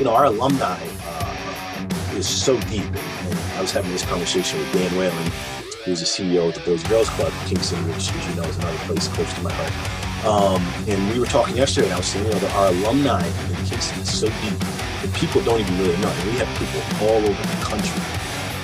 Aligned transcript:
you 0.00 0.06
know, 0.06 0.14
our 0.14 0.24
alumni 0.24 0.80
uh, 1.04 2.14
is 2.14 2.26
so 2.26 2.58
deep. 2.62 2.86
And, 2.86 3.38
I 3.58 3.60
was 3.60 3.72
having 3.72 3.92
this 3.92 4.06
conversation 4.06 4.58
with 4.58 4.72
Dan 4.72 4.90
Whalen, 4.96 5.30
who's 5.84 6.00
the 6.00 6.06
CEO 6.06 6.48
of 6.48 6.54
the 6.54 6.60
Boys 6.60 6.82
Girls 6.84 7.10
Club, 7.10 7.30
Kingston, 7.44 7.86
which, 7.88 8.10
as 8.10 8.28
you 8.28 8.34
know, 8.34 8.48
is 8.48 8.56
another 8.56 8.78
place 8.88 9.08
close 9.08 9.30
to 9.34 9.42
my 9.42 9.52
heart. 9.52 10.24
Um, 10.24 10.62
and 10.88 11.12
we 11.12 11.20
were 11.20 11.26
talking 11.26 11.54
yesterday, 11.54 11.88
and 11.88 11.94
I 11.94 11.98
was 11.98 12.06
saying, 12.06 12.24
you 12.24 12.32
know, 12.32 12.38
that 12.38 12.54
our 12.56 12.68
alumni 12.68 13.26
in 13.26 13.66
Kingston 13.66 14.00
is 14.00 14.18
so 14.18 14.28
deep 14.40 14.58
that 14.58 15.10
people 15.12 15.42
don't 15.42 15.60
even 15.60 15.78
really 15.78 15.98
know. 16.00 16.08
And 16.08 16.32
we 16.32 16.38
have 16.40 16.48
people 16.56 16.80
all 17.06 17.20
over 17.20 17.42
the 17.42 17.60
country, 17.60 18.00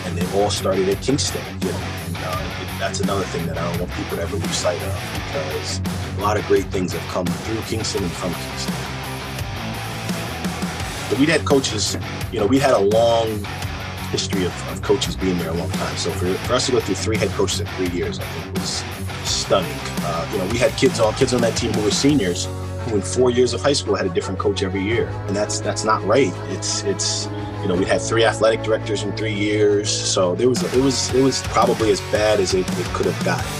and 0.06 0.16
they 0.16 0.40
all 0.40 0.48
started 0.48 0.88
at 0.88 1.02
Kingston, 1.02 1.44
you 1.60 1.68
know. 1.68 1.84
And 2.06 2.16
uh, 2.16 2.78
that's 2.78 3.00
another 3.00 3.24
thing 3.24 3.44
that 3.44 3.58
I 3.58 3.70
don't 3.70 3.80
want 3.80 3.92
people 3.92 4.16
to 4.16 4.22
ever 4.22 4.36
lose 4.36 4.56
sight 4.56 4.80
of 4.80 4.96
because 5.28 5.82
a 6.16 6.20
lot 6.22 6.38
of 6.38 6.46
great 6.46 6.72
things 6.72 6.94
have 6.94 7.06
come 7.12 7.26
through 7.26 7.60
Kingston 7.68 8.04
and 8.04 8.12
from 8.12 8.32
Kingston. 8.32 8.85
We'd 11.18 11.28
had 11.28 11.44
coaches, 11.44 11.96
you 12.30 12.40
know, 12.40 12.46
we 12.46 12.58
had 12.58 12.74
a 12.74 12.78
long 12.78 13.42
history 14.10 14.44
of, 14.44 14.68
of 14.70 14.82
coaches 14.82 15.16
being 15.16 15.38
there 15.38 15.50
a 15.50 15.54
long 15.54 15.70
time. 15.70 15.96
So 15.96 16.10
for, 16.10 16.32
for 16.34 16.54
us 16.54 16.66
to 16.66 16.72
go 16.72 16.80
through 16.80 16.94
three 16.96 17.16
head 17.16 17.30
coaches 17.30 17.60
in 17.60 17.66
three 17.68 17.88
years, 17.88 18.18
I 18.18 18.24
think 18.24 18.54
was 18.58 18.84
stunning. 19.28 19.78
Uh, 20.02 20.28
you 20.32 20.38
know, 20.38 20.46
we 20.46 20.58
had 20.58 20.72
kids 20.72 21.00
on 21.00 21.14
kids 21.14 21.34
on 21.34 21.40
that 21.40 21.56
team 21.56 21.72
who 21.72 21.82
were 21.82 21.90
seniors 21.90 22.46
who 22.86 22.96
in 22.96 23.02
four 23.02 23.30
years 23.30 23.52
of 23.52 23.60
high 23.60 23.72
school 23.72 23.94
had 23.94 24.06
a 24.06 24.10
different 24.10 24.38
coach 24.38 24.62
every 24.62 24.82
year. 24.82 25.08
And 25.26 25.34
that's 25.36 25.60
that's 25.60 25.84
not 25.84 26.04
right. 26.04 26.32
It's 26.50 26.82
it's 26.84 27.26
you 27.62 27.68
know, 27.68 27.74
we 27.74 27.84
had 27.84 28.00
three 28.00 28.24
athletic 28.24 28.62
directors 28.62 29.02
in 29.02 29.16
three 29.16 29.34
years. 29.34 29.90
So 29.90 30.34
there 30.34 30.48
was 30.48 30.62
it 30.62 30.82
was 30.82 31.14
it 31.14 31.22
was 31.22 31.42
probably 31.42 31.90
as 31.90 32.00
bad 32.12 32.40
as 32.40 32.54
it, 32.54 32.66
it 32.78 32.86
could 32.94 33.06
have 33.06 33.24
gotten. 33.24 33.50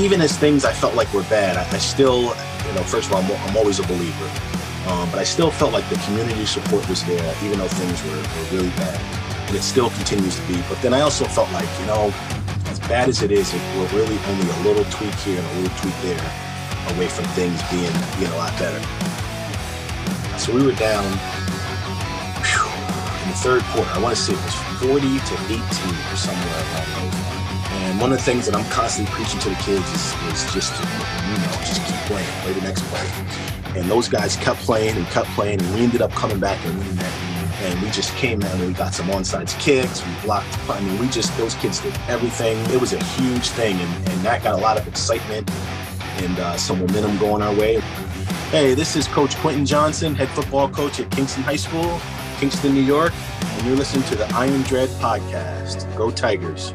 Even 0.00 0.20
as 0.20 0.36
things 0.36 0.64
I 0.64 0.72
felt 0.72 0.94
like 0.94 1.12
were 1.12 1.22
bad, 1.22 1.56
I, 1.56 1.62
I 1.74 1.78
still, 1.78 2.20
you 2.66 2.72
know, 2.74 2.82
first 2.82 3.08
of 3.08 3.14
all, 3.14 3.22
I'm, 3.22 3.48
I'm 3.48 3.56
always 3.56 3.78
a 3.78 3.82
believer. 3.84 4.55
Um, 4.86 5.10
but 5.10 5.18
I 5.18 5.24
still 5.24 5.50
felt 5.50 5.72
like 5.72 5.88
the 5.90 5.98
community 6.06 6.46
support 6.46 6.88
was 6.88 7.02
there, 7.04 7.34
even 7.42 7.58
though 7.58 7.66
things 7.66 7.98
were, 8.04 8.22
were 8.22 8.48
really 8.54 8.70
bad. 8.78 8.94
And 9.48 9.56
it 9.56 9.62
still 9.62 9.90
continues 9.90 10.36
to 10.36 10.42
be. 10.46 10.62
But 10.68 10.80
then 10.80 10.94
I 10.94 11.00
also 11.00 11.24
felt 11.24 11.50
like, 11.50 11.68
you 11.80 11.86
know, 11.86 12.14
as 12.70 12.78
bad 12.80 13.08
as 13.08 13.22
it 13.22 13.32
is, 13.32 13.52
we're 13.52 13.90
really 13.90 14.18
only 14.30 14.46
a 14.46 14.58
little 14.62 14.84
tweak 14.94 15.14
here 15.26 15.38
and 15.38 15.46
a 15.46 15.54
little 15.60 15.76
tweak 15.78 15.94
there 16.02 16.22
away 16.94 17.08
from 17.08 17.24
things 17.34 17.58
being, 17.66 17.90
being 18.18 18.30
a 18.30 18.36
lot 18.36 18.54
better. 18.62 18.78
So 20.38 20.54
we 20.54 20.62
were 20.62 20.78
down 20.78 21.02
whew, 22.46 22.70
in 23.26 23.30
the 23.34 23.38
third 23.42 23.62
quarter. 23.74 23.90
I 23.90 23.98
want 23.98 24.14
to 24.14 24.22
say 24.22 24.34
it 24.34 24.42
was 24.46 24.54
40 24.78 25.02
to 25.02 25.34
18 25.50 25.58
or 25.58 26.16
somewhere 26.16 26.62
around 26.62 26.88
those. 26.94 27.26
And 27.82 28.00
one 28.00 28.12
of 28.12 28.18
the 28.18 28.24
things 28.24 28.46
that 28.46 28.54
I'm 28.54 28.68
constantly 28.70 29.12
preaching 29.14 29.40
to 29.40 29.48
the 29.48 29.58
kids 29.66 29.86
is, 29.90 30.14
is 30.30 30.54
just, 30.54 30.78
you 30.78 31.38
know, 31.42 31.52
just 31.66 31.82
keep 31.82 31.98
playing, 32.06 32.28
play 32.42 32.52
the 32.52 32.60
next 32.60 32.82
play. 32.84 33.55
And 33.76 33.90
those 33.90 34.08
guys 34.08 34.36
kept 34.36 34.60
playing 34.60 34.96
and 34.96 35.06
kept 35.08 35.28
playing, 35.30 35.60
and 35.60 35.74
we 35.74 35.82
ended 35.82 36.00
up 36.00 36.10
coming 36.12 36.40
back 36.40 36.64
and 36.64 36.78
winning 36.78 36.96
that. 36.96 37.12
And 37.62 37.82
we 37.82 37.90
just 37.90 38.14
came 38.16 38.42
out 38.42 38.54
and 38.54 38.66
we 38.66 38.72
got 38.72 38.94
some 38.94 39.06
onside 39.08 39.48
kicks, 39.60 40.04
we 40.04 40.12
blocked. 40.22 40.58
I 40.68 40.80
mean, 40.80 40.98
we 40.98 41.08
just 41.08 41.36
those 41.36 41.54
kids 41.56 41.80
did 41.80 41.94
everything. 42.08 42.58
It 42.70 42.80
was 42.80 42.92
a 42.92 43.04
huge 43.04 43.48
thing, 43.50 43.76
and, 43.78 44.08
and 44.08 44.20
that 44.22 44.42
got 44.42 44.54
a 44.54 44.62
lot 44.62 44.78
of 44.78 44.88
excitement 44.88 45.50
and 46.22 46.38
uh, 46.38 46.56
some 46.56 46.78
momentum 46.78 47.18
going 47.18 47.42
our 47.42 47.54
way. 47.54 47.80
Hey, 48.50 48.74
this 48.74 48.96
is 48.96 49.06
Coach 49.08 49.36
Quentin 49.36 49.66
Johnson, 49.66 50.14
head 50.14 50.28
football 50.30 50.68
coach 50.68 51.00
at 51.00 51.10
Kingston 51.10 51.42
High 51.42 51.56
School, 51.56 52.00
Kingston, 52.38 52.72
New 52.72 52.82
York, 52.82 53.12
and 53.42 53.66
you're 53.66 53.76
listening 53.76 54.04
to 54.04 54.16
the 54.16 54.26
Iron 54.34 54.62
Dread 54.62 54.88
podcast. 55.00 55.94
Go 55.96 56.10
Tigers! 56.10 56.72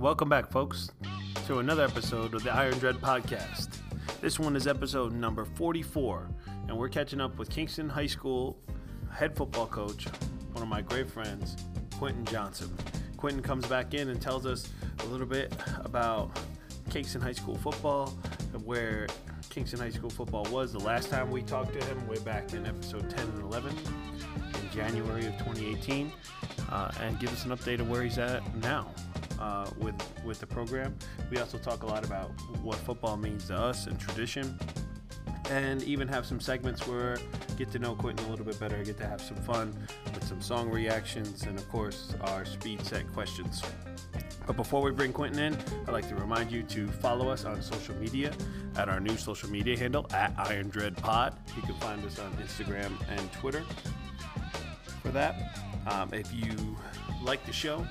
Welcome 0.00 0.30
back, 0.30 0.50
folks, 0.50 0.90
to 1.46 1.58
another 1.58 1.84
episode 1.84 2.32
of 2.32 2.42
the 2.42 2.50
Iron 2.50 2.78
Dread 2.78 2.94
podcast. 3.02 3.76
This 4.22 4.38
one 4.38 4.56
is 4.56 4.66
episode 4.66 5.12
number 5.12 5.44
44, 5.44 6.26
and 6.66 6.78
we're 6.78 6.88
catching 6.88 7.20
up 7.20 7.38
with 7.38 7.50
Kingston 7.50 7.86
High 7.86 8.06
School 8.06 8.56
head 9.12 9.36
football 9.36 9.66
coach, 9.66 10.06
one 10.52 10.62
of 10.62 10.68
my 10.68 10.80
great 10.80 11.10
friends, 11.10 11.54
Quentin 11.98 12.24
Johnson. 12.24 12.74
Quentin 13.18 13.42
comes 13.42 13.66
back 13.66 13.92
in 13.92 14.08
and 14.08 14.22
tells 14.22 14.46
us 14.46 14.70
a 15.00 15.04
little 15.04 15.26
bit 15.26 15.52
about 15.84 16.34
Kingston 16.88 17.20
High 17.20 17.32
School 17.32 17.56
football, 17.56 18.08
where 18.64 19.06
Kingston 19.50 19.80
High 19.80 19.90
School 19.90 20.10
football 20.10 20.44
was 20.50 20.72
the 20.72 20.78
last 20.78 21.10
time 21.10 21.30
we 21.30 21.42
talked 21.42 21.78
to 21.78 21.84
him, 21.86 22.06
way 22.06 22.18
back 22.20 22.52
in 22.52 22.66
episode 22.66 23.10
10 23.10 23.26
and 23.28 23.42
11 23.42 23.76
in 24.62 24.70
January 24.72 25.26
of 25.26 25.32
2018, 25.38 26.12
uh, 26.70 26.90
and 27.00 27.18
give 27.18 27.32
us 27.32 27.44
an 27.44 27.50
update 27.50 27.80
of 27.80 27.90
where 27.90 28.02
he's 28.02 28.18
at 28.18 28.42
now 28.56 28.88
uh, 29.40 29.68
with 29.78 29.94
with 30.24 30.40
the 30.40 30.46
program. 30.46 30.94
We 31.30 31.38
also 31.38 31.58
talk 31.58 31.82
a 31.82 31.86
lot 31.86 32.04
about 32.04 32.30
what 32.62 32.76
football 32.76 33.16
means 33.16 33.48
to 33.48 33.56
us 33.56 33.86
and 33.86 33.98
tradition, 33.98 34.58
and 35.50 35.82
even 35.82 36.06
have 36.08 36.26
some 36.26 36.40
segments 36.40 36.86
where 36.86 37.18
get 37.56 37.70
to 37.72 37.78
know 37.78 37.94
Quentin 37.94 38.26
a 38.26 38.30
little 38.30 38.44
bit 38.44 38.58
better, 38.60 38.82
get 38.84 38.98
to 38.98 39.06
have 39.06 39.20
some 39.20 39.36
fun 39.36 39.76
with 40.14 40.24
some 40.26 40.40
song 40.40 40.70
reactions, 40.70 41.42
and 41.42 41.58
of 41.58 41.68
course 41.68 42.14
our 42.22 42.44
speed 42.44 42.84
set 42.84 43.10
questions. 43.12 43.62
But 44.50 44.56
before 44.56 44.82
we 44.82 44.90
bring 44.90 45.12
Quentin 45.12 45.38
in, 45.38 45.58
I'd 45.86 45.92
like 45.92 46.08
to 46.08 46.16
remind 46.16 46.50
you 46.50 46.64
to 46.64 46.88
follow 46.88 47.28
us 47.28 47.44
on 47.44 47.62
social 47.62 47.94
media 47.94 48.32
at 48.74 48.88
our 48.88 48.98
new 48.98 49.16
social 49.16 49.48
media 49.48 49.78
handle 49.78 50.08
at 50.12 50.34
Iron 50.36 50.70
Dread 50.70 50.96
Pod. 50.96 51.38
You 51.54 51.62
can 51.62 51.76
find 51.76 52.04
us 52.04 52.18
on 52.18 52.32
Instagram 52.32 52.90
and 53.08 53.32
Twitter 53.32 53.62
for 55.02 55.10
that. 55.10 55.56
Um, 55.86 56.12
if 56.12 56.34
you 56.34 56.76
like 57.22 57.46
the 57.46 57.52
show, 57.52 57.86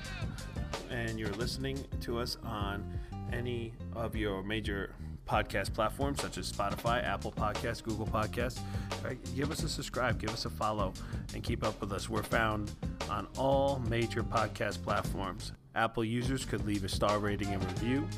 and 0.90 1.18
you're 1.18 1.30
listening 1.30 1.82
to 2.02 2.18
us 2.18 2.36
on 2.44 2.84
any 3.32 3.72
of 3.96 4.14
your 4.14 4.42
major 4.42 4.92
podcast 5.26 5.72
platforms 5.72 6.20
such 6.20 6.36
as 6.36 6.52
Spotify, 6.52 7.02
Apple 7.02 7.32
Podcasts, 7.32 7.82
Google 7.82 8.06
Podcasts, 8.06 8.60
right, 9.02 9.18
give 9.34 9.50
us 9.50 9.62
a 9.62 9.68
subscribe, 9.70 10.20
give 10.20 10.28
us 10.28 10.44
a 10.44 10.50
follow, 10.50 10.92
and 11.32 11.42
keep 11.42 11.64
up 11.64 11.80
with 11.80 11.90
us. 11.90 12.10
We're 12.10 12.22
found 12.22 12.70
on 13.08 13.28
all 13.38 13.82
major 13.88 14.22
podcast 14.22 14.82
platforms. 14.82 15.52
Apple 15.74 16.04
users 16.04 16.44
could 16.44 16.66
leave 16.66 16.84
a 16.84 16.88
star 16.88 17.18
rating 17.18 17.48
and 17.48 17.64
review 17.64 18.08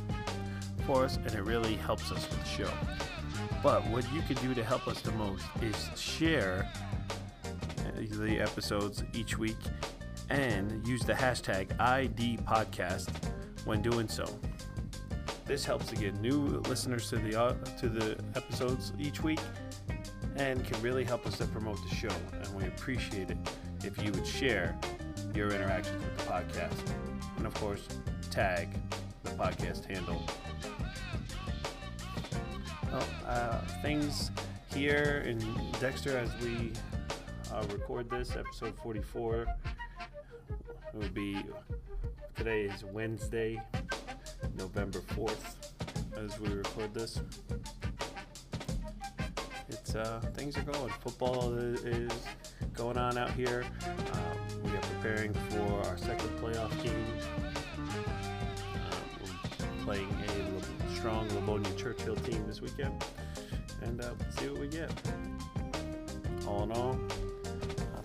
for 0.87 1.05
us, 1.05 1.17
and 1.17 1.33
it 1.33 1.43
really 1.43 1.75
helps 1.75 2.11
us 2.11 2.29
with 2.29 2.41
the 2.41 2.49
show. 2.49 2.71
But 3.63 3.87
what 3.89 4.11
you 4.13 4.23
can 4.23 4.37
do 4.37 4.55
to 4.55 4.65
help 4.65 4.89
us 4.89 5.01
the 5.01 5.13
most 5.13 5.45
is 5.61 5.89
share 6.01 6.71
the 8.11 8.41
episodes 8.41 9.05
each 9.15 9.39
week 9.39 9.57
and 10.31 10.87
use 10.87 11.03
the 11.03 11.13
hashtag 11.13 11.77
IDPodcast 11.77 13.11
when 13.65 13.83
doing 13.83 14.09
so. 14.09 14.25
This 15.45 15.65
helps 15.65 15.87
to 15.87 15.97
get 15.97 16.21
new 16.21 16.63
listeners 16.69 17.09
to 17.11 17.17
the 17.17 17.41
uh, 17.41 17.53
to 17.79 17.89
the 17.89 18.19
episodes 18.37 18.93
each 18.99 19.23
week 19.23 19.41
and 20.37 20.65
can 20.65 20.81
really 20.81 21.05
help 21.05 21.27
us 21.27 21.37
to 21.39 21.47
promote 21.47 21.79
the 21.89 21.95
show. 21.95 22.15
And 22.33 22.55
we 22.55 22.65
appreciate 22.67 23.31
it 23.31 23.39
if 23.85 24.03
you 24.03 24.11
would 24.13 24.27
share 24.27 24.79
your 25.35 25.51
interactions 25.51 26.03
with 26.03 26.19
the 26.19 26.25
podcast. 26.25 27.12
And 27.37 27.47
of 27.47 27.55
course, 27.55 27.87
tag 28.31 28.69
the 29.25 29.31
podcast 29.31 29.85
handle. 29.85 30.23
Well, 32.91 33.09
uh, 33.27 33.59
things 33.83 34.31
here 34.75 35.23
in 35.27 35.39
Dexter 35.81 36.17
as 36.17 36.31
we 36.43 36.73
uh, 37.53 37.65
record 37.73 38.11
this, 38.11 38.37
episode 38.37 38.77
44. 38.83 39.47
It 40.93 40.99
will 40.99 41.09
be 41.09 41.43
today 42.37 42.63
is 42.63 42.85
Wednesday, 42.85 43.61
November 44.57 45.01
4th, 45.01 45.57
as 46.17 46.39
we 46.41 46.49
record 46.49 46.93
this. 46.93 47.21
It's 49.69 49.95
uh, 49.95 50.21
things 50.35 50.57
are 50.59 50.63
going. 50.63 50.91
Football 51.01 51.55
is 51.55 52.13
going 52.75 52.99
on 52.99 53.17
out 53.17 53.31
here. 53.33 53.65
Um, 54.13 54.72
preparing 55.03 55.35
for 55.51 55.83
our 55.89 55.99
second 55.99 56.31
playoff 56.39 56.71
game. 56.81 57.05
Um, 58.77 59.01
we're 59.21 59.85
playing 59.85 60.09
a 60.29 60.95
strong 60.95 61.29
Livonia 61.31 61.73
Churchill 61.75 62.15
team 62.15 62.47
this 62.47 62.61
weekend, 62.61 63.05
and 63.83 64.01
uh, 64.01 64.13
see 64.39 64.49
what 64.49 64.61
we 64.61 64.69
get. 64.69 64.93
All 66.47 66.63
in 66.63 66.73
all, 66.73 66.97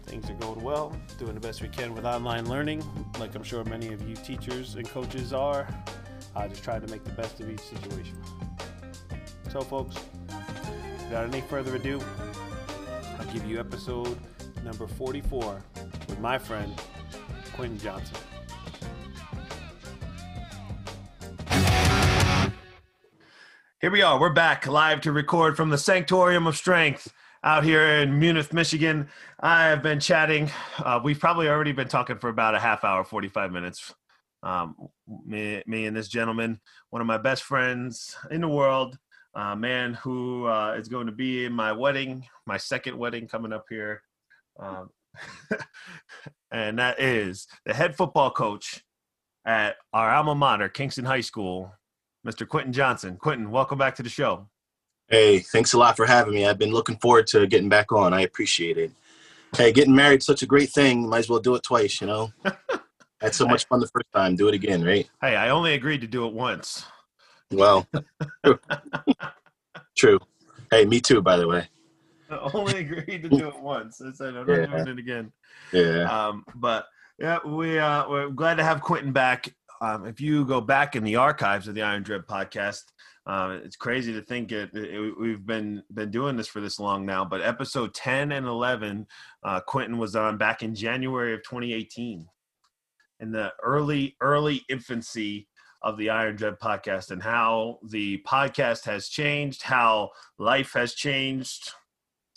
Things 0.06 0.28
are 0.30 0.36
going 0.36 0.64
well, 0.64 0.96
doing 1.20 1.36
the 1.36 1.40
best 1.40 1.62
we 1.62 1.68
can 1.68 1.94
with 1.94 2.06
online 2.06 2.50
learning, 2.50 2.82
like 3.20 3.36
I'm 3.36 3.44
sure 3.44 3.64
many 3.66 3.94
of 3.94 4.08
you 4.08 4.16
teachers 4.16 4.76
and 4.76 4.90
coaches 4.90 5.34
are. 5.34 5.68
Uh, 6.36 6.48
just 6.48 6.64
trying 6.64 6.82
to 6.82 6.88
make 6.88 7.04
the 7.04 7.12
best 7.12 7.40
of 7.40 7.50
each 7.50 7.60
situation. 7.60 8.18
So, 9.52 9.62
folks, 9.62 9.98
without 11.04 11.28
any 11.28 11.42
further 11.42 11.76
ado, 11.76 12.02
I'll 13.20 13.34
give 13.34 13.46
you 13.46 13.60
episode 13.60 14.18
number 14.64 14.88
44 14.88 15.62
with 16.08 16.20
my 16.20 16.38
friend, 16.38 16.74
Quentin 17.54 17.78
Johnson. 17.78 18.18
Here 23.80 23.92
we 23.92 24.02
are. 24.02 24.20
We're 24.20 24.34
back 24.34 24.66
live 24.66 25.02
to 25.02 25.12
record 25.12 25.56
from 25.56 25.70
the 25.70 25.78
Sanctorium 25.78 26.48
of 26.48 26.58
Strength 26.58 27.14
out 27.44 27.64
here 27.64 27.86
in 27.86 28.20
Munith, 28.20 28.52
Michigan. 28.52 29.08
I 29.40 29.66
have 29.66 29.84
been 29.84 30.00
chatting. 30.00 30.50
Uh, 30.80 31.00
we've 31.04 31.20
probably 31.20 31.48
already 31.48 31.74
been 31.74 31.88
talking 31.88 32.18
for 32.18 32.30
about 32.30 32.56
a 32.56 32.60
half 32.60 32.84
hour, 32.84 33.04
45 33.04 33.52
minutes. 33.52 33.94
Um, 34.42 34.76
me, 35.26 35.62
me 35.68 35.86
and 35.86 35.96
this 35.96 36.08
gentleman, 36.08 36.60
one 36.90 37.02
of 37.02 37.08
my 37.08 37.18
best 37.18 37.44
friends 37.44 38.16
in 38.32 38.42
the 38.42 38.48
world, 38.48 38.98
uh, 39.36 39.56
man 39.56 39.94
who 39.94 40.48
uh, 40.48 40.76
is 40.78 40.88
going 40.88 41.06
to 41.06 41.12
be 41.12 41.46
in 41.46 41.54
my 41.54 41.72
wedding, 41.72 42.26
my 42.46 42.58
second 42.58 42.98
wedding 42.98 43.28
coming 43.28 43.54
up 43.54 43.66
here. 43.70 44.02
Um, 44.60 44.90
and 46.52 46.80
that 46.80 47.00
is 47.00 47.48
the 47.66 47.74
head 47.74 47.96
football 47.96 48.32
coach 48.32 48.84
at 49.46 49.76
our 49.94 50.12
alma 50.12 50.36
mater, 50.36 50.70
Kingston 50.70 51.06
High 51.06 51.22
School, 51.22 51.72
Mr. 52.28 52.48
Quentin 52.48 52.74
Johnson. 52.74 53.18
Quentin, 53.18 53.50
welcome 53.52 53.78
back 53.78 53.96
to 53.96 54.04
the 54.04 54.10
show. 54.10 54.48
Hey, 55.08 55.40
thanks 55.40 55.74
a 55.74 55.78
lot 55.78 55.96
for 55.96 56.06
having 56.06 56.34
me. 56.34 56.46
I've 56.46 56.60
been 56.60 56.74
looking 56.74 56.98
forward 56.98 57.28
to 57.28 57.48
getting 57.48 57.70
back 57.70 57.94
on. 57.94 58.14
I 58.14 58.22
appreciate 58.22 58.78
it. 58.78 58.92
Hey, 59.56 59.72
getting 59.72 59.96
married 59.96 60.22
such 60.22 60.42
a 60.42 60.46
great 60.46 60.70
thing. 60.70 61.08
Might 61.08 61.20
as 61.20 61.30
well 61.30 61.40
do 61.40 61.56
it 61.56 61.64
twice, 61.64 62.02
you 62.02 62.08
know? 62.08 62.32
Had 63.22 63.34
so 63.34 63.48
much 63.48 63.66
fun 63.68 63.80
the 63.80 63.88
first 63.88 64.12
time. 64.14 64.36
Do 64.36 64.50
it 64.50 64.54
again, 64.54 64.84
right? 64.84 65.10
Hey, 65.22 65.36
I 65.36 65.50
only 65.50 65.74
agreed 65.74 66.02
to 66.02 66.08
do 66.08 66.28
it 66.28 66.34
once. 66.34 66.86
Well, 67.52 67.88
true. 69.98 70.20
Hey, 70.70 70.84
me 70.86 71.00
too, 71.00 71.22
by 71.22 71.38
the 71.38 71.48
way. 71.48 71.70
I 72.30 72.50
only 72.54 72.80
agreed 72.80 73.24
to 73.24 73.30
do 73.30 73.48
it 73.48 73.60
once. 73.60 74.02
I 74.02 74.12
said 74.14 74.36
I'm 74.36 74.46
not 74.48 74.58
Yeah. 74.58 74.66
doing 74.66 74.88
it 74.88 75.00
again. 75.00 75.32
Yeah. 75.72 76.04
Um, 76.28 76.44
but 76.56 76.86
yeah, 77.20 77.40
we 77.46 77.80
uh, 77.80 78.08
we're 78.10 78.30
glad 78.30 78.56
to 78.56 78.64
have 78.64 78.82
Quentin 78.82 79.12
back. 79.12 79.54
Um, 79.82 80.06
if 80.08 80.20
you 80.20 80.46
go 80.46 80.60
back 80.62 80.96
in 80.96 81.04
the 81.04 81.16
archives 81.18 81.68
of 81.68 81.76
the 81.76 81.84
Iron 81.84 82.02
Dread 82.04 82.22
podcast, 82.28 82.82
uh, 83.28 83.60
it's 83.64 83.76
crazy 83.76 84.12
to 84.14 84.22
think 84.22 84.52
it, 84.52 84.70
it- 84.74 85.18
We've 85.20 85.46
been 85.46 85.84
been 85.94 86.12
doing 86.12 86.36
this 86.36 86.48
for 86.48 86.62
this 86.62 86.80
long 86.80 87.06
now, 87.06 87.24
but 87.26 87.42
episode 87.42 87.94
ten 87.94 88.32
and 88.32 88.46
eleven, 88.48 89.06
uh, 89.44 89.60
Quentin 89.62 89.98
was 89.98 90.16
on 90.16 90.38
back 90.38 90.64
in 90.64 90.74
January 90.76 91.34
of 91.34 91.42
2018, 91.44 92.26
in 93.20 93.32
the 93.32 93.52
early 93.64 94.16
early 94.22 94.64
infancy 94.70 95.48
of 95.84 95.98
the 95.98 96.10
Iron 96.10 96.36
Dread 96.36 96.60
podcast, 96.60 97.12
and 97.12 97.22
how 97.22 97.78
the 97.88 98.22
podcast 98.28 98.86
has 98.86 99.10
changed, 99.10 99.62
how 99.64 100.10
life 100.40 100.74
has 100.74 100.94
changed 100.96 101.72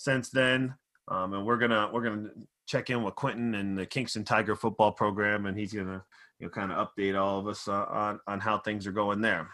since 0.00 0.30
then. 0.30 0.74
Um, 1.08 1.34
and 1.34 1.44
we're 1.44 1.58
gonna 1.58 1.90
we're 1.92 2.02
gonna 2.02 2.30
check 2.66 2.88
in 2.88 3.02
with 3.02 3.14
Quentin 3.16 3.54
and 3.54 3.76
the 3.76 3.84
Kingston 3.84 4.24
Tiger 4.24 4.56
football 4.56 4.92
program, 4.92 5.46
and 5.46 5.58
he's 5.58 5.72
gonna 5.72 6.02
you 6.38 6.46
know 6.46 6.50
kind 6.50 6.72
of 6.72 6.88
update 6.88 7.20
all 7.20 7.38
of 7.38 7.46
us 7.46 7.68
uh, 7.68 7.84
on 7.84 8.20
on 8.26 8.40
how 8.40 8.58
things 8.58 8.86
are 8.86 8.92
going 8.92 9.20
there. 9.20 9.48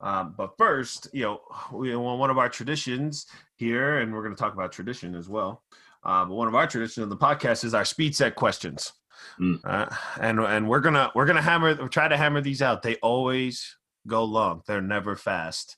Um, 0.00 0.34
but 0.36 0.56
first, 0.58 1.08
you 1.12 1.22
know, 1.22 1.40
we 1.72 1.94
one 1.94 2.30
of 2.30 2.38
our 2.38 2.48
traditions 2.48 3.26
here, 3.56 3.98
and 4.00 4.12
we're 4.12 4.22
going 4.22 4.34
to 4.34 4.40
talk 4.40 4.52
about 4.54 4.72
tradition 4.72 5.14
as 5.14 5.28
well. 5.28 5.62
Uh, 6.02 6.24
but 6.24 6.34
one 6.34 6.48
of 6.48 6.54
our 6.54 6.66
traditions 6.66 7.02
on 7.04 7.08
the 7.08 7.16
podcast 7.16 7.64
is 7.64 7.74
our 7.74 7.84
speed 7.84 8.14
set 8.16 8.34
questions, 8.34 8.92
Mm. 9.40 9.60
uh, 9.64 9.86
and 10.20 10.40
and 10.40 10.68
we're 10.68 10.80
gonna 10.80 11.12
we're 11.14 11.26
gonna 11.26 11.40
hammer 11.40 11.88
try 11.88 12.08
to 12.08 12.16
hammer 12.16 12.40
these 12.40 12.60
out. 12.60 12.82
They 12.82 12.96
always 12.96 13.76
go 14.06 14.24
long. 14.24 14.62
They're 14.66 14.82
never 14.82 15.14
fast, 15.16 15.76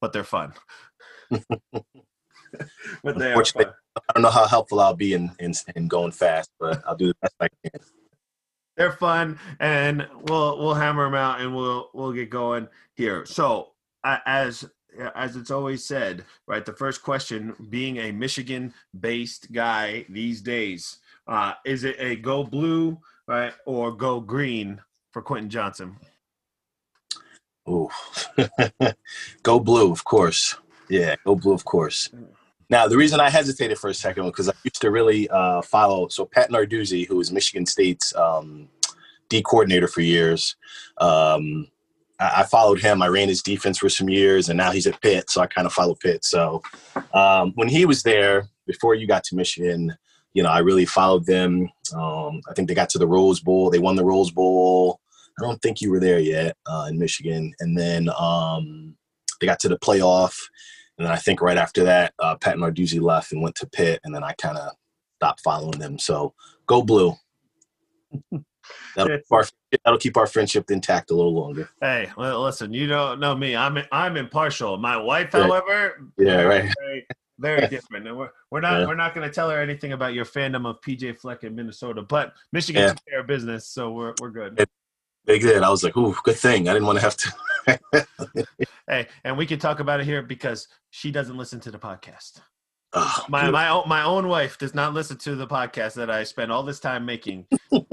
but 0.00 0.12
they're 0.12 0.24
fun. 0.24 0.52
but 3.04 3.18
they 3.18 3.32
are 3.32 3.44
fun. 3.44 3.66
I 3.96 4.12
don't 4.14 4.22
know 4.22 4.30
how 4.30 4.46
helpful 4.46 4.80
I'll 4.80 4.94
be 4.94 5.14
in, 5.14 5.30
in, 5.38 5.52
in 5.74 5.88
going 5.88 6.12
fast, 6.12 6.50
but 6.60 6.82
I'll 6.86 6.96
do 6.96 7.08
the 7.08 7.14
best 7.22 7.34
I 7.40 7.48
can. 7.64 7.80
they're 8.76 8.92
fun 8.92 9.38
and 9.58 10.06
we'll 10.28 10.58
we'll 10.58 10.74
hammer 10.74 11.04
them 11.04 11.14
out 11.14 11.40
and 11.40 11.54
we'll 11.56 11.90
we'll 11.94 12.12
get 12.12 12.28
going 12.30 12.68
here 12.94 13.24
so 13.24 13.72
a- 14.04 14.20
as 14.26 14.68
as 15.14 15.34
it's 15.36 15.50
always 15.50 15.84
said 15.84 16.24
right 16.46 16.66
the 16.66 16.72
first 16.74 17.02
question 17.02 17.54
being 17.70 17.96
a 17.98 18.12
michigan 18.12 18.72
based 19.00 19.50
guy 19.52 20.04
these 20.10 20.42
days 20.42 20.98
uh 21.26 21.52
is 21.64 21.84
it 21.84 21.96
a 21.98 22.16
go 22.16 22.44
blue 22.44 22.98
right 23.26 23.54
or 23.64 23.92
go 23.92 24.20
green 24.20 24.78
for 25.12 25.22
quentin 25.22 25.48
johnson 25.50 25.96
Ooh. 27.68 27.88
go 29.42 29.58
blue, 29.58 29.90
of 29.90 30.04
course. 30.04 30.54
Yeah, 30.88 31.16
go 31.24 31.34
blue, 31.34 31.52
of 31.52 31.64
course. 31.64 32.10
Now, 32.68 32.88
the 32.88 32.96
reason 32.96 33.20
I 33.20 33.30
hesitated 33.30 33.78
for 33.78 33.90
a 33.90 33.94
second 33.94 34.24
was 34.24 34.32
because 34.32 34.48
I 34.48 34.54
used 34.64 34.80
to 34.80 34.90
really 34.90 35.28
uh, 35.28 35.62
follow. 35.62 36.08
So, 36.08 36.24
Pat 36.26 36.50
Narduzzi, 36.50 37.06
who 37.06 37.16
was 37.16 37.30
Michigan 37.30 37.66
State's 37.66 38.14
um, 38.16 38.68
D 39.28 39.42
coordinator 39.42 39.88
for 39.88 40.00
years, 40.00 40.56
um, 40.98 41.68
I, 42.18 42.40
I 42.40 42.42
followed 42.44 42.80
him. 42.80 43.02
I 43.02 43.08
ran 43.08 43.28
his 43.28 43.42
defense 43.42 43.78
for 43.78 43.88
some 43.88 44.08
years, 44.08 44.48
and 44.48 44.56
now 44.56 44.72
he's 44.72 44.86
at 44.86 45.00
Pitt, 45.00 45.30
so 45.30 45.40
I 45.40 45.46
kind 45.46 45.66
of 45.66 45.72
follow 45.72 45.94
Pitt. 45.94 46.24
So, 46.24 46.62
um, 47.14 47.52
when 47.54 47.68
he 47.68 47.86
was 47.86 48.02
there, 48.02 48.48
before 48.66 48.94
you 48.94 49.06
got 49.06 49.22
to 49.24 49.36
Michigan, 49.36 49.96
you 50.36 50.42
know, 50.42 50.50
I 50.50 50.58
really 50.58 50.84
followed 50.84 51.24
them. 51.24 51.70
Um, 51.94 52.42
I 52.48 52.52
think 52.54 52.68
they 52.68 52.74
got 52.74 52.90
to 52.90 52.98
the 52.98 53.06
Rose 53.06 53.40
Bowl. 53.40 53.70
They 53.70 53.78
won 53.78 53.96
the 53.96 54.04
Rose 54.04 54.30
Bowl. 54.30 55.00
I 55.38 55.42
don't 55.42 55.60
think 55.62 55.80
you 55.80 55.90
were 55.90 56.00
there 56.00 56.18
yet 56.18 56.56
uh, 56.66 56.86
in 56.90 56.98
Michigan. 56.98 57.54
And 57.60 57.76
then 57.76 58.10
um, 58.18 58.96
they 59.40 59.46
got 59.46 59.60
to 59.60 59.68
the 59.68 59.78
playoff. 59.78 60.36
And 60.98 61.06
then 61.06 61.12
I 61.12 61.16
think 61.16 61.40
right 61.42 61.58
after 61.58 61.84
that, 61.84 62.14
uh, 62.18 62.36
Pat 62.36 62.56
Narduzzi 62.56 63.00
left 63.00 63.32
and 63.32 63.42
went 63.42 63.54
to 63.56 63.66
Pitt. 63.66 64.00
And 64.04 64.14
then 64.14 64.24
I 64.24 64.32
kind 64.34 64.56
of 64.56 64.70
stopped 65.18 65.40
following 65.42 65.78
them. 65.78 65.98
So 65.98 66.34
go 66.66 66.82
blue. 66.82 67.14
That'll 68.96 69.16
keep, 69.18 69.26
our, 69.30 69.44
that'll 69.84 69.98
keep 69.98 70.16
our 70.16 70.26
friendship 70.26 70.70
intact 70.72 71.10
a 71.12 71.14
little 71.14 71.34
longer. 71.34 71.68
hey 71.80 72.10
li- 72.16 72.32
listen 72.32 72.72
you 72.72 72.88
don't 72.88 73.20
know 73.20 73.32
me 73.32 73.54
i'm 73.54 73.78
i'm 73.92 74.16
impartial 74.16 74.76
my 74.76 74.96
wife 74.96 75.32
Right. 75.32 75.42
however 75.44 76.00
Yeah, 76.18 76.42
right. 76.42 76.72
very, 76.80 77.06
very 77.38 77.68
different. 77.68 78.08
And 78.08 78.16
we're 78.18 78.30
we're 78.50 78.60
not 78.60 78.80
Yeah. 78.80 78.86
we're 78.88 78.96
not 78.96 79.14
going 79.14 79.28
to 79.28 79.32
tell 79.32 79.50
her 79.50 79.60
anything 79.60 79.92
about 79.92 80.14
your 80.14 80.24
fandom 80.24 80.66
of 80.68 80.80
PJ 80.80 81.16
Fleck 81.20 81.44
in 81.44 81.54
Minnesota, 81.54 82.02
but 82.02 82.32
Michigan's 82.52 82.92
Yeah. 83.06 83.12
fair 83.18 83.22
business, 83.22 83.68
so 83.68 83.92
we're 83.92 84.14
we're 84.20 84.30
good. 84.30 84.66
They 85.26 85.38
did. 85.38 85.62
I 85.62 85.70
was 85.70 85.82
like, 85.84 85.96
ooh, 85.96 86.14
good 86.22 86.36
thing. 86.36 86.68
I 86.68 86.72
didn't 86.72 86.86
want 86.86 86.98
to 86.98 87.04
have 87.04 87.16
to. 87.16 88.06
Hey, 88.88 89.08
and 89.24 89.36
we 89.36 89.44
can 89.46 89.58
talk 89.58 89.80
about 89.80 89.98
it 89.98 90.06
here 90.06 90.22
because 90.22 90.68
she 90.90 91.10
doesn't 91.10 91.36
listen 91.36 91.58
to 91.60 91.72
the 91.72 91.78
podcast. 91.78 92.40
Oh, 92.92 93.24
My 93.28 93.40
beautiful. 93.40 93.52
my 93.52 93.68
own 93.68 93.88
my 93.88 94.02
own 94.04 94.28
wife 94.28 94.56
does 94.58 94.72
not 94.74 94.94
listen 94.94 95.16
to 95.18 95.34
the 95.34 95.46
podcast 95.48 95.94
that 95.94 96.08
I 96.08 96.22
spend 96.22 96.52
all 96.52 96.62
this 96.62 96.78
time 96.78 97.04
making, 97.04 97.46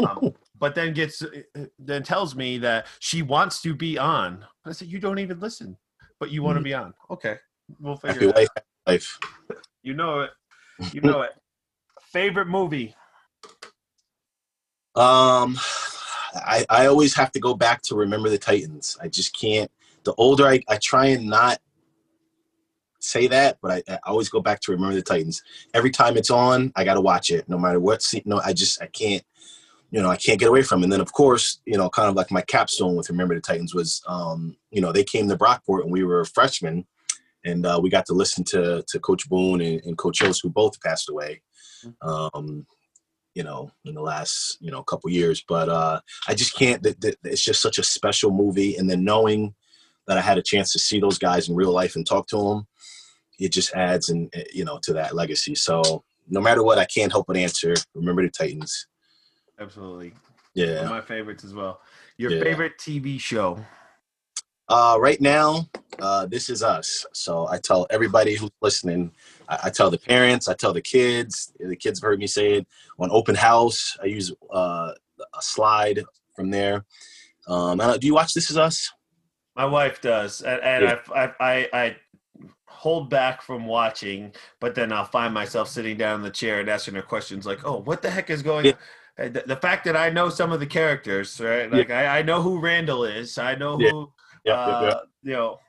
um, 0.07 0.31
but 0.59 0.75
then 0.75 0.93
gets 0.93 1.23
then 1.79 2.03
tells 2.03 2.35
me 2.35 2.59
that 2.59 2.85
she 2.99 3.23
wants 3.23 3.59
to 3.63 3.73
be 3.73 3.97
on. 3.97 4.45
I 4.65 4.71
said, 4.71 4.89
you 4.89 4.99
don't 4.99 5.17
even 5.17 5.39
listen, 5.39 5.75
but 6.19 6.29
you 6.29 6.43
want 6.43 6.57
to 6.57 6.61
Mhm. 6.61 6.65
be 6.65 6.73
on. 6.75 6.93
Okay, 7.09 7.37
we'll 7.79 7.97
figure 7.97 8.29
it 8.29 8.37
out. 8.37 8.47
life. 8.85 9.17
You 9.81 9.95
know 9.95 10.19
it. 10.21 10.29
You 10.93 11.01
know 11.01 11.21
it. 11.23 11.31
Favorite 12.11 12.47
movie? 12.47 12.95
Um, 14.95 15.57
I 16.33 16.65
I 16.69 16.85
always 16.87 17.15
have 17.15 17.31
to 17.33 17.39
go 17.39 17.53
back 17.53 17.81
to 17.83 17.95
Remember 17.95 18.29
the 18.29 18.37
Titans. 18.37 18.97
I 19.01 19.07
just 19.07 19.37
can't. 19.37 19.71
The 20.03 20.13
older 20.15 20.45
I, 20.45 20.61
I 20.67 20.77
try 20.77 21.07
and 21.07 21.27
not 21.27 21.59
say 22.99 23.27
that, 23.27 23.57
but 23.61 23.71
I, 23.71 23.83
I 23.93 23.99
always 24.05 24.29
go 24.29 24.39
back 24.41 24.59
to 24.61 24.71
Remember 24.71 24.95
the 24.95 25.01
Titans. 25.01 25.43
Every 25.73 25.91
time 25.91 26.17
it's 26.17 26.29
on, 26.29 26.71
I 26.75 26.83
got 26.83 26.95
to 26.95 27.01
watch 27.01 27.29
it, 27.29 27.47
no 27.47 27.57
matter 27.57 27.79
what. 27.79 28.03
No, 28.25 28.41
I 28.43 28.53
just 28.53 28.81
I 28.81 28.87
can't. 28.87 29.23
You 29.91 30.01
know, 30.01 30.09
I 30.09 30.15
can't 30.15 30.39
get 30.39 30.49
away 30.49 30.63
from. 30.63 30.79
it. 30.81 30.85
And 30.85 30.93
then, 30.93 31.01
of 31.01 31.13
course, 31.13 31.61
you 31.65 31.77
know, 31.77 31.87
kind 31.87 32.09
of 32.09 32.15
like 32.15 32.31
my 32.31 32.41
capstone 32.41 32.95
with 32.95 33.11
Remember 33.11 33.35
the 33.35 33.41
Titans 33.41 33.75
was, 33.75 34.01
um, 34.07 34.57
you 34.71 34.81
know, 34.81 34.91
they 34.91 35.03
came 35.03 35.29
to 35.29 35.37
Brockport 35.37 35.83
and 35.83 35.91
we 35.91 36.03
were 36.03 36.25
freshmen, 36.25 36.87
and 37.45 37.63
uh, 37.63 37.79
we 37.81 37.91
got 37.91 38.07
to 38.07 38.13
listen 38.13 38.43
to 38.45 38.83
to 38.87 38.99
Coach 38.99 39.29
Boone 39.29 39.61
and, 39.61 39.81
and 39.85 39.97
Coach 39.97 40.21
Hills, 40.21 40.39
who 40.39 40.49
both 40.49 40.81
passed 40.81 41.09
away. 41.09 41.41
Um, 42.01 42.65
you 43.35 43.43
know, 43.43 43.71
in 43.85 43.95
the 43.95 44.01
last, 44.01 44.57
you 44.61 44.71
know, 44.71 44.83
couple 44.83 45.09
years. 45.09 45.43
But 45.47 45.69
uh, 45.69 45.99
I 46.27 46.33
just 46.33 46.55
can't. 46.55 46.81
That, 46.83 47.01
that, 47.01 47.17
it's 47.23 47.43
just 47.43 47.61
such 47.61 47.77
a 47.77 47.83
special 47.83 48.31
movie, 48.31 48.75
and 48.75 48.89
then 48.89 49.03
knowing 49.03 49.53
that 50.07 50.17
I 50.17 50.21
had 50.21 50.37
a 50.37 50.43
chance 50.43 50.71
to 50.73 50.79
see 50.79 50.99
those 50.99 51.17
guys 51.17 51.49
in 51.49 51.55
real 51.55 51.71
life 51.71 51.95
and 51.95 52.05
talk 52.05 52.27
to 52.27 52.37
them, 52.37 52.67
it 53.39 53.51
just 53.51 53.73
adds 53.73 54.09
and 54.09 54.31
you 54.53 54.65
know 54.65 54.79
to 54.83 54.93
that 54.93 55.15
legacy. 55.15 55.55
So 55.55 56.03
no 56.29 56.41
matter 56.41 56.63
what, 56.63 56.77
I 56.77 56.85
can't 56.85 57.11
help 57.11 57.27
but 57.27 57.37
answer. 57.37 57.73
Remember 57.93 58.21
the 58.21 58.29
Titans. 58.29 58.87
Absolutely. 59.59 60.09
One 60.09 60.17
Yeah. 60.53 60.83
of 60.83 60.89
my 60.89 61.01
favorites 61.01 61.43
as 61.43 61.53
well. 61.53 61.81
Your 62.17 62.31
Yeah. 62.31 62.43
favorite 62.43 62.77
TV 62.77 63.19
show? 63.19 63.65
Uh, 64.73 64.97
right 64.99 65.21
now, 65.21 65.69
uh, 65.99 66.25
this 66.25 66.49
is 66.49 66.63
us. 66.63 67.05
So 67.13 67.47
I 67.47 67.59
tell 67.59 67.85
everybody 67.91 68.33
who's 68.33 68.49
listening. 68.59 69.11
I, 69.47 69.59
I 69.65 69.69
tell 69.69 69.91
the 69.91 69.99
parents. 69.99 70.47
I 70.47 70.55
tell 70.55 70.73
the 70.73 70.81
kids. 70.81 71.53
The 71.59 71.75
kids 71.75 71.99
have 71.99 72.07
heard 72.07 72.17
me 72.17 72.25
say 72.25 72.53
it 72.53 72.67
on 72.97 73.11
open 73.11 73.35
house. 73.35 73.95
I 74.01 74.07
use 74.07 74.33
uh, 74.51 74.93
a 75.19 75.41
slide 75.41 76.03
from 76.35 76.49
there. 76.49 76.85
Um, 77.47 77.77
do 77.99 78.07
you 78.07 78.15
watch 78.15 78.33
This 78.33 78.49
Is 78.49 78.57
Us? 78.57 78.91
My 79.55 79.65
wife 79.65 80.01
does, 80.01 80.41
and, 80.41 80.59
and 80.63 80.83
Yeah. 80.85 80.99
I, 81.13 81.23
I, 81.23 81.33
I, 81.39 81.69
I 81.73 81.95
hold 82.65 83.11
back 83.11 83.43
from 83.43 83.67
watching, 83.67 84.33
but 84.59 84.73
then 84.73 84.91
I'll 84.91 85.05
find 85.05 85.35
myself 85.35 85.69
sitting 85.69 85.97
down 85.97 86.15
in 86.15 86.21
the 86.23 86.31
chair 86.31 86.61
and 86.61 86.67
asking 86.67 86.95
her 86.95 87.03
questions 87.03 87.45
like, 87.45 87.63
"Oh, 87.63 87.77
what 87.77 88.01
the 88.01 88.09
heck 88.09 88.31
is 88.31 88.41
going?" 88.41 88.65
Yeah. 88.65 88.71
on? 89.19 89.33
The, 89.33 89.43
the 89.45 89.55
fact 89.57 89.85
that 89.85 89.95
I 89.95 90.09
know 90.09 90.29
some 90.29 90.51
of 90.51 90.59
the 90.59 90.65
characters, 90.65 91.39
right? 91.39 91.71
Like 91.71 91.91
I, 91.91 92.19
I 92.19 92.21
know 92.23 92.41
who 92.41 92.59
Randall 92.59 93.03
is. 93.03 93.37
I 93.37 93.53
know 93.53 93.77
Yeah. 93.79 93.91
who, 93.91 94.11
Yeah, 94.45 94.53
uh, 94.53 94.81
yeah, 94.81 94.87
yeah. 94.87 94.95
you 95.23 95.33
know, 95.33 95.59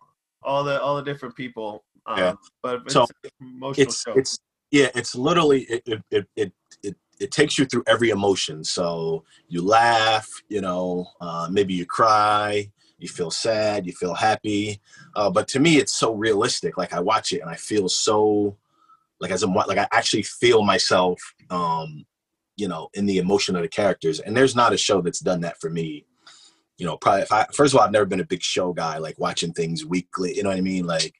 all 0.42 0.64
the 0.64 0.80
all 0.80 0.96
the 0.96 1.02
different 1.02 1.36
people. 1.36 1.84
Um, 2.06 2.18
Yeah. 2.18 2.34
But 2.62 2.82
it's 2.84 2.92
So, 2.92 3.06
emotional 3.40 3.86
It's 3.86 4.02
show. 4.02 4.14
it's 4.14 4.38
Yeah, 4.70 4.90
it's 4.94 5.14
literally 5.14 5.62
it 5.62 5.82
it 5.86 6.02
it 6.10 6.28
it, 6.36 6.52
it, 6.82 6.96
it 7.20 7.30
takes 7.30 7.58
you 7.58 7.64
through 7.64 7.84
every 7.86 8.10
emotion. 8.10 8.64
So 8.64 9.24
you 9.48 9.62
laugh, 9.62 10.28
you 10.48 10.60
know, 10.60 11.06
uh, 11.20 11.48
maybe 11.50 11.74
you 11.74 11.86
cry, 11.86 12.70
you 12.98 13.08
feel 13.08 13.30
sad, 13.30 13.86
you 13.86 13.92
feel 13.92 14.14
happy. 14.14 14.80
Uh, 15.14 15.30
but 15.30 15.46
to 15.48 15.60
me, 15.60 15.76
it's 15.76 15.94
so 15.94 16.14
realistic. 16.14 16.76
Like 16.76 16.92
I 16.92 17.00
watch 17.00 17.32
it 17.32 17.40
and 17.40 17.50
I 17.50 17.56
feel 17.56 17.88
so 17.88 18.56
like 19.20 19.30
as 19.30 19.42
I'm 19.42 19.54
like 19.54 19.78
I 19.78 19.88
actually 19.92 20.24
feel 20.24 20.62
myself, 20.62 21.20
um, 21.50 22.04
you 22.56 22.68
know, 22.68 22.88
in 22.94 23.06
the 23.06 23.18
emotion 23.18 23.56
of 23.56 23.62
the 23.62 23.68
characters. 23.68 24.20
And 24.20 24.36
there's 24.36 24.56
not 24.56 24.72
a 24.72 24.76
show 24.76 25.00
that's 25.00 25.20
done 25.20 25.40
that 25.42 25.60
for 25.60 25.70
me. 25.70 26.04
You 26.78 26.86
know, 26.86 26.96
probably 26.96 27.22
if 27.22 27.32
I 27.32 27.46
first 27.52 27.72
of 27.72 27.78
all, 27.78 27.86
I've 27.86 27.92
never 27.92 28.06
been 28.06 28.20
a 28.20 28.26
big 28.26 28.42
show 28.42 28.72
guy, 28.72 28.98
like 28.98 29.18
watching 29.18 29.52
things 29.52 29.84
weekly. 29.84 30.36
You 30.36 30.42
know 30.42 30.48
what 30.48 30.58
I 30.58 30.62
mean? 30.62 30.86
Like, 30.86 31.14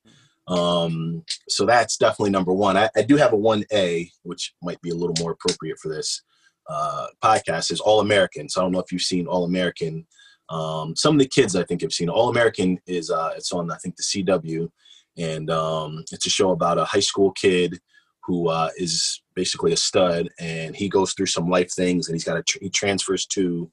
um, 0.49 1.25
so 1.49 1.64
that's 1.64 1.96
definitely 1.96 2.30
number 2.30 2.52
one. 2.52 2.76
I, 2.76 2.88
I 2.96 3.02
do 3.02 3.16
have 3.16 3.32
a 3.32 3.37
one 3.37 3.64
A, 3.73 4.11
which 4.23 4.52
might 4.62 4.80
be 4.82 4.90
a 4.90 4.94
little 4.94 5.14
more 5.20 5.32
appropriate 5.32 5.78
for 5.78 5.88
this 5.88 6.23
uh, 6.68 7.06
podcast. 7.23 7.70
Is 7.70 7.80
All 7.80 8.00
American. 8.00 8.49
So 8.49 8.61
I 8.61 8.64
don't 8.64 8.73
know 8.73 8.80
if 8.80 8.92
you've 8.92 9.02
seen 9.02 9.26
All 9.26 9.44
American. 9.44 10.06
Um, 10.50 10.94
some 10.94 11.14
of 11.14 11.20
the 11.20 11.28
kids 11.28 11.56
I 11.56 11.64
think 11.64 11.80
have 11.82 11.92
seen 11.92 12.08
All 12.08 12.28
American 12.28 12.78
is 12.87 13.11
uh, 13.11 13.32
it's 13.37 13.52
on 13.52 13.70
I 13.70 13.76
think 13.76 13.96
the 13.96 14.02
CW, 14.02 14.68
and 15.16 15.50
um, 15.50 16.04
it's 16.12 16.26
a 16.26 16.30
show 16.30 16.50
about 16.50 16.78
a 16.78 16.84
high 16.84 17.00
school 17.00 17.32
kid 17.32 17.78
who 18.26 18.49
uh, 18.49 18.70
is 18.76 19.23
basically 19.34 19.73
a 19.73 19.76
stud, 19.76 20.28
and 20.38 20.75
he 20.75 20.88
goes 20.88 21.12
through 21.12 21.26
some 21.26 21.49
life 21.49 21.70
things, 21.73 22.08
and 22.08 22.14
he's 22.14 22.25
got 22.25 22.37
a 22.37 22.42
tr- 22.42 22.58
he 22.61 22.70
transfers 22.70 23.26
to, 23.26 23.70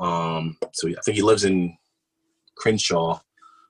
um, 0.00 0.56
so 0.72 0.88
I 0.88 1.00
think 1.04 1.16
he 1.16 1.22
lives 1.22 1.44
in 1.44 1.76
Crenshaw, 2.56 3.20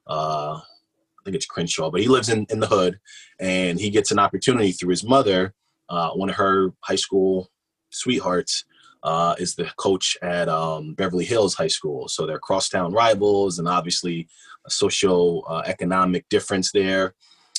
uh, 0.07 0.61
I 0.61 1.23
think 1.25 1.37
it's 1.37 1.47
Crenshaw, 1.47 1.91
but 1.91 2.01
he 2.01 2.09
lives 2.09 2.29
in 2.29 2.47
in 2.51 2.61
the 2.61 2.67
hood, 2.67 2.99
and 3.39 3.79
he 3.79 3.91
gets 3.91 4.11
an 4.11 4.19
opportunity 4.19 4.73
through 4.73 4.91
his 4.91 5.05
mother, 5.05 5.55
uh, 5.89 6.11
one 6.11 6.31
of 6.31 6.37
her 6.37 6.73
high 6.81 6.97
school 6.97 7.51
sweethearts. 7.91 8.65
Uh, 9.03 9.35
is 9.39 9.55
the 9.55 9.65
coach 9.79 10.15
at 10.21 10.47
um, 10.51 10.93
Beverly 10.93 11.25
Hills 11.25 11.55
High 11.55 11.69
School. 11.69 12.07
So 12.07 12.27
they're 12.27 12.39
crosstown 12.39 12.93
rivals, 12.93 13.59
and 13.59 13.67
obviously 13.67 14.29
a 14.67 14.71
socio-economic 14.71 16.29
difference 16.29 16.71
there. 16.71 17.15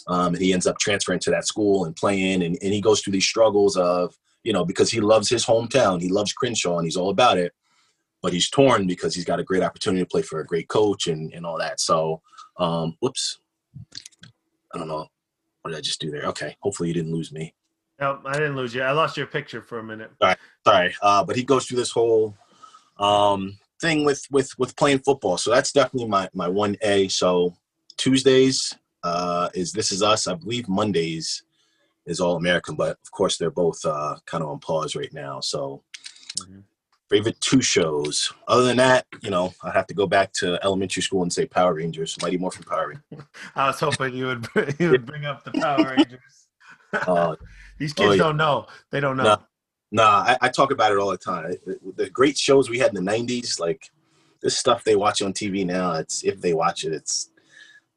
Um, 0.05 0.35
and 0.35 0.43
he 0.43 0.53
ends 0.53 0.67
up 0.67 0.77
transferring 0.77 1.19
to 1.21 1.31
that 1.31 1.47
school 1.47 1.85
and 1.85 1.95
playing, 1.95 2.43
and, 2.43 2.57
and 2.61 2.73
he 2.73 2.79
goes 2.79 3.01
through 3.01 3.13
these 3.13 3.25
struggles 3.25 3.75
of, 3.75 4.15
you 4.43 4.53
know, 4.53 4.65
because 4.65 4.91
he 4.91 4.99
loves 4.99 5.29
his 5.29 5.43
hometown, 5.43 5.99
he 5.99 6.09
loves 6.09 6.31
Crenshaw, 6.31 6.77
and 6.77 6.85
he's 6.85 6.95
all 6.95 7.09
about 7.09 7.39
it. 7.39 7.53
But 8.21 8.33
he's 8.33 8.49
torn 8.49 8.87
because 8.87 9.15
he's 9.15 9.25
got 9.25 9.39
a 9.39 9.43
great 9.43 9.63
opportunity 9.63 10.03
to 10.03 10.09
play 10.09 10.21
for 10.21 10.39
a 10.39 10.45
great 10.45 10.67
coach 10.67 11.07
and, 11.07 11.33
and 11.33 11.45
all 11.45 11.57
that. 11.57 11.79
So, 11.79 12.21
um, 12.57 12.95
whoops, 12.99 13.39
I 14.73 14.77
don't 14.77 14.87
know, 14.87 15.07
what 15.61 15.71
did 15.71 15.77
I 15.77 15.81
just 15.81 16.01
do 16.01 16.11
there? 16.11 16.23
Okay, 16.25 16.55
hopefully 16.59 16.89
you 16.89 16.93
didn't 16.93 17.13
lose 17.13 17.31
me. 17.31 17.53
No, 17.99 18.19
I 18.25 18.33
didn't 18.33 18.55
lose 18.55 18.73
you. 18.73 18.81
I 18.81 18.91
lost 18.91 19.15
your 19.15 19.27
picture 19.27 19.61
for 19.61 19.79
a 19.79 19.83
minute. 19.83 20.11
All 20.21 20.29
right, 20.29 20.37
sorry. 20.65 20.95
Uh, 21.01 21.23
but 21.23 21.35
he 21.35 21.43
goes 21.43 21.65
through 21.65 21.77
this 21.77 21.91
whole 21.91 22.35
um, 22.97 23.57
thing 23.79 24.05
with 24.05 24.25
with 24.31 24.57
with 24.57 24.75
playing 24.75 24.99
football. 24.99 25.37
So 25.37 25.51
that's 25.51 25.71
definitely 25.71 26.09
my 26.09 26.29
my 26.33 26.47
one 26.47 26.77
A. 26.81 27.07
So 27.09 27.55
Tuesdays 27.97 28.73
uh, 29.03 29.49
is 29.53 29.71
This 29.71 29.91
Is 29.91 30.01
Us. 30.01 30.27
I 30.27 30.33
believe 30.33 30.67
Mondays 30.67 31.43
is 32.07 32.19
All 32.19 32.35
American, 32.35 32.75
but 32.75 32.97
of 33.03 33.11
course 33.11 33.37
they're 33.37 33.51
both 33.51 33.85
uh, 33.85 34.15
kind 34.25 34.43
of 34.43 34.49
on 34.49 34.59
pause 34.59 34.95
right 34.95 35.13
now. 35.13 35.39
So 35.39 35.83
mm-hmm. 36.39 36.61
Favorite 37.11 37.39
two 37.41 37.61
shows. 37.61 38.31
Other 38.47 38.63
than 38.63 38.77
that, 38.77 39.05
you 39.21 39.29
know, 39.29 39.53
I 39.61 39.71
have 39.71 39.85
to 39.87 39.93
go 39.93 40.07
back 40.07 40.31
to 40.33 40.57
elementary 40.63 41.03
school 41.03 41.21
and 41.21 41.31
say 41.31 41.45
Power 41.45 41.73
Rangers. 41.73 42.17
Mighty 42.21 42.37
Morphin 42.37 42.63
Power 42.63 42.87
Rangers. 42.87 43.27
I 43.55 43.67
was 43.67 43.79
hoping 43.79 44.15
you 44.15 44.27
would 44.27 44.47
you 44.79 44.91
would 44.91 45.05
bring 45.05 45.25
up 45.25 45.43
the 45.43 45.51
Power 45.51 45.93
Rangers. 45.97 46.47
uh, 46.93 47.35
These 47.77 47.93
kids 47.93 48.07
oh, 48.07 48.11
yeah. 48.13 48.17
don't 48.17 48.37
know. 48.37 48.65
They 48.91 49.01
don't 49.01 49.17
know. 49.17 49.23
Nah, 49.23 49.37
nah 49.91 50.23
I, 50.25 50.37
I, 50.41 50.49
talk 50.49 50.71
about 50.71 50.93
it 50.93 50.97
all 50.97 51.11
the 51.11 51.17
time. 51.17 51.53
The, 51.65 51.79
the 51.95 52.09
great 52.09 52.37
shows 52.37 52.69
we 52.69 52.79
had 52.79 52.95
in 52.95 53.03
the 53.03 53.11
'90s, 53.11 53.59
like 53.59 53.91
this 54.41 54.57
stuff 54.57 54.85
they 54.85 54.95
watch 54.95 55.21
on 55.21 55.33
TV 55.33 55.65
now. 55.65 55.93
It's 55.93 56.23
if 56.23 56.39
they 56.39 56.53
watch 56.53 56.85
it, 56.85 56.93
it's 56.93 57.29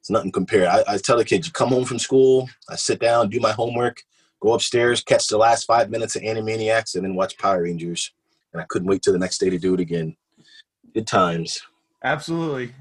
it's 0.00 0.10
nothing 0.10 0.32
compared. 0.32 0.66
I, 0.66 0.82
I 0.88 0.98
tell 0.98 1.16
the 1.16 1.24
kids, 1.24 1.46
you 1.46 1.52
come 1.52 1.70
home 1.70 1.84
from 1.84 2.00
school, 2.00 2.50
I 2.68 2.74
sit 2.74 2.98
down, 2.98 3.30
do 3.30 3.40
my 3.40 3.52
homework, 3.52 4.02
go 4.40 4.54
upstairs, 4.54 5.02
catch 5.02 5.28
the 5.28 5.38
last 5.38 5.64
five 5.64 5.88
minutes 5.88 6.16
of 6.16 6.22
Animaniacs, 6.22 6.96
and 6.96 7.04
then 7.04 7.14
watch 7.14 7.38
Power 7.38 7.62
Rangers. 7.62 8.12
And 8.54 8.62
I 8.62 8.66
couldn't 8.66 8.88
wait 8.88 9.02
till 9.02 9.12
the 9.12 9.18
next 9.18 9.38
day 9.38 9.50
to 9.50 9.58
do 9.58 9.74
it 9.74 9.80
again. 9.80 10.16
Good 10.94 11.06
times. 11.06 11.60
Absolutely, 12.04 12.72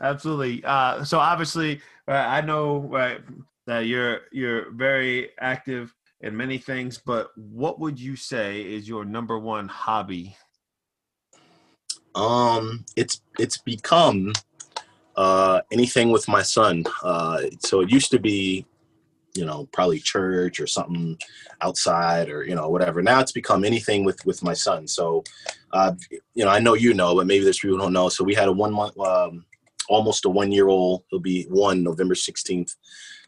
absolutely. 0.00 0.64
Uh, 0.64 1.04
so 1.04 1.18
obviously, 1.18 1.80
uh, 2.08 2.12
I 2.12 2.40
know 2.40 2.78
right, 2.78 3.20
that 3.66 3.86
you're 3.86 4.20
you're 4.30 4.70
very 4.72 5.30
active 5.40 5.94
in 6.20 6.36
many 6.36 6.56
things, 6.56 7.00
but 7.04 7.30
what 7.36 7.80
would 7.80 7.98
you 7.98 8.14
say 8.14 8.60
is 8.60 8.88
your 8.88 9.04
number 9.04 9.38
one 9.38 9.68
hobby? 9.68 10.36
Um, 12.14 12.84
it's 12.94 13.22
it's 13.38 13.58
become 13.58 14.32
uh, 15.16 15.60
anything 15.72 16.10
with 16.10 16.28
my 16.28 16.42
son. 16.42 16.84
Uh, 17.02 17.42
so 17.60 17.80
it 17.80 17.90
used 17.90 18.10
to 18.10 18.18
be, 18.18 18.66
you 19.34 19.44
know, 19.44 19.68
probably 19.72 19.98
church 19.98 20.60
or 20.60 20.66
something 20.66 21.18
outside 21.60 22.28
or 22.28 22.44
you 22.44 22.54
know 22.54 22.68
whatever. 22.68 23.02
Now 23.02 23.20
it's 23.20 23.32
become 23.32 23.64
anything 23.64 24.04
with 24.04 24.24
with 24.26 24.42
my 24.42 24.54
son. 24.54 24.86
So, 24.86 25.24
uh, 25.72 25.92
you 26.34 26.44
know, 26.44 26.50
I 26.50 26.58
know 26.58 26.74
you 26.74 26.94
know, 26.94 27.14
but 27.14 27.26
maybe 27.26 27.44
there's 27.44 27.58
people 27.58 27.76
who 27.76 27.82
don't 27.82 27.92
know. 27.92 28.08
So 28.08 28.24
we 28.24 28.34
had 28.34 28.48
a 28.48 28.52
one 28.52 28.72
month, 28.72 28.98
um, 28.98 29.44
almost 29.88 30.24
a 30.24 30.28
one 30.30 30.52
year 30.52 30.68
old. 30.68 31.04
He'll 31.08 31.20
be 31.20 31.44
one 31.44 31.82
November 31.82 32.14
sixteenth. 32.14 32.74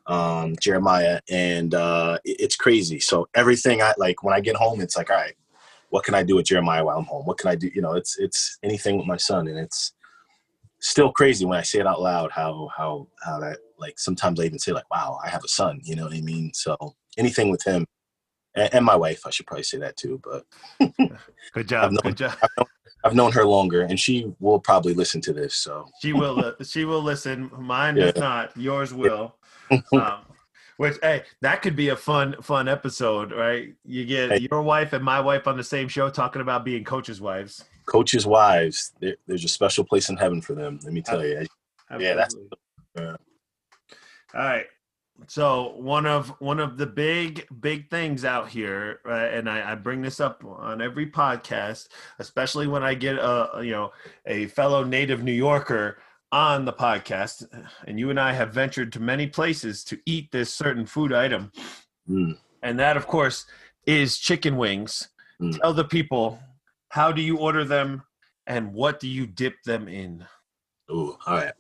Um, 0.07 0.55
Jeremiah, 0.61 1.19
and 1.31 1.75
uh, 1.75 2.19
it's 2.27 2.57
crazy. 2.57 3.01
So 3.01 3.27
everything 3.35 3.81
I 3.81 3.95
like 3.97 4.23
when 4.23 4.35
I 4.35 4.41
get 4.41 4.55
home, 4.55 4.83
it's 4.83 4.99
like, 4.99 5.09
all 5.09 5.17
right, 5.17 5.35
what 5.89 6.05
can 6.05 6.15
I 6.15 6.23
do 6.23 6.37
with 6.37 6.45
Jeremiah 6.45 6.85
while 6.85 6.99
I'm 6.99 7.05
home? 7.05 7.25
What 7.25 7.39
can 7.39 7.49
I 7.49 7.55
do? 7.55 7.71
You 7.75 7.81
know, 7.81 7.95
it's 7.95 8.19
it's 8.19 8.59
anything 8.63 8.99
with 8.99 9.07
my 9.07 9.17
son, 9.17 9.49
and 9.49 9.59
it's 9.59 9.95
still 10.81 11.11
crazy 11.11 11.47
when 11.47 11.59
I 11.59 11.63
say 11.63 11.79
it 11.79 11.87
out 11.87 12.03
loud 12.03 12.31
how 12.31 12.69
how 12.77 13.09
how 13.25 13.41
that 13.41 13.57
like 13.79 13.99
sometimes 13.99 14.41
I 14.41 14.45
even 14.45 14.59
say 14.59 14.73
like 14.73 14.91
wow 14.91 15.19
I 15.25 15.29
have 15.29 15.45
a 15.45 15.49
son 15.49 15.81
you 15.83 15.97
know 15.97 16.05
what 16.05 16.15
I 16.15 16.21
mean 16.21 16.53
so 16.55 16.77
anything 17.17 17.51
with 17.51 17.63
him 17.63 17.87
and, 18.55 18.73
and 18.75 18.85
my 18.85 18.97
wife 18.97 19.27
I 19.27 19.31
should 19.31 19.47
probably 19.47 19.65
say 19.65 19.79
that 19.79 19.97
too 19.97 20.21
but 20.23 20.45
good 21.53 21.69
job 21.69 21.85
I've 21.85 21.93
known, 21.93 22.01
good 22.03 22.17
job 22.17 22.37
I've 22.43 22.51
known, 22.57 22.67
I've 23.05 23.15
known, 23.15 23.33
her 23.33 23.45
longer 23.45 23.83
and 23.83 23.99
she 23.99 24.33
will 24.41 24.61
probably 24.61 24.95
listen 24.95 25.21
to 25.23 25.33
this 25.33 25.55
so 25.55 25.87
she 26.01 26.13
will 26.13 26.45
uh, 26.45 26.53
she 26.63 26.85
will 26.85 27.03
listen 27.03 27.51
mine 27.59 27.97
yeah. 27.97 28.11
does 28.11 28.21
not 28.21 28.57
yours 28.57 28.95
will 28.95 29.37
um, 29.93 30.21
which 30.77 30.97
hey 31.03 31.23
that 31.41 31.63
could 31.63 31.77
be 31.77 31.89
a 31.91 31.97
fun 31.97 32.37
fun 32.43 32.69
episode 32.69 33.33
right 33.33 33.75
you 33.85 34.05
get 34.05 34.31
hey. 34.31 34.49
your 34.51 34.63
wife 34.63 34.93
and 34.93 35.05
my 35.05 35.21
wife 35.21 35.47
on 35.47 35.57
the 35.57 35.65
same 35.65 35.89
show 35.89 36.11
talking 36.11 36.43
about 36.43 36.65
being 36.65 36.85
coaches 36.85 37.21
wives 37.21 37.65
coaches' 37.87 38.27
wives, 38.27 38.93
there's 39.01 39.45
a 39.45 39.49
special 39.49 39.85
place 39.85 40.09
in 40.09 40.17
heaven 40.17 40.41
for 40.41 40.55
them. 40.55 40.79
Let 40.85 40.93
me 40.93 41.03
tell 41.03 41.25
you. 41.25 41.47
Absolutely. 41.91 42.07
Yeah, 42.07 42.15
that's. 42.15 42.37
Uh, 42.97 43.17
All 44.35 44.43
right. 44.43 44.67
So 45.29 45.75
one 45.77 46.07
of 46.07 46.31
one 46.41 46.59
of 46.59 46.77
the 46.77 46.87
big 46.87 47.47
big 47.61 47.89
things 47.89 48.25
out 48.25 48.49
here, 48.49 49.01
uh, 49.07 49.13
and 49.13 49.49
I, 49.49 49.73
I, 49.73 49.75
bring 49.77 50.03
this 50.03 50.19
up 50.19 50.45
on 50.45 50.83
every 50.83 51.09
podcast, 51.09 51.87
especially 52.19 52.67
when 52.67 52.83
I 52.83 52.95
get 52.95 53.17
a 53.17 53.61
you 53.63 53.71
know 53.71 53.93
a 54.27 54.47
fellow 54.47 54.83
native 54.83 55.23
New 55.23 55.33
Yorker 55.33 55.99
on 56.33 56.65
the 56.65 56.73
podcast, 56.73 57.47
and 57.87 57.99
you 57.99 58.11
and 58.11 58.19
I 58.19 58.33
have 58.33 58.53
ventured 58.53 58.93
to 58.95 59.01
many 59.01 59.29
places 59.29 59.85
to 59.85 59.99
eat 60.05 60.33
this 60.33 60.53
certain 60.53 60.85
food 60.85 61.13
item, 61.13 61.53
mm. 62.11 62.37
and 62.63 62.79
that 62.81 62.97
of 62.97 63.07
course 63.07 63.47
is 63.87 64.19
chicken 64.19 64.57
wings. 64.57 65.11
Mm. 65.41 65.61
Tell 65.61 65.73
the 65.73 65.85
people 65.85 66.41
how 66.89 67.13
do 67.13 67.23
you 67.23 67.39
order 67.39 67.65
them? 67.65 68.03
And 68.47 68.75
what 68.75 69.01
do 69.01 69.09
you 69.09 69.27
dip 69.27 69.63
them 69.65 69.89
in? 69.89 70.25
Oh, 70.89 71.19
all 71.27 71.37
right. 71.37 71.53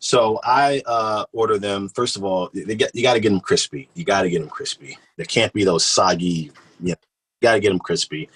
So 0.00 0.40
I 0.42 0.82
uh, 0.86 1.24
order 1.32 1.58
them. 1.58 1.88
First 1.90 2.16
of 2.16 2.24
all, 2.24 2.48
get 2.48 2.94
you 2.94 3.02
got 3.02 3.14
to 3.14 3.20
get 3.20 3.30
them 3.30 3.40
crispy. 3.40 3.88
You 3.94 4.04
got 4.04 4.22
to 4.22 4.30
get 4.30 4.40
them 4.40 4.48
crispy. 4.48 4.98
There 5.16 5.26
can't 5.26 5.52
be 5.52 5.64
those 5.64 5.86
soggy. 5.86 6.50
You, 6.80 6.90
know, 6.90 6.94
got 7.42 7.54
to 7.54 7.60
get 7.60 7.68
them 7.68 7.78
crispy. 7.78 8.28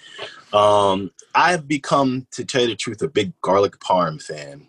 Um, 0.53 1.11
I've 1.33 1.67
become, 1.67 2.27
to 2.31 2.45
tell 2.45 2.61
you 2.61 2.67
the 2.67 2.75
truth, 2.75 3.01
a 3.01 3.07
big 3.07 3.33
garlic 3.41 3.79
parm 3.79 4.21
fan. 4.21 4.67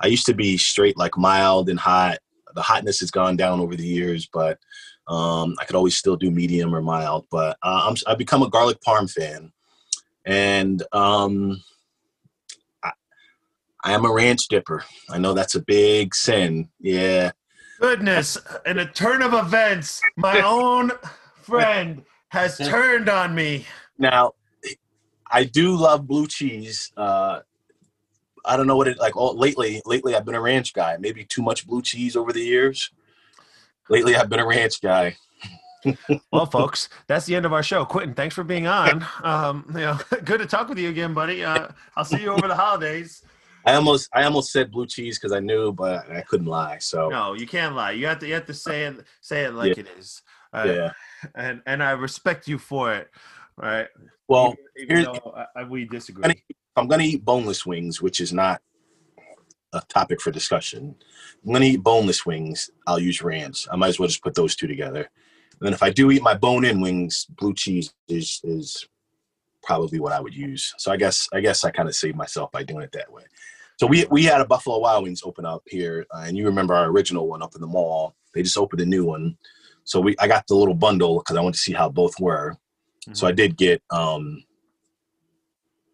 I 0.00 0.06
used 0.06 0.26
to 0.26 0.34
be 0.34 0.56
straight 0.56 0.96
like 0.96 1.18
mild 1.18 1.68
and 1.68 1.78
hot. 1.78 2.18
The 2.54 2.62
hotness 2.62 3.00
has 3.00 3.10
gone 3.10 3.36
down 3.36 3.60
over 3.60 3.76
the 3.76 3.86
years, 3.86 4.28
but 4.32 4.58
um, 5.06 5.56
I 5.60 5.64
could 5.64 5.76
always 5.76 5.96
still 5.96 6.16
do 6.16 6.30
medium 6.30 6.74
or 6.74 6.80
mild. 6.80 7.26
But 7.30 7.58
uh, 7.62 7.88
I'm, 7.88 7.96
I've 8.06 8.18
become 8.18 8.42
a 8.42 8.48
garlic 8.48 8.78
parm 8.80 9.10
fan 9.10 9.52
and 10.28 10.82
um, 10.92 11.52
I, 11.52 11.77
I 13.84 13.92
am 13.92 14.04
a 14.04 14.12
ranch 14.12 14.48
dipper. 14.48 14.84
I 15.08 15.18
know 15.18 15.34
that's 15.34 15.54
a 15.54 15.60
big 15.60 16.14
sin. 16.14 16.68
Yeah. 16.80 17.32
Goodness, 17.80 18.36
in 18.66 18.78
a 18.78 18.86
turn 18.86 19.22
of 19.22 19.34
events, 19.34 20.00
my 20.16 20.40
own 20.44 20.90
friend 21.42 22.04
has 22.30 22.58
turned 22.58 23.08
on 23.08 23.34
me. 23.34 23.66
Now, 23.98 24.32
I 25.30 25.44
do 25.44 25.76
love 25.76 26.06
blue 26.06 26.26
cheese. 26.26 26.92
Uh, 26.96 27.40
I 28.44 28.56
don't 28.56 28.66
know 28.66 28.76
what 28.76 28.88
it 28.88 28.98
like. 28.98 29.16
All 29.16 29.36
lately, 29.36 29.80
lately 29.86 30.14
I've 30.14 30.24
been 30.24 30.34
a 30.34 30.40
ranch 30.40 30.72
guy. 30.72 30.96
Maybe 30.98 31.24
too 31.24 31.42
much 31.42 31.66
blue 31.66 31.82
cheese 31.82 32.16
over 32.16 32.32
the 32.32 32.42
years. 32.42 32.90
Lately, 33.88 34.16
I've 34.16 34.28
been 34.28 34.40
a 34.40 34.46
ranch 34.46 34.80
guy. 34.80 35.16
well, 36.32 36.46
folks, 36.46 36.88
that's 37.06 37.26
the 37.26 37.36
end 37.36 37.46
of 37.46 37.52
our 37.52 37.62
show. 37.62 37.84
Quentin, 37.84 38.14
thanks 38.14 38.34
for 38.34 38.44
being 38.44 38.66
on. 38.66 39.06
Um, 39.22 39.64
you 39.68 39.80
know, 39.80 39.98
good 40.24 40.38
to 40.38 40.46
talk 40.46 40.68
with 40.68 40.78
you 40.78 40.88
again, 40.88 41.14
buddy. 41.14 41.44
Uh, 41.44 41.68
I'll 41.96 42.04
see 42.04 42.20
you 42.20 42.32
over 42.32 42.48
the 42.48 42.54
holidays. 42.54 43.22
I 43.68 43.74
almost 43.74 44.08
I 44.14 44.24
almost 44.24 44.50
said 44.50 44.70
blue 44.70 44.86
cheese 44.86 45.18
because 45.18 45.32
I 45.32 45.40
knew, 45.40 45.72
but 45.72 46.10
I 46.10 46.22
couldn't 46.22 46.46
lie. 46.46 46.78
So 46.78 47.10
no, 47.10 47.34
you 47.34 47.46
can't 47.46 47.74
lie. 47.74 47.92
You 47.92 48.06
have 48.06 48.18
to 48.20 48.26
you 48.26 48.34
have 48.34 48.46
to 48.46 48.54
say 48.54 48.84
it 48.84 49.04
say 49.20 49.44
it 49.44 49.52
like 49.52 49.76
yeah. 49.76 49.82
it 49.82 49.88
is. 49.98 50.22
Uh, 50.54 50.64
yeah, 50.66 50.92
and 51.34 51.60
and 51.66 51.82
I 51.82 51.90
respect 51.90 52.48
you 52.48 52.56
for 52.56 52.94
it. 52.94 53.10
Right. 53.58 53.88
Well, 54.26 54.54
even, 54.78 54.98
even 54.98 55.12
though 55.12 55.44
I, 55.54 55.64
we 55.64 55.84
disagree. 55.84 56.24
I'm 56.24 56.30
gonna, 56.30 56.40
I'm 56.76 56.88
gonna 56.88 57.02
eat 57.02 57.24
boneless 57.24 57.66
wings, 57.66 58.00
which 58.00 58.20
is 58.20 58.32
not 58.32 58.62
a 59.74 59.82
topic 59.88 60.22
for 60.22 60.30
discussion. 60.30 60.94
I'm 61.44 61.52
gonna 61.52 61.66
eat 61.66 61.82
boneless 61.82 62.24
wings. 62.24 62.70
I'll 62.86 62.98
use 62.98 63.20
ranch. 63.20 63.66
I 63.70 63.76
might 63.76 63.88
as 63.88 63.98
well 63.98 64.08
just 64.08 64.22
put 64.22 64.34
those 64.34 64.56
two 64.56 64.66
together. 64.66 65.10
And 65.60 65.66
then 65.66 65.74
if 65.74 65.82
I 65.82 65.90
do 65.90 66.10
eat 66.10 66.22
my 66.22 66.34
bone-in 66.34 66.80
wings, 66.80 67.26
blue 67.28 67.52
cheese 67.52 67.92
is 68.08 68.40
is 68.44 68.88
probably 69.62 70.00
what 70.00 70.12
I 70.12 70.20
would 70.20 70.34
use. 70.34 70.72
So 70.78 70.90
I 70.90 70.96
guess 70.96 71.28
I 71.34 71.40
guess 71.40 71.64
I 71.64 71.70
kind 71.70 71.88
of 71.88 71.94
saved 71.94 72.16
myself 72.16 72.50
by 72.50 72.62
doing 72.62 72.82
it 72.82 72.92
that 72.92 73.12
way. 73.12 73.24
So 73.78 73.86
we 73.86 74.06
we 74.10 74.24
had 74.24 74.40
a 74.40 74.46
Buffalo 74.46 74.78
Wild 74.78 75.04
Wings 75.04 75.22
open 75.24 75.44
up 75.44 75.62
here, 75.66 76.04
uh, 76.12 76.24
and 76.26 76.36
you 76.36 76.44
remember 76.46 76.74
our 76.74 76.86
original 76.86 77.28
one 77.28 77.42
up 77.42 77.54
in 77.54 77.60
the 77.60 77.66
mall. 77.66 78.16
They 78.34 78.42
just 78.42 78.58
opened 78.58 78.82
a 78.82 78.86
new 78.86 79.04
one, 79.04 79.38
so 79.84 80.00
we 80.00 80.16
I 80.18 80.26
got 80.26 80.46
the 80.48 80.56
little 80.56 80.74
bundle 80.74 81.18
because 81.18 81.36
I 81.36 81.40
wanted 81.40 81.54
to 81.54 81.60
see 81.60 81.72
how 81.72 81.88
both 81.88 82.18
were. 82.18 82.56
Mm-hmm. 83.02 83.14
So 83.14 83.26
I 83.26 83.32
did 83.32 83.56
get. 83.56 83.80
um 83.90 84.42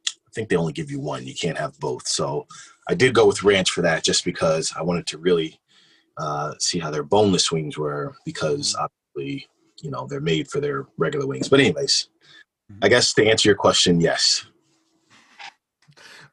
I 0.07 0.31
think 0.35 0.49
they 0.49 0.57
only 0.57 0.73
give 0.73 0.91
you 0.91 0.99
one. 0.99 1.25
You 1.25 1.35
can't 1.35 1.59
have 1.59 1.79
both. 1.79 2.09
So 2.09 2.49
I 2.89 2.95
did 2.95 3.15
go 3.15 3.25
with 3.25 3.45
ranch 3.45 3.71
for 3.71 3.83
that, 3.83 4.03
just 4.03 4.25
because 4.25 4.73
I 4.77 4.83
wanted 4.83 5.07
to 5.09 5.19
really 5.19 5.61
uh, 6.17 6.55
see 6.59 6.81
how 6.81 6.91
their 6.91 7.05
boneless 7.05 7.53
wings 7.53 7.79
were, 7.79 8.17
because 8.25 8.75
mm-hmm. 8.75 8.87
obviously 9.15 9.47
you 9.83 9.91
know 9.91 10.07
they're 10.07 10.21
made 10.21 10.49
for 10.49 10.61
their 10.61 10.87
regular 10.97 11.27
wings. 11.27 11.51
But 11.51 11.61
anyways, 11.61 12.09
I 12.83 12.89
guess 12.89 13.13
to 13.15 13.27
answer 13.27 13.49
your 13.51 13.57
question, 13.57 14.01
yes. 14.01 14.47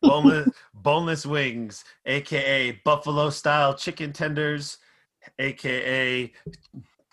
Boneless, 0.01 0.49
boneless 0.73 1.25
wings, 1.25 1.83
aka 2.05 2.71
buffalo 2.83 3.29
style 3.29 3.73
chicken 3.73 4.13
tenders, 4.13 4.77
aka 5.39 6.31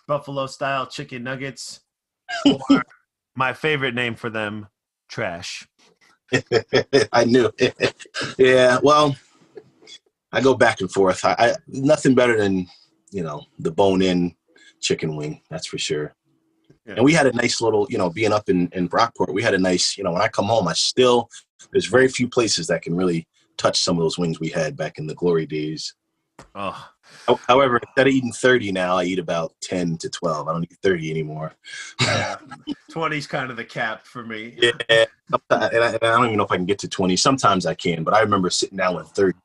buffalo 0.06 0.46
style 0.46 0.86
chicken 0.86 1.22
nuggets. 1.22 1.80
my 3.36 3.52
favorite 3.52 3.94
name 3.94 4.14
for 4.14 4.30
them, 4.30 4.66
trash. 5.08 5.66
I 7.12 7.24
knew. 7.24 7.50
yeah, 8.38 8.78
well, 8.82 9.16
I 10.32 10.40
go 10.40 10.54
back 10.54 10.80
and 10.80 10.90
forth. 10.90 11.24
I, 11.24 11.34
I 11.38 11.54
nothing 11.66 12.14
better 12.14 12.36
than 12.36 12.66
you 13.10 13.22
know 13.22 13.44
the 13.58 13.70
bone-in 13.70 14.34
chicken 14.80 15.16
wing. 15.16 15.40
That's 15.50 15.66
for 15.66 15.78
sure. 15.78 16.14
Yeah. 16.88 16.94
And 16.94 17.04
we 17.04 17.12
had 17.12 17.26
a 17.26 17.32
nice 17.32 17.60
little, 17.60 17.86
you 17.90 17.98
know, 17.98 18.08
being 18.08 18.32
up 18.32 18.48
in, 18.48 18.68
in 18.72 18.88
Brockport, 18.88 19.34
we 19.34 19.42
had 19.42 19.52
a 19.52 19.58
nice, 19.58 19.98
you 19.98 20.04
know, 20.04 20.12
when 20.12 20.22
I 20.22 20.28
come 20.28 20.46
home, 20.46 20.66
I 20.66 20.72
still, 20.72 21.28
there's 21.70 21.86
very 21.86 22.08
few 22.08 22.28
places 22.28 22.66
that 22.68 22.80
can 22.80 22.96
really 22.96 23.28
touch 23.58 23.78
some 23.78 23.98
of 23.98 24.02
those 24.02 24.18
wings 24.18 24.40
we 24.40 24.48
had 24.48 24.74
back 24.74 24.98
in 24.98 25.06
the 25.06 25.14
glory 25.14 25.44
days. 25.44 25.94
Oh. 26.54 26.88
However, 27.46 27.78
instead 27.78 28.06
of 28.06 28.12
eating 28.12 28.32
30 28.32 28.72
now, 28.72 28.96
I 28.96 29.04
eat 29.04 29.18
about 29.18 29.54
10 29.60 29.98
to 29.98 30.08
12. 30.08 30.48
I 30.48 30.52
don't 30.52 30.64
eat 30.64 30.78
30 30.82 31.10
anymore. 31.10 31.52
yeah. 32.00 32.36
20 32.90 33.18
is 33.18 33.26
kind 33.26 33.50
of 33.50 33.58
the 33.58 33.64
cap 33.64 34.06
for 34.06 34.24
me. 34.24 34.56
Yeah. 34.56 34.72
And 34.88 35.08
I, 35.50 35.66
and 35.66 35.84
I 35.84 35.98
don't 35.98 36.24
even 36.26 36.38
know 36.38 36.44
if 36.44 36.52
I 36.52 36.56
can 36.56 36.64
get 36.64 36.78
to 36.80 36.88
20. 36.88 37.16
Sometimes 37.16 37.66
I 37.66 37.74
can, 37.74 38.02
but 38.02 38.14
I 38.14 38.20
remember 38.20 38.48
sitting 38.48 38.78
down 38.78 38.96
with 38.96 39.08
30 39.08 39.36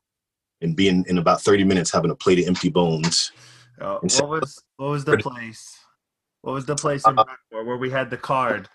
and 0.62 0.78
being 0.78 1.04
in 1.10 1.18
about 1.18 1.42
30 1.42 1.66
minutes 1.66 1.92
having 1.92 2.12
a 2.12 2.16
plate 2.16 2.40
of 2.40 2.48
empty 2.48 2.70
bones. 2.70 3.34
Oh, 3.82 4.00
what 4.02 4.30
was 4.30 4.64
what 4.78 4.90
was 4.92 5.04
the 5.04 5.18
place? 5.18 5.83
What 6.44 6.54
was 6.54 6.66
the 6.66 6.76
place 6.76 7.08
in 7.08 7.18
uh, 7.18 7.24
where 7.50 7.78
we 7.78 7.90
had 7.90 8.10
the 8.10 8.18
card? 8.18 8.68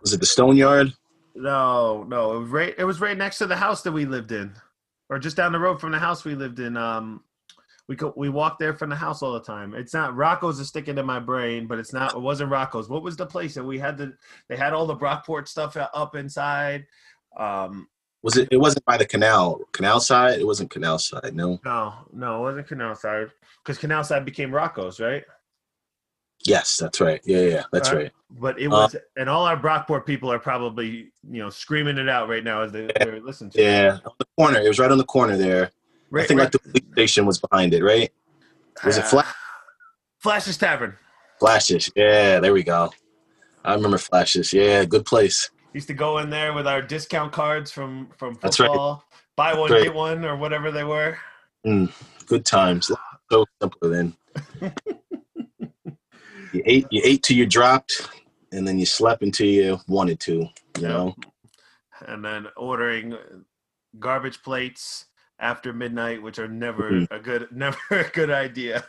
Was 0.00 0.12
it 0.12 0.18
the 0.18 0.26
Stone 0.26 0.56
Yard? 0.56 0.92
No, 1.36 2.04
no. 2.08 2.34
It 2.34 2.40
was 2.40 2.48
right. 2.48 2.74
It 2.76 2.84
was 2.84 3.00
right 3.00 3.16
next 3.16 3.38
to 3.38 3.46
the 3.46 3.56
house 3.56 3.82
that 3.82 3.92
we 3.92 4.04
lived 4.04 4.32
in, 4.32 4.52
or 5.08 5.20
just 5.20 5.36
down 5.36 5.52
the 5.52 5.60
road 5.60 5.80
from 5.80 5.92
the 5.92 6.00
house 6.00 6.24
we 6.24 6.34
lived 6.34 6.58
in. 6.58 6.76
Um, 6.76 7.22
we 7.86 7.94
co- 7.94 8.12
we 8.16 8.28
walked 8.28 8.58
there 8.58 8.74
from 8.74 8.90
the 8.90 8.96
house 8.96 9.22
all 9.22 9.34
the 9.34 9.40
time. 9.40 9.72
It's 9.72 9.94
not 9.94 10.16
Rocco's 10.16 10.58
is 10.58 10.66
sticking 10.66 10.96
to 10.96 11.04
my 11.04 11.20
brain, 11.20 11.68
but 11.68 11.78
it's 11.78 11.92
not. 11.92 12.12
It 12.12 12.20
wasn't 12.20 12.50
Rocco's. 12.50 12.88
What 12.88 13.04
was 13.04 13.16
the 13.16 13.26
place 13.26 13.54
that 13.54 13.64
we 13.64 13.78
had 13.78 13.96
the? 13.96 14.14
They 14.48 14.56
had 14.56 14.72
all 14.72 14.86
the 14.86 14.96
Brockport 14.96 15.46
stuff 15.46 15.76
up 15.76 16.16
inside. 16.16 16.86
Um, 17.36 17.86
was 18.24 18.36
it? 18.36 18.48
It 18.50 18.56
wasn't 18.56 18.84
by 18.84 18.96
the 18.96 19.06
canal. 19.06 19.60
Canal 19.70 20.00
side. 20.00 20.40
It 20.40 20.46
wasn't 20.46 20.70
canal 20.72 20.98
side. 20.98 21.36
No. 21.36 21.60
No, 21.64 21.94
no, 22.12 22.38
it 22.38 22.50
wasn't 22.50 22.66
canal 22.66 22.96
side 22.96 23.28
because 23.62 23.78
canal 23.78 24.02
side 24.02 24.24
became 24.24 24.52
Rocco's, 24.52 24.98
right? 24.98 25.22
Yes, 26.44 26.76
that's 26.76 27.00
right. 27.00 27.20
Yeah, 27.24 27.40
yeah, 27.40 27.62
that's 27.72 27.90
uh, 27.90 27.96
right. 27.96 28.12
But 28.30 28.58
it 28.60 28.68
was, 28.68 28.94
uh, 28.94 28.98
and 29.16 29.28
all 29.28 29.44
our 29.44 29.56
Brockport 29.56 30.06
people 30.06 30.32
are 30.32 30.38
probably, 30.38 31.12
you 31.30 31.42
know, 31.42 31.50
screaming 31.50 31.98
it 31.98 32.08
out 32.08 32.28
right 32.28 32.42
now 32.42 32.62
as 32.62 32.72
they, 32.72 32.88
are 33.00 33.20
listening 33.20 33.50
to 33.50 33.62
Yeah, 33.62 33.96
it. 33.96 34.06
on 34.06 34.12
the 34.18 34.26
corner. 34.36 34.60
It 34.60 34.68
was 34.68 34.78
right 34.78 34.90
on 34.90 34.98
the 34.98 35.04
corner 35.04 35.36
there. 35.36 35.70
Right, 36.10 36.24
I 36.24 36.26
think 36.26 36.38
right. 36.38 36.44
like 36.44 36.52
the 36.52 36.58
police 36.58 36.92
station 36.92 37.26
was 37.26 37.38
behind 37.38 37.74
it, 37.74 37.82
right? 37.82 38.10
Was 38.84 38.98
uh, 38.98 39.02
it 39.02 39.06
Flash? 39.06 39.34
Flash's 40.18 40.56
Tavern. 40.56 40.96
Flash's, 41.38 41.90
Yeah, 41.96 42.40
there 42.40 42.52
we 42.52 42.62
go. 42.62 42.92
I 43.64 43.74
remember 43.74 43.98
Flash's. 43.98 44.52
Yeah, 44.52 44.84
good 44.84 45.04
place. 45.04 45.50
Used 45.72 45.88
to 45.88 45.94
go 45.94 46.18
in 46.18 46.30
there 46.30 46.52
with 46.52 46.66
our 46.66 46.82
discount 46.82 47.32
cards 47.32 47.70
from 47.70 48.08
from 48.16 48.34
football. 48.34 48.40
That's 48.42 48.60
right. 48.60 48.98
Buy 49.54 49.58
one, 49.58 49.70
get 49.70 49.94
one, 49.94 50.24
or 50.24 50.36
whatever 50.36 50.70
they 50.70 50.84
were. 50.84 51.16
Mm, 51.66 51.90
good 52.26 52.44
times. 52.44 52.90
So 53.30 53.46
simpler 53.60 53.88
then. 53.88 54.16
you 56.52 56.62
ate 56.64 56.86
you 56.90 57.00
ate 57.04 57.22
till 57.22 57.36
you 57.36 57.46
dropped 57.46 58.08
and 58.52 58.66
then 58.66 58.78
you 58.78 58.86
slept 58.86 59.22
until 59.22 59.46
you 59.46 59.80
wanted 59.88 60.20
to 60.20 60.48
you 60.78 60.88
know? 60.88 61.14
And 62.06 62.24
then 62.24 62.46
ordering 62.56 63.16
garbage 63.98 64.42
plates 64.42 65.06
after 65.38 65.72
midnight 65.72 66.22
which 66.22 66.38
are 66.38 66.48
never 66.48 66.90
mm-hmm. 66.90 67.14
a 67.14 67.18
good 67.18 67.48
never 67.52 67.78
a 67.90 68.08
good 68.10 68.30
idea. 68.30 68.84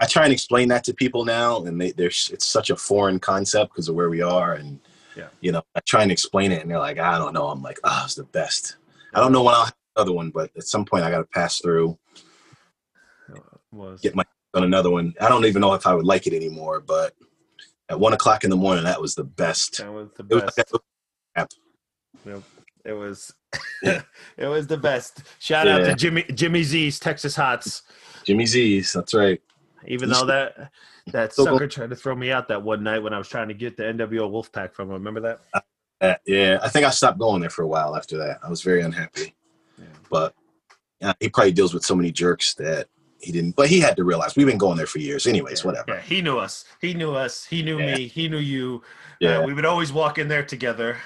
I 0.00 0.06
try 0.06 0.24
and 0.24 0.32
explain 0.32 0.68
that 0.68 0.84
to 0.84 0.94
people 0.94 1.24
now 1.24 1.62
and 1.64 1.80
they 1.80 1.92
there's 1.92 2.30
it's 2.32 2.46
such 2.46 2.70
a 2.70 2.76
foreign 2.76 3.18
concept 3.18 3.72
because 3.72 3.88
of 3.88 3.94
where 3.94 4.10
we 4.10 4.22
are 4.22 4.54
and 4.54 4.78
yeah. 5.16 5.28
you 5.40 5.50
know 5.52 5.62
i 5.74 5.80
try 5.80 6.02
and 6.02 6.12
explain 6.12 6.52
it 6.52 6.62
and 6.62 6.70
they're 6.70 6.78
like 6.78 6.98
i 6.98 7.18
don't 7.18 7.34
know. 7.34 7.48
I'm 7.48 7.62
like 7.62 7.78
oh 7.84 8.02
it's 8.04 8.14
the 8.14 8.24
best. 8.24 8.76
I 9.14 9.20
don't 9.20 9.32
know 9.32 9.42
when 9.42 9.54
i'll 9.54 9.64
have 9.64 9.74
another 9.96 10.12
one 10.12 10.30
but 10.30 10.50
at 10.56 10.64
some 10.64 10.84
point 10.84 11.04
i 11.04 11.10
got 11.10 11.18
to 11.18 11.24
pass 11.24 11.60
through 11.60 11.98
was. 13.72 14.00
get 14.00 14.14
my 14.14 14.24
on 14.58 14.64
another 14.64 14.90
one. 14.90 15.14
I 15.20 15.28
don't 15.28 15.44
even 15.46 15.60
know 15.60 15.74
if 15.74 15.86
I 15.86 15.94
would 15.94 16.04
like 16.04 16.26
it 16.26 16.34
anymore, 16.34 16.80
but 16.80 17.14
at 17.88 17.98
one 17.98 18.12
o'clock 18.12 18.44
in 18.44 18.50
the 18.50 18.56
morning, 18.56 18.84
that 18.84 19.00
was 19.00 19.14
the 19.14 19.24
best. 19.24 19.78
That 19.78 19.92
was 19.92 20.10
the 20.16 20.24
best. 20.24 20.58
It 20.58 20.68
was, 20.72 20.80
yep. 22.24 22.42
it 22.84 22.92
was, 22.92 23.32
it 24.36 24.46
was 24.46 24.66
the 24.66 24.76
best. 24.76 25.22
Shout 25.38 25.66
yeah. 25.66 25.76
out 25.76 25.84
to 25.84 25.94
Jimmy 25.94 26.24
Jimmy 26.34 26.62
Z's 26.62 26.98
Texas 26.98 27.34
Hots. 27.34 27.82
Jimmy 28.24 28.46
Z's, 28.46 28.92
that's 28.92 29.14
right. 29.14 29.40
Even 29.86 30.10
though 30.10 30.26
that 30.26 30.70
that 31.12 31.32
sucker 31.32 31.66
tried 31.66 31.90
to 31.90 31.96
throw 31.96 32.14
me 32.14 32.30
out 32.30 32.48
that 32.48 32.62
one 32.62 32.82
night 32.82 33.02
when 33.02 33.14
I 33.14 33.18
was 33.18 33.28
trying 33.28 33.48
to 33.48 33.54
get 33.54 33.76
the 33.76 33.84
NWO 33.84 34.30
Wolfpack 34.30 34.74
from 34.74 34.88
him. 34.88 34.94
Remember 34.94 35.20
that? 35.20 35.40
Uh, 36.00 36.14
yeah, 36.26 36.58
I 36.62 36.68
think 36.68 36.84
I 36.84 36.90
stopped 36.90 37.18
going 37.18 37.40
there 37.40 37.50
for 37.50 37.62
a 37.62 37.66
while 37.66 37.96
after 37.96 38.18
that. 38.18 38.38
I 38.42 38.50
was 38.50 38.62
very 38.62 38.82
unhappy. 38.82 39.34
Yeah. 39.78 39.84
But 40.10 40.34
yeah, 41.00 41.12
he 41.20 41.28
probably 41.28 41.52
deals 41.52 41.74
with 41.74 41.84
so 41.84 41.94
many 41.94 42.12
jerks 42.12 42.54
that 42.54 42.88
he 43.20 43.32
didn't 43.32 43.56
but 43.56 43.68
he 43.68 43.80
had 43.80 43.96
to 43.96 44.04
realize 44.04 44.36
we've 44.36 44.46
been 44.46 44.58
going 44.58 44.76
there 44.76 44.86
for 44.86 44.98
years 44.98 45.26
anyways 45.26 45.60
yeah, 45.60 45.66
whatever. 45.66 45.94
yeah 45.94 46.00
he 46.00 46.20
knew 46.20 46.38
us. 46.38 46.64
He 46.80 46.94
knew 46.94 47.14
us. 47.14 47.44
He 47.44 47.62
knew 47.62 47.78
yeah. 47.78 47.96
me. 47.96 48.06
He 48.06 48.28
knew 48.28 48.38
you. 48.38 48.82
Yeah. 49.20 49.38
Uh, 49.38 49.46
we 49.46 49.54
would 49.54 49.64
always 49.64 49.92
walk 49.92 50.18
in 50.18 50.28
there 50.28 50.44
together. 50.44 50.98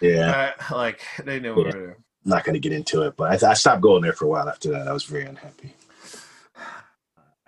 Yeah. 0.00 0.52
Uh, 0.70 0.74
like 0.74 1.00
they 1.24 1.40
knew 1.40 1.50
yeah. 1.50 1.56
we 1.56 1.64
were 1.64 1.72
there 1.72 1.98
not 2.24 2.44
going 2.44 2.54
to 2.54 2.60
get 2.60 2.72
into 2.72 3.02
it 3.02 3.16
but 3.16 3.42
I, 3.42 3.50
I, 3.50 3.54
stopped 3.54 3.80
going 3.80 4.02
there 4.02 4.12
for 4.12 4.26
a 4.26 4.28
while 4.28 4.48
after 4.48 4.70
that. 4.70 4.86
I 4.86 4.92
was 4.92 5.04
very 5.04 5.24
unhappy. 5.24 5.74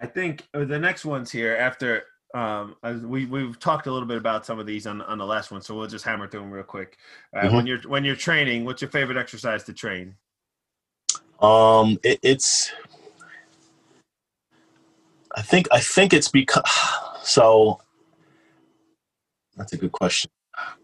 I 0.00 0.06
think 0.06 0.48
uh, 0.54 0.64
the 0.64 0.78
next 0.78 1.04
ones 1.04 1.30
here 1.30 1.56
after 1.56 2.04
um 2.32 2.76
we 3.02 3.26
we've 3.26 3.58
talked 3.58 3.88
a 3.88 3.92
little 3.92 4.06
bit 4.06 4.16
about 4.16 4.46
some 4.46 4.60
of 4.60 4.66
these 4.66 4.86
on 4.86 5.02
on 5.02 5.18
the 5.18 5.26
last 5.26 5.50
one 5.50 5.60
so 5.60 5.76
we'll 5.76 5.88
just 5.88 6.04
hammer 6.04 6.28
through 6.28 6.40
them 6.40 6.50
real 6.50 6.62
quick. 6.62 6.96
Uh, 7.34 7.42
mm-hmm. 7.42 7.56
when 7.56 7.66
you're 7.66 7.80
when 7.82 8.04
you're 8.04 8.16
training 8.16 8.64
what's 8.64 8.80
your 8.80 8.90
favorite 8.90 9.18
exercise 9.18 9.64
to 9.64 9.72
train? 9.72 10.14
Um 11.40 11.98
it, 12.04 12.20
it's 12.22 12.72
I 15.36 15.42
think 15.42 15.68
I 15.72 15.80
think 15.80 16.12
it's 16.12 16.28
because 16.28 16.64
so 17.22 17.80
that's 19.56 19.72
a 19.72 19.76
good 19.76 19.92
question. 19.92 20.30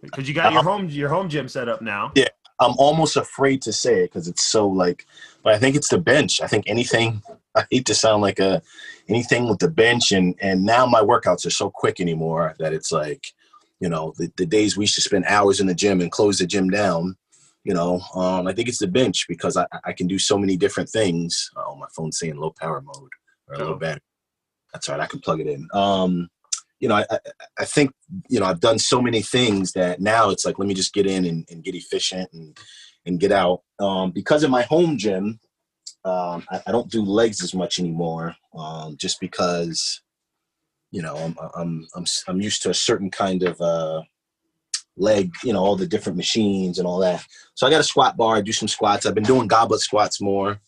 Because 0.03 0.29
you 0.29 0.35
got 0.35 0.53
your 0.53 0.63
home 0.63 0.89
your 0.89 1.09
home 1.09 1.29
gym 1.29 1.49
set 1.49 1.69
up 1.69 1.83
now. 1.83 2.13
Yeah, 2.15 2.29
I'm 2.61 2.75
almost 2.79 3.17
afraid 3.17 3.63
to 3.63 3.73
say 3.73 4.05
it 4.05 4.13
because 4.13 4.29
it's 4.29 4.43
so 4.43 4.67
like, 4.67 5.07
but 5.43 5.55
I 5.55 5.59
think 5.59 5.77
it's 5.77 5.89
the 5.89 5.99
bench. 5.99 6.41
I 6.41 6.47
think 6.47 6.65
anything. 6.67 7.23
I 7.57 7.65
hate 7.71 7.87
to 7.87 7.95
sound 7.95 8.21
like 8.21 8.39
a 8.39 8.61
anything 9.09 9.49
with 9.49 9.61
the 9.61 9.71
bench 9.71 10.13
and 10.13 10.35
and 10.43 10.63
now 10.63 10.85
my 10.85 11.01
workouts 11.01 11.47
are 11.47 11.51
so 11.51 11.71
quick 11.71 12.01
anymore 12.01 12.55
that 12.59 12.75
it's 12.75 12.93
like, 12.93 13.29
you 13.81 13.89
know, 13.89 14.13
the, 14.19 14.31
the 14.37 14.45
days 14.45 14.77
we 14.77 14.83
used 14.83 14.95
to 14.97 15.01
spend 15.01 15.25
hours 15.25 15.59
in 15.59 15.67
the 15.67 15.75
gym 15.75 16.03
and 16.03 16.13
close 16.13 16.39
the 16.39 16.47
gym 16.47 16.69
down. 16.69 17.17
You 17.65 17.73
know, 17.75 18.01
um, 18.15 18.47
I 18.47 18.53
think 18.53 18.69
it's 18.69 18.79
the 18.79 18.87
bench 18.87 19.25
because 19.27 19.57
I, 19.57 19.67
I 19.85 19.93
can 19.93 20.07
do 20.07 20.19
so 20.19 20.39
many 20.39 20.57
different 20.57 20.91
things. 20.91 21.51
Oh, 21.57 21.77
my 21.77 21.87
phone's 21.97 22.19
saying 22.19 22.37
low 22.37 22.55
power 22.61 22.83
mode 22.83 23.11
or 23.49 23.61
oh. 23.61 23.65
low 23.65 23.75
battery. 23.77 24.03
That's 24.77 24.91
right. 24.91 25.01
I 25.01 25.07
can 25.07 25.21
plug 25.21 25.41
it 25.41 25.47
in. 25.47 25.67
Um, 25.73 26.29
you 26.81 26.89
know, 26.91 26.97
I, 26.97 27.07
I, 27.59 27.65
think, 27.65 27.93
you 28.29 28.39
know, 28.39 28.45
I've 28.45 28.61
done 28.61 28.79
so 28.79 29.01
many 29.01 29.23
things 29.23 29.73
that 29.73 30.03
now 30.03 30.29
it's 30.29 30.45
like, 30.45 30.59
let 30.59 30.69
me 30.69 30.75
just 30.75 30.93
get 30.93 31.07
in 31.07 31.25
and, 31.25 31.49
and 31.51 31.65
get 31.65 31.75
efficient 31.75 32.29
and, 32.35 32.59
and 33.07 33.19
get 33.19 33.33
out. 33.33 33.63
Um, 33.81 34.11
because 34.11 34.43
of 34.43 34.51
my 34.51 34.63
home 34.63 34.99
gym, 34.99 35.41
um, 36.05 36.45
I, 36.51 36.61
I, 36.67 36.73
don't 36.73 36.91
do 36.91 37.03
legs 37.03 37.43
as 37.43 37.55
much 37.55 37.79
anymore, 37.79 38.37
um, 38.55 38.99
just 38.99 39.19
because, 39.19 40.03
you 40.91 41.01
know, 41.01 41.17
I'm, 41.17 41.37
I'm, 41.57 41.89
I'm, 41.97 42.05
I'm 42.29 42.41
used 42.43 42.61
to 42.65 42.71
a 42.71 42.75
certain 42.75 43.11
kind 43.11 43.45
of, 43.45 43.59
uh, 43.63 44.03
leg, 44.99 45.33
you 45.43 45.55
know, 45.55 45.65
all 45.65 45.77
the 45.77 45.87
different 45.87 46.19
machines 46.19 46.79
and 46.79 46.87
all 46.87 46.99
that. 46.99 47.25
So 47.55 47.67
I 47.67 47.71
got 47.71 47.81
a 47.81 47.85
squat 47.85 48.19
bar, 48.19 48.37
I 48.37 48.43
do 48.43 48.53
some 48.53 48.69
squats. 48.69 49.07
I've 49.07 49.15
been 49.15 49.25
doing 49.25 49.49
goblet 49.49 49.81
squats 49.81 50.21
more, 50.21 50.61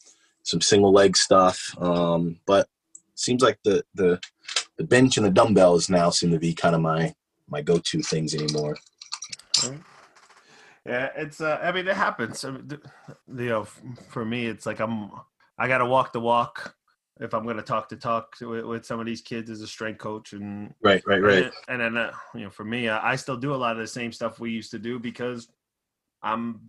some 0.44 0.62
single 0.62 0.92
leg 0.92 1.14
stuff. 1.14 1.75
Um, 1.79 2.40
but 2.47 2.68
seems 3.18 3.42
like 3.42 3.59
the, 3.64 3.85
the, 3.94 4.20
the 4.76 4.85
bench 4.85 5.16
and 5.16 5.26
the 5.26 5.31
dumbbells 5.31 5.88
now 5.88 6.11
seem 6.11 6.31
to 6.31 6.38
be 6.38 6.54
kind 6.54 6.74
of 6.74 6.81
my, 6.81 7.14
my 7.48 7.62
go-to 7.62 8.02
things 8.02 8.35
anymore. 8.35 8.76
Yeah, 10.87 11.11
it's. 11.16 11.40
Uh, 11.40 11.61
I 11.62 11.70
mean, 11.70 11.87
it 11.87 11.96
happens. 11.96 12.44
I 12.44 12.50
mean, 12.52 12.70
you 13.37 13.48
know, 13.48 13.64
for 13.64 14.24
me, 14.24 14.46
it's 14.46 14.64
like 14.64 14.81
I'm. 14.81 15.11
I 15.59 15.68
got 15.68 15.78
to 15.78 15.87
walk 15.87 16.12
the 16.14 16.20
walk 16.20 16.74
if 17.20 17.35
I'm 17.35 17.42
going 17.42 17.57
to 17.57 17.62
talk 17.62 17.88
to 17.88 17.96
talk 17.96 18.37
with, 18.40 18.64
with, 18.64 18.87
some 18.87 19.00
of 19.00 19.07
these 19.07 19.20
kids 19.20 19.50
as 19.50 19.61
a 19.61 19.66
strength 19.66 19.98
coach 19.98 20.33
and 20.33 20.72
right, 20.83 21.02
right, 21.04 21.20
right. 21.20 21.50
And, 21.68 21.83
and 21.83 21.96
then 21.96 21.96
uh, 21.96 22.12
you 22.35 22.44
know, 22.44 22.50
for 22.50 22.64
me, 22.64 22.88
I, 22.88 23.12
I, 23.12 23.16
still 23.16 23.37
do 23.37 23.52
a 23.52 23.57
lot 23.57 23.72
of 23.72 23.78
the 23.78 23.87
same 23.87 24.12
stuff 24.12 24.38
we 24.38 24.52
used 24.52 24.70
to 24.70 24.78
do 24.78 24.98
because 24.98 25.48
I'm 26.22 26.61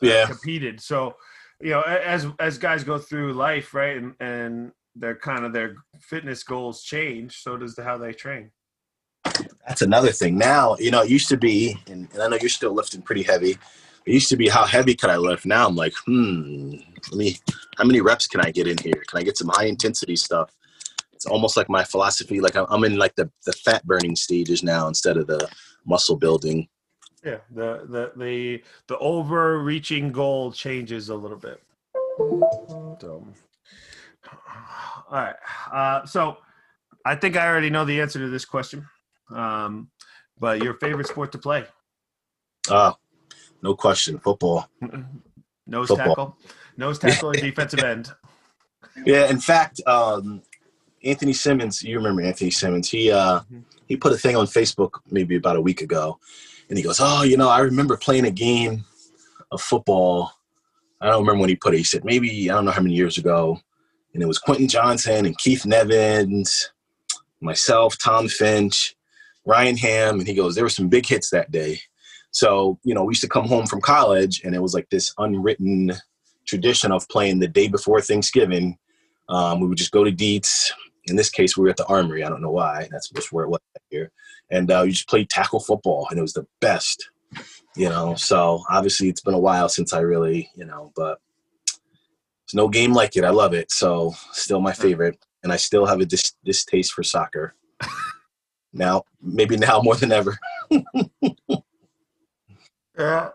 yeah 0.00 0.26
competed. 0.26 0.80
So 0.80 1.16
you 1.60 1.70
know, 1.70 1.82
as 1.82 2.26
as 2.38 2.56
guys 2.56 2.84
go 2.84 2.98
through 2.98 3.34
life, 3.34 3.74
right, 3.74 3.96
and 3.96 4.14
and 4.20 4.72
their 4.94 5.14
kind 5.14 5.44
of 5.44 5.52
their 5.52 5.76
fitness 6.00 6.42
goals 6.42 6.82
change, 6.82 7.42
so 7.42 7.56
does 7.56 7.74
the, 7.74 7.82
how 7.82 7.98
they 7.98 8.12
train. 8.12 8.50
That's 9.66 9.82
another 9.82 10.10
thing. 10.10 10.36
Now, 10.36 10.76
you 10.78 10.90
know, 10.90 11.02
it 11.02 11.10
used 11.10 11.28
to 11.28 11.36
be, 11.36 11.76
and, 11.88 12.08
and 12.12 12.22
I 12.22 12.28
know 12.28 12.38
you're 12.40 12.48
still 12.48 12.74
lifting 12.74 13.02
pretty 13.02 13.22
heavy. 13.22 13.52
It 14.06 14.12
used 14.14 14.30
to 14.30 14.36
be 14.36 14.48
how 14.48 14.64
heavy 14.64 14.94
could 14.94 15.10
I 15.10 15.16
lift? 15.16 15.46
Now 15.46 15.66
I'm 15.66 15.76
like, 15.76 15.92
hmm, 16.06 16.76
let 17.10 17.18
me 17.18 17.36
how 17.76 17.84
many 17.84 18.00
reps 18.00 18.26
can 18.26 18.40
I 18.40 18.50
get 18.50 18.66
in 18.66 18.76
here? 18.78 19.02
Can 19.08 19.18
I 19.18 19.22
get 19.22 19.38
some 19.38 19.48
high 19.48 19.66
intensity 19.66 20.16
stuff? 20.16 20.50
It's 21.12 21.26
almost 21.26 21.56
like 21.56 21.68
my 21.68 21.84
philosophy, 21.84 22.40
like 22.40 22.56
I'm 22.56 22.84
in 22.84 22.96
like 22.96 23.14
the, 23.14 23.30
the 23.44 23.52
fat 23.52 23.86
burning 23.86 24.16
stages 24.16 24.62
now 24.62 24.88
instead 24.88 25.16
of 25.16 25.26
the 25.26 25.48
muscle 25.84 26.16
building. 26.16 26.68
Yeah, 27.24 27.38
the 27.50 27.86
the 27.88 28.12
the 28.16 28.62
the 28.86 28.98
overreaching 28.98 30.12
goal 30.12 30.50
changes 30.52 31.10
a 31.10 31.14
little 31.14 31.36
bit. 31.36 31.62
So, 33.00 33.26
all 35.10 35.10
right. 35.10 35.34
Uh, 35.72 36.06
so 36.06 36.38
I 37.04 37.14
think 37.14 37.36
I 37.36 37.46
already 37.46 37.70
know 37.70 37.84
the 37.84 38.00
answer 38.00 38.18
to 38.18 38.28
this 38.28 38.44
question. 38.44 38.86
Um, 39.34 39.90
but 40.38 40.62
your 40.62 40.74
favorite 40.74 41.06
sport 41.06 41.32
to 41.32 41.38
play? 41.38 41.64
Uh, 42.68 42.92
no 43.62 43.74
question, 43.74 44.18
football. 44.18 44.68
Nose 45.66 45.88
football. 45.88 46.06
tackle, 46.06 46.36
nose 46.76 46.98
tackle, 46.98 47.30
or 47.30 47.32
defensive 47.34 47.78
end. 47.78 48.10
Yeah, 49.06 49.30
in 49.30 49.38
fact, 49.38 49.80
um, 49.86 50.42
Anthony 51.04 51.32
Simmons. 51.32 51.80
You 51.80 51.96
remember 51.96 52.22
Anthony 52.22 52.50
Simmons? 52.50 52.90
He 52.90 53.12
uh, 53.12 53.40
mm-hmm. 53.40 53.60
he 53.86 53.96
put 53.96 54.12
a 54.12 54.16
thing 54.16 54.34
on 54.34 54.46
Facebook 54.46 54.98
maybe 55.12 55.36
about 55.36 55.54
a 55.54 55.60
week 55.60 55.80
ago, 55.80 56.18
and 56.68 56.76
he 56.76 56.82
goes, 56.82 56.98
"Oh, 57.00 57.22
you 57.22 57.36
know, 57.36 57.48
I 57.48 57.60
remember 57.60 57.96
playing 57.96 58.24
a 58.24 58.32
game 58.32 58.84
of 59.52 59.60
football. 59.60 60.32
I 61.00 61.06
don't 61.06 61.20
remember 61.20 61.42
when 61.42 61.50
he 61.50 61.56
put 61.56 61.74
it. 61.74 61.78
He 61.78 61.84
said 61.84 62.04
maybe 62.04 62.50
I 62.50 62.54
don't 62.54 62.64
know 62.64 62.72
how 62.72 62.82
many 62.82 62.94
years 62.94 63.16
ago, 63.16 63.60
and 64.14 64.22
it 64.22 64.26
was 64.26 64.38
Quentin 64.38 64.68
Johnson 64.68 65.26
and 65.26 65.38
Keith 65.38 65.64
Nevins, 65.64 66.70
myself, 67.40 67.96
Tom 67.98 68.28
Finch, 68.28 68.96
Ryan 69.46 69.76
Ham, 69.76 70.18
and 70.18 70.28
he 70.28 70.34
goes, 70.34 70.54
there 70.54 70.64
were 70.64 70.70
some 70.70 70.88
big 70.88 71.06
hits 71.06 71.30
that 71.30 71.50
day. 71.50 71.80
So, 72.30 72.78
you 72.84 72.94
know, 72.94 73.04
we 73.04 73.12
used 73.12 73.22
to 73.22 73.28
come 73.28 73.46
home 73.46 73.66
from 73.66 73.80
college 73.80 74.42
and 74.44 74.54
it 74.54 74.62
was 74.62 74.74
like 74.74 74.88
this 74.90 75.12
unwritten 75.18 75.92
tradition 76.46 76.92
of 76.92 77.08
playing 77.08 77.38
the 77.38 77.48
day 77.48 77.68
before 77.68 78.00
Thanksgiving. 78.00 78.78
Um, 79.28 79.60
we 79.60 79.68
would 79.68 79.78
just 79.78 79.92
go 79.92 80.04
to 80.04 80.12
Dietz. 80.12 80.72
In 81.06 81.16
this 81.16 81.30
case, 81.30 81.56
we 81.56 81.64
were 81.64 81.70
at 81.70 81.76
the 81.76 81.86
Armory. 81.86 82.22
I 82.22 82.28
don't 82.28 82.42
know 82.42 82.50
why. 82.50 82.88
That's 82.90 83.08
just 83.10 83.32
where 83.32 83.44
it 83.44 83.50
was 83.50 83.60
here. 83.90 84.12
And 84.50 84.70
uh, 84.70 84.82
we 84.84 84.90
just 84.90 85.08
played 85.08 85.30
tackle 85.30 85.60
football 85.60 86.06
and 86.10 86.18
it 86.18 86.22
was 86.22 86.32
the 86.32 86.46
best, 86.60 87.10
you 87.76 87.88
know. 87.88 88.14
So 88.14 88.62
obviously 88.70 89.08
it's 89.08 89.22
been 89.22 89.34
a 89.34 89.38
while 89.38 89.68
since 89.68 89.92
I 89.92 90.00
really, 90.00 90.50
you 90.54 90.66
know, 90.66 90.92
but 90.94 91.20
there's 92.50 92.62
no 92.64 92.68
game 92.68 92.92
like 92.92 93.16
it. 93.16 93.24
I 93.24 93.30
love 93.30 93.54
it. 93.54 93.70
So 93.70 94.12
still 94.32 94.60
my 94.60 94.72
favorite. 94.72 95.24
And 95.42 95.52
I 95.52 95.56
still 95.56 95.86
have 95.86 96.00
a 96.00 96.04
dis- 96.04 96.34
distaste 96.44 96.92
for 96.92 97.04
soccer 97.04 97.54
now, 98.72 99.04
maybe 99.22 99.56
now 99.56 99.80
more 99.82 99.94
than 99.94 100.10
ever. 100.10 100.36
yeah. 102.98 103.28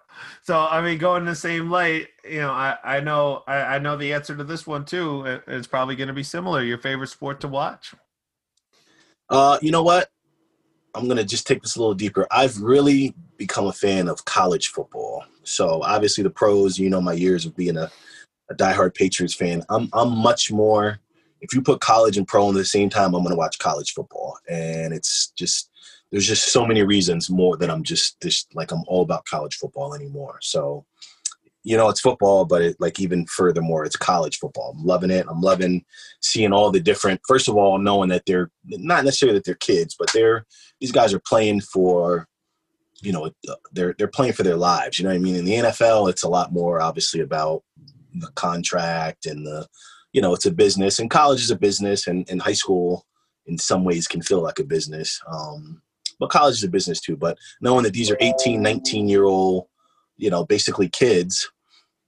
So 0.43 0.59
I 0.59 0.81
mean, 0.81 0.97
going 0.97 1.25
the 1.25 1.33
same 1.35 1.71
light, 1.71 2.09
you 2.29 2.39
know, 2.39 2.51
I 2.51 2.77
I 2.83 2.99
know 2.99 3.43
I, 3.47 3.55
I 3.55 3.79
know 3.79 3.95
the 3.97 4.13
answer 4.13 4.35
to 4.35 4.43
this 4.43 4.67
one 4.67 4.85
too. 4.85 5.39
It's 5.47 5.65
probably 5.65 5.95
going 5.95 6.09
to 6.09 6.13
be 6.13 6.23
similar. 6.23 6.61
Your 6.61 6.77
favorite 6.77 7.07
sport 7.07 7.39
to 7.41 7.47
watch? 7.47 7.95
Uh, 9.29 9.57
you 9.61 9.71
know 9.71 9.81
what? 9.81 10.09
I'm 10.93 11.07
gonna 11.07 11.23
just 11.23 11.47
take 11.47 11.61
this 11.61 11.75
a 11.75 11.79
little 11.79 11.95
deeper. 11.95 12.27
I've 12.31 12.61
really 12.61 13.15
become 13.37 13.67
a 13.67 13.73
fan 13.73 14.07
of 14.07 14.23
college 14.25 14.67
football. 14.67 15.25
So 15.43 15.81
obviously 15.83 16.23
the 16.23 16.29
pros, 16.29 16.77
you 16.79 16.89
know, 16.89 17.01
my 17.01 17.13
years 17.13 17.45
of 17.45 17.55
being 17.55 17.75
a, 17.75 17.91
a 18.49 18.55
diehard 18.55 18.93
Patriots 18.93 19.33
fan. 19.33 19.63
I'm 19.69 19.89
I'm 19.93 20.15
much 20.17 20.51
more 20.51 20.99
if 21.45 21.53
you 21.53 21.61
put 21.61 21.79
college 21.79 22.17
and 22.17 22.27
pro 22.27 22.49
in 22.49 22.55
the 22.55 22.65
same 22.65 22.89
time, 22.89 23.13
I'm 23.13 23.21
going 23.21 23.29
to 23.29 23.35
watch 23.35 23.59
college 23.59 23.93
football. 23.93 24.37
And 24.49 24.93
it's 24.93 25.31
just, 25.37 25.69
there's 26.11 26.27
just 26.27 26.51
so 26.51 26.65
many 26.65 26.81
reasons 26.83 27.29
more 27.29 27.55
that 27.57 27.69
I'm 27.69 27.83
just, 27.83 28.19
just 28.19 28.53
like, 28.55 28.71
I'm 28.71 28.83
all 28.87 29.03
about 29.03 29.25
college 29.25 29.55
football 29.55 29.93
anymore. 29.93 30.39
So, 30.41 30.85
you 31.63 31.77
know, 31.77 31.89
it's 31.89 32.01
football, 32.01 32.45
but 32.45 32.61
it, 32.63 32.77
like 32.79 32.99
even 32.99 33.27
furthermore, 33.27 33.85
it's 33.85 33.95
college 33.95 34.39
football. 34.39 34.75
I'm 34.75 34.85
loving 34.85 35.11
it. 35.11 35.27
I'm 35.29 35.41
loving 35.41 35.85
seeing 36.19 36.51
all 36.51 36.71
the 36.71 36.79
different, 36.79 37.21
first 37.27 37.47
of 37.47 37.55
all, 37.55 37.77
knowing 37.77 38.09
that 38.09 38.23
they're 38.25 38.49
not 38.65 39.03
necessarily 39.03 39.37
that 39.37 39.45
they're 39.45 39.55
kids, 39.55 39.95
but 39.97 40.11
they're, 40.13 40.45
these 40.79 40.91
guys 40.91 41.13
are 41.13 41.21
playing 41.27 41.61
for, 41.61 42.27
you 43.01 43.11
know, 43.11 43.29
they're, 43.71 43.93
they're 43.99 44.07
playing 44.07 44.33
for 44.33 44.43
their 44.43 44.57
lives. 44.57 44.97
You 44.97 45.03
know 45.03 45.11
what 45.11 45.17
I 45.17 45.19
mean? 45.19 45.35
In 45.35 45.45
the 45.45 45.53
NFL, 45.55 46.09
it's 46.09 46.23
a 46.23 46.29
lot 46.29 46.53
more 46.53 46.81
obviously 46.81 47.19
about 47.19 47.63
the 48.19 48.31
contract 48.35 49.25
and 49.25 49.45
the, 49.45 49.67
you 50.13 50.21
know 50.21 50.33
it's 50.33 50.45
a 50.45 50.51
business 50.51 50.99
and 50.99 51.09
college 51.09 51.41
is 51.41 51.51
a 51.51 51.57
business 51.57 52.07
and, 52.07 52.29
and 52.29 52.41
high 52.41 52.53
school 52.53 53.05
in 53.47 53.57
some 53.57 53.83
ways 53.83 54.07
can 54.07 54.21
feel 54.21 54.41
like 54.41 54.59
a 54.59 54.63
business 54.63 55.21
um, 55.27 55.81
but 56.19 56.29
college 56.29 56.55
is 56.55 56.63
a 56.63 56.69
business 56.69 57.01
too 57.01 57.17
but 57.17 57.37
knowing 57.61 57.83
that 57.83 57.93
these 57.93 58.09
are 58.09 58.17
18 58.21 58.61
19 58.61 59.09
year 59.09 59.25
old 59.25 59.67
you 60.17 60.29
know 60.29 60.45
basically 60.45 60.87
kids 60.89 61.51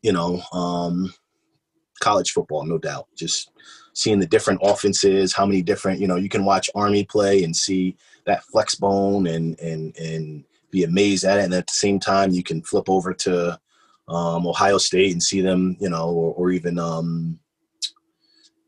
you 0.02 0.12
know 0.12 0.42
um, 0.54 1.14
college 2.00 2.32
football 2.32 2.66
no 2.66 2.78
doubt 2.78 3.08
just 3.16 3.52
seeing 3.94 4.20
the 4.20 4.28
different 4.28 4.60
offenses 4.64 5.34
how 5.34 5.46
many 5.46 5.62
different 5.62 6.00
you 6.00 6.08
know 6.08 6.16
you 6.16 6.30
can 6.30 6.46
watch 6.46 6.70
army 6.76 7.04
play 7.04 7.44
and 7.44 7.56
see 7.56 7.96
that 8.26 8.44
flex 8.44 8.76
bone 8.76 9.28
and 9.28 9.60
and 9.60 9.98
and 9.98 10.44
be 10.72 10.84
amazed 10.84 11.24
at 11.24 11.40
it 11.40 11.46
and 11.46 11.54
at 11.54 11.68
the 11.68 11.74
same 11.74 12.00
time 12.00 12.32
you 12.32 12.44
can 12.44 12.62
flip 12.62 12.90
over 12.90 13.14
to 13.14 13.60
um, 14.10 14.48
ohio 14.48 14.78
state 14.78 15.12
and 15.12 15.22
see 15.22 15.42
them 15.42 15.76
you 15.80 15.90
know 15.90 16.10
or, 16.10 16.34
or 16.34 16.52
even 16.52 16.80
um, 16.80 17.40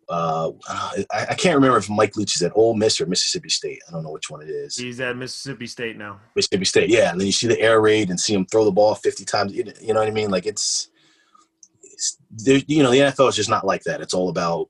uh, 0.09 0.51
I, 0.67 1.05
I, 1.11 1.35
can't 1.35 1.53
remember 1.53 1.77
if 1.77 1.87
Mike 1.87 2.15
Leach 2.15 2.35
is 2.35 2.41
at 2.41 2.51
Ole 2.55 2.73
Miss 2.73 2.99
or 2.99 3.05
Mississippi 3.05 3.49
State. 3.49 3.79
I 3.87 3.91
don't 3.91 4.03
know 4.03 4.11
which 4.11 4.31
one 4.31 4.41
it 4.41 4.49
is. 4.49 4.75
He's 4.75 4.99
at 4.99 5.15
Mississippi 5.15 5.67
State 5.67 5.97
now. 5.97 6.19
Mississippi 6.35 6.65
State, 6.65 6.89
yeah. 6.89 7.11
And 7.11 7.19
then 7.19 7.27
you 7.27 7.31
see 7.31 7.45
the 7.45 7.59
air 7.61 7.79
raid 7.79 8.09
and 8.09 8.19
see 8.19 8.33
him 8.33 8.47
throw 8.47 8.65
the 8.65 8.71
ball 8.71 8.95
50 8.95 9.23
times. 9.25 9.53
You 9.53 9.65
know 9.65 9.99
what 9.99 10.07
I 10.07 10.11
mean? 10.11 10.31
Like 10.31 10.47
it's, 10.47 10.89
it's 11.83 12.17
you 12.67 12.81
know, 12.81 12.89
the 12.89 13.01
NFL 13.01 13.29
is 13.29 13.35
just 13.35 13.51
not 13.51 13.67
like 13.67 13.83
that. 13.83 14.01
It's 14.01 14.15
all 14.15 14.29
about 14.29 14.69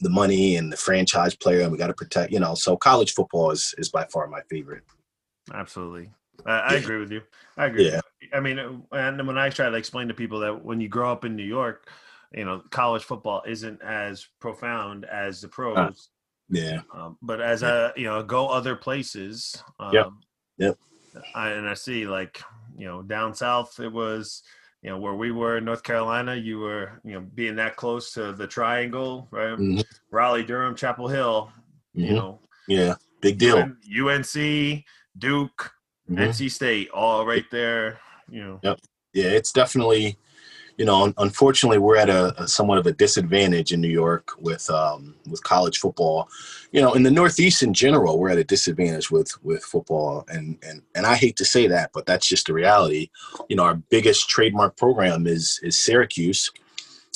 the 0.00 0.10
money 0.10 0.56
and 0.56 0.72
the 0.72 0.76
franchise 0.76 1.36
player, 1.36 1.60
and 1.60 1.70
we 1.70 1.78
got 1.78 1.86
to 1.86 1.94
protect. 1.94 2.32
You 2.32 2.40
know, 2.40 2.54
so 2.54 2.76
college 2.76 3.14
football 3.14 3.52
is 3.52 3.74
is 3.78 3.88
by 3.88 4.04
far 4.06 4.26
my 4.26 4.40
favorite. 4.50 4.82
Absolutely, 5.54 6.10
I, 6.46 6.58
I 6.58 6.74
agree 6.74 6.98
with 6.98 7.12
you. 7.12 7.22
I 7.56 7.66
agree. 7.66 7.90
Yeah. 7.90 8.00
I 8.32 8.40
mean, 8.40 8.58
and 8.92 9.26
when 9.26 9.38
I 9.38 9.50
try 9.50 9.68
to 9.68 9.76
explain 9.76 10.08
to 10.08 10.14
people 10.14 10.40
that 10.40 10.64
when 10.64 10.80
you 10.80 10.88
grow 10.88 11.12
up 11.12 11.24
in 11.24 11.36
New 11.36 11.44
York 11.44 11.88
you 12.34 12.44
know 12.44 12.62
college 12.70 13.04
football 13.04 13.42
isn't 13.46 13.82
as 13.82 14.26
profound 14.40 15.04
as 15.04 15.40
the 15.40 15.48
pros. 15.48 15.76
Uh, 15.76 15.92
yeah. 16.50 16.80
Um, 16.94 17.16
but 17.22 17.40
as 17.40 17.62
a 17.62 17.92
you 17.96 18.04
know 18.04 18.22
go 18.22 18.48
other 18.48 18.76
places. 18.76 19.62
Um, 19.78 19.94
yep. 19.94 20.08
Yep. 20.58 20.78
I, 21.34 21.50
and 21.50 21.68
I 21.68 21.74
see 21.74 22.06
like 22.06 22.42
you 22.76 22.86
know 22.86 23.02
down 23.02 23.34
south 23.34 23.78
it 23.80 23.92
was 23.92 24.42
you 24.82 24.90
know 24.90 24.98
where 24.98 25.14
we 25.14 25.30
were 25.30 25.58
in 25.58 25.64
North 25.64 25.82
Carolina 25.82 26.34
you 26.34 26.58
were 26.58 27.00
you 27.04 27.12
know 27.12 27.20
being 27.34 27.56
that 27.56 27.76
close 27.76 28.12
to 28.14 28.32
the 28.32 28.46
triangle 28.46 29.28
right 29.30 29.58
mm-hmm. 29.58 29.80
Raleigh 30.10 30.44
Durham 30.44 30.74
Chapel 30.74 31.08
Hill 31.08 31.52
mm-hmm. 31.96 32.06
you 32.06 32.12
know 32.14 32.40
yeah 32.66 32.94
big 33.20 33.38
deal 33.38 33.58
UNC 33.58 34.84
Duke 35.18 35.72
mm-hmm. 36.10 36.22
NC 36.22 36.50
State 36.50 36.90
all 36.90 37.26
right 37.26 37.44
there 37.50 37.98
you 38.28 38.42
know 38.42 38.60
yep 38.62 38.78
yeah 39.12 39.30
it's 39.30 39.52
definitely 39.52 40.18
you 40.78 40.86
know, 40.86 41.12
unfortunately, 41.18 41.78
we're 41.78 41.96
at 41.96 42.08
a, 42.08 42.42
a, 42.42 42.48
somewhat 42.48 42.78
of 42.78 42.86
a 42.86 42.92
disadvantage 42.92 43.72
in 43.72 43.80
New 43.80 43.88
York 43.88 44.30
with 44.38 44.68
um, 44.70 45.14
with 45.28 45.42
college 45.42 45.78
football. 45.78 46.28
You 46.72 46.80
know, 46.80 46.94
in 46.94 47.02
the 47.02 47.10
Northeast 47.10 47.62
in 47.62 47.74
general, 47.74 48.18
we're 48.18 48.30
at 48.30 48.38
a 48.38 48.44
disadvantage 48.44 49.10
with 49.10 49.32
with 49.44 49.62
football, 49.62 50.24
and 50.28 50.58
and 50.62 50.82
and 50.94 51.06
I 51.06 51.14
hate 51.16 51.36
to 51.36 51.44
say 51.44 51.66
that, 51.68 51.90
but 51.92 52.06
that's 52.06 52.26
just 52.26 52.46
the 52.46 52.54
reality. 52.54 53.10
You 53.48 53.56
know, 53.56 53.64
our 53.64 53.76
biggest 53.76 54.28
trademark 54.28 54.76
program 54.76 55.26
is 55.26 55.60
is 55.62 55.78
Syracuse. 55.78 56.50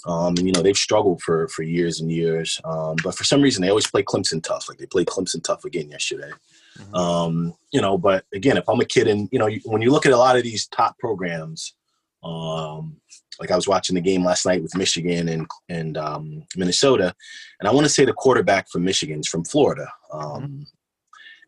Um, 0.04 0.36
and 0.36 0.46
you 0.46 0.52
know 0.52 0.62
they've 0.62 0.76
struggled 0.76 1.20
for 1.20 1.48
for 1.48 1.64
years 1.64 2.00
and 2.00 2.12
years, 2.12 2.60
um, 2.64 2.94
but 3.02 3.16
for 3.16 3.24
some 3.24 3.42
reason 3.42 3.62
they 3.62 3.70
always 3.70 3.90
play 3.90 4.04
Clemson 4.04 4.40
tough. 4.40 4.68
Like 4.68 4.78
they 4.78 4.86
played 4.86 5.08
Clemson 5.08 5.42
tough 5.42 5.64
again 5.64 5.90
yesterday. 5.90 6.30
Mm-hmm. 6.76 6.94
Um, 6.94 7.54
you 7.72 7.80
know, 7.80 7.98
but 7.98 8.24
again, 8.34 8.56
if 8.56 8.68
I'm 8.68 8.80
a 8.80 8.84
kid 8.84 9.08
and 9.08 9.28
you 9.32 9.38
know 9.38 9.48
when 9.64 9.82
you 9.82 9.90
look 9.90 10.06
at 10.06 10.12
a 10.12 10.16
lot 10.16 10.36
of 10.36 10.42
these 10.42 10.66
top 10.68 10.98
programs, 10.98 11.74
um, 12.22 12.96
like 13.40 13.50
I 13.50 13.56
was 13.56 13.68
watching 13.68 13.94
the 13.94 14.00
game 14.00 14.24
last 14.24 14.46
night 14.46 14.62
with 14.62 14.76
Michigan 14.76 15.28
and 15.28 15.46
and 15.68 15.96
um, 15.96 16.42
Minnesota, 16.56 17.14
and 17.60 17.68
I 17.68 17.72
want 17.72 17.84
to 17.86 17.92
say 17.92 18.04
the 18.04 18.12
quarterback 18.12 18.68
from 18.70 18.84
Michigan's 18.84 19.28
from 19.28 19.44
Florida. 19.44 19.88
Um, 20.12 20.42
mm-hmm. 20.42 20.62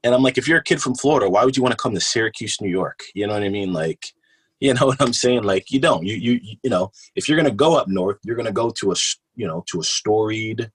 And 0.05 0.15
I'm 0.15 0.23
like, 0.23 0.39
if 0.39 0.47
you're 0.47 0.59
a 0.59 0.65
kid 0.65 0.81
from 0.81 0.95
Florida, 0.95 1.29
why 1.29 1.45
would 1.45 1.57
you 1.57 1.63
want 1.63 1.73
to 1.73 1.83
come 1.83 1.93
to 1.95 2.01
Syracuse, 2.01 2.61
New 2.61 2.71
York? 2.71 3.01
You 3.15 3.27
know 3.27 3.33
what 3.33 3.43
I 3.43 3.49
mean? 3.49 3.73
Like, 3.73 4.07
you 4.61 4.75
know 4.75 4.87
what 4.87 5.01
I'm 5.01 5.13
saying? 5.13 5.45
Like, 5.45 5.71
you 5.71 5.81
don't. 5.81 6.05
You 6.05 6.17
you 6.17 6.57
you 6.63 6.71
know, 6.71 6.91
if 7.15 7.29
you're 7.29 7.39
gonna 7.39 7.51
go 7.51 7.77
up 7.77 7.89
north, 7.89 8.19
you're 8.25 8.37
gonna 8.37 8.53
go 8.53 8.71
to 8.71 8.93
a 8.93 8.97
you 9.37 9.47
know 9.47 9.65
to 9.71 9.81
a 9.81 9.85
storied 9.85 10.71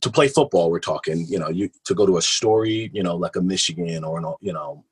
to 0.00 0.10
play 0.10 0.28
football. 0.28 0.70
We're 0.70 0.80
talking, 0.80 1.26
you 1.28 1.38
know, 1.38 1.48
you 1.48 1.70
to 1.84 1.94
go 1.94 2.06
to 2.06 2.16
a 2.18 2.22
story 2.22 2.90
you 2.92 3.02
know, 3.02 3.16
like 3.16 3.36
a 3.36 3.42
Michigan 3.42 4.04
or 4.04 4.18
an 4.18 4.34
you 4.40 4.52
know 4.52 4.84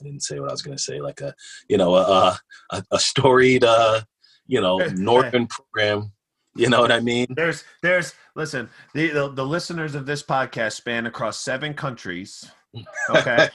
I 0.00 0.04
didn't 0.04 0.22
say 0.22 0.40
what 0.40 0.48
I 0.48 0.52
was 0.52 0.62
going 0.62 0.76
to 0.76 0.82
say, 0.82 1.00
like 1.00 1.20
a, 1.20 1.34
you 1.68 1.76
know, 1.76 1.94
a, 1.94 2.38
a, 2.70 2.84
a 2.90 2.98
storied, 2.98 3.64
uh, 3.64 4.02
you 4.46 4.60
know, 4.60 4.78
northern 4.94 5.46
program. 5.46 6.12
You 6.56 6.68
know 6.68 6.80
what 6.80 6.92
I 6.92 7.00
mean? 7.00 7.26
There's, 7.30 7.64
there's, 7.82 8.14
listen, 8.36 8.68
the, 8.92 9.08
the, 9.08 9.28
the 9.28 9.46
listeners 9.46 9.94
of 9.94 10.06
this 10.06 10.22
podcast 10.22 10.72
span 10.72 11.06
across 11.06 11.40
seven 11.40 11.74
countries. 11.74 12.50
Okay. 13.08 13.48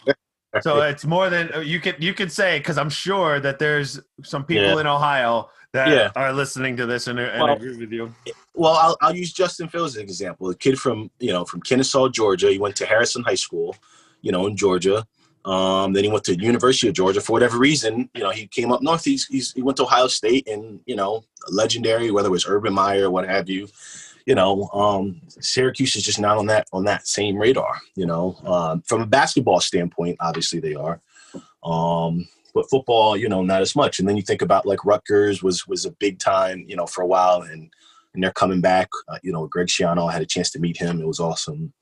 So 0.61 0.81
it's 0.81 1.05
more 1.05 1.29
than 1.29 1.53
uh, 1.53 1.59
you 1.59 1.79
can 1.79 1.95
you 1.99 2.13
can 2.13 2.29
say 2.29 2.59
because 2.59 2.77
I'm 2.77 2.89
sure 2.89 3.39
that 3.39 3.59
there's 3.59 3.99
some 4.23 4.43
people 4.43 4.73
yeah. 4.75 4.79
in 4.81 4.87
Ohio 4.87 5.49
that 5.73 5.89
yeah. 5.89 6.11
are 6.15 6.33
listening 6.33 6.75
to 6.77 6.85
this 6.85 7.07
and, 7.07 7.19
and 7.19 7.43
well, 7.43 7.55
agree 7.55 7.77
with 7.77 7.91
you. 7.91 8.13
Well, 8.55 8.73
I'll, 8.73 8.97
I'll 9.01 9.15
use 9.15 9.31
Justin 9.31 9.67
Fields 9.67 9.95
as 9.95 9.97
an 9.97 10.03
example. 10.03 10.49
A 10.49 10.55
kid 10.55 10.79
from 10.79 11.11
you 11.19 11.31
know 11.31 11.45
from 11.45 11.61
Kennesaw, 11.61 12.09
Georgia. 12.09 12.49
He 12.49 12.57
went 12.57 12.75
to 12.77 12.85
Harrison 12.85 13.23
High 13.23 13.35
School, 13.35 13.75
you 14.21 14.31
know, 14.31 14.47
in 14.47 14.57
Georgia. 14.57 15.05
Um, 15.45 15.93
then 15.93 16.03
he 16.03 16.09
went 16.09 16.25
to 16.25 16.37
University 16.37 16.89
of 16.89 16.93
Georgia 16.93 17.21
for 17.21 17.33
whatever 17.33 17.57
reason. 17.57 18.09
You 18.13 18.23
know, 18.23 18.31
he 18.31 18.47
came 18.47 18.71
up 18.71 18.81
north. 18.81 19.05
He's, 19.05 19.25
he's 19.25 19.53
he 19.53 19.61
went 19.61 19.77
to 19.77 19.83
Ohio 19.83 20.07
State, 20.07 20.47
and 20.47 20.79
you 20.85 20.95
know, 20.95 21.23
legendary, 21.49 22.11
whether 22.11 22.27
it 22.27 22.31
was 22.31 22.47
Urban 22.47 22.73
Meyer 22.73 23.05
or 23.05 23.11
what 23.11 23.27
have 23.27 23.49
you. 23.49 23.67
You 24.25 24.35
know, 24.35 24.69
um, 24.73 25.21
Syracuse 25.27 25.95
is 25.95 26.03
just 26.03 26.19
not 26.19 26.37
on 26.37 26.45
that 26.47 26.67
on 26.71 26.85
that 26.85 27.07
same 27.07 27.37
radar. 27.37 27.79
You 27.95 28.05
know, 28.05 28.37
um, 28.45 28.81
from 28.81 29.01
a 29.01 29.07
basketball 29.07 29.59
standpoint, 29.59 30.17
obviously 30.19 30.59
they 30.59 30.75
are, 30.75 31.01
um, 31.63 32.27
but 32.53 32.69
football, 32.69 33.17
you 33.17 33.29
know, 33.29 33.43
not 33.43 33.61
as 33.61 33.75
much. 33.75 33.99
And 33.99 34.07
then 34.07 34.17
you 34.17 34.23
think 34.23 34.41
about 34.41 34.65
like 34.65 34.85
Rutgers 34.85 35.41
was 35.43 35.67
was 35.67 35.85
a 35.85 35.91
big 35.91 36.19
time, 36.19 36.65
you 36.67 36.75
know, 36.75 36.85
for 36.85 37.01
a 37.01 37.07
while, 37.07 37.41
and 37.41 37.69
and 38.13 38.23
they're 38.23 38.31
coming 38.31 38.61
back. 38.61 38.89
Uh, 39.07 39.19
you 39.23 39.31
know, 39.31 39.47
Greg 39.47 39.67
Schiano, 39.67 40.09
I 40.09 40.13
had 40.13 40.21
a 40.21 40.27
chance 40.27 40.51
to 40.51 40.59
meet 40.59 40.77
him. 40.77 41.01
It 41.01 41.07
was 41.07 41.19
awesome. 41.19 41.73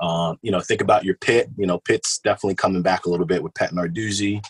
Um, 0.00 0.38
you 0.42 0.52
know, 0.52 0.60
think 0.60 0.80
about 0.80 1.04
your 1.04 1.16
Pitt. 1.16 1.48
You 1.56 1.66
know, 1.66 1.78
Pitt's 1.78 2.18
definitely 2.18 2.54
coming 2.54 2.82
back 2.82 3.06
a 3.06 3.10
little 3.10 3.26
bit 3.26 3.42
with 3.42 3.54
Pat 3.54 3.72
Narduzzi 3.72 4.42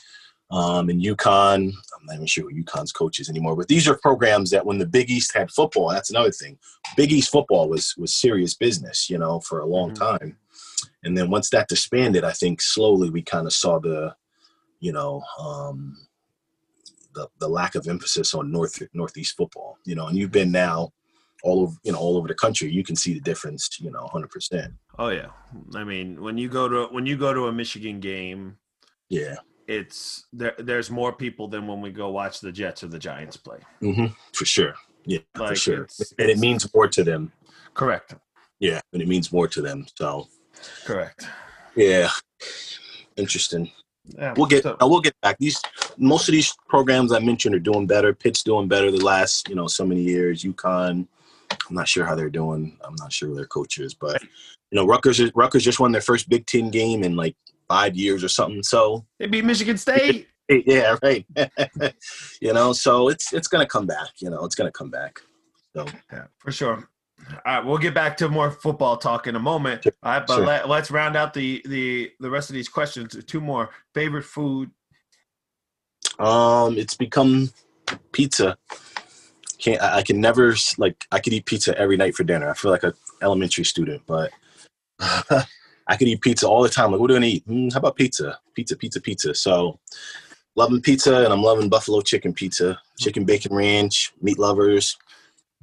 um, 0.50 0.88
and 0.88 1.02
UConn. 1.02 1.72
I'm 1.72 2.06
not 2.06 2.14
even 2.14 2.26
sure 2.26 2.50
who 2.50 2.62
UConn's 2.62 2.92
coach 2.92 3.20
is 3.20 3.28
anymore, 3.28 3.56
but 3.56 3.68
these 3.68 3.88
are 3.88 3.96
programs 3.96 4.50
that 4.50 4.64
when 4.64 4.78
the 4.78 4.86
Big 4.86 5.10
East 5.10 5.34
had 5.34 5.50
football, 5.50 5.90
that's 5.90 6.10
another 6.10 6.30
thing. 6.30 6.58
Big 6.96 7.12
East 7.12 7.30
football 7.30 7.68
was 7.68 7.94
was 7.96 8.14
serious 8.14 8.54
business, 8.54 9.10
you 9.10 9.18
know, 9.18 9.40
for 9.40 9.60
a 9.60 9.66
long 9.66 9.92
mm-hmm. 9.92 10.04
time. 10.04 10.36
And 11.04 11.16
then 11.16 11.30
once 11.30 11.50
that 11.50 11.68
disbanded, 11.68 12.24
I 12.24 12.32
think 12.32 12.60
slowly 12.60 13.10
we 13.10 13.22
kind 13.22 13.46
of 13.46 13.52
saw 13.52 13.78
the, 13.78 14.14
you 14.80 14.92
know, 14.92 15.22
um, 15.38 15.96
the 17.14 17.28
the 17.40 17.48
lack 17.48 17.74
of 17.74 17.88
emphasis 17.88 18.34
on 18.34 18.50
North 18.50 18.82
Northeast 18.94 19.36
football. 19.36 19.78
You 19.84 19.96
know, 19.96 20.06
and 20.06 20.16
you've 20.16 20.32
been 20.32 20.52
now 20.52 20.92
all 21.42 21.62
over 21.62 21.76
you 21.84 21.92
know 21.92 21.98
all 21.98 22.16
over 22.16 22.26
the 22.26 22.34
country 22.34 22.70
you 22.70 22.82
can 22.82 22.96
see 22.96 23.14
the 23.14 23.20
difference 23.20 23.68
you 23.80 23.90
know 23.90 24.08
100% 24.12 24.72
oh 24.98 25.08
yeah 25.08 25.28
i 25.76 25.84
mean 25.84 26.20
when 26.20 26.36
you 26.36 26.48
go 26.48 26.68
to 26.68 26.92
when 26.92 27.06
you 27.06 27.16
go 27.16 27.32
to 27.32 27.46
a 27.46 27.52
michigan 27.52 28.00
game 28.00 28.56
yeah 29.08 29.36
it's 29.68 30.26
there 30.32 30.54
there's 30.58 30.90
more 30.90 31.12
people 31.12 31.46
than 31.46 31.66
when 31.66 31.80
we 31.80 31.90
go 31.90 32.08
watch 32.10 32.40
the 32.40 32.50
jets 32.50 32.82
or 32.82 32.88
the 32.88 32.98
giants 32.98 33.36
play 33.36 33.58
mm-hmm. 33.82 34.06
for 34.32 34.44
sure 34.44 34.74
yeah 35.04 35.18
like 35.38 35.50
for 35.50 35.54
sure 35.54 35.82
it's, 35.84 36.12
and 36.18 36.30
it's, 36.30 36.38
it 36.38 36.42
means 36.42 36.74
more 36.74 36.88
to 36.88 37.04
them 37.04 37.30
correct 37.74 38.14
yeah 38.58 38.80
and 38.92 39.02
it 39.02 39.06
means 39.06 39.32
more 39.32 39.46
to 39.46 39.60
them 39.60 39.86
so 39.94 40.26
correct 40.84 41.26
yeah 41.76 42.08
interesting 43.16 43.70
yeah, 44.16 44.32
we'll 44.36 44.46
get 44.46 44.62
so, 44.62 44.76
we'll 44.80 45.02
get 45.02 45.14
back. 45.20 45.36
These 45.38 45.60
most 45.98 46.28
of 46.28 46.32
these 46.32 46.54
programs 46.68 47.12
I 47.12 47.18
mentioned 47.18 47.54
are 47.54 47.60
doing 47.60 47.86
better. 47.86 48.14
Pitt's 48.14 48.42
doing 48.42 48.66
better 48.66 48.90
the 48.90 49.04
last 49.04 49.50
you 49.50 49.54
know 49.54 49.66
so 49.66 49.84
many 49.84 50.00
years. 50.00 50.44
UConn, 50.44 51.06
I'm 51.50 51.74
not 51.74 51.88
sure 51.88 52.06
how 52.06 52.14
they're 52.14 52.30
doing. 52.30 52.78
I'm 52.82 52.94
not 52.98 53.12
sure 53.12 53.28
who 53.28 53.34
their 53.34 53.44
coach 53.44 53.78
is, 53.78 53.92
but 53.92 54.22
you 54.22 54.76
know, 54.76 54.86
Rutgers 54.86 55.20
Rutgers 55.34 55.64
just 55.64 55.80
won 55.80 55.92
their 55.92 56.00
first 56.00 56.28
Big 56.28 56.46
Ten 56.46 56.70
game 56.70 57.02
in 57.04 57.16
like 57.16 57.36
five 57.68 57.96
years 57.96 58.24
or 58.24 58.28
something. 58.28 58.62
So 58.62 59.04
they 59.18 59.26
beat 59.26 59.44
Michigan 59.44 59.76
State. 59.86 60.28
yeah, 60.48 60.96
right. 61.02 61.26
you 62.40 62.52
know, 62.52 62.72
so 62.72 63.08
it's 63.08 63.32
it's 63.32 63.48
gonna 63.48 63.66
come 63.66 63.86
back. 63.86 64.08
You 64.20 64.30
know, 64.30 64.44
it's 64.44 64.54
gonna 64.54 64.72
come 64.72 64.90
back. 64.90 65.20
So 65.76 65.86
yeah, 66.12 66.24
for 66.38 66.52
sure. 66.52 66.88
All 67.30 67.40
right, 67.44 67.64
we'll 67.64 67.78
get 67.78 67.94
back 67.94 68.16
to 68.18 68.28
more 68.28 68.50
football 68.50 68.96
talk 68.96 69.26
in 69.26 69.36
a 69.36 69.40
moment. 69.40 69.82
Sure. 69.82 69.92
All 70.02 70.12
right, 70.12 70.26
but 70.26 70.36
sure. 70.36 70.46
let, 70.46 70.68
let's 70.68 70.90
round 70.90 71.16
out 71.16 71.34
the 71.34 71.62
the 71.66 72.10
the 72.20 72.30
rest 72.30 72.48
of 72.48 72.54
these 72.54 72.68
questions. 72.68 73.16
Two 73.26 73.40
more 73.40 73.70
favorite 73.94 74.24
food. 74.24 74.70
Um, 76.18 76.78
it's 76.78 76.94
become 76.94 77.50
pizza 78.12 78.56
can't 79.58 79.82
I, 79.82 80.02
can 80.02 80.20
never 80.20 80.54
like 80.78 81.06
I 81.12 81.18
could 81.18 81.32
eat 81.32 81.46
pizza 81.46 81.76
every 81.76 81.96
night 81.96 82.14
for 82.14 82.24
dinner. 82.24 82.48
I 82.48 82.54
feel 82.54 82.70
like 82.70 82.84
a 82.84 82.94
elementary 83.20 83.64
student, 83.64 84.02
but 84.06 84.30
I 85.88 85.96
could 85.96 86.08
eat 86.08 86.20
pizza 86.20 86.46
all 86.46 86.62
the 86.62 86.68
time. 86.68 86.92
Like, 86.92 87.00
what 87.00 87.08
do 87.08 87.16
I 87.16 87.20
eat? 87.20 87.48
Mm, 87.48 87.72
how 87.72 87.78
about 87.78 87.96
pizza? 87.96 88.38
Pizza, 88.54 88.76
pizza, 88.76 89.00
pizza. 89.00 89.34
So 89.34 89.78
loving 90.54 90.82
pizza 90.82 91.24
and 91.24 91.32
I'm 91.32 91.42
loving 91.42 91.68
buffalo 91.68 92.00
chicken 92.00 92.34
pizza, 92.34 92.78
chicken 92.98 93.24
bacon 93.24 93.54
ranch, 93.54 94.12
meat 94.20 94.38
lovers, 94.38 94.98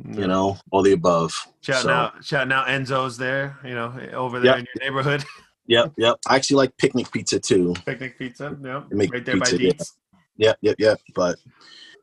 you 0.04 0.28
know, 0.28 0.58
all 0.72 0.82
the 0.82 0.94
above. 0.94 1.34
Shout 1.62 1.84
so, 1.84 1.90
out 1.90 2.24
shout 2.24 2.52
out 2.52 2.68
Enzo's 2.68 3.18
there, 3.18 3.58
you 3.64 3.76
know, 3.76 3.94
over 4.14 4.40
there 4.40 4.58
yep. 4.58 4.60
in 4.60 4.68
your 4.76 4.90
neighborhood. 4.90 5.24
Yep, 5.68 5.94
yep. 5.98 6.20
I 6.30 6.36
actually 6.36 6.58
like 6.58 6.78
picnic 6.78 7.12
pizza 7.12 7.40
too. 7.40 7.74
Picnic 7.88 8.20
pizza, 8.20 8.56
yeah. 8.64 8.84
Right 8.92 9.26
there 9.26 9.34
pizza, 9.34 9.56
by 9.56 9.58
Dietz. 9.58 9.94
Yep, 10.38 10.58
yep, 10.62 10.76
yep. 10.78 11.00
But 11.16 11.40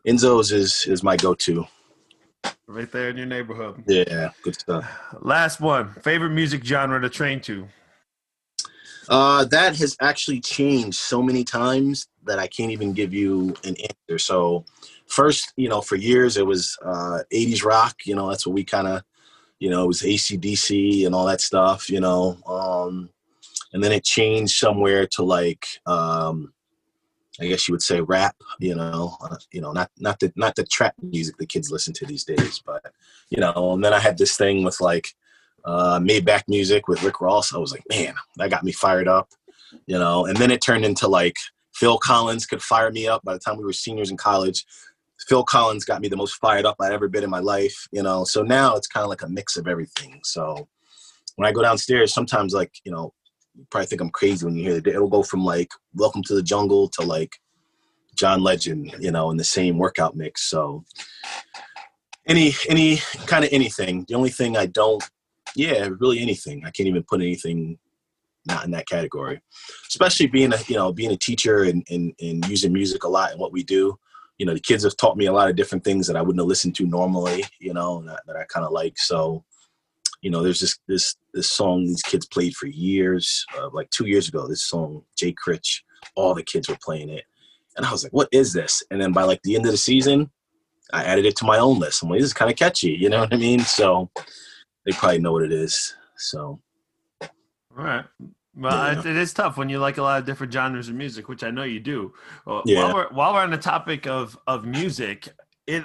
Enzo's 0.04 0.50
is 0.50 0.85
is 0.88 1.04
my 1.04 1.16
go-to. 1.16 1.64
Right 2.66 2.90
there 2.90 3.11
in 3.11 3.16
your 3.16 3.26
neighborhood. 3.26 3.85
Yeah, 3.87 4.30
good 4.42 4.58
stuff. 4.58 4.85
Last 5.20 5.61
one. 5.61 5.92
Favorite 6.02 6.30
music 6.30 6.64
genre 6.64 7.00
to 7.00 7.08
train 7.08 7.40
to? 7.42 7.68
Uh, 9.09 9.45
that 9.47 9.77
has 9.77 9.97
actually 10.01 10.41
changed 10.41 10.99
so 10.99 11.23
many 11.23 11.45
times 11.45 12.09
that 12.25 12.38
I 12.38 12.47
can't 12.47 12.71
even 12.71 12.93
give 12.93 13.12
you 13.12 13.55
an 13.65 13.75
answer. 13.77 14.19
So, 14.19 14.65
first, 15.07 15.53
you 15.57 15.69
know, 15.69 15.81
for 15.81 15.97
years 15.97 16.37
it 16.37 16.47
was 16.47 16.79
uh, 16.85 17.21
80s 17.33 17.65
rock. 17.65 17.97
You 18.05 18.15
know, 18.15 18.29
that's 18.29 18.47
what 18.47 18.55
we 18.55 18.65
kind 18.65 18.87
of, 18.87 19.03
you 19.59 19.71
know, 19.71 19.85
it 19.85 19.88
was 19.88 20.03
ACDC 20.03 21.05
and 21.07 21.15
all 21.15 21.27
that 21.27 21.41
stuff, 21.41 21.91
you 21.91 22.01
know. 22.01 22.38
Um, 22.47 23.11
and 23.73 23.83
then 23.83 23.93
it 23.93 24.05
changed 24.05 24.57
somewhere 24.57 25.07
to 25.09 25.23
like, 25.23 25.67
um, 25.87 26.53
I 27.41 27.47
guess 27.47 27.67
you 27.67 27.73
would 27.73 27.83
say 27.83 28.01
rap, 28.01 28.37
you 28.61 28.75
know, 28.75 29.17
uh, 29.23 29.37
you 29.53 29.61
know, 29.61 29.73
not 29.73 29.91
not 29.99 30.21
the 30.21 30.33
not 30.37 30.55
the 30.55 30.65
trap 30.65 30.95
music 31.03 31.38
the 31.38 31.47
kids 31.47 31.71
listen 31.71 31.95
to 31.95 32.07
these 32.07 32.25
days, 32.25 32.62
but 32.65 32.93
you 33.31 33.41
know. 33.41 33.73
And 33.73 33.83
then 33.83 33.95
I 33.95 34.01
had 34.01 34.19
this 34.19 34.37
thing 34.37 34.65
with 34.65 34.81
like 34.81 35.15
uh, 35.64 36.01
back 36.25 36.44
music 36.48 36.88
with 36.88 37.03
Rick 37.03 37.20
Ross. 37.20 37.55
I 37.55 37.59
was 37.59 37.72
like, 37.72 37.85
man, 37.88 38.14
that 38.37 38.51
got 38.51 38.64
me 38.64 38.72
fired 38.72 39.09
up, 39.09 39.29
you 39.87 39.98
know. 39.98 40.27
And 40.27 40.37
then 40.37 40.51
it 40.51 40.61
turned 40.61 40.85
into 40.85 41.09
like 41.09 41.37
Phil 41.75 41.98
Collins 41.98 42.46
could 42.46 42.62
fire 42.62 42.90
me 42.90 43.07
up. 43.07 43.22
By 43.25 43.35
the 43.35 43.40
time 43.40 43.57
we 43.57 43.64
were 43.64 43.72
seniors 43.72 44.11
in 44.11 44.16
college, 44.16 44.64
Phil 45.29 45.44
Collins 45.44 45.85
got 45.85 46.01
me 46.01 46.09
the 46.09 46.16
most 46.16 46.35
fired 46.35 46.66
up 46.66 46.77
I'd 46.81 46.92
ever 46.92 47.09
been 47.09 47.25
in 47.25 47.31
my 47.31 47.40
life, 47.40 47.87
you 47.92 48.03
know. 48.03 48.25
So 48.25 48.42
now 48.42 48.77
it's 48.77 48.88
kind 48.88 49.05
of 49.05 49.11
like 49.11 49.22
a 49.22 49.29
mix 49.29 49.57
of 49.57 49.68
everything. 49.68 50.20
So 50.25 50.68
when 51.37 51.48
I 51.48 51.53
go 51.53 51.62
downstairs, 51.62 52.12
sometimes 52.12 52.53
like 52.53 52.72
you 52.85 52.92
know 52.92 53.12
you 53.55 53.66
probably 53.70 53.87
think 53.87 54.01
I'm 54.01 54.11
crazy 54.11 54.44
when 54.44 54.57
you 54.57 54.64
hear 54.64 54.79
it. 54.79 54.87
It'll 54.87 55.09
go 55.09 55.22
from 55.22 55.44
like 55.44 55.70
Welcome 55.94 56.22
to 56.25 56.35
the 56.35 56.42
Jungle 56.42 56.88
to 56.90 57.03
like 57.03 57.37
John 58.14 58.42
Legend, 58.42 58.94
you 58.98 59.11
know, 59.11 59.31
in 59.31 59.37
the 59.37 59.44
same 59.44 59.79
workout 59.79 60.16
mix. 60.16 60.48
So 60.48 60.85
any 62.27 62.55
any 62.68 62.98
kind 63.27 63.44
of 63.44 63.51
anything. 63.53 64.05
The 64.09 64.14
only 64.14 64.31
thing 64.31 64.57
I 64.57 64.66
don't, 64.66 65.03
yeah, 65.57 65.88
really 65.99 66.21
anything. 66.21 66.65
I 66.65 66.71
can't 66.71 66.88
even 66.88 67.03
put 67.03 67.21
anything 67.21 67.79
not 68.47 68.65
in 68.65 68.71
that 68.73 68.88
category. 68.88 69.41
Especially 69.88 70.27
being 70.27 70.53
a 70.53 70.59
you 70.67 70.77
know 70.77 70.93
being 70.93 71.12
a 71.12 71.17
teacher 71.17 71.65
and 71.65 71.85
and, 71.91 72.15
and 72.21 72.47
using 72.49 72.73
music 72.73 73.05
a 73.05 73.09
lot 73.09 73.33
in 73.33 73.38
what 73.38 73.53
we 73.53 73.62
do. 73.62 73.99
you 74.38 74.47
know, 74.47 74.55
the 74.55 74.61
kids 74.61 74.85
have 74.85 74.97
taught 74.97 75.17
me 75.17 75.27
a 75.27 75.33
lot 75.33 75.49
of 75.49 75.57
different 75.57 75.85
things 75.85 76.07
that 76.07 76.17
I 76.17 76.23
wouldn't 76.23 76.41
have 76.41 76.49
listened 76.49 76.75
to 76.77 76.87
normally, 76.87 77.45
you 77.61 77.73
know, 77.73 78.03
that, 78.03 78.23
that 78.27 78.37
I 78.37 78.45
kind 78.45 78.67
of 78.67 78.73
like. 78.73 78.99
So, 78.99 79.45
you 80.21 80.31
know, 80.31 80.43
there's 80.43 80.61
this 80.61 80.79
this 80.88 81.17
this 81.33 81.51
song 81.51 81.85
these 81.85 82.03
kids 82.03 82.27
played 82.27 82.55
for 82.57 82.67
years, 82.67 83.45
uh, 83.57 83.69
like 83.73 83.91
two 83.91 84.07
years 84.07 84.29
ago. 84.29 84.49
This 84.49 84.65
song, 84.65 85.05
Jay 85.17 85.33
Critch, 85.33 85.85
all 86.17 86.35
the 86.35 86.43
kids 86.43 86.69
were 86.69 86.79
playing 86.83 87.11
it, 87.11 87.25
and 87.77 87.87
I 87.87 87.93
was 87.93 88.03
like, 88.03 88.12
"What 88.12 88.29
is 88.33 88.53
this?" 88.53 88.83
And 88.91 89.01
then 89.01 89.12
by 89.12 89.23
like 89.25 89.43
the 89.43 89.57
end 89.57 89.67
of 89.67 89.73
the 89.73 89.79
season, 89.79 90.31
I 90.93 91.05
added 91.05 91.27
it 91.27 91.37
to 91.37 91.45
my 91.45 91.59
own 91.59 91.79
list. 91.79 92.03
I'm 92.03 92.09
like, 92.09 92.21
"This 92.21 92.27
is 92.27 92.35
kind 92.35 92.51
of 92.51 92.57
catchy," 92.57 92.93
you 92.93 93.09
know 93.09 93.21
what 93.21 93.35
I 93.35 93.37
mean? 93.37 93.61
So 93.61 94.11
they 94.85 94.92
probably 94.92 95.18
know 95.18 95.33
what 95.33 95.42
it 95.42 95.53
is. 95.53 95.95
So, 96.16 96.61
all 97.21 97.29
right. 97.71 98.05
Well, 98.55 98.92
yeah. 98.92 98.99
it 99.01 99.16
is 99.16 99.33
tough 99.33 99.57
when 99.57 99.68
you 99.68 99.79
like 99.79 99.97
a 99.97 100.03
lot 100.03 100.21
of 100.21 100.27
different 100.27 100.53
genres 100.53 100.88
of 100.88 100.95
music, 100.95 101.29
which 101.29 101.42
I 101.42 101.51
know 101.51 101.62
you 101.62 101.81
do. 101.81 102.12
Yeah. 102.66 102.85
While 102.85 102.95
we're 102.95 103.09
while 103.11 103.33
we're 103.33 103.40
on 103.40 103.51
the 103.51 103.57
topic 103.57 104.07
of 104.07 104.38
of 104.47 104.66
music, 104.66 105.29
it 105.66 105.85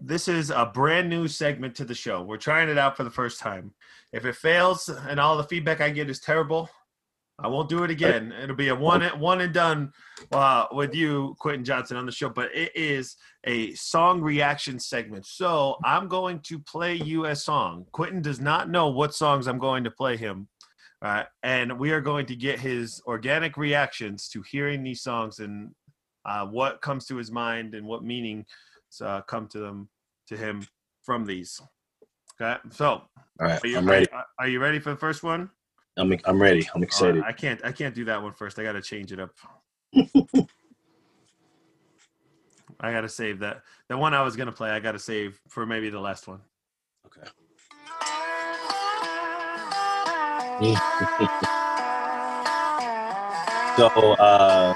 this 0.00 0.28
is 0.28 0.50
a 0.50 0.70
brand 0.72 1.10
new 1.10 1.28
segment 1.28 1.74
to 1.76 1.84
the 1.84 1.94
show. 1.94 2.22
We're 2.22 2.38
trying 2.38 2.68
it 2.68 2.78
out 2.78 2.96
for 2.96 3.04
the 3.04 3.10
first 3.10 3.38
time. 3.38 3.72
If 4.12 4.24
it 4.24 4.36
fails 4.36 4.88
and 4.88 5.20
all 5.20 5.36
the 5.36 5.44
feedback 5.44 5.80
I 5.82 5.90
get 5.90 6.08
is 6.08 6.20
terrible, 6.20 6.70
I 7.38 7.48
won't 7.48 7.68
do 7.68 7.84
it 7.84 7.90
again. 7.90 8.32
It'll 8.42 8.56
be 8.56 8.68
a 8.68 8.74
one 8.74 9.02
one 9.18 9.42
and 9.42 9.52
done 9.52 9.92
uh, 10.32 10.66
with 10.72 10.94
you, 10.94 11.36
Quentin 11.38 11.64
Johnson, 11.64 11.96
on 11.96 12.06
the 12.06 12.12
show. 12.12 12.30
But 12.30 12.54
it 12.54 12.74
is 12.74 13.16
a 13.44 13.74
song 13.74 14.22
reaction 14.22 14.78
segment. 14.78 15.26
So 15.26 15.76
I'm 15.84 16.08
going 16.08 16.40
to 16.44 16.58
play 16.60 16.94
you 16.94 17.26
a 17.26 17.36
song. 17.36 17.86
Quentin 17.92 18.22
does 18.22 18.40
not 18.40 18.70
know 18.70 18.88
what 18.88 19.14
songs 19.14 19.46
I'm 19.46 19.58
going 19.58 19.84
to 19.84 19.90
play 19.90 20.16
him 20.16 20.48
uh, 21.02 21.24
and 21.42 21.78
we 21.78 21.92
are 21.92 22.00
going 22.00 22.26
to 22.26 22.36
get 22.36 22.58
his 22.58 23.02
organic 23.06 23.56
reactions 23.56 24.28
to 24.28 24.42
hearing 24.42 24.82
these 24.82 25.02
songs 25.02 25.40
and 25.40 25.70
uh, 26.24 26.46
what 26.46 26.80
comes 26.80 27.06
to 27.06 27.16
his 27.16 27.30
mind 27.30 27.74
and 27.74 27.86
what 27.86 28.02
meaning 28.02 28.44
uh, 29.02 29.20
come 29.22 29.46
to 29.46 29.58
them 29.58 29.88
to 30.26 30.36
him 30.36 30.66
from 31.02 31.24
these. 31.24 31.60
Okay, 32.40 32.58
so 32.70 33.02
right, 33.38 33.62
are 33.62 33.68
you. 33.68 33.78
Are, 33.78 34.26
are 34.38 34.48
you 34.48 34.58
ready 34.58 34.78
for 34.78 34.90
the 34.90 34.96
first 34.96 35.22
one? 35.22 35.50
I'm 35.96 36.16
I'm 36.24 36.40
ready. 36.40 36.68
I'm 36.74 36.82
excited. 36.82 37.22
I 37.24 37.32
can't 37.32 37.60
I 37.64 37.72
can't 37.72 37.94
do 37.94 38.04
that 38.06 38.22
one 38.22 38.32
first. 38.32 38.58
I 38.58 38.62
got 38.62 38.72
to 38.72 38.82
change 38.82 39.12
it 39.12 39.20
up. 39.20 39.30
I 42.78 42.92
got 42.92 43.00
to 43.02 43.08
save 43.08 43.38
that. 43.40 43.62
The 43.88 43.96
one 43.96 44.12
I 44.12 44.22
was 44.22 44.36
gonna 44.36 44.52
play, 44.52 44.70
I 44.70 44.80
got 44.80 44.92
to 44.92 44.98
save 44.98 45.40
for 45.48 45.64
maybe 45.64 45.88
the 45.88 46.00
last 46.00 46.28
one. 46.28 46.40
Okay. 47.06 47.26
so 53.76 53.88
uh, 54.14 54.74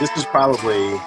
this 0.00 0.10
is 0.16 0.24
probably 0.26 1.00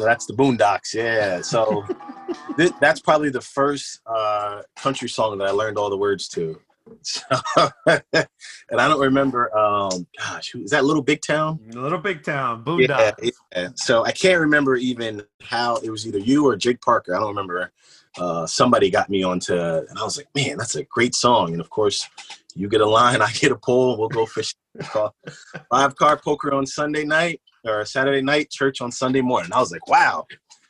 so 0.00 0.06
that's 0.06 0.24
the 0.24 0.32
Boondocks, 0.32 0.94
yeah. 0.94 1.42
So 1.42 1.84
th- 2.56 2.72
that's 2.80 3.00
probably 3.00 3.28
the 3.28 3.42
first 3.42 4.00
uh, 4.06 4.62
country 4.76 5.10
song 5.10 5.36
that 5.36 5.46
I 5.46 5.50
learned 5.50 5.76
all 5.76 5.90
the 5.90 5.98
words 5.98 6.26
to. 6.28 6.58
So, 7.02 7.22
and 7.86 8.80
I 8.80 8.88
don't 8.88 9.00
remember. 9.00 9.56
Um, 9.56 10.06
gosh, 10.18 10.50
who, 10.52 10.62
is 10.62 10.70
that 10.70 10.84
Little 10.84 11.02
Big 11.02 11.22
Town? 11.22 11.60
Little 11.72 11.98
Big 11.98 12.22
Town, 12.22 12.64
Boondocks. 12.64 13.14
Yeah, 13.22 13.30
yeah. 13.54 13.68
So 13.76 14.04
I 14.04 14.12
can't 14.12 14.40
remember 14.40 14.76
even 14.76 15.22
how 15.42 15.76
it 15.76 15.90
was 15.90 16.06
either 16.06 16.18
you 16.18 16.46
or 16.46 16.56
Jake 16.56 16.80
Parker. 16.80 17.14
I 17.14 17.20
don't 17.20 17.28
remember. 17.28 17.72
Uh, 18.18 18.44
somebody 18.46 18.90
got 18.90 19.08
me 19.08 19.22
onto, 19.22 19.54
and 19.54 19.98
I 19.98 20.02
was 20.02 20.16
like, 20.16 20.28
man, 20.34 20.58
that's 20.58 20.74
a 20.74 20.84
great 20.84 21.14
song. 21.14 21.52
And 21.52 21.60
of 21.60 21.70
course, 21.70 22.08
you 22.54 22.68
get 22.68 22.80
a 22.80 22.86
line, 22.86 23.22
I 23.22 23.30
get 23.32 23.52
a 23.52 23.56
pole, 23.56 23.96
we'll 23.96 24.08
go 24.08 24.26
fishing. 24.26 24.58
Five 25.70 25.96
car 25.96 26.16
poker 26.16 26.52
on 26.52 26.66
Sunday 26.66 27.04
night 27.04 27.40
or 27.64 27.84
Saturday 27.84 28.22
night, 28.22 28.50
church 28.50 28.80
on 28.80 28.90
Sunday 28.90 29.20
morning. 29.20 29.52
I 29.52 29.60
was 29.60 29.72
like, 29.72 29.86
wow, 29.88 30.26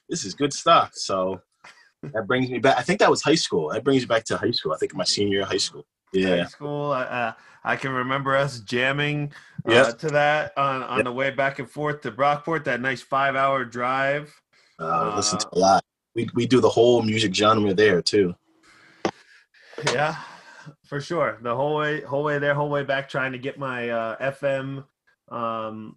this 0.08 0.24
is 0.24 0.34
good 0.34 0.52
stuff. 0.52 0.90
So 0.94 1.40
that 2.02 2.26
brings 2.26 2.50
me 2.50 2.58
back. 2.58 2.78
I 2.78 2.82
think 2.82 3.00
that 3.00 3.10
was 3.10 3.22
high 3.22 3.34
school. 3.34 3.70
That 3.70 3.84
brings 3.84 4.02
me 4.02 4.06
back 4.06 4.24
to 4.24 4.36
high 4.36 4.50
school. 4.50 4.72
I 4.72 4.76
think 4.78 4.94
my 4.94 5.04
senior 5.04 5.34
year 5.34 5.42
of 5.42 5.48
high 5.48 5.58
school. 5.58 5.86
Yeah. 6.12 6.38
High 6.38 6.44
school. 6.44 6.92
Uh, 6.92 7.32
I 7.62 7.76
can 7.76 7.92
remember 7.92 8.36
us 8.36 8.60
jamming 8.60 9.32
uh, 9.66 9.92
to 9.92 10.08
that 10.08 10.56
on, 10.56 10.82
on 10.82 10.98
yep. 10.98 11.04
the 11.04 11.12
way 11.12 11.30
back 11.30 11.58
and 11.58 11.70
forth 11.70 12.00
to 12.02 12.10
Brockport, 12.10 12.64
that 12.64 12.80
nice 12.80 13.02
five 13.02 13.36
hour 13.36 13.64
drive. 13.64 14.34
Uh, 14.78 15.12
listen 15.14 15.38
to 15.38 15.48
a 15.52 15.58
lot. 15.58 15.84
We, 16.14 16.28
we 16.34 16.46
do 16.46 16.60
the 16.60 16.68
whole 16.68 17.02
music 17.02 17.34
genre 17.34 17.74
there 17.74 18.02
too. 18.02 18.34
Yeah, 19.92 20.16
for 20.86 21.00
sure. 21.00 21.38
The 21.42 21.54
whole 21.54 21.76
way, 21.76 22.00
whole 22.00 22.24
way 22.24 22.38
there, 22.38 22.54
whole 22.54 22.70
way 22.70 22.82
back, 22.82 23.08
trying 23.08 23.32
to 23.32 23.38
get 23.38 23.58
my 23.58 23.90
uh, 23.90 24.32
FM, 24.32 24.84
um, 25.28 25.96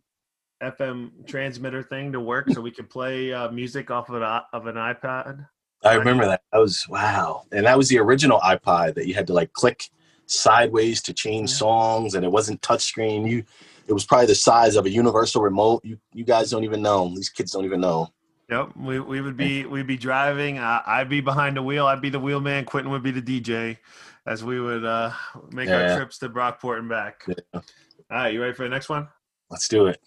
FM 0.61 1.27
transmitter 1.27 1.81
thing 1.81 2.11
to 2.11 2.19
work 2.19 2.49
so 2.49 2.61
we 2.61 2.71
could 2.71 2.89
play 2.89 3.33
uh, 3.33 3.49
music 3.51 3.89
off 3.89 4.09
of 4.09 4.15
an 4.15 4.23
of 4.53 4.67
an 4.67 4.75
iPad. 4.75 5.47
I 5.83 5.95
remember 5.95 6.25
that. 6.25 6.41
That 6.51 6.59
was 6.59 6.87
wow, 6.87 7.43
and 7.51 7.65
that 7.65 7.77
was 7.77 7.89
the 7.89 7.99
original 7.99 8.39
iPod 8.39 8.95
that 8.95 9.07
you 9.07 9.13
had 9.13 9.27
to 9.27 9.33
like 9.33 9.51
click 9.53 9.89
sideways 10.25 11.01
to 11.03 11.13
change 11.13 11.51
songs, 11.51 12.15
and 12.15 12.25
it 12.25 12.31
wasn't 12.31 12.61
touchscreen. 12.61 13.29
You, 13.29 13.43
it 13.87 13.93
was 13.93 14.05
probably 14.05 14.27
the 14.27 14.35
size 14.35 14.75
of 14.75 14.85
a 14.85 14.89
universal 14.89 15.41
remote. 15.41 15.83
You 15.83 15.97
you 16.13 16.23
guys 16.23 16.51
don't 16.51 16.63
even 16.63 16.81
know. 16.81 17.09
These 17.15 17.29
kids 17.29 17.51
don't 17.51 17.65
even 17.65 17.81
know. 17.81 18.09
Yep, 18.49 18.71
we, 18.75 18.99
we 18.99 19.21
would 19.21 19.37
be 19.37 19.65
we'd 19.65 19.87
be 19.87 19.97
driving. 19.97 20.57
Uh, 20.57 20.81
I'd 20.85 21.09
be 21.09 21.21
behind 21.21 21.57
the 21.57 21.63
wheel. 21.63 21.87
I'd 21.87 22.01
be 22.01 22.09
the 22.09 22.19
wheelman. 22.19 22.65
Quentin 22.65 22.91
would 22.91 23.03
be 23.03 23.11
the 23.11 23.21
DJ, 23.21 23.77
as 24.25 24.43
we 24.43 24.59
would 24.59 24.85
uh, 24.85 25.11
make 25.51 25.69
yeah. 25.69 25.91
our 25.91 25.97
trips 25.97 26.17
to 26.19 26.29
Brockport 26.29 26.79
and 26.79 26.89
back. 26.89 27.23
Yeah. 27.27 27.35
All 27.53 27.61
right, 28.09 28.33
you 28.33 28.41
ready 28.41 28.53
for 28.53 28.63
the 28.63 28.69
next 28.69 28.89
one? 28.89 29.07
Let's 29.49 29.67
do 29.67 29.87
it. 29.87 29.99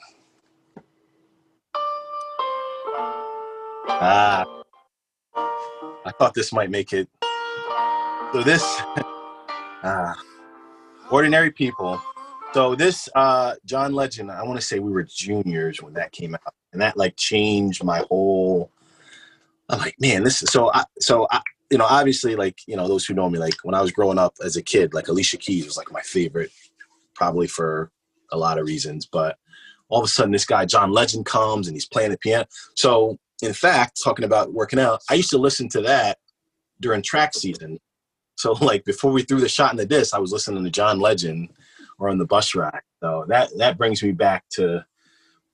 Ah, 3.88 4.44
I 6.04 6.12
thought 6.18 6.34
this 6.34 6.52
might 6.52 6.70
make 6.70 6.92
it. 6.92 7.08
So 8.32 8.42
this, 8.42 8.62
ah, 9.82 10.14
ordinary 11.10 11.50
people. 11.50 12.00
So 12.52 12.74
this, 12.74 13.08
uh, 13.14 13.54
John 13.64 13.92
Legend. 13.92 14.30
I 14.30 14.42
want 14.42 14.58
to 14.58 14.66
say 14.66 14.78
we 14.78 14.92
were 14.92 15.02
juniors 15.02 15.82
when 15.82 15.92
that 15.94 16.12
came 16.12 16.34
out, 16.34 16.54
and 16.72 16.80
that 16.80 16.96
like 16.96 17.16
changed 17.16 17.84
my 17.84 18.04
whole. 18.08 18.70
I'm 19.68 19.78
like, 19.78 19.96
man, 20.00 20.24
this 20.24 20.42
is 20.42 20.50
so. 20.50 20.70
I, 20.72 20.84
so 21.00 21.26
I, 21.30 21.40
you 21.70 21.78
know, 21.78 21.86
obviously, 21.88 22.36
like 22.36 22.58
you 22.66 22.76
know, 22.76 22.88
those 22.88 23.04
who 23.04 23.14
know 23.14 23.28
me, 23.28 23.38
like 23.38 23.54
when 23.62 23.74
I 23.74 23.82
was 23.82 23.92
growing 23.92 24.18
up 24.18 24.34
as 24.44 24.56
a 24.56 24.62
kid, 24.62 24.94
like 24.94 25.08
Alicia 25.08 25.36
Keys 25.38 25.66
was 25.66 25.76
like 25.76 25.92
my 25.92 26.00
favorite, 26.02 26.50
probably 27.14 27.46
for 27.46 27.90
a 28.32 28.38
lot 28.38 28.58
of 28.58 28.66
reasons. 28.66 29.06
But 29.06 29.36
all 29.88 29.98
of 30.00 30.04
a 30.04 30.08
sudden, 30.08 30.32
this 30.32 30.46
guy 30.46 30.64
John 30.64 30.92
Legend 30.92 31.26
comes 31.26 31.66
and 31.66 31.76
he's 31.76 31.86
playing 31.86 32.12
the 32.12 32.18
piano. 32.18 32.46
So, 32.74 33.18
in 33.42 33.52
fact, 33.52 34.00
talking 34.02 34.24
about 34.24 34.52
working 34.52 34.78
out, 34.78 35.02
I 35.10 35.14
used 35.14 35.30
to 35.30 35.38
listen 35.38 35.68
to 35.70 35.82
that 35.82 36.18
during 36.80 37.02
track 37.02 37.34
season. 37.34 37.78
So, 38.36 38.52
like 38.60 38.84
before 38.84 39.12
we 39.12 39.22
threw 39.22 39.40
the 39.40 39.48
shot 39.48 39.72
in 39.72 39.76
the 39.76 39.86
disc, 39.86 40.14
I 40.14 40.18
was 40.18 40.32
listening 40.32 40.64
to 40.64 40.70
John 40.70 41.00
Legend 41.00 41.50
or 41.98 42.08
on 42.08 42.18
the 42.18 42.26
bus 42.26 42.54
ride. 42.54 42.80
So 43.00 43.24
that 43.28 43.50
that 43.58 43.78
brings 43.78 44.02
me 44.02 44.12
back 44.12 44.44
to 44.50 44.84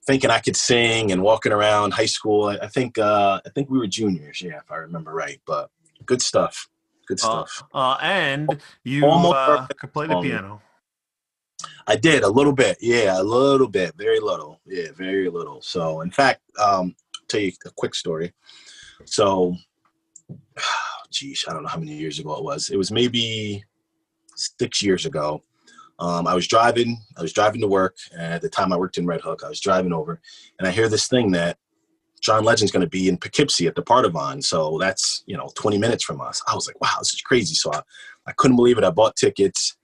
thinking 0.07 0.31
I 0.31 0.40
could 0.40 0.57
sing 0.57 1.12
and 1.12 1.23
walking 1.23 1.53
around 1.53 1.92
high 1.92 2.07
school. 2.07 2.47
I, 2.47 2.59
I 2.64 2.68
think 2.68 2.99
uh, 2.99 3.40
I 3.45 3.49
think 3.51 3.71
we 3.71 3.79
were 3.79 3.87
juniors, 3.87 4.40
yeah, 4.42 4.59
if 4.59 4.71
I 4.71 4.77
remember 4.77 5.12
right. 5.12 5.40
But 5.47 5.71
good 6.05 6.23
stuff. 6.23 6.68
Good 7.07 7.21
uh, 7.23 7.45
stuff. 7.45 7.64
Uh, 7.75 7.79
uh, 7.79 7.99
and 8.01 8.61
you 8.85 9.07
uh, 9.07 9.66
could 9.77 9.92
play 9.92 10.07
the 10.07 10.16
um, 10.16 10.23
piano. 10.23 10.62
I 11.87 11.97
did 11.97 12.23
a 12.23 12.29
little 12.29 12.53
bit, 12.53 12.79
yeah, 12.81 13.21
a 13.21 13.23
little 13.23 13.68
bit, 13.68 13.95
very 13.97 14.21
little, 14.21 14.61
yeah, 14.66 14.88
very 14.97 15.29
little. 15.29 15.61
So, 15.62 16.01
in 16.01 16.11
fact, 16.11 16.40
um, 16.59 16.95
I'll 17.16 17.27
tell 17.29 17.40
you 17.40 17.53
a 17.66 17.71
quick 17.71 17.95
story. 17.95 18.33
So, 19.05 19.57
geez, 21.12 21.44
I 21.48 21.53
don't 21.53 21.62
know 21.62 21.68
how 21.68 21.79
many 21.79 21.94
years 21.94 22.18
ago 22.18 22.35
it 22.35 22.44
was. 22.44 22.70
It 22.70 22.77
was 22.77 22.90
maybe 22.90 23.64
six 24.35 24.83
years 24.83 25.07
ago. 25.07 25.42
Um, 25.98 26.27
I 26.27 26.35
was 26.35 26.48
driving. 26.48 26.98
I 27.16 27.22
was 27.22 27.33
driving 27.33 27.61
to 27.61 27.68
work. 27.68 27.96
And 28.12 28.35
at 28.35 28.42
the 28.42 28.48
time, 28.48 28.72
I 28.72 28.77
worked 28.77 28.98
in 28.98 29.07
Red 29.07 29.20
Hook. 29.20 29.42
I 29.44 29.48
was 29.48 29.61
driving 29.61 29.92
over, 29.92 30.20
and 30.59 30.66
I 30.66 30.70
hear 30.70 30.88
this 30.88 31.07
thing 31.07 31.31
that 31.33 31.59
John 32.20 32.44
Legend's 32.44 32.73
going 32.73 32.85
to 32.85 32.90
be 32.90 33.08
in 33.08 33.19
Poughkeepsie 33.19 33.67
at 33.67 33.75
the 33.75 33.83
Bardavon. 33.83 34.42
So 34.42 34.79
that's, 34.79 35.25
you 35.27 35.37
know, 35.37 35.50
20 35.54 35.77
minutes 35.77 36.04
from 36.04 36.21
us. 36.21 36.40
I 36.48 36.54
was 36.54 36.67
like, 36.67 36.81
wow, 36.81 36.96
this 36.98 37.13
is 37.13 37.21
crazy. 37.21 37.54
So 37.54 37.73
I, 37.73 37.83
I 38.27 38.33
couldn't 38.33 38.56
believe 38.56 38.79
it. 38.79 38.85
I 38.85 38.90
bought 38.90 39.17
tickets. 39.17 39.77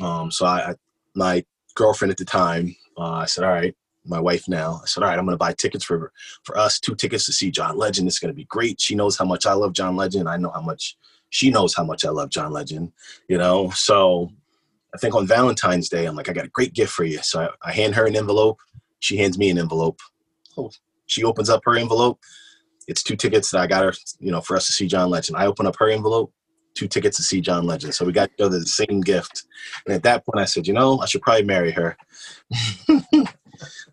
Um, 0.00 0.30
so 0.30 0.46
I, 0.46 0.70
I, 0.70 0.74
my 1.14 1.44
girlfriend 1.74 2.10
at 2.10 2.16
the 2.16 2.24
time, 2.24 2.74
uh, 2.96 3.12
I 3.12 3.26
said, 3.26 3.44
all 3.44 3.50
right, 3.50 3.76
my 4.04 4.20
wife 4.20 4.48
now, 4.48 4.80
I 4.82 4.86
said, 4.86 5.02
all 5.02 5.08
right, 5.08 5.18
I'm 5.18 5.24
going 5.24 5.34
to 5.34 5.38
buy 5.38 5.52
tickets 5.52 5.84
for, 5.84 6.12
for 6.44 6.58
us, 6.58 6.80
two 6.80 6.94
tickets 6.94 7.26
to 7.26 7.32
see 7.32 7.50
John 7.50 7.76
Legend. 7.76 8.08
It's 8.08 8.18
going 8.18 8.32
to 8.32 8.36
be 8.36 8.44
great. 8.44 8.80
She 8.80 8.94
knows 8.94 9.16
how 9.16 9.24
much 9.24 9.46
I 9.46 9.52
love 9.52 9.72
John 9.72 9.96
Legend. 9.96 10.28
I 10.28 10.36
know 10.36 10.50
how 10.50 10.60
much 10.60 10.96
she 11.30 11.50
knows 11.50 11.74
how 11.74 11.84
much 11.84 12.04
I 12.04 12.10
love 12.10 12.30
John 12.30 12.52
Legend, 12.52 12.92
you 13.28 13.38
know? 13.38 13.70
So 13.70 14.30
I 14.94 14.98
think 14.98 15.14
on 15.14 15.26
Valentine's 15.26 15.88
Day, 15.88 16.06
I'm 16.06 16.14
like, 16.14 16.28
I 16.28 16.32
got 16.32 16.44
a 16.44 16.50
great 16.50 16.74
gift 16.74 16.92
for 16.92 17.04
you. 17.04 17.18
So 17.22 17.42
I, 17.42 17.70
I 17.70 17.72
hand 17.72 17.94
her 17.94 18.06
an 18.06 18.16
envelope. 18.16 18.58
She 19.00 19.16
hands 19.16 19.38
me 19.38 19.50
an 19.50 19.58
envelope. 19.58 20.00
Oh, 20.58 20.70
she 21.06 21.24
opens 21.24 21.48
up 21.48 21.62
her 21.64 21.76
envelope. 21.76 22.20
It's 22.86 23.02
two 23.02 23.16
tickets 23.16 23.50
that 23.50 23.60
I 23.60 23.66
got 23.66 23.84
her, 23.84 23.94
you 24.18 24.30
know, 24.30 24.40
for 24.40 24.56
us 24.56 24.66
to 24.66 24.72
see 24.72 24.86
John 24.86 25.08
Legend. 25.08 25.36
I 25.38 25.46
open 25.46 25.66
up 25.66 25.76
her 25.76 25.88
envelope, 25.88 26.32
two 26.74 26.88
tickets 26.88 27.16
to 27.16 27.22
see 27.22 27.40
John 27.40 27.66
Legend. 27.66 27.94
So 27.94 28.04
we 28.04 28.12
got 28.12 28.30
each 28.34 28.44
other 28.44 28.58
the 28.58 28.66
same 28.66 29.00
gift. 29.00 29.44
And 29.86 29.94
at 29.94 30.02
that 30.02 30.26
point, 30.26 30.42
I 30.42 30.44
said, 30.44 30.66
you 30.66 30.74
know, 30.74 30.98
I 30.98 31.06
should 31.06 31.22
probably 31.22 31.44
marry 31.44 31.70
her. 31.72 31.96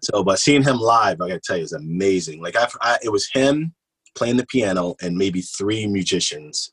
So, 0.01 0.23
but 0.23 0.39
seeing 0.39 0.63
him 0.63 0.77
live, 0.77 1.21
I 1.21 1.27
gotta 1.27 1.41
tell 1.43 1.57
you, 1.57 1.63
is 1.63 1.73
amazing. 1.73 2.41
Like 2.41 2.55
I, 2.55 2.67
I, 2.81 2.97
it 3.03 3.09
was 3.09 3.29
him 3.31 3.73
playing 4.15 4.37
the 4.37 4.45
piano 4.45 4.95
and 5.01 5.17
maybe 5.17 5.41
three 5.41 5.87
musicians, 5.87 6.71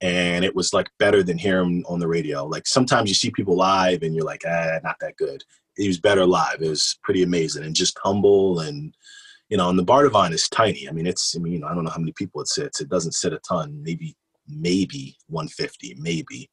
and 0.00 0.44
it 0.44 0.54
was 0.54 0.72
like 0.72 0.88
better 0.98 1.22
than 1.22 1.38
hearing 1.38 1.78
him 1.78 1.84
on 1.88 1.98
the 1.98 2.08
radio. 2.08 2.44
Like 2.44 2.66
sometimes 2.66 3.08
you 3.08 3.14
see 3.14 3.30
people 3.30 3.56
live 3.56 4.02
and 4.02 4.14
you're 4.14 4.24
like, 4.24 4.42
ah, 4.46 4.78
not 4.82 4.96
that 5.00 5.16
good. 5.16 5.42
He 5.76 5.88
was 5.88 6.00
better 6.00 6.26
live. 6.26 6.60
It 6.60 6.68
was 6.68 6.98
pretty 7.02 7.22
amazing 7.22 7.64
and 7.64 7.74
just 7.74 7.98
humble 8.02 8.60
and 8.60 8.94
you 9.48 9.56
know, 9.56 9.70
and 9.70 9.78
the 9.78 9.84
Bardavon 9.84 10.32
is 10.32 10.48
tiny. 10.48 10.88
I 10.88 10.92
mean, 10.92 11.06
it's 11.06 11.34
I 11.34 11.40
mean, 11.40 11.54
you 11.54 11.60
know, 11.60 11.68
I 11.68 11.74
don't 11.74 11.84
know 11.84 11.90
how 11.90 12.00
many 12.00 12.12
people 12.12 12.40
it 12.42 12.48
sits. 12.48 12.80
It 12.80 12.90
doesn't 12.90 13.12
sit 13.14 13.32
a 13.32 13.40
ton, 13.48 13.82
maybe 13.82 14.14
maybe 14.46 15.16
150, 15.28 15.96
maybe 15.98 16.50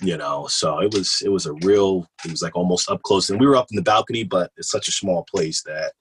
you 0.00 0.16
know 0.16 0.46
so 0.48 0.80
it 0.80 0.92
was 0.92 1.22
it 1.24 1.28
was 1.28 1.46
a 1.46 1.52
real 1.64 2.06
it 2.24 2.30
was 2.30 2.42
like 2.42 2.54
almost 2.56 2.90
up 2.90 3.02
close 3.02 3.30
and 3.30 3.40
we 3.40 3.46
were 3.46 3.56
up 3.56 3.66
in 3.70 3.76
the 3.76 3.82
balcony 3.82 4.24
but 4.24 4.50
it's 4.56 4.70
such 4.70 4.88
a 4.88 4.92
small 4.92 5.24
place 5.30 5.62
that 5.62 5.92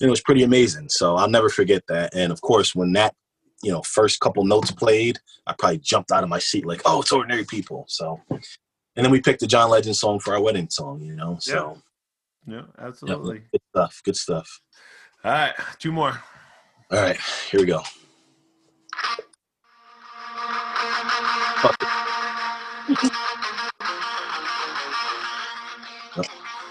it 0.00 0.08
was 0.08 0.20
pretty 0.20 0.42
amazing 0.42 0.88
so 0.88 1.16
i'll 1.16 1.28
never 1.28 1.48
forget 1.48 1.82
that 1.88 2.14
and 2.14 2.32
of 2.32 2.40
course 2.40 2.74
when 2.74 2.92
that 2.92 3.14
you 3.62 3.70
know 3.70 3.82
first 3.82 4.20
couple 4.20 4.44
notes 4.44 4.70
played 4.70 5.18
i 5.46 5.54
probably 5.58 5.78
jumped 5.78 6.12
out 6.12 6.22
of 6.22 6.28
my 6.28 6.38
seat 6.38 6.66
like 6.66 6.82
oh 6.84 7.00
it's 7.00 7.12
ordinary 7.12 7.44
people 7.44 7.84
so 7.88 8.20
and 8.30 9.04
then 9.04 9.10
we 9.10 9.20
picked 9.20 9.40
the 9.40 9.46
john 9.46 9.70
legend 9.70 9.96
song 9.96 10.18
for 10.18 10.34
our 10.34 10.42
wedding 10.42 10.68
song 10.70 11.00
you 11.00 11.14
know 11.14 11.36
so 11.40 11.76
yeah, 12.46 12.56
yeah 12.56 12.62
absolutely. 12.78 13.42
good 13.52 13.62
stuff 13.70 14.00
good 14.04 14.16
stuff. 14.16 14.60
All 15.24 15.32
right 15.32 15.54
two 15.78 15.92
more. 15.92 16.22
All 16.90 17.00
right 17.00 17.18
here 17.50 17.60
we 17.60 17.66
go 17.66 17.82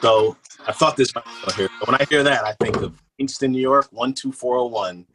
So 0.02 0.38
I 0.68 0.72
thought 0.74 0.96
this 0.96 1.12
here. 1.56 1.70
When 1.86 1.96
I 1.96 2.06
hear 2.10 2.24
that, 2.24 2.44
I 2.44 2.54
think 2.62 2.76
of 2.78 3.02
Kingston, 3.18 3.52
New 3.52 3.62
York, 3.62 3.90
12401. 3.92 5.06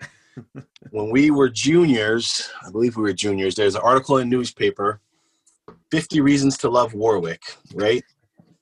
when 0.91 1.11
we 1.11 1.31
were 1.31 1.49
juniors, 1.49 2.51
I 2.67 2.71
believe 2.71 2.97
we 2.97 3.03
were 3.03 3.13
juniors, 3.13 3.55
there's 3.55 3.75
an 3.75 3.83
article 3.83 4.19
in 4.19 4.29
newspaper, 4.29 5.01
50 5.91 6.21
Reasons 6.21 6.59
to 6.59 6.69
Love 6.69 6.95
Warwick, 6.95 7.43
right? 7.75 8.03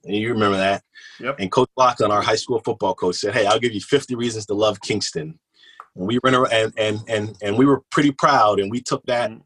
And 0.04 0.14
you 0.14 0.32
remember 0.32 0.56
that. 0.58 0.82
Yep. 1.20 1.36
And 1.38 1.50
Coach 1.50 1.70
Lachlan, 1.76 2.10
our 2.10 2.22
high 2.22 2.36
school 2.36 2.60
football 2.60 2.94
coach, 2.94 3.16
said, 3.16 3.32
Hey, 3.32 3.46
I'll 3.46 3.58
give 3.58 3.72
you 3.72 3.80
50 3.80 4.14
reasons 4.14 4.46
to 4.46 4.54
love 4.54 4.80
Kingston. 4.80 5.38
And 5.94 6.06
we 6.06 6.18
went 6.22 6.36
around 6.36 6.52
and, 6.52 6.72
and, 6.76 6.98
and, 7.08 7.36
and 7.42 7.56
we 7.56 7.64
were 7.64 7.82
pretty 7.90 8.12
proud 8.12 8.60
and 8.60 8.70
we 8.70 8.80
took 8.82 9.04
that 9.06 9.30
mm 9.30 9.40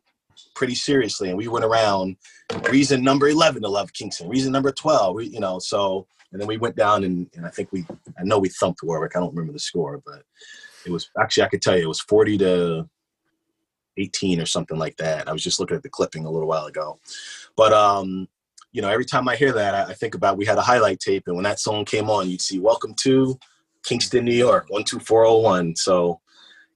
pretty 0.61 0.75
seriously, 0.75 1.31
and 1.31 1.39
we 1.39 1.49
went 1.49 1.65
around 1.65 2.19
reason 2.71 3.03
number 3.03 3.27
eleven 3.31 3.63
to 3.63 3.69
love 3.69 3.91
Kingston, 3.95 4.29
reason 4.29 4.53
number 4.53 4.71
twelve, 4.71 5.15
we, 5.15 5.25
you 5.25 5.41
know. 5.41 5.59
So 5.59 6.07
and 6.33 6.39
then 6.39 6.47
we 6.47 6.59
went 6.59 6.77
down 6.77 7.03
and, 7.03 7.31
and 7.35 7.47
I 7.47 7.49
think 7.49 7.73
we 7.73 7.87
I 8.19 8.25
know 8.25 8.39
we 8.39 8.51
thumped 8.51 8.83
Warwick. 8.83 9.17
I 9.17 9.21
don't 9.21 9.35
remember 9.35 9.55
the 9.55 9.59
score, 9.59 10.03
but 10.05 10.23
it 10.85 10.93
was 10.93 11.09
actually 11.19 11.45
I 11.45 11.49
could 11.49 11.63
tell 11.63 11.79
you 11.79 11.85
it 11.85 11.89
was 11.89 12.03
forty 12.03 12.37
to 12.37 12.87
18 13.97 14.39
or 14.39 14.45
something 14.45 14.77
like 14.77 14.99
that. 14.99 15.29
I 15.29 15.33
was 15.33 15.43
just 15.43 15.61
looking 15.61 15.79
at 15.79 15.83
the 15.83 15.89
clipping 15.89 16.27
a 16.27 16.31
little 16.31 16.47
while 16.47 16.67
ago. 16.67 16.99
But 17.57 17.73
um, 17.73 18.29
you 18.73 18.83
know, 18.83 18.91
every 18.91 19.07
time 19.07 19.29
I 19.29 19.37
hear 19.37 19.53
that, 19.53 19.75
I, 19.75 19.93
I 19.93 19.95
think 19.95 20.15
about 20.15 20.37
we 20.37 20.45
had 20.45 20.59
a 20.59 20.63
highlight 20.63 21.01
tape, 21.01 21.23
and 21.27 21.37
when 21.37 21.45
that 21.45 21.59
song 21.59 21.87
came 21.87 22.11
on, 22.11 22.29
you'd 22.29 22.43
see 22.43 22.59
"Welcome 22.59 22.93
to 22.97 23.39
Kingston, 23.83 24.27
New 24.27 24.35
York, 24.35 24.67
12401." 24.69 25.77
So, 25.77 26.21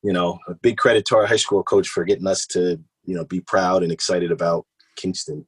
you 0.02 0.14
know, 0.14 0.38
a 0.48 0.54
big 0.54 0.78
credit 0.78 1.04
to 1.08 1.16
our 1.16 1.26
high 1.26 1.36
school 1.36 1.62
coach 1.62 1.88
for 1.88 2.04
getting 2.04 2.26
us 2.26 2.46
to 2.46 2.80
you 3.04 3.14
know 3.14 3.24
be 3.24 3.40
proud 3.40 3.82
and 3.82 3.92
excited 3.92 4.30
about 4.30 4.66
Kingston. 4.96 5.46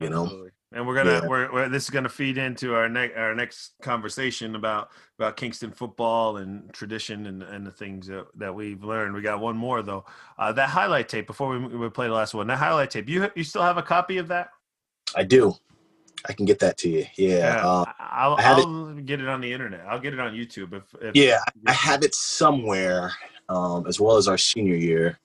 You 0.00 0.10
know. 0.10 0.24
Absolutely. 0.24 0.50
And 0.72 0.88
we're 0.88 0.96
gonna 0.96 1.12
yeah. 1.22 1.28
we're, 1.28 1.52
we're, 1.52 1.68
this 1.68 1.84
is 1.84 1.90
gonna 1.90 2.08
feed 2.08 2.36
into 2.36 2.74
our 2.74 2.88
next 2.88 3.16
our 3.16 3.32
next 3.32 3.74
conversation 3.80 4.56
about 4.56 4.90
about 5.18 5.36
Kingston 5.36 5.70
football 5.70 6.38
and 6.38 6.72
tradition 6.72 7.26
and, 7.26 7.44
and 7.44 7.64
the 7.64 7.70
things 7.70 8.08
that, 8.08 8.26
that 8.34 8.52
we've 8.52 8.82
learned. 8.82 9.14
We 9.14 9.22
got 9.22 9.38
one 9.38 9.56
more 9.56 9.82
though. 9.82 10.04
Uh, 10.36 10.50
that 10.52 10.68
highlight 10.68 11.08
tape 11.08 11.28
before 11.28 11.56
we, 11.56 11.76
we 11.76 11.88
play 11.90 12.08
the 12.08 12.12
last 12.12 12.34
one. 12.34 12.48
That 12.48 12.58
highlight 12.58 12.90
tape. 12.90 13.08
You 13.08 13.30
you 13.36 13.44
still 13.44 13.62
have 13.62 13.76
a 13.76 13.82
copy 13.82 14.18
of 14.18 14.26
that? 14.28 14.48
I 15.14 15.22
do. 15.22 15.54
I 16.28 16.32
can 16.32 16.44
get 16.44 16.58
that 16.58 16.76
to 16.78 16.88
you. 16.88 17.06
Yeah, 17.16 17.38
yeah 17.38 17.68
uh, 17.68 17.84
I'll, 18.00 18.36
I'll 18.38 18.88
it, 18.98 19.06
get 19.06 19.20
it 19.20 19.28
on 19.28 19.40
the 19.40 19.52
internet. 19.52 19.84
I'll 19.86 20.00
get 20.00 20.14
it 20.14 20.20
on 20.20 20.32
YouTube. 20.32 20.72
If, 20.72 20.82
if 21.00 21.14
yeah, 21.14 21.38
I 21.66 21.72
have 21.72 22.02
it 22.02 22.14
somewhere, 22.14 23.12
um, 23.48 23.86
as 23.86 24.00
well 24.00 24.16
as 24.16 24.26
our 24.26 24.38
senior 24.38 24.76
year. 24.76 25.20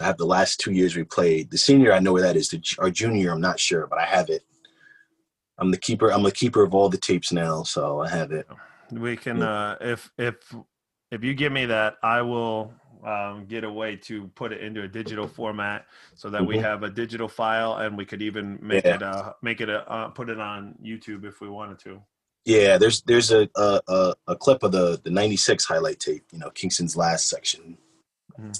I 0.00 0.04
have 0.04 0.16
the 0.16 0.26
last 0.26 0.60
two 0.60 0.72
years 0.72 0.96
we 0.96 1.04
played. 1.04 1.50
The 1.50 1.58
senior, 1.58 1.92
I 1.92 1.98
know 1.98 2.12
where 2.12 2.22
that 2.22 2.36
is. 2.36 2.48
The, 2.48 2.62
our 2.78 2.90
junior, 2.90 3.32
I'm 3.32 3.40
not 3.40 3.60
sure, 3.60 3.86
but 3.86 3.98
I 3.98 4.04
have 4.04 4.28
it. 4.30 4.44
I'm 5.58 5.70
the 5.70 5.78
keeper. 5.78 6.12
I'm 6.12 6.22
the 6.22 6.32
keeper 6.32 6.62
of 6.62 6.74
all 6.74 6.88
the 6.88 6.98
tapes 6.98 7.32
now, 7.32 7.62
so 7.62 8.00
I 8.00 8.08
have 8.10 8.32
it. 8.32 8.46
We 8.90 9.16
can, 9.16 9.38
yeah. 9.38 9.50
uh, 9.50 9.76
if 9.80 10.10
if 10.18 10.54
if 11.10 11.24
you 11.24 11.34
give 11.34 11.52
me 11.52 11.66
that, 11.66 11.96
I 12.02 12.22
will 12.22 12.72
um, 13.04 13.46
get 13.46 13.64
a 13.64 13.70
way 13.70 13.96
to 13.96 14.28
put 14.34 14.52
it 14.52 14.60
into 14.62 14.82
a 14.82 14.88
digital 14.88 15.26
format 15.26 15.86
so 16.14 16.28
that 16.28 16.42
mm-hmm. 16.42 16.48
we 16.48 16.58
have 16.58 16.82
a 16.82 16.90
digital 16.90 17.28
file, 17.28 17.76
and 17.76 17.96
we 17.96 18.04
could 18.04 18.20
even 18.20 18.58
make 18.60 18.84
yeah. 18.84 18.96
it 18.96 19.02
uh, 19.02 19.32
make 19.42 19.60
it 19.60 19.70
a 19.70 19.90
uh, 19.90 20.08
put 20.08 20.28
it 20.28 20.38
on 20.38 20.74
YouTube 20.84 21.24
if 21.24 21.40
we 21.40 21.48
wanted 21.48 21.78
to. 21.80 22.02
Yeah, 22.44 22.76
there's 22.76 23.00
there's 23.02 23.32
a 23.32 23.48
a, 23.56 24.14
a 24.28 24.36
clip 24.36 24.62
of 24.62 24.72
the 24.72 25.00
the 25.02 25.10
'96 25.10 25.64
highlight 25.64 26.00
tape. 26.00 26.24
You 26.32 26.38
know, 26.38 26.50
Kingston's 26.50 26.96
last 26.96 27.28
section. 27.28 27.78
Mm-hmm 28.38 28.52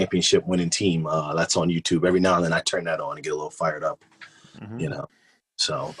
championship 0.00 0.46
winning 0.46 0.70
team. 0.70 1.06
Uh, 1.06 1.34
that's 1.34 1.56
on 1.56 1.68
YouTube. 1.68 2.06
Every 2.06 2.20
now 2.20 2.36
and 2.36 2.44
then 2.44 2.52
I 2.52 2.60
turn 2.60 2.84
that 2.84 3.00
on 3.00 3.16
and 3.16 3.24
get 3.24 3.32
a 3.32 3.36
little 3.36 3.50
fired 3.50 3.84
up. 3.84 4.02
Mm-hmm. 4.58 4.80
You 4.80 4.88
know, 4.90 5.08
so. 5.56 5.94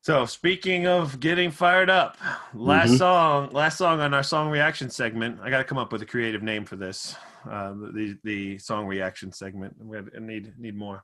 So 0.00 0.24
speaking 0.24 0.86
of 0.86 1.20
getting 1.20 1.50
fired 1.50 1.90
up, 1.90 2.16
last 2.54 2.88
mm-hmm. 2.88 2.96
song, 2.96 3.50
last 3.50 3.76
song 3.76 4.00
on 4.00 4.14
our 4.14 4.22
song 4.22 4.48
reaction 4.48 4.88
segment. 4.88 5.38
I 5.42 5.50
got 5.50 5.58
to 5.58 5.64
come 5.64 5.76
up 5.76 5.92
with 5.92 6.00
a 6.00 6.06
creative 6.06 6.42
name 6.42 6.64
for 6.64 6.76
this. 6.76 7.14
Uh, 7.44 7.72
the 7.72 8.16
the 8.24 8.58
song 8.58 8.86
reaction 8.86 9.32
segment. 9.32 9.74
We 9.78 9.96
have, 9.96 10.08
need 10.18 10.54
need 10.58 10.76
more, 10.76 11.02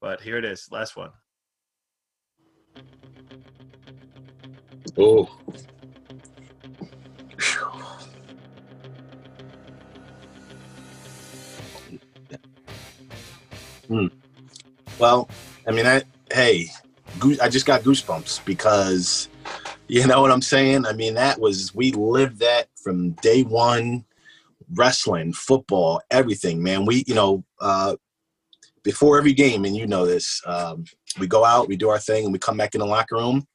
but 0.00 0.20
here 0.20 0.36
it 0.36 0.44
is. 0.44 0.68
Last 0.72 0.96
one. 0.96 1.10
Oh. 4.98 5.30
Hmm. 13.88 14.06
Well, 14.98 15.28
I 15.66 15.72
mean, 15.72 15.86
I 15.86 16.02
hey, 16.32 16.68
I 17.40 17.48
just 17.48 17.66
got 17.66 17.82
goosebumps 17.82 18.44
because 18.44 19.28
you 19.88 20.06
know 20.06 20.22
what 20.22 20.30
I'm 20.30 20.42
saying. 20.42 20.86
I 20.86 20.92
mean, 20.92 21.14
that 21.14 21.40
was 21.40 21.74
we 21.74 21.92
lived 21.92 22.38
that 22.40 22.68
from 22.82 23.10
day 23.12 23.42
one. 23.42 24.04
Wrestling, 24.72 25.34
football, 25.34 26.00
everything, 26.10 26.62
man. 26.62 26.86
We, 26.86 27.04
you 27.06 27.14
know, 27.14 27.44
uh, 27.60 27.96
before 28.82 29.18
every 29.18 29.34
game, 29.34 29.66
and 29.66 29.76
you 29.76 29.86
know 29.86 30.06
this, 30.06 30.40
um, 30.46 30.84
we 31.20 31.26
go 31.26 31.44
out, 31.44 31.68
we 31.68 31.76
do 31.76 31.90
our 31.90 31.98
thing, 31.98 32.24
and 32.24 32.32
we 32.32 32.38
come 32.38 32.56
back 32.56 32.74
in 32.74 32.80
the 32.80 32.86
locker 32.86 33.16
room, 33.16 33.46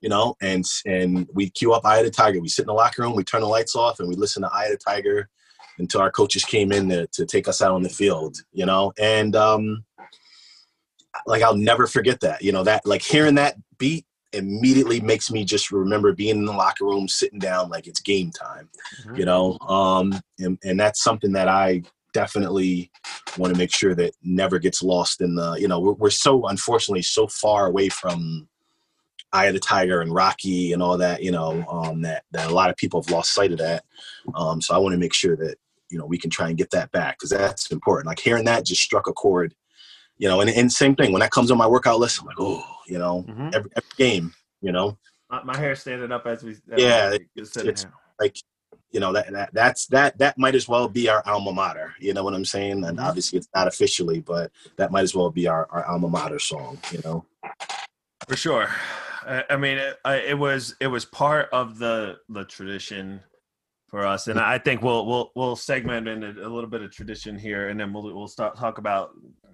you 0.00 0.08
know, 0.08 0.34
and 0.40 0.64
and 0.86 1.28
we 1.34 1.50
queue 1.50 1.74
up 1.74 1.84
Eye 1.84 1.98
of 1.98 2.06
the 2.06 2.10
Tiger. 2.10 2.40
We 2.40 2.48
sit 2.48 2.62
in 2.62 2.68
the 2.68 2.72
locker 2.72 3.02
room, 3.02 3.14
we 3.14 3.22
turn 3.22 3.42
the 3.42 3.48
lights 3.48 3.76
off, 3.76 4.00
and 4.00 4.08
we 4.08 4.14
listen 4.14 4.42
to 4.42 4.50
Eye 4.50 4.64
of 4.64 4.72
the 4.72 4.78
Tiger 4.78 5.28
until 5.78 6.00
our 6.00 6.10
coaches 6.10 6.44
came 6.44 6.72
in 6.72 6.88
to, 6.88 7.06
to 7.08 7.26
take 7.26 7.48
us 7.48 7.60
out 7.60 7.72
on 7.72 7.82
the 7.82 7.88
field, 7.88 8.38
you 8.52 8.66
know, 8.66 8.92
and 8.98 9.36
um, 9.36 9.84
like 11.26 11.42
I'll 11.42 11.56
never 11.56 11.86
forget 11.86 12.20
that, 12.20 12.42
you 12.42 12.52
know, 12.52 12.64
that 12.64 12.86
like 12.86 13.02
hearing 13.02 13.34
that 13.36 13.56
beat 13.78 14.06
immediately 14.32 15.00
makes 15.00 15.30
me 15.30 15.44
just 15.44 15.70
remember 15.70 16.12
being 16.12 16.38
in 16.38 16.44
the 16.44 16.52
locker 16.52 16.84
room, 16.84 17.08
sitting 17.08 17.38
down 17.38 17.68
like 17.68 17.86
it's 17.86 18.00
game 18.00 18.30
time, 18.30 18.68
mm-hmm. 19.02 19.16
you 19.16 19.24
know, 19.24 19.58
um, 19.60 20.18
and, 20.38 20.58
and 20.64 20.78
that's 20.78 21.02
something 21.02 21.32
that 21.32 21.48
I 21.48 21.82
definitely 22.12 22.90
want 23.36 23.52
to 23.52 23.58
make 23.58 23.72
sure 23.72 23.94
that 23.94 24.14
never 24.22 24.58
gets 24.58 24.82
lost 24.82 25.20
in 25.20 25.34
the, 25.34 25.54
you 25.54 25.68
know, 25.68 25.80
we're, 25.80 25.92
we're 25.92 26.10
so 26.10 26.46
unfortunately 26.46 27.02
so 27.02 27.26
far 27.26 27.66
away 27.66 27.88
from 27.88 28.48
Eye 29.32 29.46
of 29.46 29.54
the 29.54 29.60
Tiger 29.60 30.00
and 30.00 30.14
Rocky 30.14 30.72
and 30.72 30.82
all 30.82 30.96
that, 30.98 31.22
you 31.22 31.30
know, 31.30 31.64
um, 31.68 32.02
that, 32.02 32.24
that 32.32 32.50
a 32.50 32.54
lot 32.54 32.70
of 32.70 32.76
people 32.76 33.02
have 33.02 33.10
lost 33.10 33.34
sight 33.34 33.52
of 33.52 33.58
that. 33.58 33.84
Um, 34.34 34.60
so 34.60 34.74
I 34.74 34.78
want 34.78 34.92
to 34.94 34.98
make 34.98 35.12
sure 35.12 35.36
that 35.36 35.56
you 35.90 35.98
know 35.98 36.06
we 36.06 36.18
can 36.18 36.30
try 36.30 36.48
and 36.48 36.58
get 36.58 36.70
that 36.70 36.90
back 36.92 37.18
because 37.18 37.30
that's 37.30 37.70
important. 37.70 38.06
Like 38.06 38.18
hearing 38.18 38.44
that 38.44 38.64
just 38.64 38.82
struck 38.82 39.06
a 39.06 39.12
chord, 39.12 39.54
you 40.18 40.28
know. 40.28 40.40
And, 40.40 40.50
and 40.50 40.72
same 40.72 40.94
thing 40.94 41.12
when 41.12 41.20
that 41.20 41.30
comes 41.30 41.50
on 41.50 41.58
my 41.58 41.66
workout 41.66 41.98
list, 41.98 42.20
I'm 42.20 42.26
like, 42.26 42.40
oh, 42.40 42.64
you 42.86 42.98
know, 42.98 43.24
mm-hmm. 43.28 43.50
every, 43.52 43.70
every, 43.76 43.90
game, 43.96 44.34
you 44.60 44.72
know. 44.72 44.98
My, 45.30 45.42
my 45.42 45.56
hair 45.56 45.74
standing 45.74 46.12
up 46.12 46.26
as 46.26 46.42
we. 46.42 46.52
As 46.52 46.60
yeah, 46.76 47.10
we 47.10 47.26
it's, 47.36 47.56
it's 47.56 47.86
like 48.20 48.36
you 48.90 49.00
know 49.00 49.12
that, 49.12 49.30
that 49.32 49.50
that's 49.52 49.86
that 49.88 50.18
that 50.18 50.38
might 50.38 50.54
as 50.54 50.68
well 50.68 50.88
be 50.88 51.08
our 51.08 51.22
alma 51.26 51.52
mater. 51.52 51.94
You 52.00 52.14
know 52.14 52.24
what 52.24 52.34
I'm 52.34 52.44
saying? 52.44 52.84
And 52.84 52.98
mm-hmm. 52.98 53.06
obviously 53.06 53.38
it's 53.38 53.48
not 53.54 53.68
officially, 53.68 54.20
but 54.20 54.50
that 54.76 54.90
might 54.90 55.02
as 55.02 55.14
well 55.14 55.30
be 55.30 55.46
our, 55.46 55.66
our 55.70 55.84
alma 55.86 56.08
mater 56.08 56.38
song. 56.38 56.78
You 56.92 57.00
know. 57.04 57.24
For 58.28 58.36
sure. 58.36 58.68
I 59.50 59.56
mean, 59.56 59.78
it, 59.78 59.98
it 60.04 60.38
was 60.38 60.76
it 60.80 60.86
was 60.86 61.04
part 61.04 61.48
of 61.52 61.78
the 61.78 62.18
the 62.28 62.44
tradition 62.44 63.20
for 63.96 64.04
us. 64.04 64.28
And 64.28 64.38
I 64.38 64.58
think 64.58 64.82
we'll 64.82 65.06
we'll 65.06 65.32
we'll 65.34 65.56
segment 65.56 66.06
in 66.06 66.22
a, 66.22 66.28
a, 66.46 66.50
little 66.50 66.68
bit 66.68 66.82
of 66.82 66.90
tradition 66.90 67.38
here, 67.38 67.70
and 67.70 67.80
then 67.80 67.94
we'll 67.94 68.14
we'll 68.14 68.28
start 68.28 68.54
talk 68.54 68.76
about 68.76 69.12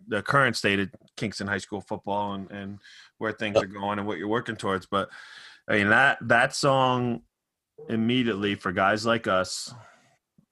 the 0.08 0.20
current 0.20 0.56
state 0.56 0.80
of 0.80 0.90
Kingston 1.16 1.46
High 1.46 1.58
School 1.58 1.80
football 1.80 2.32
and 2.34 2.50
and 2.50 2.78
where 3.18 3.30
things 3.30 3.56
are 3.56 3.66
going 3.66 4.00
and 4.00 4.08
what 4.08 4.18
you're 4.18 4.26
working 4.26 4.56
towards. 4.56 4.86
But 4.86 5.10
I 5.68 5.74
mean 5.74 5.90
that 5.90 6.18
that 6.22 6.56
song 6.56 7.22
immediately 7.88 8.56
for 8.56 8.72
guys 8.72 9.06
like 9.06 9.28
us, 9.28 9.72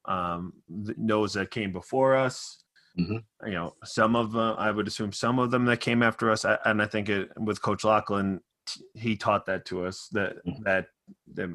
um, 0.05 0.53
those 0.68 1.32
that 1.32 1.51
came 1.51 1.72
before 1.72 2.14
us. 2.14 2.62
Mm-hmm. 2.97 3.49
You 3.49 3.55
know, 3.55 3.74
some 3.82 4.14
of 4.14 4.30
them, 4.30 4.55
I 4.57 4.70
would 4.70 4.86
assume 4.86 5.12
some 5.12 5.41
of 5.41 5.51
them 5.51 5.64
that 5.64 5.80
came 5.80 6.05
after 6.05 6.30
us, 6.30 6.45
and 6.64 6.80
I 6.80 6.86
think 6.86 7.09
it, 7.09 7.30
with 7.36 7.61
Coach 7.61 7.82
Lachlan, 7.82 8.41
he 8.95 9.16
taught 9.16 9.47
that 9.47 9.64
to 9.66 9.84
us 9.84 10.07
that 10.12 10.36
mm-hmm. 10.47 10.62
that 10.62 10.86
that 11.34 11.51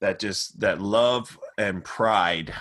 that 0.00 0.18
just 0.18 0.60
that 0.60 0.80
love 0.80 1.38
and 1.56 1.84
pride, 1.84 2.54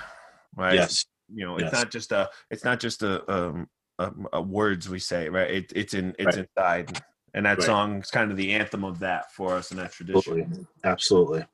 right? 0.56 0.76
Yes. 0.76 1.06
You 1.34 1.46
know, 1.46 1.60
yes. 1.60 1.68
it's 1.68 1.80
not 1.80 1.92
just 1.92 2.12
a 2.12 2.30
it's 2.50 2.64
not 2.64 2.80
just 2.80 3.04
a, 3.04 3.30
um, 3.32 3.68
a, 4.00 4.12
a 4.34 4.42
words 4.42 4.90
we 4.90 5.00
say, 5.00 5.30
right? 5.30 5.50
It, 5.50 5.74
it's 5.76 5.94
in 5.94 6.16
it's 6.18 6.38
right. 6.38 6.48
inside, 6.56 7.02
and 7.34 7.46
that 7.46 7.58
right. 7.58 7.66
song 7.66 8.00
is 8.00 8.10
kind 8.10 8.32
of 8.32 8.38
the 8.38 8.54
anthem 8.54 8.84
of 8.84 9.00
that 9.00 9.32
for 9.34 9.54
us 9.54 9.72
in 9.72 9.78
that 9.78 9.92
tradition. 9.92 10.22
Absolutely, 10.22 10.66
absolutely, 10.84 11.46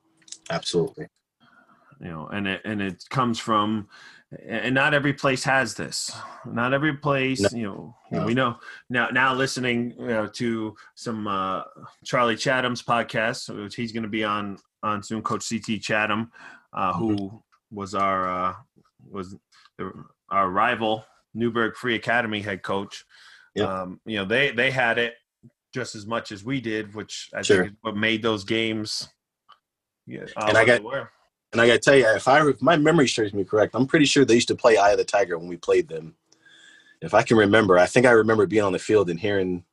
absolutely. 0.50 1.06
You 2.00 2.08
know, 2.08 2.28
and 2.28 2.46
it 2.46 2.62
and 2.64 2.80
it 2.80 3.04
comes 3.10 3.38
from 3.38 3.88
and 4.46 4.74
not 4.74 4.94
every 4.94 5.12
place 5.12 5.44
has 5.44 5.74
this 5.74 6.10
not 6.44 6.72
every 6.72 6.94
place 6.96 7.40
no. 7.52 7.58
you 7.58 7.62
know 7.64 7.96
no. 8.10 8.26
we 8.26 8.34
know 8.34 8.56
now 8.90 9.08
now 9.08 9.34
listening 9.34 9.94
you 9.98 10.06
know, 10.06 10.26
to 10.26 10.74
some 10.94 11.26
uh, 11.26 11.62
charlie 12.04 12.36
chatham's 12.36 12.82
podcast 12.82 13.54
which 13.62 13.74
he's 13.74 13.92
going 13.92 14.02
to 14.02 14.08
be 14.08 14.24
on 14.24 14.58
on 14.84 15.02
soon 15.02 15.22
coach 15.22 15.48
ct 15.48 15.82
chatham 15.82 16.30
uh, 16.72 16.92
who 16.92 17.16
mm-hmm. 17.16 17.36
was 17.70 17.94
our 17.94 18.28
uh, 18.28 18.54
was 19.10 19.36
the, 19.78 19.92
our 20.30 20.50
rival 20.50 21.04
newburgh 21.34 21.74
free 21.74 21.94
academy 21.94 22.40
head 22.40 22.62
coach 22.62 23.04
yep. 23.54 23.68
um, 23.68 24.00
you 24.06 24.16
know 24.16 24.24
they 24.24 24.50
they 24.50 24.70
had 24.70 24.98
it 24.98 25.14
just 25.72 25.96
as 25.96 26.06
much 26.06 26.30
as 26.30 26.44
we 26.44 26.60
did 26.60 26.94
which 26.94 27.30
i 27.34 27.42
sure. 27.42 27.64
think 27.64 27.76
what 27.80 27.96
made 27.96 28.22
those 28.22 28.44
games 28.44 29.08
yeah, 30.06 30.26
and 30.36 30.56
i 30.56 30.64
got 30.64 30.82
and 31.54 31.60
I 31.60 31.68
got 31.68 31.74
to 31.74 31.78
tell 31.78 31.94
you, 31.96 32.06
if 32.16 32.26
I 32.26 32.46
if 32.48 32.60
my 32.60 32.76
memory 32.76 33.06
serves 33.06 33.32
me 33.32 33.44
correct, 33.44 33.76
I'm 33.76 33.86
pretty 33.86 34.06
sure 34.06 34.24
they 34.24 34.34
used 34.34 34.48
to 34.48 34.56
play 34.56 34.76
Eye 34.76 34.90
of 34.90 34.98
the 34.98 35.04
Tiger 35.04 35.38
when 35.38 35.46
we 35.46 35.56
played 35.56 35.86
them. 35.86 36.16
If 37.00 37.14
I 37.14 37.22
can 37.22 37.36
remember, 37.36 37.78
I 37.78 37.86
think 37.86 38.06
I 38.06 38.10
remember 38.10 38.44
being 38.46 38.64
on 38.64 38.72
the 38.72 38.78
field 38.80 39.08
and 39.08 39.20
hearing. 39.20 39.64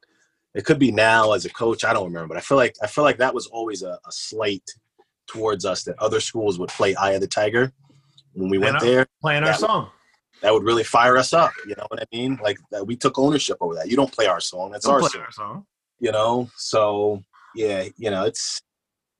It 0.54 0.64
could 0.64 0.78
be 0.78 0.92
now 0.92 1.32
as 1.32 1.46
a 1.46 1.50
coach, 1.50 1.84
I 1.84 1.94
don't 1.94 2.06
remember, 2.06 2.28
but 2.28 2.38
I 2.38 2.42
feel 2.42 2.58
like 2.58 2.76
I 2.84 2.88
feel 2.88 3.04
like 3.04 3.18
that 3.18 3.34
was 3.34 3.48
always 3.48 3.82
a, 3.82 3.98
a 4.06 4.12
slight 4.12 4.70
towards 5.32 5.66
us 5.66 5.84
that 5.84 5.98
other 6.00 6.20
schools 6.20 6.60
would 6.60 6.70
play 6.70 6.96
Eye 6.96 7.12
of 7.12 7.22
the 7.22 7.28
Tiger 7.28 7.72
when 8.34 8.50
we 8.50 8.58
went 8.58 8.80
there. 8.80 9.08
Playing 9.22 9.44
our 9.44 9.54
song. 9.54 9.84
Would, 9.84 9.92
that 10.42 10.54
would 10.54 10.64
really 10.64 10.84
fire 10.84 11.18
us 11.18 11.34
up. 11.34 11.52
You 11.66 11.76
know 11.78 11.86
what 11.88 12.02
I 12.02 12.06
mean? 12.12 12.40
Like 12.44 12.58
that, 12.72 12.86
we 12.86 12.96
took 12.96 13.18
ownership 13.18 13.58
over 13.62 13.76
that. 13.76 13.90
You 13.90 13.96
don't 13.96 14.12
play 14.12 14.26
our 14.26 14.40
song. 14.40 14.72
That's 14.72 14.86
our 14.86 15.02
song. 15.02 15.22
our 15.22 15.32
song. 15.32 15.66
You 16.00 16.12
know, 16.12 16.50
so 16.58 17.24
yeah, 17.56 17.86
you 17.98 18.10
know, 18.10 18.26
it's 18.26 18.62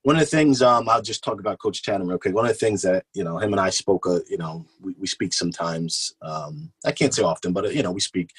one 0.02 0.16
of 0.16 0.20
the 0.20 0.26
things 0.26 0.62
um, 0.62 0.88
I'll 0.88 1.00
just 1.00 1.22
talk 1.22 1.38
about 1.38 1.60
Coach 1.60 1.82
Chatham 1.82 2.08
real 2.08 2.18
quick. 2.18 2.34
One 2.34 2.44
of 2.44 2.50
the 2.50 2.58
things 2.58 2.82
that 2.82 3.04
you 3.14 3.22
know 3.22 3.38
him 3.38 3.52
and 3.52 3.60
I 3.60 3.70
spoke, 3.70 4.06
uh, 4.06 4.18
you 4.28 4.36
know, 4.36 4.66
we, 4.80 4.94
we 4.98 5.06
speak 5.06 5.32
sometimes. 5.32 6.12
Um, 6.22 6.72
I 6.84 6.92
can't 6.92 7.14
say 7.14 7.22
often, 7.22 7.52
but 7.52 7.66
uh, 7.66 7.68
you 7.68 7.82
know, 7.82 7.92
we 7.92 8.00
speak. 8.00 8.30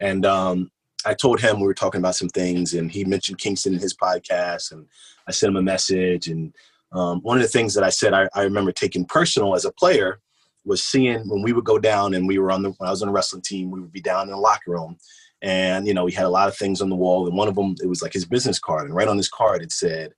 And 0.00 0.26
um, 0.26 0.70
I 1.06 1.14
told 1.14 1.40
him 1.40 1.60
we 1.60 1.66
were 1.66 1.74
talking 1.74 2.00
about 2.00 2.16
some 2.16 2.28
things, 2.28 2.74
and 2.74 2.90
he 2.90 3.04
mentioned 3.04 3.38
Kingston 3.38 3.74
in 3.74 3.78
his 3.78 3.94
podcast, 3.94 4.72
and 4.72 4.86
I 5.28 5.30
sent 5.30 5.50
him 5.50 5.56
a 5.56 5.62
message. 5.62 6.26
And 6.26 6.52
um, 6.92 7.20
one 7.20 7.36
of 7.36 7.42
the 7.42 7.48
things 7.48 7.74
that 7.74 7.84
I 7.84 7.90
said 7.90 8.12
I, 8.12 8.28
I, 8.34 8.42
remember 8.42 8.72
taking 8.72 9.04
personal 9.06 9.54
as 9.54 9.64
a 9.64 9.72
player 9.72 10.20
was 10.64 10.84
seeing 10.84 11.28
when 11.28 11.42
we 11.42 11.52
would 11.52 11.64
go 11.64 11.78
down, 11.78 12.14
and 12.14 12.26
we 12.26 12.38
were 12.38 12.50
on 12.52 12.62
the 12.62 12.70
when 12.70 12.88
I 12.88 12.90
was 12.90 13.02
on 13.02 13.08
the 13.08 13.14
wrestling 13.14 13.42
team, 13.42 13.70
we 13.70 13.80
would 13.80 13.92
be 13.92 14.00
down 14.00 14.28
in 14.28 14.30
the 14.30 14.36
locker 14.36 14.70
room, 14.70 14.96
and 15.40 15.86
you 15.86 15.94
know, 15.94 16.04
we 16.04 16.12
had 16.12 16.26
a 16.26 16.30
lot 16.30 16.48
of 16.48 16.56
things 16.56 16.80
on 16.80 16.90
the 16.90 16.96
wall, 16.96 17.26
and 17.26 17.36
one 17.36 17.48
of 17.48 17.54
them 17.54 17.74
it 17.82 17.88
was 17.88 18.02
like 18.02 18.12
his 18.12 18.24
business 18.24 18.58
card, 18.58 18.86
and 18.86 18.94
right 18.94 19.08
on 19.08 19.16
his 19.16 19.28
card 19.28 19.62
it 19.62 19.72
said 19.72 20.12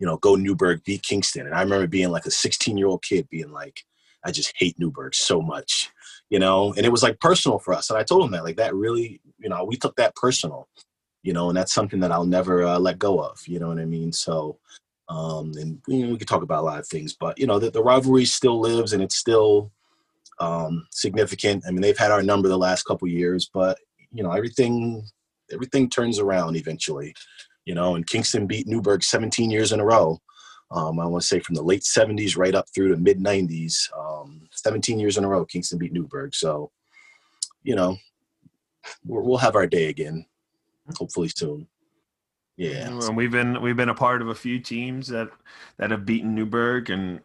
you 0.00 0.06
know, 0.06 0.16
go 0.16 0.34
Newburgh, 0.34 0.82
beat 0.82 1.02
Kingston. 1.02 1.46
And 1.46 1.54
I 1.54 1.62
remember 1.62 1.86
being 1.86 2.08
like 2.08 2.24
a 2.24 2.30
16 2.30 2.76
year 2.76 2.88
old 2.88 3.04
kid 3.04 3.28
being 3.28 3.52
like, 3.52 3.84
I 4.24 4.32
just 4.32 4.52
hate 4.56 4.76
Newburgh 4.78 5.14
so 5.14 5.40
much, 5.40 5.90
you 6.30 6.38
know, 6.38 6.74
and 6.74 6.84
it 6.84 6.90
was 6.90 7.02
like 7.02 7.20
personal 7.20 7.58
for 7.58 7.74
us. 7.74 7.90
And 7.90 7.98
I 7.98 8.02
told 8.02 8.24
him 8.24 8.32
that, 8.32 8.44
like, 8.44 8.56
that 8.56 8.74
really, 8.74 9.20
you 9.38 9.48
know, 9.48 9.64
we 9.64 9.76
took 9.76 9.96
that 9.96 10.16
personal, 10.16 10.68
you 11.22 11.32
know, 11.32 11.48
and 11.48 11.56
that's 11.56 11.72
something 11.72 12.00
that 12.00 12.12
I'll 12.12 12.26
never 12.26 12.64
uh, 12.64 12.78
let 12.78 12.98
go 12.98 13.18
of, 13.22 13.46
you 13.46 13.58
know 13.58 13.68
what 13.68 13.78
I 13.78 13.84
mean? 13.84 14.12
So, 14.12 14.58
um, 15.10 15.52
and 15.56 15.78
you 15.86 16.06
know, 16.06 16.12
we 16.12 16.18
could 16.18 16.28
talk 16.28 16.42
about 16.42 16.62
a 16.62 16.66
lot 16.66 16.78
of 16.78 16.86
things, 16.86 17.14
but, 17.14 17.38
you 17.38 17.46
know, 17.46 17.58
the, 17.58 17.70
the 17.70 17.82
rivalry 17.82 18.24
still 18.24 18.58
lives 18.58 18.94
and 18.94 19.02
it's 19.02 19.16
still 19.16 19.70
um, 20.38 20.86
significant. 20.90 21.64
I 21.66 21.70
mean, 21.70 21.82
they've 21.82 21.98
had 21.98 22.10
our 22.10 22.22
number 22.22 22.48
the 22.48 22.56
last 22.56 22.84
couple 22.84 23.06
years, 23.08 23.50
but, 23.52 23.76
you 24.12 24.22
know, 24.22 24.30
everything, 24.30 25.04
everything 25.52 25.90
turns 25.90 26.18
around 26.18 26.56
eventually 26.56 27.14
you 27.70 27.74
know, 27.74 27.94
and 27.94 28.06
Kingston 28.06 28.46
beat 28.46 28.66
Newburgh 28.66 29.02
17 29.02 29.50
years 29.50 29.72
in 29.72 29.80
a 29.80 29.84
row. 29.84 30.18
Um, 30.72 31.00
I 31.00 31.06
want 31.06 31.22
to 31.22 31.26
say 31.28 31.40
from 31.40 31.54
the 31.54 31.62
late 31.62 31.82
70s 31.82 32.36
right 32.36 32.54
up 32.54 32.66
through 32.74 32.90
the 32.90 33.00
mid 33.00 33.18
90s, 33.18 33.88
um, 33.96 34.48
17 34.52 34.98
years 34.98 35.16
in 35.16 35.24
a 35.24 35.28
row, 35.28 35.44
Kingston 35.44 35.78
beat 35.78 35.92
Newburgh. 35.92 36.34
So, 36.34 36.70
you 37.62 37.74
know, 37.74 37.96
we 39.06 39.20
will 39.20 39.38
have 39.38 39.56
our 39.56 39.66
day 39.66 39.86
again, 39.86 40.26
hopefully 40.96 41.28
soon. 41.28 41.66
Yeah, 42.60 42.88
and 42.88 43.16
we've 43.16 43.30
been 43.30 43.62
we've 43.62 43.76
been 43.76 43.88
a 43.88 43.94
part 43.94 44.20
of 44.20 44.28
a 44.28 44.34
few 44.34 44.58
teams 44.60 45.08
that 45.08 45.30
that 45.78 45.92
have 45.92 46.04
beaten 46.04 46.34
Newburgh, 46.34 46.90
and 46.90 47.20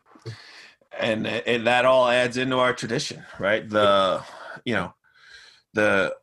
and 0.98 1.28
and 1.28 1.68
that 1.68 1.84
all 1.84 2.08
adds 2.08 2.38
into 2.38 2.58
our 2.58 2.74
tradition, 2.74 3.22
right? 3.38 3.68
The 3.70 4.24
you 4.64 4.76
know 4.76 4.94
the 5.74 6.16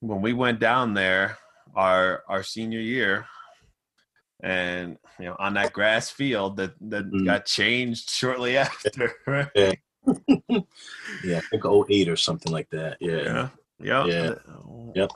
when 0.00 0.20
we 0.20 0.34
went 0.34 0.60
down 0.60 0.92
there 0.92 1.38
our 1.74 2.24
our 2.28 2.42
senior 2.42 2.80
year 2.80 3.24
and 4.42 4.98
you 5.18 5.24
know 5.24 5.36
on 5.38 5.54
that 5.54 5.72
grass 5.72 6.10
field 6.10 6.58
that 6.58 6.74
that 6.82 7.10
mm. 7.10 7.24
got 7.24 7.46
changed 7.46 8.10
shortly 8.10 8.56
after. 8.58 9.14
Right? 9.26 9.48
Yeah. 9.54 9.72
yeah, 11.24 11.38
I 11.38 11.40
think 11.50 11.64
08 11.64 12.10
or 12.10 12.16
something 12.16 12.52
like 12.52 12.68
that. 12.68 12.98
Yeah. 13.00 13.22
Yeah. 13.22 13.48
Yeah. 14.06 14.34
Yep. 14.94 15.10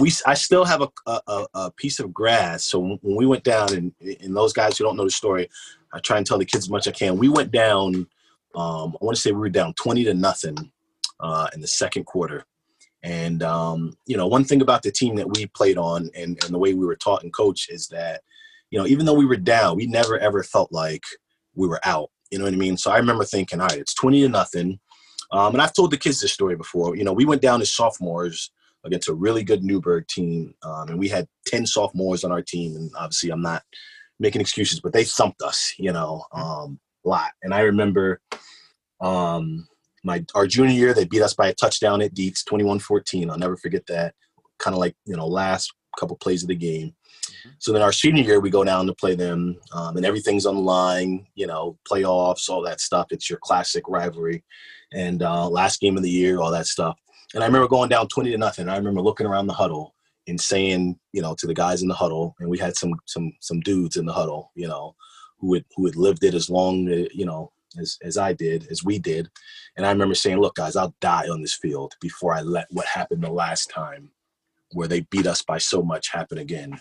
We 0.00 0.12
I 0.26 0.34
still 0.34 0.64
have 0.64 0.82
a, 0.82 0.88
a, 1.06 1.46
a 1.54 1.70
piece 1.72 2.00
of 2.00 2.14
grass. 2.14 2.64
So 2.64 2.80
when 2.80 3.16
we 3.16 3.26
went 3.26 3.44
down, 3.44 3.72
and 3.74 3.92
and 4.20 4.36
those 4.36 4.52
guys 4.52 4.78
who 4.78 4.84
don't 4.84 4.96
know 4.96 5.04
the 5.04 5.10
story, 5.10 5.48
I 5.92 5.98
try 5.98 6.16
and 6.16 6.26
tell 6.26 6.38
the 6.38 6.44
kids 6.44 6.64
as 6.66 6.70
much 6.70 6.86
as 6.86 6.92
I 6.92 6.96
can. 6.96 7.18
We 7.18 7.28
went 7.28 7.50
down. 7.50 8.06
Um, 8.54 8.96
I 9.00 9.04
want 9.04 9.16
to 9.16 9.20
say 9.20 9.32
we 9.32 9.40
were 9.40 9.48
down 9.48 9.74
twenty 9.74 10.04
to 10.04 10.14
nothing 10.14 10.70
uh, 11.20 11.48
in 11.54 11.60
the 11.60 11.68
second 11.68 12.04
quarter. 12.04 12.44
And 13.02 13.42
um, 13.42 13.96
you 14.06 14.16
know, 14.16 14.26
one 14.26 14.44
thing 14.44 14.60
about 14.60 14.82
the 14.82 14.92
team 14.92 15.16
that 15.16 15.28
we 15.28 15.46
played 15.46 15.78
on, 15.78 16.10
and, 16.14 16.42
and 16.44 16.54
the 16.54 16.58
way 16.58 16.74
we 16.74 16.86
were 16.86 16.96
taught 16.96 17.22
and 17.22 17.32
coached, 17.32 17.70
is 17.70 17.88
that 17.88 18.22
you 18.70 18.78
know, 18.78 18.86
even 18.86 19.06
though 19.06 19.14
we 19.14 19.26
were 19.26 19.36
down, 19.36 19.76
we 19.76 19.86
never 19.86 20.18
ever 20.18 20.42
felt 20.42 20.70
like 20.72 21.02
we 21.54 21.66
were 21.66 21.80
out. 21.84 22.10
You 22.30 22.38
know 22.38 22.44
what 22.44 22.54
I 22.54 22.58
mean? 22.58 22.76
So 22.76 22.90
I 22.90 22.98
remember 22.98 23.24
thinking, 23.24 23.60
all 23.60 23.66
right, 23.66 23.78
it's 23.78 23.94
20 23.94 24.22
to 24.22 24.28
nothing. 24.28 24.78
Um, 25.32 25.54
and 25.54 25.62
I've 25.62 25.72
told 25.72 25.90
the 25.90 25.96
kids 25.96 26.20
this 26.20 26.32
story 26.32 26.56
before. 26.56 26.96
You 26.96 27.04
know, 27.04 27.12
we 27.12 27.24
went 27.24 27.42
down 27.42 27.60
as 27.60 27.72
sophomores 27.72 28.50
against 28.84 29.08
a 29.08 29.14
really 29.14 29.44
good 29.44 29.62
Newburgh 29.62 30.06
team, 30.08 30.54
um, 30.62 30.88
and 30.88 30.98
we 30.98 31.08
had 31.08 31.26
10 31.46 31.66
sophomores 31.66 32.24
on 32.24 32.32
our 32.32 32.42
team. 32.42 32.76
And 32.76 32.90
obviously, 32.98 33.30
I'm 33.30 33.42
not 33.42 33.62
making 34.18 34.40
excuses, 34.40 34.80
but 34.80 34.92
they 34.92 35.04
thumped 35.04 35.42
us, 35.42 35.74
you 35.78 35.92
know, 35.92 36.24
um, 36.32 36.78
a 37.04 37.08
lot. 37.08 37.30
And 37.42 37.54
I 37.54 37.60
remember 37.60 38.20
um, 39.00 39.66
my 40.04 40.24
our 40.34 40.46
junior 40.46 40.74
year, 40.74 40.94
they 40.94 41.04
beat 41.04 41.22
us 41.22 41.34
by 41.34 41.48
a 41.48 41.54
touchdown 41.54 42.02
at 42.02 42.14
Dietz, 42.14 42.44
21-14. 42.44 43.30
I'll 43.30 43.38
never 43.38 43.56
forget 43.56 43.86
that. 43.86 44.14
Kind 44.58 44.74
of 44.74 44.80
like, 44.80 44.94
you 45.06 45.16
know, 45.16 45.26
last 45.26 45.72
couple 45.98 46.16
plays 46.16 46.42
of 46.42 46.48
the 46.48 46.54
game. 46.54 46.94
So 47.58 47.72
then 47.72 47.82
our 47.82 47.92
senior 47.92 48.22
year, 48.22 48.40
we 48.40 48.50
go 48.50 48.64
down 48.64 48.86
to 48.86 48.94
play 48.94 49.14
them, 49.14 49.56
um, 49.72 49.96
and 49.96 50.04
everything's 50.04 50.46
on 50.46 50.54
the 50.54 50.60
line. 50.60 51.26
You 51.34 51.46
know, 51.46 51.78
playoffs, 51.90 52.48
all 52.48 52.62
that 52.62 52.80
stuff. 52.80 53.06
It's 53.10 53.30
your 53.30 53.38
classic 53.42 53.84
rivalry, 53.88 54.44
and 54.92 55.22
uh, 55.22 55.48
last 55.48 55.80
game 55.80 55.96
of 55.96 56.02
the 56.02 56.10
year, 56.10 56.40
all 56.40 56.50
that 56.50 56.66
stuff. 56.66 56.98
And 57.34 57.42
I 57.42 57.46
remember 57.46 57.68
going 57.68 57.88
down 57.88 58.08
twenty 58.08 58.30
to 58.30 58.38
nothing. 58.38 58.68
I 58.68 58.76
remember 58.76 59.00
looking 59.00 59.26
around 59.26 59.46
the 59.46 59.52
huddle 59.52 59.94
and 60.26 60.40
saying, 60.40 60.98
you 61.12 61.22
know, 61.22 61.34
to 61.36 61.46
the 61.46 61.54
guys 61.54 61.82
in 61.82 61.88
the 61.88 61.94
huddle, 61.94 62.34
and 62.40 62.50
we 62.50 62.58
had 62.58 62.76
some 62.76 62.94
some 63.06 63.32
some 63.40 63.60
dudes 63.60 63.96
in 63.96 64.06
the 64.06 64.12
huddle, 64.12 64.50
you 64.54 64.68
know, 64.68 64.94
who 65.38 65.54
had 65.54 65.64
who 65.76 65.86
had 65.86 65.96
lived 65.96 66.24
it 66.24 66.34
as 66.34 66.50
long, 66.50 66.90
uh, 66.90 67.08
you 67.12 67.24
know, 67.24 67.52
as 67.78 67.98
as 68.02 68.16
I 68.16 68.32
did, 68.32 68.66
as 68.70 68.84
we 68.84 68.98
did. 68.98 69.28
And 69.76 69.86
I 69.86 69.90
remember 69.90 70.14
saying, 70.14 70.38
"Look, 70.38 70.56
guys, 70.56 70.76
I'll 70.76 70.94
die 71.00 71.28
on 71.28 71.40
this 71.40 71.54
field 71.54 71.94
before 72.00 72.34
I 72.34 72.40
let 72.40 72.66
what 72.70 72.86
happened 72.86 73.22
the 73.22 73.30
last 73.30 73.70
time, 73.70 74.10
where 74.72 74.88
they 74.88 75.00
beat 75.00 75.26
us 75.26 75.42
by 75.42 75.58
so 75.58 75.82
much, 75.82 76.10
happen 76.10 76.38
again." 76.38 76.80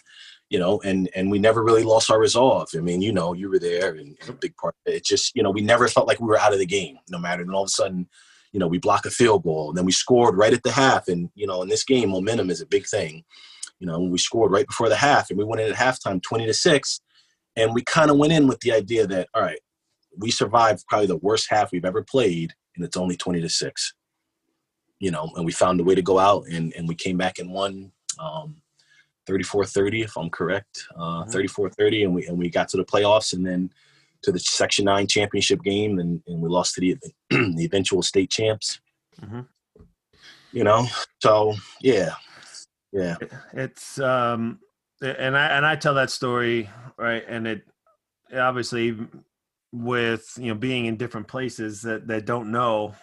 You 0.49 0.57
know, 0.57 0.81
and 0.83 1.09
and 1.15 1.29
we 1.29 1.39
never 1.39 1.63
really 1.63 1.83
lost 1.83 2.09
our 2.09 2.19
resolve. 2.19 2.69
I 2.75 2.79
mean, 2.79 3.01
you 3.01 3.13
know, 3.13 3.33
you 3.33 3.49
were 3.49 3.59
there, 3.59 3.91
and, 3.95 4.17
and 4.19 4.29
a 4.29 4.33
big 4.33 4.55
part. 4.57 4.75
It 4.85 5.05
just, 5.05 5.35
you 5.35 5.43
know, 5.43 5.51
we 5.51 5.61
never 5.61 5.87
felt 5.87 6.07
like 6.07 6.19
we 6.19 6.27
were 6.27 6.39
out 6.39 6.53
of 6.53 6.59
the 6.59 6.65
game, 6.65 6.97
no 7.09 7.19
matter. 7.19 7.43
And 7.43 7.53
all 7.53 7.63
of 7.63 7.67
a 7.67 7.71
sudden, 7.71 8.09
you 8.51 8.59
know, 8.59 8.67
we 8.67 8.79
block 8.79 9.05
a 9.05 9.11
field 9.11 9.43
goal, 9.43 9.69
and 9.69 9.77
then 9.77 9.85
we 9.85 9.91
scored 9.91 10.37
right 10.37 10.53
at 10.53 10.63
the 10.63 10.71
half. 10.71 11.07
And 11.07 11.29
you 11.35 11.45
know, 11.45 11.61
in 11.61 11.69
this 11.69 11.83
game, 11.83 12.09
momentum 12.09 12.49
is 12.49 12.61
a 12.61 12.65
big 12.65 12.87
thing. 12.87 13.23
You 13.79 13.87
know, 13.87 13.99
we 13.99 14.17
scored 14.17 14.51
right 14.51 14.67
before 14.67 14.89
the 14.89 14.95
half, 14.95 15.29
and 15.29 15.37
we 15.37 15.45
went 15.45 15.61
in 15.61 15.71
at 15.71 15.77
halftime, 15.77 16.21
twenty 16.21 16.47
to 16.47 16.53
six, 16.53 16.99
and 17.55 17.73
we 17.73 17.83
kind 17.83 18.09
of 18.09 18.17
went 18.17 18.33
in 18.33 18.47
with 18.47 18.59
the 18.61 18.73
idea 18.73 19.05
that, 19.07 19.29
all 19.35 19.41
right, 19.41 19.59
we 20.17 20.31
survived 20.31 20.83
probably 20.87 21.07
the 21.07 21.17
worst 21.17 21.47
half 21.49 21.71
we've 21.71 21.85
ever 21.85 22.03
played, 22.03 22.53
and 22.75 22.83
it's 22.83 22.97
only 22.97 23.15
twenty 23.15 23.39
to 23.41 23.49
six. 23.49 23.93
You 24.99 25.11
know, 25.11 25.31
and 25.35 25.45
we 25.45 25.51
found 25.51 25.79
a 25.79 25.83
way 25.83 25.93
to 25.93 26.01
go 26.01 26.17
out, 26.17 26.45
and 26.51 26.73
and 26.73 26.87
we 26.87 26.95
came 26.95 27.17
back 27.17 27.37
and 27.37 27.53
won. 27.53 27.91
Um, 28.17 28.63
34-30 29.30 30.03
if 30.03 30.17
I'm 30.17 30.30
correct, 30.30 30.86
uh, 30.95 31.25
34-30, 31.25 31.30
mm-hmm. 31.30 32.05
and 32.05 32.15
we 32.15 32.27
and 32.27 32.38
we 32.38 32.49
got 32.49 32.69
to 32.69 32.77
the 32.77 32.86
playoffs, 32.86 33.34
and 33.34 33.45
then 33.45 33.71
to 34.23 34.32
the 34.32 34.39
Section 34.39 34.86
Nine 34.86 35.07
championship 35.07 35.61
game, 35.63 35.99
and, 35.99 36.21
and 36.27 36.41
we 36.41 36.49
lost 36.49 36.75
to 36.75 36.82
the 36.82 36.97
the 37.30 37.65
eventual 37.65 38.01
state 38.01 38.30
champs. 38.30 38.80
Mm-hmm. 39.21 39.41
You 40.51 40.63
know, 40.63 40.88
so 41.21 41.55
yeah, 41.82 42.15
yeah. 42.91 43.15
It's 43.53 43.99
um, 43.99 44.59
and 45.01 45.38
I 45.38 45.47
and 45.47 45.65
I 45.65 45.75
tell 45.75 45.93
that 45.95 46.09
story 46.09 46.69
right, 46.97 47.23
and 47.27 47.47
it 47.47 47.61
obviously 48.36 48.97
with 49.71 50.34
you 50.38 50.47
know 50.47 50.55
being 50.55 50.86
in 50.86 50.97
different 50.97 51.27
places 51.27 51.82
that 51.84 52.07
that 52.07 52.25
don't 52.25 52.51
know 52.51 52.95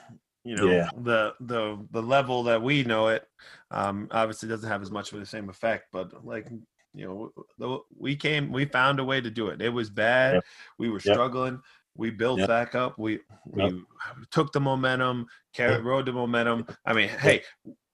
you 0.47 0.55
know 0.55 0.67
yeah. 0.67 0.89
the 1.03 1.35
the 1.41 1.77
the 1.91 2.01
level 2.01 2.45
that 2.45 2.63
we 2.63 2.85
know 2.85 3.09
it 3.09 3.27
um 3.73 4.07
obviously 4.13 4.49
doesn't 4.49 4.69
have 4.69 4.81
as 4.81 4.93
much 4.93 5.13
of 5.13 5.19
the 5.19 5.27
same 5.27 5.49
effect 5.49 5.87
but 5.93 6.25
like 6.25 6.49
you 6.95 7.05
know 7.05 7.81
we 7.99 8.15
came 8.15 8.53
we 8.53 8.65
found 8.65 9.01
a 9.01 9.05
way 9.05 9.21
to 9.21 9.31
do 9.31 9.49
it 9.49 9.61
it 9.61 9.69
was 9.69 9.91
bad 9.91 10.35
yep. 10.35 10.45
we 10.79 10.89
were 10.89 11.01
struggling 11.01 11.55
yep. 11.55 11.63
we 11.97 12.11
built 12.11 12.39
yep. 12.39 12.49
back 12.49 12.75
up 12.77 12.97
we 12.97 13.19
we 13.45 13.83
took 14.31 14.53
the 14.53 14.61
momentum 14.61 15.27
carried 15.53 15.85
rode 15.85 16.07
the 16.07 16.13
momentum 16.13 16.65
i 16.87 16.93
mean 16.93 17.09
hey 17.09 17.43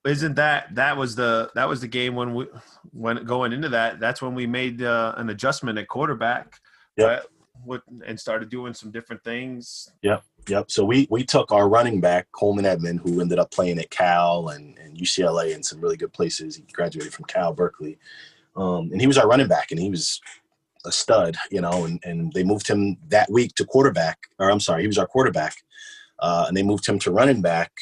isn't 0.04 0.34
that 0.34 0.74
that 0.74 0.96
was 0.96 1.14
the 1.14 1.50
that 1.54 1.68
was 1.68 1.80
the 1.80 1.88
game 1.88 2.14
when 2.14 2.34
we 2.34 2.46
when 2.92 3.24
going 3.24 3.52
into 3.52 3.70
that 3.70 3.98
that's 3.98 4.20
when 4.20 4.34
we 4.34 4.46
made 4.46 4.82
uh, 4.82 5.14
an 5.16 5.30
adjustment 5.30 5.78
at 5.78 5.88
quarterback 5.88 6.58
right? 6.98 7.22
With, 7.64 7.82
and 8.04 8.18
started 8.18 8.50
doing 8.50 8.74
some 8.74 8.90
different 8.90 9.24
things 9.24 9.90
yep 10.02 10.22
yep 10.48 10.70
so 10.70 10.84
we 10.84 11.06
we 11.10 11.24
took 11.24 11.52
our 11.52 11.68
running 11.68 12.00
back 12.00 12.26
coleman 12.32 12.66
edmond 12.66 13.00
who 13.00 13.20
ended 13.20 13.38
up 13.38 13.50
playing 13.50 13.78
at 13.78 13.90
cal 13.90 14.48
and, 14.48 14.76
and 14.78 14.96
ucla 14.96 15.54
and 15.54 15.64
some 15.64 15.80
really 15.80 15.96
good 15.96 16.12
places 16.12 16.56
he 16.56 16.62
graduated 16.72 17.12
from 17.12 17.24
cal 17.26 17.52
berkeley 17.52 17.98
um, 18.56 18.90
and 18.92 19.00
he 19.00 19.06
was 19.06 19.18
our 19.18 19.28
running 19.28 19.48
back, 19.48 19.70
and 19.70 19.80
he 19.80 19.90
was 19.90 20.20
a 20.84 20.92
stud, 20.92 21.36
you 21.50 21.60
know. 21.60 21.84
And, 21.84 22.00
and 22.04 22.32
they 22.32 22.44
moved 22.44 22.68
him 22.68 22.96
that 23.08 23.30
week 23.30 23.54
to 23.56 23.64
quarterback, 23.64 24.18
or 24.38 24.50
I'm 24.50 24.60
sorry, 24.60 24.82
he 24.82 24.86
was 24.86 24.98
our 24.98 25.06
quarterback, 25.06 25.56
uh, 26.18 26.46
and 26.48 26.56
they 26.56 26.62
moved 26.62 26.86
him 26.86 26.98
to 27.00 27.10
running 27.10 27.42
back. 27.42 27.72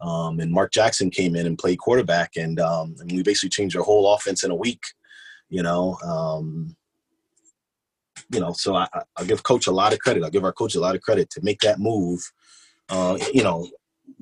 Um, 0.00 0.40
and 0.40 0.50
Mark 0.50 0.72
Jackson 0.72 1.10
came 1.10 1.36
in 1.36 1.46
and 1.46 1.58
played 1.58 1.78
quarterback, 1.78 2.36
and, 2.36 2.58
um, 2.58 2.96
and 3.00 3.12
we 3.12 3.22
basically 3.22 3.50
changed 3.50 3.76
our 3.76 3.82
whole 3.82 4.14
offense 4.14 4.44
in 4.44 4.50
a 4.50 4.54
week, 4.54 4.82
you 5.50 5.62
know. 5.62 5.96
Um, 6.02 6.74
you 8.30 8.40
know, 8.40 8.52
so 8.52 8.76
I, 8.76 8.88
I 9.16 9.24
give 9.24 9.42
coach 9.42 9.66
a 9.66 9.72
lot 9.72 9.92
of 9.92 9.98
credit. 9.98 10.22
I 10.22 10.30
give 10.30 10.44
our 10.44 10.52
coach 10.52 10.74
a 10.76 10.80
lot 10.80 10.94
of 10.94 11.02
credit 11.02 11.30
to 11.30 11.40
make 11.42 11.60
that 11.60 11.80
move. 11.80 12.20
Uh, 12.88 13.18
you 13.32 13.42
know, 13.42 13.68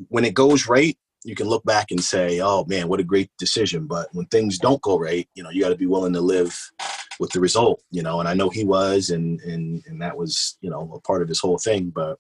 when 0.09 0.25
it 0.25 0.35
goes 0.35 0.67
right, 0.67 0.97
you 1.25 1.35
can 1.35 1.49
look 1.49 1.65
back 1.65 1.91
and 1.91 2.03
say, 2.03 2.41
"Oh 2.41 2.65
man, 2.67 2.89
what 2.89 3.01
a 3.01 3.05
great 3.05 3.31
decision." 3.39 3.87
But 3.87 4.09
when 4.13 4.27
things 4.27 4.59
don't 4.59 4.81
go 4.83 4.99
right, 4.99 5.29
you 5.35 5.43
know, 5.43 5.51
you 5.51 5.61
got 5.61 5.71
to 5.71 5.77
be 5.77 5.87
willing 5.87 6.13
to 6.15 6.21
live 6.21 6.59
with 7.21 7.31
the 7.31 7.41
result. 7.41 7.83
You 7.91 8.03
know, 8.03 8.21
and 8.21 8.29
I 8.29 8.35
know 8.35 8.49
he 8.49 8.65
was, 8.65 9.11
and 9.11 9.41
and 9.43 9.83
and 9.87 10.01
that 10.01 10.17
was 10.17 10.57
you 10.61 10.71
know 10.71 10.91
a 10.95 11.01
part 11.01 11.23
of 11.23 11.29
this 11.29 11.41
whole 11.41 11.59
thing. 11.59 11.91
But 11.91 12.19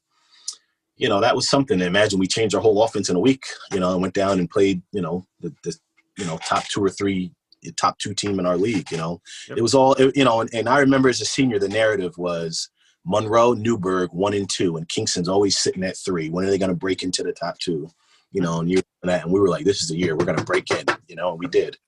you 0.96 1.08
know, 1.08 1.20
that 1.20 1.36
was 1.36 1.48
something. 1.48 1.80
Imagine 1.80 2.18
we 2.18 2.26
changed 2.26 2.54
our 2.54 2.60
whole 2.60 2.82
offense 2.82 3.08
in 3.08 3.16
a 3.16 3.20
week. 3.20 3.44
You 3.72 3.80
know, 3.80 3.92
and 3.92 4.02
went 4.02 4.14
down 4.14 4.38
and 4.38 4.50
played. 4.50 4.82
You 4.92 5.00
know, 5.00 5.26
the, 5.40 5.54
the 5.62 5.74
you 6.18 6.26
know 6.26 6.38
top 6.38 6.64
two 6.64 6.84
or 6.84 6.90
three 6.90 7.32
top 7.76 7.98
two 7.98 8.14
team 8.14 8.38
in 8.38 8.46
our 8.46 8.56
league. 8.56 8.90
You 8.90 8.98
know, 8.98 9.20
yep. 9.48 9.58
it 9.58 9.62
was 9.62 9.74
all 9.74 9.96
you 9.98 10.24
know. 10.24 10.40
And, 10.40 10.52
and 10.54 10.68
I 10.68 10.80
remember 10.80 11.08
as 11.08 11.20
a 11.20 11.26
senior, 11.26 11.58
the 11.58 11.68
narrative 11.68 12.16
was. 12.18 12.70
Monroe, 13.10 13.54
Newburgh, 13.54 14.10
one 14.12 14.34
and 14.34 14.50
two, 14.50 14.76
and 14.76 14.86
Kingston's 14.86 15.30
always 15.30 15.56
sitting 15.58 15.82
at 15.82 15.96
three. 15.96 16.28
When 16.28 16.44
are 16.44 16.50
they 16.50 16.58
going 16.58 16.68
to 16.68 16.76
break 16.76 17.02
into 17.02 17.22
the 17.22 17.32
top 17.32 17.58
two? 17.58 17.88
You 18.32 18.42
know, 18.42 18.60
and 18.60 18.70
you 18.70 18.82
that, 19.02 19.22
and 19.22 19.32
we 19.32 19.40
were 19.40 19.48
like, 19.48 19.64
"This 19.64 19.80
is 19.80 19.88
the 19.88 19.96
year 19.96 20.14
we're 20.14 20.26
going 20.26 20.36
to 20.36 20.44
break 20.44 20.70
in," 20.70 20.84
you 21.06 21.16
know, 21.16 21.30
and 21.30 21.38
we 21.38 21.46
did. 21.46 21.78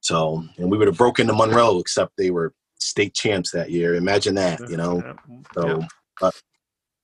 So, 0.00 0.44
and 0.58 0.70
we 0.70 0.76
would 0.76 0.88
have 0.88 0.98
broken 0.98 1.26
to 1.28 1.32
Monroe, 1.32 1.78
except 1.78 2.16
they 2.18 2.30
were 2.30 2.52
state 2.78 3.14
champs 3.14 3.52
that 3.52 3.70
year. 3.70 3.94
Imagine 3.94 4.34
that, 4.34 4.60
you 4.68 4.76
know. 4.76 5.02
So, 5.54 5.82
but 6.20 6.34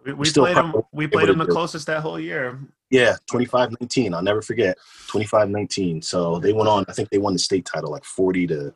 we, 0.07 0.13
we 0.13 0.31
played 0.31 0.57
them. 0.57 0.75
We 0.93 1.07
played 1.07 1.29
them 1.29 1.39
the 1.39 1.47
closest 1.47 1.87
that 1.89 2.01
whole 2.01 2.21
year. 2.21 2.59
Yeah, 2.91 3.17
25-19. 3.31 4.15
I'll 4.15 4.23
never 4.23 4.41
forget. 4.41 4.79
25-19. 5.09 6.05
So 6.05 6.39
they 6.39 6.53
went 6.53 6.69
on. 6.69 6.85
I 6.89 6.93
think 6.93 7.11
they 7.11 7.19
won 7.19 7.33
the 7.33 7.39
state 7.39 7.65
title 7.65 7.91
like 7.91 8.05
forty 8.05 8.47
to 8.47 8.73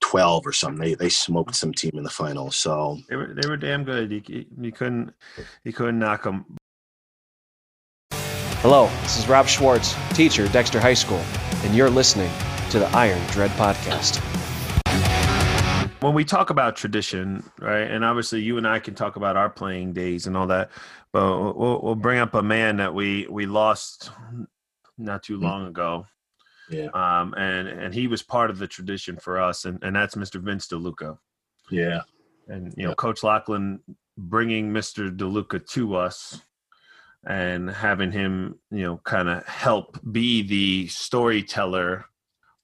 twelve 0.00 0.46
or 0.46 0.52
something. 0.52 0.82
They 0.82 0.94
they 0.94 1.08
smoked 1.08 1.54
some 1.54 1.72
team 1.72 1.92
in 1.94 2.02
the 2.02 2.10
final. 2.10 2.50
So 2.50 2.98
they 3.08 3.16
were 3.16 3.34
they 3.40 3.48
were 3.48 3.56
damn 3.56 3.84
good. 3.84 4.10
You, 4.10 4.44
you 4.60 4.72
couldn't 4.72 5.14
you 5.64 5.72
couldn't 5.72 5.98
knock 5.98 6.24
them. 6.24 6.44
Hello, 8.60 8.88
this 9.02 9.18
is 9.18 9.28
Rob 9.28 9.48
Schwartz, 9.48 9.94
teacher 10.10 10.46
Dexter 10.48 10.78
High 10.78 10.94
School, 10.94 11.22
and 11.64 11.74
you're 11.74 11.90
listening 11.90 12.30
to 12.70 12.78
the 12.78 12.86
Iron 12.88 13.20
Dread 13.28 13.50
Podcast. 13.52 14.31
When 16.02 16.14
we 16.14 16.24
talk 16.24 16.50
about 16.50 16.74
tradition, 16.74 17.48
right, 17.60 17.88
and 17.88 18.04
obviously 18.04 18.42
you 18.42 18.58
and 18.58 18.66
I 18.66 18.80
can 18.80 18.94
talk 18.94 19.14
about 19.14 19.36
our 19.36 19.48
playing 19.48 19.92
days 19.92 20.26
and 20.26 20.36
all 20.36 20.48
that, 20.48 20.70
but 21.12 21.56
we'll, 21.56 21.80
we'll 21.80 21.94
bring 21.94 22.18
up 22.18 22.34
a 22.34 22.42
man 22.42 22.78
that 22.78 22.92
we 22.92 23.28
we 23.30 23.46
lost 23.46 24.10
not 24.98 25.22
too 25.22 25.38
long 25.38 25.66
ago. 25.66 26.06
Yeah. 26.68 26.86
Um, 26.86 27.34
and 27.36 27.68
and 27.68 27.94
he 27.94 28.08
was 28.08 28.22
part 28.22 28.50
of 28.50 28.58
the 28.58 28.66
tradition 28.66 29.16
for 29.16 29.40
us, 29.40 29.64
and 29.64 29.78
and 29.82 29.94
that's 29.94 30.16
Mr. 30.16 30.40
Vince 30.42 30.66
DeLuca. 30.66 31.18
Yeah. 31.70 32.00
And 32.48 32.74
you 32.76 32.86
know, 32.86 32.94
Coach 32.94 33.22
Lachlan 33.22 33.80
bringing 34.18 34.72
Mr. 34.72 35.16
DeLuca 35.16 35.64
to 35.70 35.94
us 35.94 36.40
and 37.24 37.70
having 37.70 38.10
him, 38.10 38.58
you 38.70 38.82
know, 38.82 39.00
kind 39.04 39.28
of 39.28 39.46
help 39.46 40.00
be 40.10 40.42
the 40.42 40.88
storyteller 40.88 42.06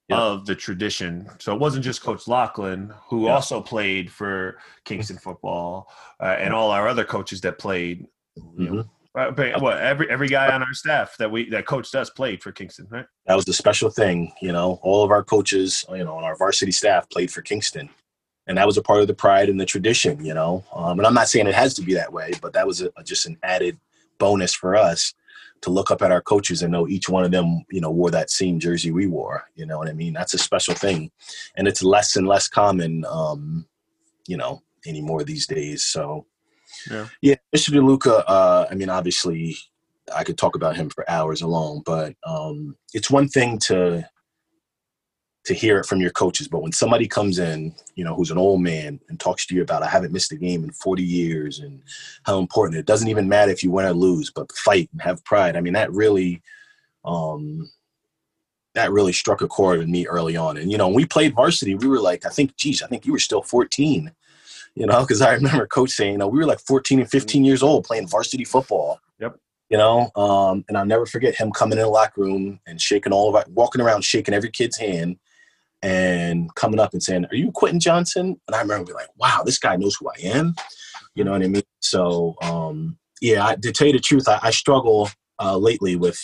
yep. 0.09 0.19
of 0.19 0.47
the 0.47 0.55
tradition. 0.55 1.29
So 1.39 1.55
it 1.55 1.61
wasn't 1.61 1.85
just 1.85 2.03
Coach 2.03 2.27
Lachlan, 2.27 2.93
who 3.09 3.25
yep. 3.25 3.35
also 3.35 3.61
played 3.61 4.11
for 4.11 4.59
Kingston 4.85 5.19
football, 5.19 5.89
uh, 6.21 6.37
and 6.39 6.53
all 6.53 6.71
our 6.71 6.89
other 6.89 7.05
coaches 7.05 7.41
that 7.43 7.59
played. 7.59 8.07
You 8.57 8.71
know, 8.71 8.85
mm-hmm. 9.17 9.57
uh, 9.57 9.61
what 9.61 9.79
every 9.79 10.09
every 10.11 10.29
guy 10.29 10.53
on 10.53 10.63
our 10.63 10.75
staff 10.75 11.17
that 11.19 11.31
we 11.31 11.49
that 11.51 11.67
coached 11.67 11.95
us 11.95 12.11
played 12.11 12.43
for 12.43 12.53
Kingston, 12.53 12.87
right? 12.91 13.07
That 13.27 13.35
was 13.35 13.45
the 13.45 13.53
special 13.53 13.91
thing, 13.91 14.33
you 14.41 14.53
know. 14.53 14.79
All 14.83 15.05
of 15.05 15.11
our 15.11 15.25
coaches, 15.25 15.85
you 15.91 16.05
know, 16.05 16.17
on 16.17 16.25
our 16.25 16.37
varsity 16.37 16.73
staff 16.73 17.09
played 17.11 17.31
for 17.31 17.43
Kingston, 17.43 17.89
and 18.47 18.57
that 18.57 18.67
was 18.67 18.77
a 18.77 18.83
part 18.83 19.01
of 19.01 19.09
the 19.09 19.15
pride 19.15 19.49
and 19.49 19.61
the 19.61 19.67
tradition, 19.67 20.25
you 20.25 20.35
know. 20.35 20.65
Um, 20.73 20.99
and 20.99 21.07
I'm 21.07 21.15
not 21.15 21.29
saying 21.29 21.47
it 21.47 21.55
has 21.55 21.75
to 21.75 21.83
be 21.83 21.95
that 21.95 22.13
way, 22.13 22.33
but 22.41 22.53
that 22.53 22.67
was 22.67 22.83
a, 22.83 22.91
just 23.05 23.27
an 23.27 23.37
added 23.43 23.79
bonus 24.19 24.55
for 24.55 24.77
us 24.77 25.15
to 25.63 25.71
look 25.71 25.91
up 25.91 26.03
at 26.03 26.13
our 26.13 26.21
coaches 26.21 26.63
and 26.63 26.73
know 26.73 26.89
each 26.89 27.09
one 27.09 27.25
of 27.25 27.31
them, 27.31 27.65
you 27.71 27.81
know, 27.81 27.91
wore 27.91 28.11
that 28.11 28.31
same 28.31 28.59
jersey 28.59 28.91
we 28.91 29.07
wore. 29.07 29.45
You 29.55 29.67
know 29.67 29.79
what 29.79 29.89
I 29.89 29.93
mean? 29.93 30.13
That's 30.13 30.35
a 30.35 30.39
special 30.39 30.75
thing, 30.75 31.11
and 31.57 31.67
it's 31.67 31.83
less 31.83 32.17
and 32.17 32.27
less 32.27 32.49
common, 32.49 33.05
um, 33.09 33.67
you 34.27 34.37
know, 34.37 34.63
anymore 34.87 35.25
these 35.25 35.47
days. 35.47 35.85
So, 35.85 36.27
yeah, 36.91 37.07
yeah 37.21 37.35
Mr. 37.55 37.71
DeLuca. 37.71 38.25
Uh, 38.27 38.67
I 38.71 38.75
mean, 38.75 38.91
obviously, 38.91 39.57
I 40.15 40.25
could 40.25 40.39
talk 40.39 40.55
about 40.55 40.77
him 40.77 40.91
for 40.91 41.09
hours 41.11 41.43
alone, 41.43 41.83
but 41.85 42.15
um, 42.25 42.77
it's 42.95 43.11
one 43.11 43.29
thing 43.29 43.59
to 43.67 44.09
to 45.49 45.55
hear 45.55 45.78
it 45.78 45.86
from 45.86 46.01
your 46.01 46.11
coaches. 46.11 46.46
But 46.46 46.61
when 46.61 46.72
somebody 46.72 47.09
comes 47.09 47.38
in, 47.38 47.74
you 47.94 48.05
know, 48.05 48.14
who's 48.14 48.30
an 48.30 48.36
old 48.36 48.61
man 48.61 49.01
and 49.09 49.18
talks 49.18 49.46
to 49.46 49.55
you 49.55 49.62
about, 49.62 49.82
I 49.82 49.88
haven't 49.88 50.12
missed 50.12 50.30
a 50.30 50.36
game 50.36 50.62
in 50.62 50.70
40 50.70 51.03
years 51.03 51.59
and 51.59 51.82
how 52.24 52.38
important 52.38 52.78
it 52.78 52.84
doesn't 52.84 53.09
even 53.09 53.28
matter 53.28 53.51
if 53.51 53.62
you 53.62 53.70
win 53.70 53.86
or 53.86 53.94
lose, 53.94 54.30
but 54.30 54.53
fight 54.53 54.90
and 54.92 55.01
have 55.01 55.24
pride. 55.24 55.57
I 55.57 55.62
mean, 55.62 55.72
that 55.72 55.90
really, 55.90 56.42
um, 57.07 57.70
that 58.74 58.92
really 58.92 59.14
struck 59.14 59.40
a 59.40 59.49
chord 59.49 59.78
with 59.78 59.88
me 59.88 60.07
early 60.07 60.36
on. 60.36 60.59
And, 60.59 60.70
you 60.70 60.76
know, 60.76 60.88
when 60.88 60.96
we 60.96 61.07
played 61.07 61.34
varsity, 61.34 61.74
we 61.74 61.88
were 61.88 61.99
like, 61.99 62.26
I 62.26 62.28
think, 62.28 62.55
geez, 62.57 62.82
I 62.82 62.86
think 62.88 63.07
you 63.07 63.12
were 63.12 63.18
still 63.18 63.42
14, 63.42 64.12
you 64.74 64.86
know, 64.86 65.01
because 65.01 65.22
I 65.22 65.32
remember 65.32 65.66
coach 65.66 65.90
saying, 65.92 66.12
you 66.12 66.18
know, 66.18 66.28
we 66.28 66.38
were 66.38 66.46
like 66.46 66.61
14 66.61 67.01
and 67.01 67.11
15 67.11 67.42
years 67.42 67.62
old 67.62 67.84
playing 67.84 68.07
varsity 68.07 68.44
football. 68.44 69.01
Yep 69.18 69.36
you 69.70 69.76
know 69.76 70.11
um, 70.16 70.64
and 70.66 70.78
i'll 70.78 70.86
never 70.86 71.05
forget 71.05 71.34
him 71.34 71.53
coming 71.53 71.76
in 71.76 71.84
the 71.84 71.90
locker 71.90 72.22
room 72.22 72.59
and 72.66 72.80
shaking 72.80 73.12
all 73.12 73.28
of 73.28 73.34
our 73.34 73.44
walking 73.51 73.82
around 73.82 74.03
shaking 74.03 74.32
every 74.32 74.51
kid's 74.51 74.78
hand 74.78 75.18
and 75.83 76.53
coming 76.55 76.81
up 76.81 76.93
and 76.93 77.03
saying, 77.03 77.26
"Are 77.26 77.37
you 77.37 77.53
Quentin 77.53 77.81
Johnson?" 77.81 78.41
And 78.47 78.55
I 78.55 78.61
remember 78.61 78.87
being 78.87 78.97
like, 78.97 79.11
"Wow, 79.16 79.43
this 79.45 79.59
guy 79.59 79.76
knows 79.76 79.97
who 79.97 80.09
I 80.09 80.20
am." 80.26 80.55
You 81.14 81.24
know 81.24 81.33
what 81.33 81.43
I 81.43 81.49
mean? 81.49 81.62
So, 81.81 82.37
um, 82.43 82.97
yeah, 83.20 83.47
I, 83.47 83.57
to 83.57 83.72
tell 83.72 83.87
you 83.87 83.93
the 83.93 84.01
truth, 84.01 84.29
I, 84.29 84.39
I 84.43 84.51
struggle 84.51 85.09
uh, 85.41 85.57
lately 85.57 85.97
with, 85.97 86.18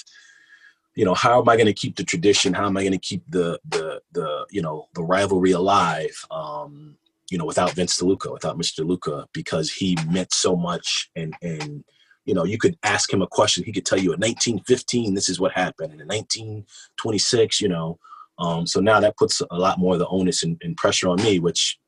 you 0.94 1.05
know, 1.05 1.14
how 1.14 1.40
am 1.40 1.48
I 1.48 1.57
going 1.57 1.66
to 1.66 1.72
keep 1.72 1.96
the 1.96 2.05
tradition? 2.05 2.55
How 2.55 2.66
am 2.66 2.76
I 2.76 2.82
going 2.82 2.92
to 2.92 2.98
keep 2.98 3.22
the 3.28 3.59
the 3.68 4.00
the 4.12 4.46
you 4.50 4.62
know 4.62 4.88
the 4.94 5.02
rivalry 5.02 5.52
alive? 5.52 6.14
Um, 6.30 6.96
you 7.30 7.38
know, 7.38 7.44
without 7.44 7.72
Vince 7.72 8.00
DeLuca, 8.00 8.32
without 8.32 8.59
Mr. 8.59 8.86
Luca, 8.86 9.26
because 9.32 9.72
he 9.72 9.96
meant 10.09 10.32
so 10.32 10.57
much, 10.57 11.11
and 11.16 11.34
and 11.42 11.84
you 12.24 12.34
know, 12.34 12.44
you 12.44 12.59
could 12.59 12.76
ask 12.82 13.12
him 13.12 13.22
a 13.22 13.26
question, 13.26 13.64
he 13.64 13.72
could 13.72 13.84
tell 13.84 13.98
you 13.98 14.12
in 14.12 14.20
1915 14.20 15.12
this 15.14 15.28
is 15.28 15.40
what 15.40 15.52
happened, 15.52 15.92
and 15.92 16.00
in 16.00 16.09
1926, 16.09 17.61
you 17.61 17.68
know 17.68 17.98
um, 18.39 18.66
so 18.66 18.80
now 18.80 19.01
that 19.01 19.16
puts 19.16 19.41
a 19.41 19.57
lot 19.57 19.78
more 19.78 19.95
of 19.95 20.01
the 20.01 20.09
onus 20.09 20.43
and, 20.43 20.61
and 20.62 20.76
pressure 20.76 21.09
on 21.09 21.22
me, 21.22 21.39
which 21.39 21.78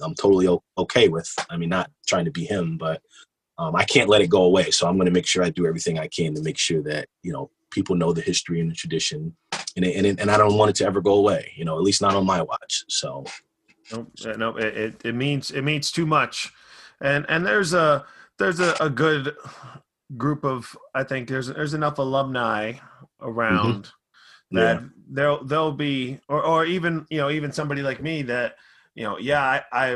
I'm 0.00 0.14
totally 0.14 0.48
o- 0.48 0.62
okay 0.78 1.08
with. 1.08 1.32
I 1.50 1.56
mean, 1.56 1.68
not 1.68 1.90
trying 2.06 2.24
to 2.24 2.30
be 2.30 2.44
him, 2.44 2.78
but 2.78 3.02
um, 3.58 3.76
I 3.76 3.84
can't 3.84 4.08
let 4.08 4.22
it 4.22 4.30
go 4.30 4.42
away. 4.44 4.70
So 4.70 4.88
I'm 4.88 4.96
going 4.96 5.06
to 5.06 5.12
make 5.12 5.26
sure 5.26 5.44
I 5.44 5.50
do 5.50 5.66
everything 5.66 5.98
I 5.98 6.08
can 6.08 6.34
to 6.34 6.42
make 6.42 6.58
sure 6.58 6.82
that 6.82 7.08
you 7.22 7.32
know 7.32 7.50
people 7.70 7.96
know 7.96 8.12
the 8.12 8.20
history 8.20 8.60
and 8.60 8.70
the 8.70 8.74
tradition, 8.74 9.36
and 9.76 9.84
it, 9.84 9.96
and 9.96 10.06
it, 10.06 10.20
and 10.20 10.30
I 10.30 10.36
don't 10.36 10.56
want 10.56 10.70
it 10.70 10.76
to 10.76 10.86
ever 10.86 11.00
go 11.00 11.14
away. 11.14 11.52
You 11.56 11.64
know, 11.64 11.76
at 11.76 11.82
least 11.82 12.00
not 12.00 12.14
on 12.14 12.26
my 12.26 12.42
watch. 12.42 12.84
So 12.88 13.24
no, 13.92 14.06
no, 14.36 14.56
it, 14.56 15.00
it 15.04 15.14
means 15.14 15.50
it 15.50 15.62
means 15.62 15.90
too 15.90 16.06
much 16.06 16.52
and 17.02 17.26
and 17.28 17.44
there's 17.44 17.74
a 17.74 18.06
there's 18.38 18.60
a, 18.60 18.74
a 18.80 18.88
good 18.88 19.34
group 20.16 20.44
of 20.44 20.76
I 20.94 21.04
think 21.04 21.28
there's 21.28 21.48
there's 21.48 21.74
enough 21.74 21.98
alumni 21.98 22.74
around 23.20 23.84
mm-hmm. 23.84 24.01
That 24.52 24.80
yeah. 24.80 24.88
they'll 25.10 25.44
they'll 25.44 25.72
be 25.72 26.20
or 26.28 26.42
or 26.44 26.64
even 26.64 27.06
you 27.10 27.18
know 27.18 27.30
even 27.30 27.52
somebody 27.52 27.82
like 27.82 28.02
me 28.02 28.22
that 28.22 28.56
you 28.94 29.04
know 29.04 29.18
yeah 29.18 29.42
I 29.42 29.62
I 29.72 29.90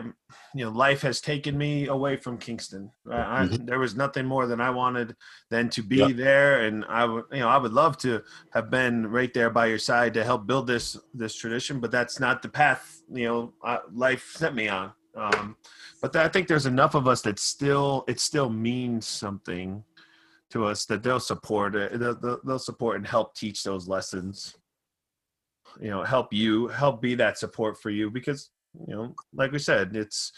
you 0.54 0.64
know 0.64 0.70
life 0.70 1.02
has 1.02 1.20
taken 1.20 1.57
me 1.57 1.86
away 1.86 2.16
from 2.16 2.38
Kingston. 2.38 2.90
I, 3.11 3.44
mm-hmm. 3.44 3.66
there 3.66 3.78
was 3.78 3.94
nothing 3.94 4.26
more 4.26 4.46
than 4.46 4.61
I 4.61 4.70
wanted 4.70 5.14
than 5.50 5.68
to 5.70 5.82
be 5.82 6.12
there, 6.12 6.62
and 6.62 6.84
I 6.88 7.04
would 7.04 7.24
you 7.32 7.40
know 7.40 7.48
I 7.48 7.59
would 7.59 7.72
love 7.72 7.98
to 7.98 8.22
have 8.52 8.70
been 8.70 9.07
right 9.07 9.32
there 9.32 9.50
by 9.50 9.66
your 9.66 9.78
side 9.78 10.14
to 10.14 10.24
help 10.24 10.46
build 10.46 10.66
this 10.66 10.96
this 11.12 11.34
tradition, 11.34 11.80
but 11.80 11.90
that's 11.90 12.18
not 12.18 12.42
the 12.42 12.48
path 12.48 13.02
you 13.12 13.24
know 13.24 13.52
life 13.92 14.32
sent 14.34 14.54
me 14.54 14.68
on. 14.68 14.92
Um, 15.14 15.57
but 16.02 16.14
I 16.14 16.28
think 16.28 16.46
there's 16.46 16.66
enough 16.66 16.94
of 16.94 17.09
us 17.09 17.22
that 17.22 17.38
still 17.38 18.04
it 18.09 18.20
still 18.20 18.50
means 18.50 19.07
something 19.07 19.82
to 20.51 20.64
us 20.64 20.86
that 20.86 21.03
they'll 21.03 21.20
support 21.20 21.74
it. 21.74 21.99
They'll, 21.99 22.40
they'll 22.44 22.59
support 22.59 22.97
and 22.97 23.07
help 23.07 23.34
teach 23.34 23.62
those 23.62 23.88
lessons. 23.88 24.55
You 25.80 25.90
know, 25.90 26.05
help 26.05 26.32
you 26.32 26.68
help 26.68 27.03
be 27.03 27.14
that 27.16 27.38
support 27.38 27.80
for 27.80 27.90
you 27.90 28.11
because 28.11 28.51
you 28.86 28.94
know, 28.94 29.14
like 29.34 29.53
we 29.53 29.59
said, 29.59 29.97
it's 29.97 30.32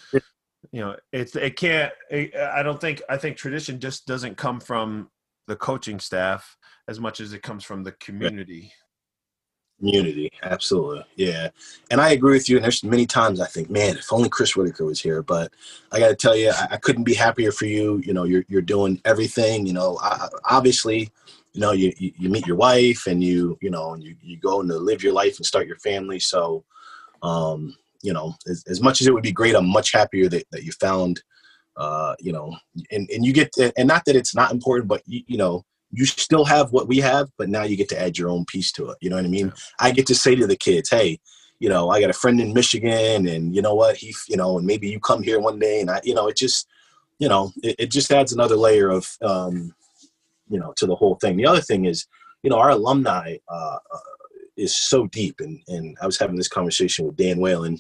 you 0.72 0.80
know, 0.80 0.96
it's 1.12 1.36
it 1.36 1.56
can't. 1.56 1.92
It, 2.10 2.34
I 2.34 2.62
don't 2.62 2.80
think 2.80 3.02
I 3.08 3.16
think 3.16 3.36
tradition 3.36 3.80
just 3.80 4.06
doesn't 4.06 4.36
come 4.36 4.60
from 4.60 5.10
the 5.46 5.56
coaching 5.56 6.00
staff 6.00 6.56
as 6.88 6.98
much 7.00 7.20
as 7.20 7.32
it 7.32 7.42
comes 7.42 7.64
from 7.64 7.84
the 7.84 7.92
community 7.92 8.72
community. 9.78 10.30
Absolutely. 10.42 11.04
Yeah. 11.16 11.48
And 11.90 12.00
i 12.00 12.10
agree 12.10 12.34
with 12.34 12.48
you 12.48 12.56
and 12.56 12.64
there's 12.64 12.82
many 12.82 13.06
times 13.06 13.40
i 13.40 13.46
think 13.46 13.70
man 13.70 13.96
if 13.96 14.12
only 14.12 14.28
chris 14.28 14.56
whitaker 14.56 14.84
was 14.84 15.00
here. 15.00 15.22
But 15.22 15.52
i 15.92 15.98
got 15.98 16.08
to 16.08 16.16
tell 16.16 16.36
you 16.36 16.50
I, 16.50 16.68
I, 16.72 16.76
couldn't 16.76 17.04
be 17.04 17.14
happier 17.14 17.52
for 17.52 17.66
you. 17.66 18.02
You 18.04 18.12
know 18.12 18.24
you're, 18.24 18.44
you're 18.48 18.62
doing 18.62 19.00
everything 19.04 19.66
you 19.66 19.72
know 19.72 19.98
I, 20.02 20.28
obviously 20.50 21.10
you 21.52 21.60
know 21.60 21.72
you, 21.72 21.92
you 21.98 22.28
meet 22.28 22.46
your 22.46 22.56
wife 22.56 23.06
and 23.06 23.22
you 23.22 23.58
you 23.60 23.70
know 23.70 23.94
and 23.94 24.02
you, 24.02 24.16
you 24.22 24.36
go 24.36 24.60
and 24.60 24.68
live 24.68 25.02
your 25.02 25.12
life 25.12 25.36
and 25.36 25.46
start 25.46 25.66
your 25.66 25.78
family. 25.78 26.18
So 26.18 26.64
um 27.22 27.76
you 28.02 28.12
know 28.12 28.34
as, 28.46 28.64
as 28.68 28.80
much 28.80 29.00
as 29.00 29.06
it 29.06 29.14
would 29.14 29.22
be 29.22 29.32
great 29.32 29.56
i'm 29.56 29.68
much 29.68 29.92
happier 29.92 30.28
that, 30.28 30.44
that 30.52 30.62
you 30.62 30.72
found 30.72 31.20
uh 31.76 32.14
you 32.20 32.32
know 32.32 32.54
and, 32.92 33.08
and 33.10 33.24
you 33.24 33.32
get 33.32 33.50
to, 33.52 33.72
and 33.76 33.88
not 33.88 34.04
that 34.04 34.16
it's 34.16 34.34
not 34.34 34.52
important 34.52 34.88
but 34.88 35.02
you, 35.06 35.22
you 35.26 35.36
know 35.36 35.64
you 35.90 36.04
still 36.04 36.44
have 36.44 36.72
what 36.72 36.88
we 36.88 36.98
have, 36.98 37.30
but 37.38 37.48
now 37.48 37.62
you 37.62 37.76
get 37.76 37.88
to 37.90 38.00
add 38.00 38.18
your 38.18 38.28
own 38.28 38.44
piece 38.44 38.72
to 38.72 38.90
it. 38.90 38.98
You 39.00 39.10
know 39.10 39.16
what 39.16 39.24
I 39.24 39.28
mean? 39.28 39.46
Yeah. 39.46 39.52
I 39.80 39.90
get 39.90 40.06
to 40.08 40.14
say 40.14 40.34
to 40.34 40.46
the 40.46 40.56
kids, 40.56 40.90
hey, 40.90 41.18
you 41.60 41.68
know, 41.68 41.90
I 41.90 42.00
got 42.00 42.10
a 42.10 42.14
friend 42.14 42.40
in 42.40 42.52
Michigan 42.52 43.26
and 43.26 43.54
you 43.54 43.62
know 43.62 43.74
what, 43.74 43.96
he, 43.96 44.14
you 44.28 44.36
know, 44.36 44.58
and 44.58 44.66
maybe 44.66 44.88
you 44.88 45.00
come 45.00 45.22
here 45.22 45.40
one 45.40 45.58
day 45.58 45.80
and 45.80 45.90
I, 45.90 46.00
you 46.04 46.14
know, 46.14 46.28
it 46.28 46.36
just, 46.36 46.68
you 47.18 47.28
know, 47.28 47.52
it, 47.62 47.76
it 47.78 47.90
just 47.90 48.12
adds 48.12 48.32
another 48.32 48.56
layer 48.56 48.90
of, 48.90 49.08
um, 49.22 49.74
you 50.48 50.58
know, 50.58 50.72
to 50.76 50.86
the 50.86 50.94
whole 50.94 51.16
thing. 51.16 51.36
The 51.36 51.46
other 51.46 51.60
thing 51.60 51.84
is, 51.84 52.06
you 52.42 52.50
know, 52.50 52.58
our 52.58 52.70
alumni 52.70 53.36
uh, 53.48 53.78
uh, 53.92 53.98
is 54.56 54.76
so 54.76 55.06
deep. 55.08 55.40
And, 55.40 55.60
and 55.68 55.96
I 56.00 56.06
was 56.06 56.18
having 56.18 56.36
this 56.36 56.48
conversation 56.48 57.06
with 57.06 57.16
Dan 57.16 57.38
Whalen 57.38 57.78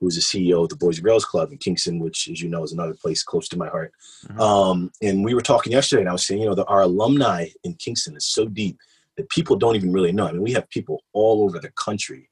who's 0.00 0.14
the 0.14 0.20
CEO 0.20 0.62
of 0.62 0.68
the 0.68 0.76
Boys 0.76 0.98
and 0.98 1.04
Girls 1.04 1.24
Club 1.24 1.50
in 1.50 1.58
Kingston, 1.58 1.98
which, 1.98 2.28
as 2.28 2.40
you 2.40 2.48
know, 2.48 2.62
is 2.62 2.72
another 2.72 2.94
place 2.94 3.22
close 3.22 3.48
to 3.48 3.58
my 3.58 3.68
heart. 3.68 3.92
Mm-hmm. 4.26 4.40
Um, 4.40 4.92
and 5.02 5.24
we 5.24 5.34
were 5.34 5.40
talking 5.40 5.72
yesterday, 5.72 6.02
and 6.02 6.08
I 6.08 6.12
was 6.12 6.26
saying, 6.26 6.40
you 6.40 6.48
know, 6.48 6.54
the, 6.54 6.64
our 6.66 6.82
alumni 6.82 7.48
in 7.64 7.74
Kingston 7.74 8.16
is 8.16 8.26
so 8.26 8.46
deep 8.46 8.78
that 9.16 9.28
people 9.30 9.56
don't 9.56 9.76
even 9.76 9.92
really 9.92 10.12
know. 10.12 10.26
I 10.26 10.32
mean, 10.32 10.42
we 10.42 10.52
have 10.52 10.68
people 10.70 11.02
all 11.12 11.42
over 11.42 11.58
the 11.58 11.72
country, 11.72 12.30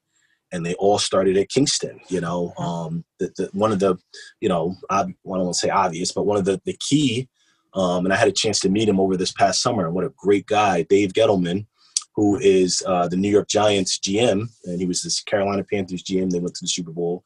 and 0.53 0.65
they 0.65 0.75
all 0.75 0.97
started 0.97 1.35
at 1.37 1.49
Kingston. 1.49 1.99
You 2.07 2.21
know, 2.21 2.53
mm-hmm. 2.57 2.63
um, 2.63 3.05
the, 3.19 3.31
the, 3.37 3.49
one 3.53 3.71
of 3.71 3.79
the, 3.79 3.97
you 4.39 4.47
know, 4.47 4.75
I, 4.89 5.01
I 5.01 5.03
don't 5.03 5.15
want 5.23 5.53
to 5.53 5.59
say 5.59 5.69
obvious, 5.69 6.11
but 6.11 6.25
one 6.25 6.37
of 6.37 6.45
the 6.45 6.61
the 6.65 6.77
key. 6.79 7.27
Um, 7.73 8.05
and 8.05 8.13
I 8.13 8.17
had 8.17 8.29
a 8.29 8.31
chance 8.31 8.59
to 8.61 8.69
meet 8.69 8.89
him 8.89 8.99
over 8.99 9.17
this 9.17 9.33
past 9.33 9.61
summer. 9.61 9.85
And 9.85 9.93
what 9.93 10.05
a 10.05 10.13
great 10.17 10.47
guy, 10.47 10.81
Dave 10.83 11.13
Gettleman, 11.13 11.67
who 12.15 12.39
is 12.39 12.81
uh, 12.87 13.07
the 13.07 13.17
New 13.17 13.29
York 13.29 13.47
Giants 13.47 13.99
GM, 13.99 14.47
and 14.63 14.79
he 14.79 14.87
was 14.87 15.03
this 15.03 15.21
Carolina 15.21 15.63
Panthers 15.63 16.01
GM. 16.01 16.31
They 16.31 16.39
went 16.39 16.55
to 16.55 16.63
the 16.63 16.69
Super 16.69 16.91
Bowl. 16.91 17.23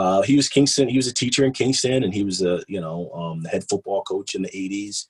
Uh, 0.00 0.22
he 0.22 0.34
was 0.34 0.48
Kingston. 0.48 0.88
He 0.88 0.96
was 0.96 1.08
a 1.08 1.12
teacher 1.12 1.44
in 1.44 1.52
Kingston, 1.52 2.04
and 2.04 2.14
he 2.14 2.24
was 2.24 2.40
a 2.40 2.62
you 2.66 2.80
know 2.80 3.10
um, 3.12 3.42
the 3.42 3.50
head 3.50 3.64
football 3.68 4.02
coach 4.02 4.34
in 4.34 4.40
the 4.40 4.48
'80s. 4.48 5.06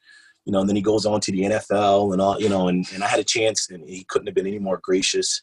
You 0.47 0.53
know, 0.53 0.61
and 0.61 0.68
then 0.68 0.74
he 0.74 0.82
goes 0.82 1.07
on 1.07 1.20
to 1.20 1.30
the 1.30 1.43
NFL 1.43 2.12
and 2.12 2.20
all. 2.20 2.41
You 2.41 2.49
know, 2.49 2.66
and, 2.66 2.84
and 2.93 3.05
I 3.05 3.07
had 3.07 3.20
a 3.20 3.24
chance, 3.24 3.70
and 3.70 3.88
he 3.88 4.03
couldn't 4.03 4.26
have 4.26 4.34
been 4.34 4.49
any 4.49 4.59
more 4.59 4.80
gracious. 4.82 5.43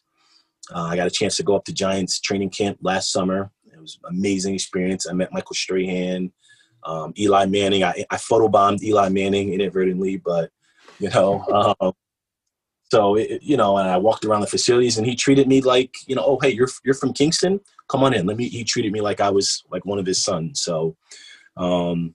Uh, 0.74 0.82
I 0.82 0.96
got 0.96 1.06
a 1.06 1.10
chance 1.10 1.36
to 1.38 1.42
go 1.42 1.56
up 1.56 1.64
to 1.64 1.72
Giants 1.72 2.20
training 2.20 2.50
camp 2.50 2.76
last 2.82 3.10
summer. 3.10 3.50
It 3.72 3.80
was 3.80 3.98
an 4.04 4.14
amazing 4.14 4.54
experience. 4.54 5.08
I 5.08 5.14
met 5.14 5.32
Michael 5.32 5.54
Strahan, 5.54 6.30
um, 6.84 7.14
Eli 7.18 7.46
Manning. 7.46 7.84
I, 7.84 8.04
I 8.10 8.16
photobombed 8.16 8.82
Eli 8.82 9.08
Manning 9.08 9.54
inadvertently, 9.54 10.18
but 10.18 10.50
you 10.98 11.08
know, 11.08 11.76
um, 11.80 11.92
so 12.90 13.16
it, 13.16 13.42
you 13.42 13.56
know, 13.56 13.76
and 13.78 13.88
I 13.88 13.96
walked 13.96 14.24
around 14.24 14.40
the 14.40 14.46
facilities, 14.46 14.98
and 14.98 15.06
he 15.06 15.16
treated 15.16 15.48
me 15.48 15.60
like, 15.60 15.94
you 16.06 16.14
know, 16.14 16.24
oh 16.24 16.38
hey, 16.40 16.50
you're 16.50 16.68
you're 16.84 16.94
from 16.94 17.12
Kingston 17.12 17.60
come 17.88 18.04
on 18.04 18.14
in. 18.14 18.26
Let 18.26 18.36
me. 18.36 18.48
He 18.48 18.64
treated 18.64 18.92
me 18.92 19.00
like 19.00 19.20
I 19.20 19.30
was 19.30 19.64
like 19.70 19.84
one 19.84 19.98
of 19.98 20.06
his 20.06 20.22
sons. 20.22 20.60
So, 20.60 20.96
um, 21.56 22.14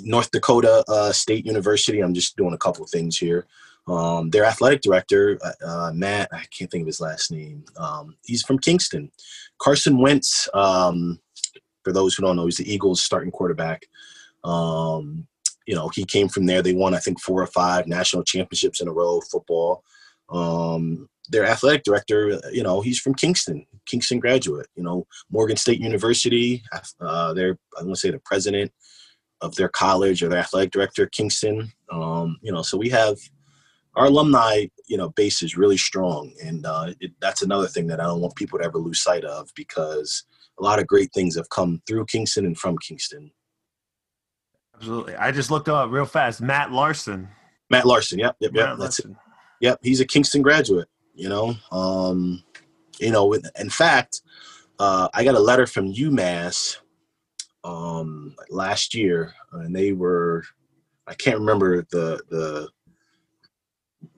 North 0.00 0.30
Dakota 0.30 0.84
uh, 0.88 1.12
State 1.12 1.46
University. 1.46 2.00
I'm 2.00 2.14
just 2.14 2.36
doing 2.36 2.54
a 2.54 2.58
couple 2.58 2.84
of 2.84 2.90
things 2.90 3.16
here. 3.16 3.46
Um, 3.88 4.30
their 4.30 4.44
athletic 4.44 4.80
director, 4.80 5.40
uh, 5.42 5.66
uh, 5.66 5.92
Matt, 5.92 6.28
I 6.32 6.44
can't 6.56 6.70
think 6.70 6.82
of 6.82 6.86
his 6.86 7.00
last 7.00 7.32
name. 7.32 7.64
Um, 7.76 8.16
he's 8.24 8.42
from 8.42 8.60
Kingston. 8.60 9.10
Carson 9.58 9.98
Wentz, 9.98 10.48
um, 10.54 11.18
for 11.82 11.92
those 11.92 12.14
who 12.14 12.22
don't 12.22 12.36
know, 12.36 12.44
he's 12.44 12.58
the 12.58 12.72
Eagles' 12.72 13.02
starting 13.02 13.32
quarterback. 13.32 13.86
Um, 14.44 15.26
you 15.66 15.74
know, 15.74 15.90
he 15.94 16.04
came 16.04 16.28
from 16.28 16.46
there. 16.46 16.62
They 16.62 16.74
won, 16.74 16.94
I 16.94 16.98
think, 16.98 17.20
four 17.20 17.42
or 17.42 17.46
five 17.46 17.86
national 17.86 18.24
championships 18.24 18.80
in 18.80 18.88
a 18.88 18.92
row 18.92 19.20
football. 19.20 19.84
Um, 20.28 21.08
their 21.28 21.46
athletic 21.46 21.84
director, 21.84 22.40
you 22.52 22.62
know, 22.62 22.80
he's 22.80 22.98
from 22.98 23.14
Kingston, 23.14 23.66
Kingston 23.86 24.18
graduate. 24.18 24.66
You 24.74 24.82
know, 24.82 25.06
Morgan 25.30 25.56
State 25.56 25.80
University. 25.80 26.62
Uh, 27.00 27.32
they're 27.32 27.58
I'm 27.78 27.84
gonna 27.84 27.96
say 27.96 28.10
the 28.10 28.20
president 28.24 28.72
of 29.40 29.54
their 29.56 29.68
college 29.68 30.22
or 30.22 30.28
their 30.28 30.38
athletic 30.38 30.70
director, 30.70 31.06
Kingston. 31.06 31.72
Um, 31.90 32.38
you 32.42 32.52
know, 32.52 32.62
so 32.62 32.76
we 32.76 32.88
have 32.90 33.18
our 33.94 34.06
alumni, 34.06 34.66
you 34.88 34.96
know, 34.96 35.10
base 35.10 35.42
is 35.42 35.56
really 35.56 35.76
strong, 35.76 36.32
and 36.42 36.64
uh, 36.66 36.92
it, 37.00 37.12
that's 37.20 37.42
another 37.42 37.66
thing 37.66 37.86
that 37.88 38.00
I 38.00 38.04
don't 38.04 38.20
want 38.20 38.36
people 38.36 38.58
to 38.58 38.64
ever 38.64 38.78
lose 38.78 39.02
sight 39.02 39.24
of 39.24 39.50
because 39.54 40.24
a 40.58 40.62
lot 40.62 40.78
of 40.78 40.86
great 40.86 41.12
things 41.12 41.36
have 41.36 41.48
come 41.50 41.82
through 41.86 42.06
Kingston 42.06 42.46
and 42.46 42.58
from 42.58 42.78
Kingston. 42.78 43.30
Absolutely. 44.82 45.14
I 45.14 45.30
just 45.30 45.52
looked 45.52 45.68
up 45.68 45.92
real 45.92 46.04
fast. 46.04 46.40
Matt 46.40 46.72
Larsen. 46.72 47.28
Matt 47.70 47.86
Larsen. 47.86 48.18
Yep. 48.18 48.36
Yep. 48.40 48.52
Matt 48.52 48.68
yep. 48.70 48.78
That's 48.80 48.98
it. 48.98 49.06
Yep. 49.60 49.78
He's 49.80 50.00
a 50.00 50.04
Kingston 50.04 50.42
graduate. 50.42 50.88
You 51.14 51.28
know, 51.28 51.54
um, 51.70 52.42
you 52.98 53.12
know. 53.12 53.32
In 53.32 53.70
fact, 53.70 54.22
uh, 54.80 55.08
I 55.14 55.22
got 55.22 55.36
a 55.36 55.40
letter 55.40 55.68
from 55.68 55.92
UMass 55.92 56.78
um, 57.62 58.34
last 58.50 58.92
year, 58.92 59.34
and 59.52 59.76
they 59.76 59.92
were 59.92 60.42
I 61.06 61.14
can't 61.14 61.38
remember 61.38 61.82
the 61.92 62.20
the 62.28 62.68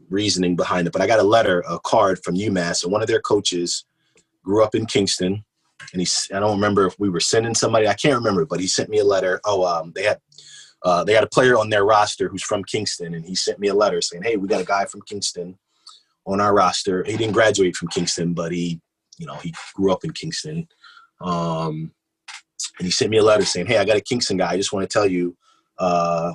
reasoning 0.09 0.57
behind 0.57 0.87
it, 0.87 0.95
but 0.95 1.03
I 1.03 1.07
got 1.07 1.19
a 1.19 1.25
letter, 1.25 1.63
a 1.69 1.79
card 1.81 2.25
from 2.25 2.37
UMass, 2.37 2.85
and 2.85 2.93
one 2.93 3.03
of 3.03 3.09
their 3.09 3.21
coaches 3.21 3.85
grew 4.43 4.65
up 4.65 4.75
in 4.75 4.87
Kingston, 4.87 5.45
and 5.93 6.01
he 6.01 6.09
I 6.35 6.41
don't 6.41 6.55
remember 6.55 6.87
if 6.87 6.99
we 6.99 7.11
were 7.11 7.21
sending 7.21 7.55
somebody, 7.55 7.87
I 7.87 7.95
can't 7.95 8.17
remember, 8.17 8.47
but 8.47 8.61
he 8.61 8.67
sent 8.67 8.89
me 8.89 9.01
a 9.01 9.05
letter. 9.05 9.43
Oh, 9.45 9.67
um, 9.67 9.93
they 9.95 10.05
had 10.05 10.21
uh, 10.85 11.03
they 11.03 11.15
had 11.15 11.25
a 11.25 11.29
player 11.29 11.57
on 11.59 11.71
their 11.71 11.85
roster 11.85 12.29
who's 12.29 12.43
from 12.43 12.63
Kingston, 12.63 13.15
and 13.15 13.25
he 13.25 13.35
sent 13.35 13.59
me 13.59 13.69
a 13.69 13.75
letter 13.75 14.01
saying, 14.03 14.23
"Hey, 14.23 14.37
we 14.37 14.47
got 14.47 14.61
a 14.61 14.67
guy 14.67 14.85
from 14.85 15.03
Kingston 15.03 15.59
on 16.27 16.41
our 16.41 16.55
roster. 16.55 17.03
He 17.05 17.17
didn't 17.17 17.33
graduate 17.33 17.77
from 17.77 17.89
Kingston, 17.89 18.35
but 18.35 18.53
he, 18.53 18.81
you 19.19 19.27
know, 19.27 19.37
he 19.37 19.55
grew 19.75 19.93
up 19.93 20.05
in 20.05 20.13
Kingston. 20.13 20.69
Um, 21.21 21.93
and 22.79 22.87
he 22.87 22.91
sent 22.91 23.11
me 23.11 23.19
a 23.19 23.23
letter 23.23 23.45
saying, 23.45 23.67
"Hey, 23.67 23.79
I 23.79 23.85
got 23.85 23.97
a 23.97 24.03
Kingston 24.03 24.37
guy. 24.37 24.53
I 24.53 24.57
just 24.57 24.73
want 24.73 24.89
to 24.89 24.93
tell 24.93 25.07
you 25.07 25.37
uh, 25.79 26.33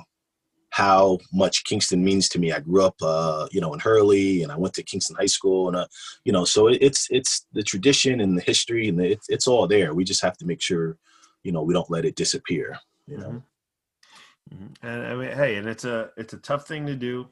how 0.70 1.18
much 1.32 1.64
Kingston 1.64 2.02
means 2.02 2.28
to 2.30 2.38
me. 2.38 2.52
I 2.52 2.60
grew 2.60 2.84
up, 2.84 2.96
uh, 3.02 3.46
you 3.52 3.60
know, 3.60 3.72
in 3.72 3.80
Hurley, 3.80 4.42
and 4.42 4.50
I 4.50 4.56
went 4.56 4.74
to 4.74 4.82
Kingston 4.82 5.16
High 5.16 5.26
School, 5.26 5.68
and 5.68 5.76
uh, 5.76 5.86
you 6.24 6.32
know, 6.32 6.44
so 6.44 6.66
it's 6.68 7.06
it's 7.10 7.46
the 7.52 7.62
tradition 7.62 8.20
and 8.20 8.36
the 8.36 8.42
history, 8.42 8.88
and 8.88 8.98
the, 8.98 9.12
it's 9.12 9.28
it's 9.28 9.46
all 9.46 9.68
there. 9.68 9.94
We 9.94 10.04
just 10.04 10.22
have 10.22 10.36
to 10.38 10.46
make 10.46 10.60
sure, 10.60 10.96
you 11.44 11.52
know, 11.52 11.62
we 11.62 11.74
don't 11.74 11.90
let 11.90 12.04
it 12.04 12.16
disappear. 12.16 12.78
You 13.06 13.18
know." 13.18 13.28
Mm-hmm. 13.28 13.38
Mm-hmm. 14.52 14.86
And 14.86 15.06
I 15.06 15.14
mean, 15.14 15.36
hey, 15.36 15.56
and 15.56 15.68
it's 15.68 15.84
a 15.84 16.10
it's 16.16 16.32
a 16.32 16.38
tough 16.38 16.66
thing 16.66 16.86
to 16.86 16.96
do 16.96 17.28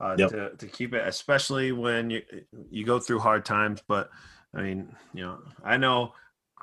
uh, 0.00 0.16
yep. 0.18 0.30
to, 0.30 0.50
to 0.56 0.66
keep 0.66 0.94
it, 0.94 1.06
especially 1.06 1.72
when 1.72 2.10
you 2.10 2.22
you 2.70 2.84
go 2.84 2.98
through 2.98 3.18
hard 3.20 3.44
times. 3.44 3.82
But 3.86 4.10
I 4.54 4.62
mean, 4.62 4.96
you 5.12 5.22
know, 5.22 5.38
I 5.64 5.76
know, 5.76 6.14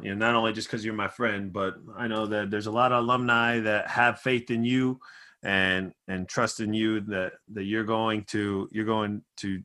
you 0.02 0.10
know, 0.10 0.16
not 0.16 0.36
only 0.36 0.54
just 0.54 0.68
because 0.68 0.84
you're 0.84 0.94
my 0.94 1.08
friend, 1.08 1.54
but 1.54 1.76
I 1.96 2.08
know 2.08 2.26
that 2.28 2.50
there's 2.50 2.68
a 2.68 2.72
lot 2.72 2.92
of 2.92 3.04
alumni 3.04 3.60
that 3.60 3.90
have 3.90 4.20
faith 4.20 4.50
in 4.50 4.64
you 4.64 5.00
and 5.44 5.94
and 6.08 6.28
trust 6.28 6.60
in 6.60 6.74
you 6.74 7.02
that 7.02 7.34
that 7.54 7.64
you're 7.64 7.84
going 7.84 8.24
to 8.26 8.68
you're 8.72 8.86
going 8.86 9.22
to 9.38 9.62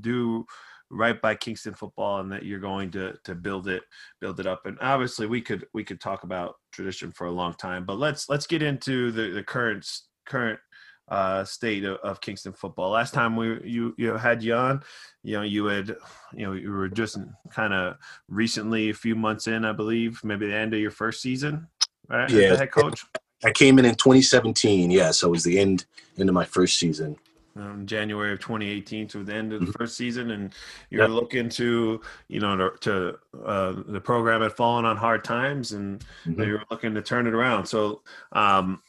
do 0.00 0.46
right 0.90 1.20
by 1.20 1.34
Kingston 1.34 1.74
football 1.74 2.20
and 2.20 2.30
that 2.32 2.44
you're 2.44 2.60
going 2.60 2.90
to 2.92 3.14
to 3.24 3.34
build 3.34 3.68
it 3.68 3.82
build 4.20 4.40
it 4.40 4.46
up 4.46 4.66
and 4.66 4.78
obviously 4.80 5.26
we 5.26 5.40
could 5.40 5.66
we 5.74 5.84
could 5.84 6.00
talk 6.00 6.24
about 6.24 6.54
tradition 6.72 7.10
for 7.12 7.26
a 7.26 7.32
long 7.32 7.54
time 7.54 7.84
but 7.84 7.98
let's 7.98 8.28
let's 8.28 8.46
get 8.46 8.62
into 8.62 9.10
the 9.10 9.30
the 9.30 9.42
current 9.42 9.86
current 10.26 10.58
uh, 11.08 11.44
state 11.44 11.84
of, 11.84 11.98
of, 11.98 12.20
Kingston 12.20 12.52
football. 12.52 12.90
Last 12.90 13.14
time 13.14 13.36
we 13.36 13.60
you 13.62 13.94
you 13.96 14.14
had 14.14 14.42
you 14.42 14.54
on, 14.54 14.82
you 15.22 15.36
know 15.36 15.42
you 15.42 15.66
had 15.66 15.96
you 16.34 16.46
know 16.46 16.52
you 16.52 16.72
were 16.72 16.88
just 16.88 17.16
kind 17.50 17.72
of 17.72 17.96
recently 18.28 18.90
a 18.90 18.94
few 18.94 19.14
months 19.14 19.46
in, 19.46 19.64
I 19.64 19.72
believe, 19.72 20.20
maybe 20.24 20.48
the 20.48 20.56
end 20.56 20.74
of 20.74 20.80
your 20.80 20.90
first 20.90 21.22
season, 21.22 21.68
right? 22.08 22.28
Yeah, 22.28 22.56
head 22.56 22.72
coach. 22.72 23.04
I 23.44 23.52
came 23.52 23.78
in 23.78 23.84
in 23.84 23.94
2017. 23.94 24.90
Yeah, 24.90 25.12
so 25.12 25.28
it 25.28 25.30
was 25.30 25.44
the 25.44 25.60
end 25.60 25.84
end 26.18 26.28
of 26.28 26.34
my 26.34 26.44
first 26.44 26.76
season 26.76 27.16
um, 27.58 27.86
January 27.86 28.32
of 28.32 28.40
2018 28.40 29.08
to 29.08 29.24
the 29.24 29.34
end 29.34 29.52
of 29.52 29.60
the 29.60 29.66
mm-hmm. 29.66 29.72
first 29.72 29.96
season, 29.96 30.30
and 30.32 30.54
you're 30.90 31.02
yep. 31.02 31.10
looking 31.10 31.48
to, 31.50 32.00
you 32.28 32.40
know, 32.40 32.56
to, 32.56 32.76
to 32.80 33.18
uh, 33.44 33.74
the 33.88 34.00
program 34.00 34.42
had 34.42 34.52
fallen 34.52 34.84
on 34.84 34.96
hard 34.96 35.24
times, 35.24 35.72
and 35.72 36.04
mm-hmm. 36.24 36.42
you're 36.42 36.62
looking 36.70 36.94
to 36.94 37.02
turn 37.02 37.26
it 37.26 37.34
around. 37.34 37.66
So, 37.66 38.02
um, 38.32 38.82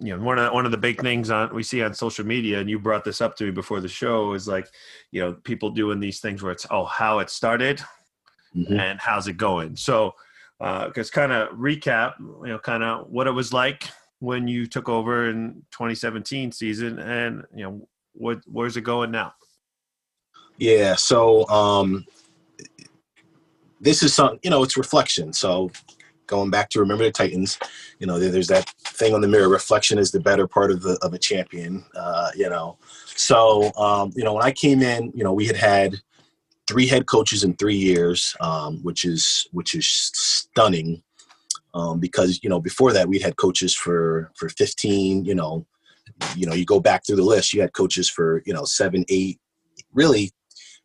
you 0.00 0.16
know, 0.16 0.22
one 0.22 0.38
of 0.38 0.52
one 0.52 0.64
of 0.64 0.72
the 0.72 0.78
big 0.78 1.00
things 1.00 1.30
on 1.30 1.54
we 1.54 1.62
see 1.62 1.82
on 1.82 1.94
social 1.94 2.26
media, 2.26 2.60
and 2.60 2.68
you 2.68 2.78
brought 2.78 3.04
this 3.04 3.20
up 3.20 3.36
to 3.36 3.44
me 3.44 3.50
before 3.50 3.80
the 3.80 3.88
show, 3.88 4.34
is 4.34 4.48
like, 4.48 4.68
you 5.10 5.20
know, 5.20 5.32
people 5.32 5.70
doing 5.70 6.00
these 6.00 6.20
things 6.20 6.42
where 6.42 6.52
it's 6.52 6.66
oh 6.70 6.84
how 6.84 7.18
it 7.20 7.30
started, 7.30 7.82
mm-hmm. 8.54 8.78
and 8.78 9.00
how's 9.00 9.28
it 9.28 9.36
going. 9.36 9.76
So, 9.76 10.14
because 10.58 11.10
uh, 11.10 11.12
kind 11.12 11.32
of 11.32 11.48
recap, 11.50 12.14
you 12.18 12.48
know, 12.48 12.58
kind 12.58 12.82
of 12.82 13.08
what 13.08 13.26
it 13.26 13.32
was 13.32 13.52
like 13.52 13.88
when 14.20 14.46
you 14.46 14.66
took 14.66 14.88
over 14.88 15.28
in 15.30 15.62
2017 15.72 16.52
season 16.52 16.98
and 16.98 17.44
you 17.54 17.64
know 17.64 17.88
what 18.14 18.40
where's 18.46 18.76
it 18.76 18.82
going 18.82 19.10
now? 19.10 19.34
Yeah, 20.58 20.94
so 20.94 21.48
um, 21.48 22.04
this 23.80 24.02
is 24.02 24.14
some 24.14 24.38
you 24.42 24.50
know 24.50 24.62
it's 24.62 24.76
reflection. 24.76 25.32
So 25.32 25.70
going 26.26 26.50
back 26.50 26.68
to 26.70 26.80
remember 26.80 27.04
the 27.04 27.10
Titans, 27.10 27.58
you 27.98 28.06
know 28.06 28.18
there's 28.18 28.48
that 28.48 28.68
thing 28.84 29.14
on 29.14 29.20
the 29.20 29.28
mirror. 29.28 29.48
Reflection 29.48 29.98
is 29.98 30.10
the 30.10 30.20
better 30.20 30.46
part 30.46 30.70
of 30.70 30.82
the 30.82 30.98
of 31.02 31.14
a 31.14 31.18
champion. 31.18 31.84
Uh, 31.96 32.30
you 32.36 32.48
know, 32.48 32.76
so 33.06 33.72
um, 33.74 34.12
you 34.14 34.24
know 34.24 34.34
when 34.34 34.44
I 34.44 34.52
came 34.52 34.82
in, 34.82 35.12
you 35.14 35.24
know 35.24 35.32
we 35.32 35.46
had 35.46 35.56
had 35.56 35.96
three 36.68 36.86
head 36.86 37.06
coaches 37.06 37.42
in 37.42 37.54
three 37.54 37.76
years, 37.76 38.36
um, 38.40 38.82
which 38.82 39.04
is 39.04 39.48
which 39.52 39.74
is 39.74 39.88
stunning. 39.88 41.02
Um, 41.72 42.00
because 42.00 42.40
you 42.42 42.50
know 42.50 42.60
before 42.60 42.92
that 42.92 43.08
we'd 43.08 43.22
had 43.22 43.36
coaches 43.36 43.72
for 43.72 44.32
for 44.34 44.48
15 44.48 45.24
you 45.24 45.36
know 45.36 45.64
you 46.36 46.46
know, 46.46 46.54
you 46.54 46.64
go 46.64 46.80
back 46.80 47.06
through 47.06 47.16
the 47.16 47.22
list, 47.22 47.52
you 47.52 47.60
had 47.60 47.72
coaches 47.72 48.08
for, 48.08 48.42
you 48.46 48.52
know, 48.52 48.64
seven, 48.64 49.04
eight, 49.08 49.38
really, 49.92 50.30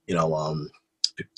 you 0.07 0.15
know, 0.15 0.33
um, 0.33 0.69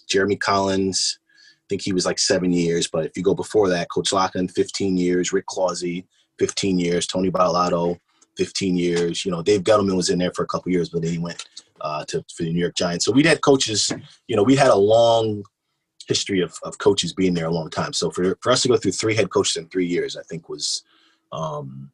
Jeremy 0.09 0.35
Collins, 0.35 1.19
I 1.53 1.65
think 1.69 1.81
he 1.81 1.93
was 1.93 2.05
like 2.05 2.19
seven 2.19 2.53
years, 2.53 2.87
but 2.87 3.05
if 3.05 3.17
you 3.17 3.23
go 3.23 3.33
before 3.33 3.69
that, 3.69 3.89
Coach 3.91 4.13
Loughlin, 4.13 4.47
15 4.47 4.97
years, 4.97 5.33
Rick 5.33 5.47
Clausey, 5.47 6.05
15 6.39 6.79
years, 6.79 7.07
Tony 7.07 7.29
Bailato, 7.29 7.99
15 8.37 8.77
years. 8.77 9.25
You 9.25 9.31
know, 9.31 9.41
Dave 9.41 9.61
Gettleman 9.61 9.97
was 9.97 10.09
in 10.09 10.19
there 10.19 10.31
for 10.33 10.43
a 10.43 10.47
couple 10.47 10.71
years, 10.71 10.89
but 10.89 11.01
then 11.01 11.11
he 11.11 11.17
went 11.17 11.45
uh, 11.81 12.05
to 12.05 12.23
for 12.33 12.43
the 12.43 12.53
New 12.53 12.59
York 12.59 12.75
Giants. 12.75 13.05
So 13.05 13.11
we'd 13.11 13.25
had 13.25 13.41
coaches, 13.41 13.91
you 14.27 14.35
know, 14.35 14.43
we 14.43 14.55
had 14.55 14.69
a 14.69 14.75
long 14.75 15.43
history 16.07 16.39
of, 16.39 16.57
of 16.63 16.77
coaches 16.77 17.13
being 17.13 17.33
there 17.33 17.47
a 17.47 17.53
long 17.53 17.69
time. 17.69 17.91
So 17.91 18.09
for, 18.09 18.37
for 18.41 18.51
us 18.51 18.61
to 18.61 18.69
go 18.69 18.77
through 18.77 18.93
three 18.93 19.15
head 19.15 19.29
coaches 19.29 19.57
in 19.57 19.67
three 19.67 19.87
years, 19.87 20.15
I 20.15 20.21
think 20.23 20.47
was, 20.47 20.83
um, 21.31 21.91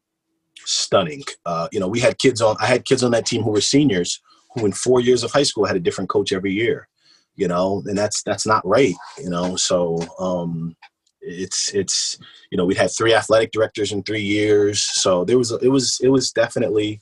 stunning. 0.64 1.22
Uh, 1.46 1.68
you 1.72 1.80
know, 1.80 1.88
we 1.88 2.00
had 2.00 2.18
kids 2.18 2.40
on. 2.40 2.56
I 2.60 2.66
had 2.66 2.84
kids 2.84 3.02
on 3.02 3.10
that 3.12 3.26
team 3.26 3.42
who 3.42 3.50
were 3.50 3.60
seniors 3.60 4.20
who, 4.54 4.66
in 4.66 4.72
four 4.72 5.00
years 5.00 5.22
of 5.22 5.32
high 5.32 5.42
school, 5.42 5.64
had 5.64 5.76
a 5.76 5.80
different 5.80 6.10
coach 6.10 6.32
every 6.32 6.52
year. 6.52 6.88
You 7.36 7.48
know, 7.48 7.82
and 7.86 7.98
that's 7.98 8.22
that's 8.22 8.46
not 8.46 8.66
right. 8.66 8.94
You 9.18 9.30
know, 9.30 9.56
so 9.56 9.98
um, 10.18 10.76
it's 11.20 11.74
it's 11.74 12.18
you 12.50 12.58
know 12.58 12.64
we 12.64 12.74
had 12.74 12.90
three 12.90 13.14
athletic 13.14 13.50
directors 13.52 13.92
in 13.92 14.02
three 14.02 14.22
years. 14.22 14.80
So 14.82 15.24
there 15.24 15.38
was 15.38 15.50
it 15.50 15.68
was 15.68 16.00
it 16.02 16.08
was 16.08 16.30
definitely 16.30 17.00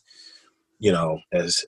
you 0.79 0.93
know 0.93 1.21
as 1.33 1.65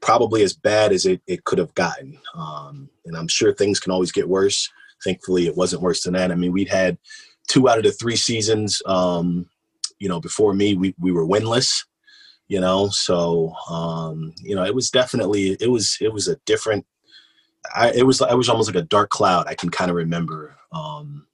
probably 0.00 0.42
as 0.42 0.52
bad 0.52 0.92
as 0.92 1.06
it, 1.06 1.22
it 1.26 1.44
could 1.44 1.58
have 1.58 1.74
gotten. 1.74 2.18
Um, 2.34 2.90
and 3.06 3.16
I'm 3.16 3.28
sure 3.28 3.54
things 3.54 3.80
can 3.80 3.90
always 3.90 4.12
get 4.12 4.28
worse. 4.28 4.70
Thankfully, 5.02 5.46
it 5.46 5.56
wasn't 5.56 5.82
worse 5.82 6.02
than 6.02 6.12
that. 6.12 6.30
I 6.30 6.34
mean, 6.34 6.52
we'd 6.52 6.68
had 6.68 6.98
two 7.48 7.68
out 7.68 7.78
of 7.78 7.84
the 7.84 7.92
three 7.92 8.16
seasons 8.16 8.82
um, 8.86 9.48
you 9.98 10.08
know, 10.08 10.20
before 10.20 10.54
me, 10.54 10.74
we, 10.74 10.94
we 10.98 11.12
were 11.12 11.26
winless, 11.26 11.84
you 12.48 12.60
know, 12.60 12.88
so, 12.88 13.52
um, 13.70 14.32
you 14.38 14.54
know, 14.54 14.64
it 14.64 14.74
was 14.74 14.90
definitely, 14.90 15.56
it 15.60 15.70
was, 15.70 15.96
it 16.00 16.12
was 16.12 16.28
a 16.28 16.36
different, 16.44 16.84
I, 17.74 17.92
it 17.92 18.06
was, 18.06 18.20
it 18.20 18.36
was 18.36 18.48
almost 18.48 18.68
like 18.68 18.82
a 18.82 18.86
dark 18.86 19.10
cloud. 19.10 19.46
I 19.48 19.54
can 19.54 19.70
kind 19.70 19.90
of 19.90 19.96
remember, 19.96 20.56
um, 20.72 21.26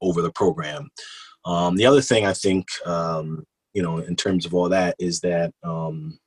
over 0.00 0.22
the 0.22 0.32
program. 0.32 0.90
Um, 1.44 1.76
the 1.76 1.86
other 1.86 2.00
thing 2.00 2.26
I 2.26 2.32
think, 2.32 2.66
um, 2.86 3.46
you 3.74 3.82
know, 3.82 3.98
in 3.98 4.16
terms 4.16 4.46
of 4.46 4.54
all 4.54 4.68
that 4.70 4.96
is 4.98 5.20
that, 5.20 5.52
um, 5.62 6.18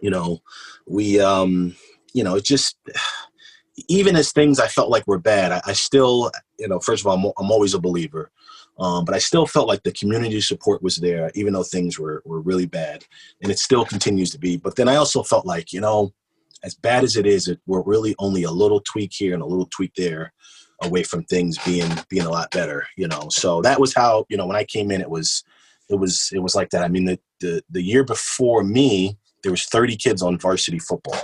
you 0.00 0.10
know, 0.10 0.40
we, 0.86 1.20
um, 1.20 1.76
you 2.12 2.24
know, 2.24 2.36
it 2.36 2.44
just, 2.44 2.76
even 3.88 4.16
as 4.16 4.32
things 4.32 4.58
I 4.58 4.68
felt 4.68 4.88
like 4.88 5.06
were 5.06 5.18
bad, 5.18 5.52
I, 5.52 5.60
I 5.66 5.72
still, 5.74 6.30
you 6.58 6.68
know, 6.68 6.80
first 6.80 7.02
of 7.02 7.06
all, 7.06 7.16
I'm, 7.16 7.32
I'm 7.38 7.50
always 7.50 7.74
a 7.74 7.78
believer. 7.78 8.30
Um, 8.78 9.04
but 9.04 9.14
I 9.14 9.18
still 9.18 9.46
felt 9.46 9.68
like 9.68 9.82
the 9.82 9.92
community 9.92 10.40
support 10.40 10.82
was 10.82 10.96
there, 10.96 11.30
even 11.34 11.54
though 11.54 11.62
things 11.62 11.98
were, 11.98 12.22
were 12.26 12.40
really 12.40 12.66
bad. 12.66 13.04
And 13.42 13.50
it 13.50 13.58
still 13.58 13.84
continues 13.84 14.30
to 14.32 14.38
be. 14.38 14.56
But 14.56 14.76
then 14.76 14.88
I 14.88 14.96
also 14.96 15.22
felt 15.22 15.46
like, 15.46 15.72
you 15.72 15.80
know, 15.80 16.12
as 16.62 16.74
bad 16.74 17.04
as 17.04 17.16
it 17.16 17.26
is, 17.26 17.48
it, 17.48 17.60
we're 17.66 17.82
really 17.82 18.14
only 18.18 18.42
a 18.42 18.50
little 18.50 18.80
tweak 18.80 19.12
here 19.14 19.34
and 19.34 19.42
a 19.42 19.46
little 19.46 19.68
tweak 19.70 19.94
there 19.94 20.32
away 20.82 21.02
from 21.02 21.24
things 21.24 21.56
being 21.64 21.90
being 22.10 22.26
a 22.26 22.30
lot 22.30 22.50
better, 22.50 22.86
you 22.96 23.08
know. 23.08 23.28
So 23.30 23.62
that 23.62 23.80
was 23.80 23.94
how, 23.94 24.26
you 24.28 24.36
know, 24.36 24.46
when 24.46 24.56
I 24.56 24.64
came 24.64 24.90
in, 24.90 25.00
it 25.00 25.10
was 25.10 25.42
it 25.88 25.94
was 25.94 26.30
it 26.32 26.40
was 26.40 26.54
like 26.54 26.70
that. 26.70 26.82
I 26.82 26.88
mean, 26.88 27.04
the 27.04 27.18
the, 27.40 27.62
the 27.70 27.82
year 27.82 28.04
before 28.04 28.64
me, 28.64 29.16
there 29.42 29.52
was 29.52 29.64
30 29.66 29.96
kids 29.96 30.22
on 30.22 30.38
varsity 30.38 30.78
football, 30.78 31.20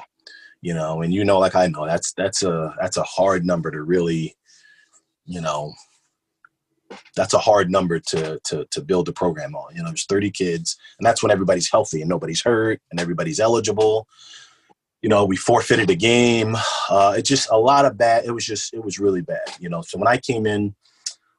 you 0.60 0.74
know, 0.74 1.02
and 1.02 1.12
you 1.12 1.24
know, 1.24 1.38
like 1.38 1.54
I 1.54 1.66
know, 1.66 1.86
that's 1.86 2.12
that's 2.14 2.42
a 2.42 2.74
that's 2.80 2.96
a 2.96 3.02
hard 3.02 3.44
number 3.44 3.70
to 3.70 3.82
really, 3.82 4.36
you 5.24 5.40
know, 5.40 5.72
that's 7.16 7.34
a 7.34 7.38
hard 7.38 7.70
number 7.70 7.98
to 7.98 8.40
to 8.44 8.64
to 8.70 8.82
build 8.82 9.08
a 9.08 9.12
program 9.12 9.54
on. 9.54 9.74
You 9.74 9.82
know, 9.82 9.88
there's 9.88 10.06
30 10.06 10.30
kids, 10.30 10.76
and 10.98 11.06
that's 11.06 11.22
when 11.22 11.32
everybody's 11.32 11.70
healthy 11.70 12.00
and 12.00 12.08
nobody's 12.08 12.42
hurt 12.42 12.80
and 12.90 13.00
everybody's 13.00 13.40
eligible. 13.40 14.06
You 15.02 15.08
know, 15.08 15.24
we 15.24 15.36
forfeited 15.36 15.90
a 15.90 15.96
game. 15.96 16.56
Uh, 16.88 17.20
just 17.20 17.50
a 17.50 17.58
lot 17.58 17.84
of 17.84 17.98
bad. 17.98 18.24
It 18.24 18.32
was 18.32 18.46
just 18.46 18.72
it 18.74 18.84
was 18.84 18.98
really 18.98 19.22
bad. 19.22 19.56
You 19.58 19.68
know, 19.68 19.82
so 19.82 19.98
when 19.98 20.08
I 20.08 20.16
came 20.18 20.46
in, 20.46 20.74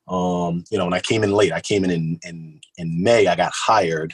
um, 0.08 0.66
you 0.70 0.78
know, 0.78 0.86
when 0.86 0.94
I 0.94 1.00
came 1.00 1.24
in 1.24 1.32
late, 1.32 1.54
I 1.54 1.62
came 1.62 1.84
in 1.84 1.92
in 1.92 2.20
in, 2.24 2.62
in 2.78 3.04
May. 3.04 3.28
I 3.28 3.36
got 3.36 3.54
hired. 3.54 4.14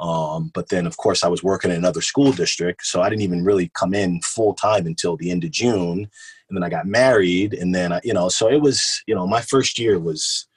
Um, 0.00 0.50
but 0.54 0.70
then, 0.70 0.86
of 0.86 0.96
course, 0.96 1.22
I 1.22 1.28
was 1.28 1.44
working 1.44 1.70
in 1.70 1.76
another 1.76 2.00
school 2.00 2.32
district, 2.32 2.86
so 2.86 3.02
I 3.02 3.10
didn't 3.10 3.22
even 3.22 3.44
really 3.44 3.70
come 3.74 3.92
in 3.92 4.20
full 4.22 4.54
time 4.54 4.86
until 4.86 5.16
the 5.16 5.30
end 5.30 5.44
of 5.44 5.50
June. 5.50 6.08
And 6.48 6.56
then 6.56 6.64
I 6.64 6.70
got 6.70 6.86
married, 6.86 7.52
and 7.52 7.74
then 7.74 7.92
I, 7.92 8.00
you 8.02 8.14
know, 8.14 8.30
so 8.30 8.48
it 8.50 8.62
was, 8.62 9.02
you 9.06 9.14
know, 9.14 9.26
my 9.26 9.42
first 9.42 9.78
year 9.78 10.00
was 10.00 10.48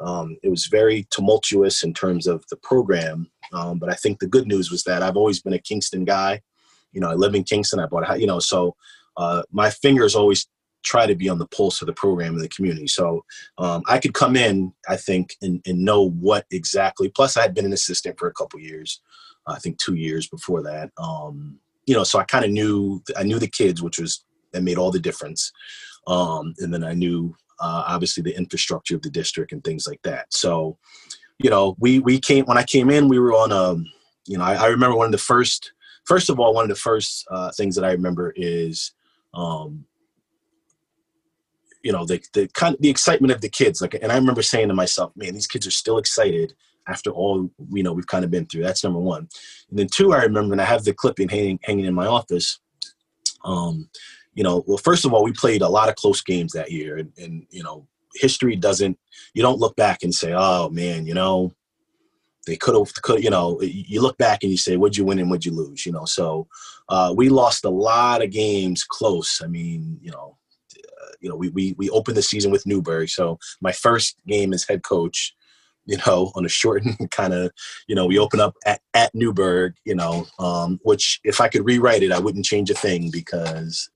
um, 0.00 0.36
it 0.42 0.48
was 0.48 0.66
very 0.66 1.06
tumultuous 1.10 1.82
in 1.82 1.94
terms 1.94 2.26
of 2.26 2.44
the 2.50 2.56
program. 2.56 3.30
Um, 3.52 3.78
but 3.78 3.90
I 3.90 3.94
think 3.94 4.18
the 4.18 4.26
good 4.26 4.46
news 4.46 4.70
was 4.70 4.84
that 4.84 5.02
I've 5.02 5.16
always 5.16 5.40
been 5.40 5.52
a 5.52 5.58
Kingston 5.58 6.04
guy. 6.04 6.42
You 6.92 7.00
know, 7.00 7.10
I 7.10 7.14
live 7.14 7.34
in 7.34 7.44
Kingston. 7.44 7.80
I 7.80 7.86
bought 7.86 8.10
a, 8.10 8.18
you 8.18 8.26
know, 8.26 8.38
so 8.38 8.76
uh, 9.16 9.42
my 9.50 9.70
fingers 9.70 10.14
always 10.14 10.46
try 10.84 11.06
to 11.06 11.14
be 11.14 11.28
on 11.28 11.38
the 11.38 11.46
pulse 11.48 11.82
of 11.82 11.86
the 11.86 11.92
program 11.92 12.34
and 12.34 12.42
the 12.42 12.48
community. 12.48 12.86
So 12.86 13.24
um, 13.58 13.82
I 13.88 13.98
could 13.98 14.14
come 14.14 14.36
in, 14.36 14.72
I 14.88 14.96
think, 14.96 15.36
and, 15.42 15.60
and, 15.66 15.84
know 15.84 16.10
what 16.10 16.46
exactly. 16.50 17.08
Plus, 17.08 17.36
I 17.36 17.42
had 17.42 17.54
been 17.54 17.66
an 17.66 17.72
assistant 17.72 18.18
for 18.18 18.28
a 18.28 18.32
couple 18.32 18.60
years. 18.60 19.00
I 19.46 19.58
think 19.58 19.78
two 19.78 19.94
years 19.94 20.28
before 20.28 20.62
that. 20.62 20.90
Um, 20.98 21.58
you 21.86 21.94
know, 21.94 22.04
so 22.04 22.18
I 22.18 22.24
kind 22.24 22.44
of 22.44 22.50
knew 22.50 23.02
I 23.16 23.22
knew 23.22 23.38
the 23.38 23.48
kids, 23.48 23.82
which 23.82 23.98
was 23.98 24.24
that 24.52 24.62
made 24.62 24.78
all 24.78 24.90
the 24.90 25.00
difference. 25.00 25.52
Um, 26.06 26.54
and 26.58 26.72
then 26.72 26.84
I 26.84 26.94
knew 26.94 27.34
uh, 27.60 27.84
obviously 27.86 28.22
the 28.22 28.36
infrastructure 28.36 28.96
of 28.96 29.02
the 29.02 29.10
district 29.10 29.52
and 29.52 29.62
things 29.64 29.86
like 29.86 30.00
that. 30.02 30.32
So, 30.32 30.78
you 31.38 31.50
know, 31.50 31.76
we 31.78 31.98
we 31.98 32.18
came 32.18 32.44
when 32.46 32.58
I 32.58 32.64
came 32.64 32.90
in, 32.90 33.08
we 33.08 33.18
were 33.18 33.32
on 33.32 33.52
a, 33.52 33.72
um, 33.72 33.86
you 34.26 34.38
know, 34.38 34.44
I, 34.44 34.54
I 34.54 34.66
remember 34.66 34.96
one 34.96 35.06
of 35.06 35.12
the 35.12 35.18
first, 35.18 35.72
first 36.04 36.30
of 36.30 36.38
all, 36.38 36.54
one 36.54 36.64
of 36.64 36.68
the 36.68 36.74
first 36.74 37.26
uh, 37.30 37.50
things 37.52 37.74
that 37.76 37.84
I 37.84 37.92
remember 37.92 38.32
is, 38.36 38.92
um, 39.34 39.84
you 41.82 41.92
know, 41.92 42.04
the 42.04 42.20
the 42.34 42.48
kind 42.48 42.74
of 42.74 42.80
the 42.80 42.90
excitement 42.90 43.32
of 43.32 43.40
the 43.40 43.48
kids. 43.48 43.80
Like, 43.80 43.94
and 43.94 44.12
I 44.12 44.16
remember 44.16 44.42
saying 44.42 44.68
to 44.68 44.74
myself, 44.74 45.12
man, 45.16 45.34
these 45.34 45.46
kids 45.46 45.66
are 45.66 45.72
still 45.72 45.98
excited 45.98 46.54
after 46.88 47.10
all 47.10 47.50
you 47.70 47.82
know 47.82 47.92
we've 47.92 48.06
kind 48.06 48.24
of 48.24 48.30
been 48.30 48.46
through. 48.46 48.62
That's 48.62 48.82
number 48.82 48.98
one. 48.98 49.28
And 49.70 49.78
then 49.78 49.86
two, 49.86 50.12
I 50.12 50.22
remember, 50.22 50.54
and 50.54 50.60
I 50.60 50.64
have 50.64 50.84
the 50.84 50.92
clipping 50.92 51.28
hanging 51.28 51.60
hanging 51.62 51.84
in 51.84 51.94
my 51.94 52.06
office. 52.06 52.60
Um, 53.44 53.88
you 54.38 54.44
know, 54.44 54.62
well, 54.68 54.78
first 54.78 55.04
of 55.04 55.12
all, 55.12 55.24
we 55.24 55.32
played 55.32 55.62
a 55.62 55.68
lot 55.68 55.88
of 55.88 55.96
close 55.96 56.22
games 56.22 56.52
that 56.52 56.70
year, 56.70 56.96
and, 56.96 57.12
and 57.18 57.44
you 57.50 57.60
know, 57.60 57.88
history 58.14 58.54
doesn't. 58.54 58.96
You 59.34 59.42
don't 59.42 59.58
look 59.58 59.74
back 59.74 60.04
and 60.04 60.14
say, 60.14 60.32
"Oh 60.32 60.70
man, 60.70 61.06
you 61.06 61.14
know, 61.14 61.52
they 62.46 62.54
could 62.54 62.76
have, 62.76 62.94
could 63.02 63.24
you 63.24 63.30
know, 63.30 63.60
you 63.60 64.00
look 64.00 64.16
back 64.16 64.44
and 64.44 64.52
you 64.52 64.56
say, 64.56 64.76
"Would 64.76 64.96
you 64.96 65.04
win 65.04 65.18
and 65.18 65.28
would 65.28 65.44
you 65.44 65.50
lose?" 65.50 65.84
You 65.84 65.90
know, 65.90 66.04
so 66.04 66.46
uh, 66.88 67.12
we 67.16 67.30
lost 67.30 67.64
a 67.64 67.68
lot 67.68 68.22
of 68.22 68.30
games 68.30 68.84
close. 68.84 69.42
I 69.42 69.48
mean, 69.48 69.98
you 70.00 70.12
know, 70.12 70.38
uh, 70.76 71.12
you 71.18 71.28
know, 71.28 71.34
we 71.34 71.48
we 71.48 71.74
we 71.76 71.90
opened 71.90 72.16
the 72.16 72.22
season 72.22 72.52
with 72.52 72.64
Newburgh, 72.64 73.08
so 73.08 73.40
my 73.60 73.72
first 73.72 74.18
game 74.28 74.54
as 74.54 74.62
head 74.68 74.84
coach 74.84 75.34
you 75.84 75.96
know, 76.06 76.30
on 76.34 76.44
a 76.44 76.50
shortened 76.50 76.98
kind 77.10 77.32
of, 77.32 77.50
you 77.86 77.94
know, 77.94 78.04
we 78.04 78.18
open 78.18 78.40
up 78.40 78.54
at, 78.66 78.82
at 78.92 79.10
Newburgh, 79.14 79.74
you 79.86 79.94
know, 79.94 80.26
um, 80.38 80.78
which 80.82 81.18
if 81.24 81.40
I 81.40 81.48
could 81.48 81.64
rewrite 81.64 82.02
it, 82.02 82.12
I 82.12 82.18
wouldn't 82.18 82.44
change 82.44 82.68
a 82.68 82.74
thing 82.74 83.10
because 83.10 83.88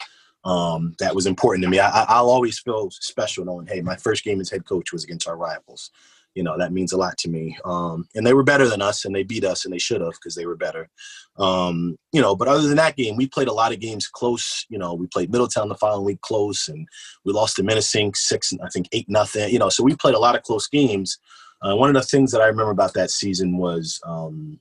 um, 0.44 0.94
that 0.98 1.14
was 1.14 1.26
important 1.26 1.64
to 1.64 1.70
me. 1.70 1.78
I, 1.78 2.20
will 2.20 2.30
always 2.30 2.58
feel 2.58 2.90
special 2.90 3.44
knowing, 3.44 3.66
hey, 3.66 3.80
my 3.80 3.96
first 3.96 4.24
game 4.24 4.40
as 4.40 4.50
head 4.50 4.64
coach 4.64 4.92
was 4.92 5.04
against 5.04 5.28
our 5.28 5.36
rivals. 5.36 5.90
You 6.34 6.42
know, 6.42 6.56
that 6.56 6.72
means 6.72 6.92
a 6.92 6.96
lot 6.96 7.18
to 7.18 7.28
me. 7.28 7.58
Um, 7.64 8.08
and 8.14 8.26
they 8.26 8.32
were 8.32 8.42
better 8.42 8.66
than 8.66 8.80
us 8.80 9.04
and 9.04 9.14
they 9.14 9.22
beat 9.22 9.44
us 9.44 9.64
and 9.64 9.72
they 9.72 9.78
should 9.78 10.00
have 10.00 10.12
because 10.12 10.34
they 10.34 10.46
were 10.46 10.56
better. 10.56 10.88
Um, 11.36 11.96
you 12.10 12.22
know, 12.22 12.34
but 12.34 12.48
other 12.48 12.66
than 12.66 12.76
that 12.76 12.96
game, 12.96 13.16
we 13.16 13.28
played 13.28 13.48
a 13.48 13.52
lot 13.52 13.72
of 13.72 13.80
games 13.80 14.08
close. 14.08 14.64
You 14.70 14.78
know, 14.78 14.94
we 14.94 15.06
played 15.08 15.30
Middletown 15.30 15.68
the 15.68 15.74
following 15.74 16.06
week 16.06 16.20
close 16.22 16.68
and 16.68 16.88
we 17.24 17.32
lost 17.32 17.56
to 17.56 17.62
Minisink 17.62 18.16
six, 18.16 18.52
I 18.64 18.68
think 18.70 18.88
eight 18.92 19.08
nothing. 19.08 19.50
You 19.50 19.58
know, 19.58 19.68
so 19.68 19.84
we 19.84 19.94
played 19.94 20.14
a 20.14 20.20
lot 20.20 20.34
of 20.34 20.42
close 20.42 20.66
games. 20.66 21.18
Uh, 21.60 21.76
one 21.76 21.90
of 21.90 21.94
the 21.94 22.02
things 22.02 22.32
that 22.32 22.40
I 22.40 22.46
remember 22.46 22.72
about 22.72 22.94
that 22.94 23.10
season 23.10 23.58
was, 23.58 24.00
um, 24.04 24.58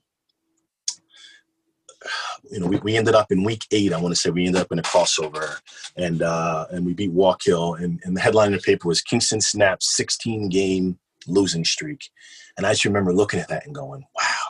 you 2.50 2.60
know, 2.60 2.66
we, 2.66 2.78
we 2.78 2.96
ended 2.96 3.14
up 3.14 3.30
in 3.30 3.44
week 3.44 3.66
eight. 3.70 3.92
I 3.92 4.00
want 4.00 4.14
to 4.14 4.20
say 4.20 4.30
we 4.30 4.46
ended 4.46 4.62
up 4.62 4.72
in 4.72 4.78
a 4.78 4.82
crossover, 4.82 5.60
and 5.96 6.22
uh, 6.22 6.66
and 6.70 6.84
we 6.84 6.94
beat 6.94 7.14
Wallkill. 7.14 7.82
And, 7.82 8.00
and 8.04 8.16
the 8.16 8.20
headline 8.20 8.48
in 8.48 8.54
the 8.54 8.58
paper 8.58 8.88
was 8.88 9.00
Kingston 9.00 9.40
snaps 9.40 9.90
16 9.96 10.48
game 10.48 10.98
losing 11.26 11.64
streak. 11.64 12.10
And 12.56 12.66
I 12.66 12.72
just 12.72 12.84
remember 12.84 13.12
looking 13.12 13.40
at 13.40 13.48
that 13.48 13.66
and 13.66 13.74
going, 13.74 14.04
wow, 14.14 14.46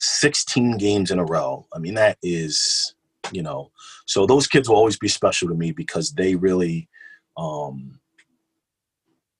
16 0.00 0.78
games 0.78 1.10
in 1.10 1.18
a 1.18 1.24
row. 1.24 1.66
I 1.72 1.78
mean, 1.78 1.94
that 1.94 2.18
is, 2.22 2.94
you 3.32 3.42
know, 3.42 3.70
so 4.06 4.26
those 4.26 4.46
kids 4.46 4.68
will 4.68 4.76
always 4.76 4.98
be 4.98 5.08
special 5.08 5.48
to 5.48 5.54
me 5.54 5.72
because 5.72 6.12
they 6.12 6.34
really, 6.34 6.88
um, 7.36 7.98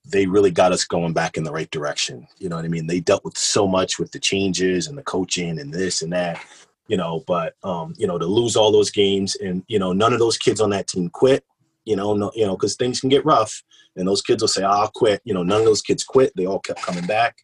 they 0.06 0.26
really 0.26 0.50
got 0.50 0.72
us 0.72 0.84
going 0.84 1.14
back 1.14 1.36
in 1.36 1.44
the 1.44 1.52
right 1.52 1.70
direction. 1.70 2.26
You 2.38 2.48
know 2.48 2.56
what 2.56 2.64
I 2.64 2.68
mean? 2.68 2.86
They 2.86 3.00
dealt 3.00 3.24
with 3.24 3.38
so 3.38 3.66
much 3.66 3.98
with 3.98 4.12
the 4.12 4.18
changes 4.18 4.86
and 4.86 4.98
the 4.98 5.02
coaching 5.02 5.58
and 5.58 5.72
this 5.72 6.02
and 6.02 6.12
that, 6.12 6.44
you 6.89 6.97
know, 6.97 7.24
but 7.26 7.55
um, 7.62 7.95
you 7.97 8.07
know, 8.07 8.18
to 8.18 8.26
lose 8.26 8.57
all 8.57 8.72
those 8.72 8.91
games 8.91 9.37
and 9.37 9.62
you 9.68 9.78
know, 9.78 9.93
none 9.93 10.12
of 10.12 10.18
those 10.18 10.37
kids 10.37 10.61
on 10.61 10.70
that 10.70 10.87
team 10.87 11.09
quit, 11.09 11.45
you 11.85 11.97
know, 11.97 12.14
no, 12.14 12.30
you 12.35 12.47
know, 12.47 12.57
because 12.57 12.76
things 12.76 13.01
can 13.01 13.09
get 13.09 13.24
rough 13.24 13.62
and 13.97 14.07
those 14.07 14.22
kids 14.22 14.43
will 14.43 14.49
say, 14.49 14.62
I'll 14.62 14.91
quit. 14.95 15.20
You 15.24 15.35
know, 15.35 15.43
none 15.43 15.61
of 15.61 15.66
those 15.66 15.82
kids 15.82 16.05
quit. 16.05 16.32
They 16.37 16.47
all 16.47 16.61
kept 16.61 16.82
coming 16.82 17.07
back, 17.07 17.39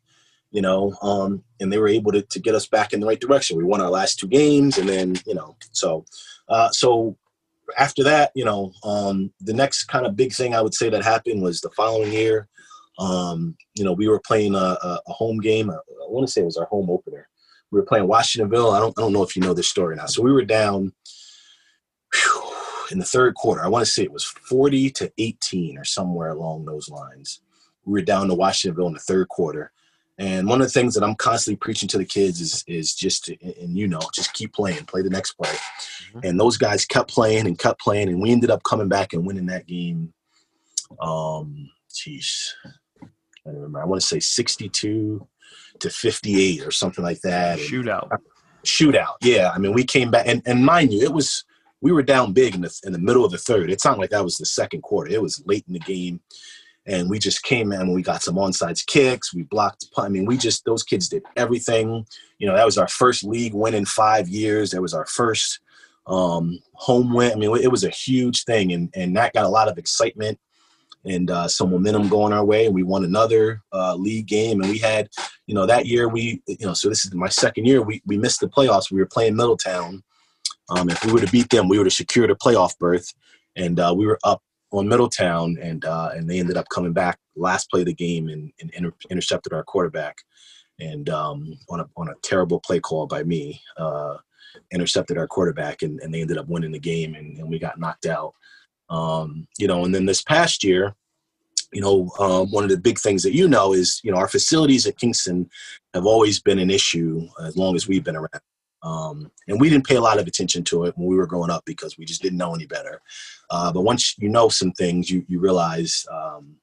you 0.51 0.63
know, 0.63 0.95
um, 1.03 1.43
and 1.61 1.73
they 1.73 1.79
were 1.79 1.89
able 1.89 2.13
to, 2.13 2.23
to 2.23 2.41
get 2.41 2.55
us 2.55 2.67
back 2.67 2.93
in 2.93 3.01
the 3.01 3.07
right 3.07 3.21
direction. 3.21 3.57
We 3.57 3.65
won 3.65 3.81
our 3.81 3.91
last 3.91 4.19
two 4.19 4.29
games 4.29 4.79
and 4.79 4.89
then, 4.89 5.17
you 5.27 5.35
know, 5.35 5.57
so 5.73 6.05
uh, 6.49 6.71
so 6.71 7.17
after 7.79 8.03
that, 8.05 8.33
you 8.35 8.45
know, 8.45 8.73
um, 8.85 9.33
the 9.41 9.55
next 9.55 9.85
kind 9.85 10.07
of 10.07 10.17
big 10.17 10.33
thing 10.33 10.55
I 10.55 10.61
would 10.61 10.75
say 10.75 10.91
that 10.91 11.05
happened 11.05 11.43
was 11.43 11.61
the 11.61 11.71
following 11.71 12.13
year. 12.13 12.49
Um, 12.99 13.57
you 13.75 13.85
know, 13.85 13.93
we 13.93 14.09
were 14.09 14.21
playing 14.21 14.55
a, 14.55 14.59
a, 14.59 15.01
a 15.07 15.13
home 15.13 15.39
game. 15.39 15.71
I, 15.71 15.75
I 15.75 16.09
want 16.09 16.27
to 16.27 16.33
say 16.33 16.43
it 16.43 16.47
was 16.47 16.59
our 16.59 16.67
home 16.67 16.91
opener. 16.91 17.30
We 17.71 17.79
were 17.79 17.87
playing 17.87 18.09
Washingtonville. 18.09 18.75
I 18.75 18.81
don't, 18.81 18.99
I 18.99 19.03
don't 19.03 19.13
know 19.13 19.23
if 19.23 19.37
you 19.37 19.43
know 19.43 19.55
this 19.55 19.69
story 19.69 19.97
now. 19.97 20.07
So 20.07 20.23
we 20.23 20.33
were 20.33 20.45
down 20.45 20.93
whew, 22.13 22.53
in 22.91 22.99
the 22.99 23.05
third 23.05 23.35
quarter. 23.35 23.63
I 23.63 23.69
want 23.69 23.85
to 23.85 23.91
say 23.91 24.03
it 24.03 24.13
was 24.13 24.25
40 24.25 24.91
to 24.91 25.13
18 25.19 25.79
or 25.79 25.85
somewhere 25.85 26.31
along 26.31 26.65
those 26.65 26.89
lines. 26.89 27.41
We 27.85 27.93
were 27.93 28.05
down 28.05 28.29
to 28.29 28.35
Washingtonville 28.35 28.89
in 28.89 28.95
the 28.95 29.01
third 29.01 29.29
quarter. 29.29 29.73
And 30.21 30.47
one 30.47 30.61
of 30.61 30.67
the 30.67 30.73
things 30.73 30.93
that 30.95 31.03
I'm 31.03 31.15
constantly 31.15 31.57
preaching 31.57 31.89
to 31.89 31.99
the 31.99 32.05
kids 32.05 32.43
is 32.43 32.63
is 32.67 32.95
just 32.95 33.25
to, 33.25 33.63
and 33.63 33.75
you 33.75 33.89
know 33.89 34.01
just 34.15 34.35
keep 34.35 34.53
playing, 34.53 34.85
play 34.85 35.01
the 35.01 35.09
next 35.09 35.33
play. 35.33 35.49
Mm-hmm. 35.49 36.21
And 36.25 36.39
those 36.39 36.59
guys 36.59 36.85
kept 36.85 37.09
playing 37.09 37.47
and 37.47 37.59
kept 37.59 37.81
playing, 37.81 38.11
and 38.11 38.21
we 38.21 38.31
ended 38.31 38.51
up 38.51 38.63
coming 38.63 38.89
back 38.89 39.15
and 39.15 39.25
winning 39.25 39.47
that 39.47 39.67
game. 39.67 40.13
Um, 41.01 41.71
geez, 41.91 42.55
I 43.03 43.07
don't 43.47 43.55
remember. 43.55 43.81
I 43.81 43.87
want 43.87 44.03
to 44.03 44.07
say 44.07 44.21
62 44.21 45.27
to 45.81 45.91
58 45.91 46.67
or 46.67 46.71
something 46.71 47.05
like 47.05 47.21
that. 47.23 47.59
Shootout. 47.59 48.11
shootout. 48.65 49.15
Yeah. 49.23 49.51
I 49.55 49.59
mean, 49.59 49.73
we 49.73 49.85
came 49.85 50.11
back, 50.11 50.27
and, 50.27 50.43
and 50.47 50.65
mind 50.65 50.93
you, 50.93 51.03
it 51.03 51.13
was 51.13 51.45
we 51.81 51.93
were 51.93 52.03
down 52.03 52.33
big 52.33 52.55
in 52.55 52.61
the 52.61 52.81
in 52.85 52.93
the 52.93 52.99
middle 52.99 53.25
of 53.25 53.33
the 53.33 53.39
third. 53.39 53.71
It's 53.71 53.85
not 53.85 53.99
like 53.99 54.11
that 54.11 54.25
was 54.25 54.37
the 54.37 54.47
second 54.47 54.83
quarter. 54.83 55.11
It 55.11 55.23
was 55.23 55.43
late 55.47 55.65
in 55.67 55.73
the 55.73 55.81
game, 55.81 56.21
and 56.87 57.09
we 57.09 57.19
just 57.19 57.43
came 57.43 57.73
in. 57.73 57.93
We 57.93 58.03
got 58.03 58.23
some 58.23 58.37
onside 58.37 58.85
kicks. 58.87 59.35
We 59.35 59.43
blocked. 59.45 59.87
I 59.97 60.09
mean, 60.09 60.27
we 60.27 60.37
just 60.37 60.65
those 60.65 60.83
kids 60.83 61.09
did 61.09 61.23
everything. 61.37 62.07
You 62.39 62.47
know, 62.47 62.55
that 62.55 62.67
was 62.67 62.79
our 62.79 62.89
first 62.89 63.25
league 63.25 63.55
win 63.55 63.75
in 63.75 63.87
five 63.87 64.29
years. 64.29 64.71
That 64.71 64.83
was 64.83 64.95
our 64.95 65.07
first 65.07 65.61
um, 66.07 66.59
home 66.75 67.15
win. 67.15 67.33
I 67.33 67.37
mean, 67.37 67.57
it 67.57 67.71
was 67.71 67.85
a 67.85 67.91
huge 67.91 68.45
thing, 68.45 68.73
and 68.73 68.91
and 68.95 69.17
that 69.17 69.33
got 69.33 69.47
a 69.47 69.51
lot 69.51 69.69
of 69.69 69.79
excitement 69.79 70.39
and 71.05 71.31
uh, 71.31 71.49
some 71.49 71.71
momentum 71.71 72.09
going 72.09 72.33
our 72.33 72.45
way. 72.45 72.67
And 72.67 72.75
we 72.75 72.83
won 72.83 73.05
another 73.05 73.63
uh, 73.73 73.95
league 73.95 74.27
game, 74.27 74.61
and 74.61 74.71
we 74.71 74.79
had, 74.79 75.09
you 75.47 75.55
know, 75.55 75.67
that 75.67 75.87
year 75.87 76.09
we, 76.09 76.43
you 76.47 76.67
know, 76.67 76.75
so 76.75 76.89
this 76.89 77.05
is 77.05 77.15
my 77.15 77.29
second 77.29 77.67
year. 77.67 77.83
We 77.83 78.03
we 78.07 78.19
missed 78.19 78.41
the 78.41 78.49
playoffs. 78.49 78.91
We 78.91 79.01
were 79.01 79.07
playing 79.07 79.37
Middletown. 79.37 80.03
Um, 80.69 80.89
if 80.89 81.05
we 81.05 81.13
were 81.13 81.21
to 81.21 81.31
beat 81.33 81.51
them, 81.51 81.69
we 81.69 81.79
would 81.79 81.87
have 81.87 81.93
secured 81.93 82.31
a 82.31 82.35
playoff 82.35 82.79
berth, 82.79 83.13
and 83.57 83.81
uh, 83.81 83.95
we 83.97 84.07
were 84.07 84.19
up 84.25 84.43
on 84.73 84.89
Middletown, 84.89 85.57
and 85.61 85.85
uh, 85.85 86.11
and 86.15 86.29
they 86.29 86.39
ended 86.39 86.57
up 86.57 86.67
coming 86.73 86.93
back 86.93 87.19
last 87.37 87.71
play 87.71 87.81
of 87.81 87.87
the 87.87 87.95
game 87.95 88.29
and, 88.29 88.53
and 88.61 88.71
inter- 88.75 88.95
intercepted 89.11 89.53
our 89.53 89.65
quarterback, 89.65 90.17
and 90.79 91.09
um, 91.09 91.59
on 91.69 91.81
a 91.81 91.87
on 91.97 92.09
a 92.09 92.15
terrible 92.23 92.61
play 92.61 92.81
call 92.81 93.07
by 93.07 93.23
me. 93.23 93.61
Uh, 93.77 94.17
intercepted 94.73 95.17
our 95.17 95.29
quarterback 95.29 95.83
and, 95.83 96.01
and 96.01 96.13
they 96.13 96.21
ended 96.21 96.39
up 96.39 96.49
winning 96.49 96.73
the 96.73 96.79
game 96.79 97.15
and, 97.15 97.39
and 97.39 97.49
we 97.49 97.59
got 97.59 97.79
knocked 97.79 98.07
out 98.07 98.35
um, 98.91 99.47
you 99.59 99.67
know, 99.67 99.85
and 99.85 99.95
then 99.95 100.07
this 100.07 100.23
past 100.23 100.63
year, 100.65 100.95
you 101.73 101.81
know, 101.81 102.11
um, 102.19 102.51
one 102.51 102.65
of 102.65 102.71
the 102.71 102.77
big 102.77 102.99
things 102.99 103.23
that 103.23 103.35
you 103.35 103.49
know 103.49 103.73
is, 103.73 104.01
you 104.03 104.11
know, 104.11 104.19
our 104.19 104.29
facilities 104.29 104.87
at 104.87 104.99
Kingston 104.99 105.49
have 105.95 106.05
always 106.05 106.41
been 106.41 106.59
an 106.59 106.71
issue 106.71 107.27
as 107.45 107.57
long 107.57 107.77
as 107.77 107.87
we've 107.87 108.05
been 108.05 108.17
around. 108.17 108.41
Um, 108.83 109.31
and 109.47 109.61
we 109.61 109.69
didn't 109.69 109.87
pay 109.87 109.97
a 109.97 110.01
lot 110.01 110.19
of 110.19 110.27
attention 110.27 110.65
to 110.65 110.85
it 110.85 110.97
when 110.97 111.07
we 111.07 111.17
were 111.17 111.27
growing 111.27 111.51
up 111.51 111.65
because 111.67 111.97
we 111.97 112.05
just 112.05 112.23
didn't 112.23 112.39
know 112.39 112.55
any 112.55 112.67
better. 112.67 113.01
Uh, 113.51 113.73
but 113.73 113.83
once 113.83 114.17
you 114.19 114.29
know 114.29 114.49
some 114.49 114.73
things, 114.73 115.11
you, 115.11 115.25
you 115.29 115.39
realize, 115.39 116.07
um, 116.11 116.57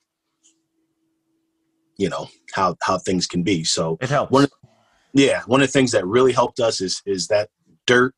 you 1.98 2.10
know, 2.10 2.28
how, 2.54 2.76
how 2.82 2.98
things 2.98 3.28
can 3.28 3.44
be. 3.44 3.64
So 3.64 3.98
it 4.02 4.10
helps. 4.10 4.32
One 4.32 4.48
yeah. 5.14 5.42
One 5.46 5.62
of 5.62 5.68
the 5.68 5.72
things 5.72 5.92
that 5.94 6.06
really 6.06 6.32
helped 6.32 6.60
us 6.60 6.82
is, 6.82 7.02
is 7.06 7.28
that 7.28 7.50
dirt 7.86 8.14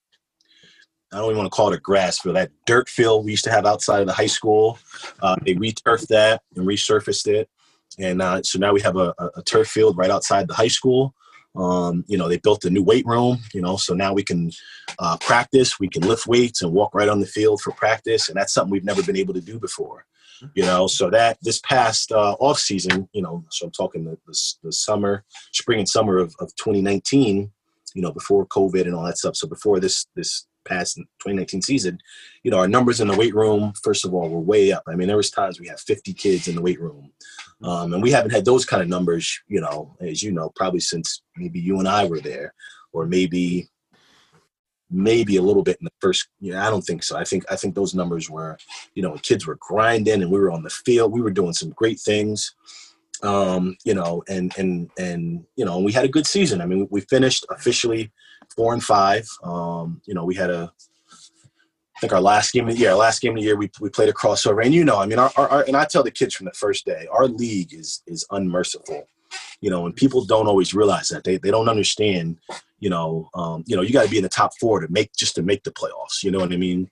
I 1.11 1.17
don't 1.17 1.25
even 1.25 1.37
want 1.37 1.51
to 1.51 1.55
call 1.55 1.71
it 1.71 1.77
a 1.77 1.79
grass 1.79 2.19
field, 2.19 2.35
that 2.35 2.51
dirt 2.65 2.87
field 2.87 3.25
we 3.25 3.31
used 3.31 3.43
to 3.45 3.51
have 3.51 3.65
outside 3.65 4.01
of 4.01 4.07
the 4.07 4.13
high 4.13 4.27
school. 4.27 4.77
Uh, 5.21 5.35
they 5.43 5.55
returfed 5.55 6.07
that 6.07 6.43
and 6.55 6.67
resurfaced 6.67 7.27
it. 7.27 7.49
And 7.97 8.21
uh, 8.21 8.43
so 8.43 8.59
now 8.59 8.73
we 8.73 8.81
have 8.81 8.95
a, 8.95 9.13
a, 9.35 9.41
turf 9.43 9.67
field 9.67 9.97
right 9.97 10.11
outside 10.11 10.47
the 10.47 10.53
high 10.53 10.67
school. 10.67 11.15
Um, 11.55 12.05
you 12.07 12.17
know, 12.17 12.29
they 12.29 12.37
built 12.37 12.63
a 12.63 12.69
new 12.69 12.83
weight 12.83 13.05
room, 13.07 13.39
you 13.53 13.61
know, 13.61 13.75
so 13.75 13.95
now 13.95 14.13
we 14.13 14.23
can 14.23 14.51
uh, 14.99 15.17
practice, 15.17 15.79
we 15.79 15.89
can 15.89 16.03
lift 16.03 16.27
weights 16.27 16.61
and 16.61 16.71
walk 16.71 16.93
right 16.93 17.09
on 17.09 17.19
the 17.19 17.25
field 17.25 17.61
for 17.61 17.71
practice. 17.71 18.29
And 18.29 18.37
that's 18.37 18.53
something 18.53 18.71
we've 18.71 18.85
never 18.85 19.01
been 19.01 19.17
able 19.17 19.33
to 19.33 19.41
do 19.41 19.59
before, 19.59 20.05
you 20.53 20.63
know, 20.63 20.85
so 20.85 21.09
that 21.09 21.39
this 21.41 21.59
past 21.59 22.11
uh, 22.11 22.33
off 22.39 22.59
season, 22.59 23.09
you 23.13 23.23
know, 23.23 23.43
so 23.49 23.65
I'm 23.65 23.71
talking 23.71 24.05
the, 24.05 24.17
the, 24.27 24.53
the 24.63 24.71
summer, 24.71 25.25
spring 25.51 25.79
and 25.79 25.89
summer 25.89 26.19
of, 26.19 26.35
of 26.39 26.55
2019, 26.55 27.51
you 27.95 28.01
know, 28.01 28.11
before 28.11 28.45
COVID 28.45 28.83
and 28.83 28.93
all 28.93 29.03
that 29.03 29.17
stuff. 29.17 29.35
So 29.35 29.47
before 29.47 29.79
this, 29.79 30.05
this 30.15 30.45
past 30.69 30.95
2019 30.95 31.61
season, 31.61 31.99
you 32.43 32.51
know, 32.51 32.57
our 32.57 32.67
numbers 32.67 33.01
in 33.01 33.07
the 33.07 33.17
weight 33.17 33.35
room, 33.35 33.73
first 33.83 34.05
of 34.05 34.13
all, 34.13 34.29
were 34.29 34.39
way 34.39 34.71
up. 34.71 34.83
I 34.87 34.95
mean, 34.95 35.07
there 35.07 35.17
was 35.17 35.31
times 35.31 35.59
we 35.59 35.67
had 35.67 35.79
50 35.79 36.13
kids 36.13 36.47
in 36.47 36.55
the 36.55 36.61
weight 36.61 36.79
room. 36.79 37.11
Um, 37.61 37.93
and 37.93 38.01
we 38.01 38.11
haven't 38.11 38.31
had 38.31 38.45
those 38.45 38.65
kind 38.65 38.81
of 38.81 38.87
numbers, 38.87 39.39
you 39.47 39.59
know, 39.59 39.95
as 39.99 40.23
you 40.23 40.31
know, 40.31 40.51
probably 40.55 40.79
since 40.79 41.21
maybe 41.35 41.59
you 41.59 41.79
and 41.79 41.87
I 41.87 42.05
were 42.05 42.21
there, 42.21 42.53
or 42.93 43.05
maybe 43.05 43.67
maybe 44.91 45.37
a 45.37 45.41
little 45.41 45.61
bit 45.61 45.77
in 45.79 45.85
the 45.85 45.91
first 46.01 46.27
you 46.39 46.51
know, 46.51 46.59
I 46.59 46.69
don't 46.69 46.81
think 46.81 47.03
so. 47.03 47.17
I 47.17 47.23
think 47.23 47.43
I 47.51 47.55
think 47.55 47.75
those 47.75 47.93
numbers 47.93 48.29
were, 48.29 48.57
you 48.95 49.03
know, 49.03 49.13
kids 49.21 49.45
were 49.45 49.57
grinding 49.59 50.21
and 50.21 50.31
we 50.31 50.39
were 50.39 50.51
on 50.51 50.63
the 50.63 50.69
field, 50.69 51.11
we 51.11 51.21
were 51.21 51.31
doing 51.31 51.53
some 51.53 51.69
great 51.71 51.99
things. 51.99 52.55
Um, 53.23 53.75
you 53.83 53.93
know, 53.93 54.23
and 54.29 54.53
and 54.57 54.89
and 54.97 55.45
you 55.55 55.65
know, 55.65 55.79
we 55.79 55.91
had 55.91 56.05
a 56.05 56.09
good 56.09 56.25
season. 56.25 56.61
I 56.61 56.65
mean, 56.65 56.87
we 56.89 57.01
finished 57.01 57.45
officially 57.49 58.11
four 58.55 58.73
and 58.73 58.83
five. 58.83 59.27
Um, 59.43 60.01
you 60.05 60.13
know, 60.13 60.23
we 60.23 60.35
had 60.35 60.49
a, 60.49 60.71
I 61.11 61.99
think 61.99 62.13
our 62.13 62.21
last 62.21 62.53
game 62.53 62.67
of 62.67 62.75
the 62.75 62.79
year, 62.79 62.93
last 62.95 63.21
game 63.21 63.31
of 63.31 63.37
the 63.37 63.43
year, 63.43 63.57
we, 63.57 63.69
we 63.81 63.89
played 63.89 64.09
a 64.09 64.13
crossover. 64.13 64.63
And 64.63 64.73
you 64.73 64.85
know, 64.85 64.99
I 64.99 65.05
mean, 65.05 65.19
our, 65.19 65.31
our, 65.35 65.49
our, 65.49 65.63
and 65.63 65.75
I 65.75 65.85
tell 65.85 66.03
the 66.03 66.11
kids 66.11 66.33
from 66.33 66.45
the 66.45 66.53
first 66.53 66.85
day, 66.85 67.07
our 67.11 67.27
league 67.27 67.73
is 67.73 68.01
is 68.07 68.25
unmerciful. 68.31 69.05
You 69.61 69.69
know, 69.69 69.85
and 69.85 69.95
people 69.95 70.23
don't 70.23 70.47
always 70.47 70.73
realize 70.73 71.09
that 71.09 71.23
they 71.23 71.37
they 71.37 71.51
don't 71.51 71.69
understand. 71.69 72.37
You 72.79 72.89
know, 72.89 73.29
um, 73.33 73.65
you 73.67 73.75
know, 73.75 73.81
you 73.81 73.91
got 73.91 74.05
to 74.05 74.09
be 74.09 74.17
in 74.17 74.23
the 74.23 74.29
top 74.29 74.53
four 74.57 74.79
to 74.79 74.87
make 74.89 75.11
just 75.13 75.35
to 75.35 75.41
make 75.41 75.63
the 75.63 75.71
playoffs. 75.71 76.23
You 76.23 76.31
know 76.31 76.39
what 76.39 76.53
I 76.53 76.57
mean? 76.57 76.89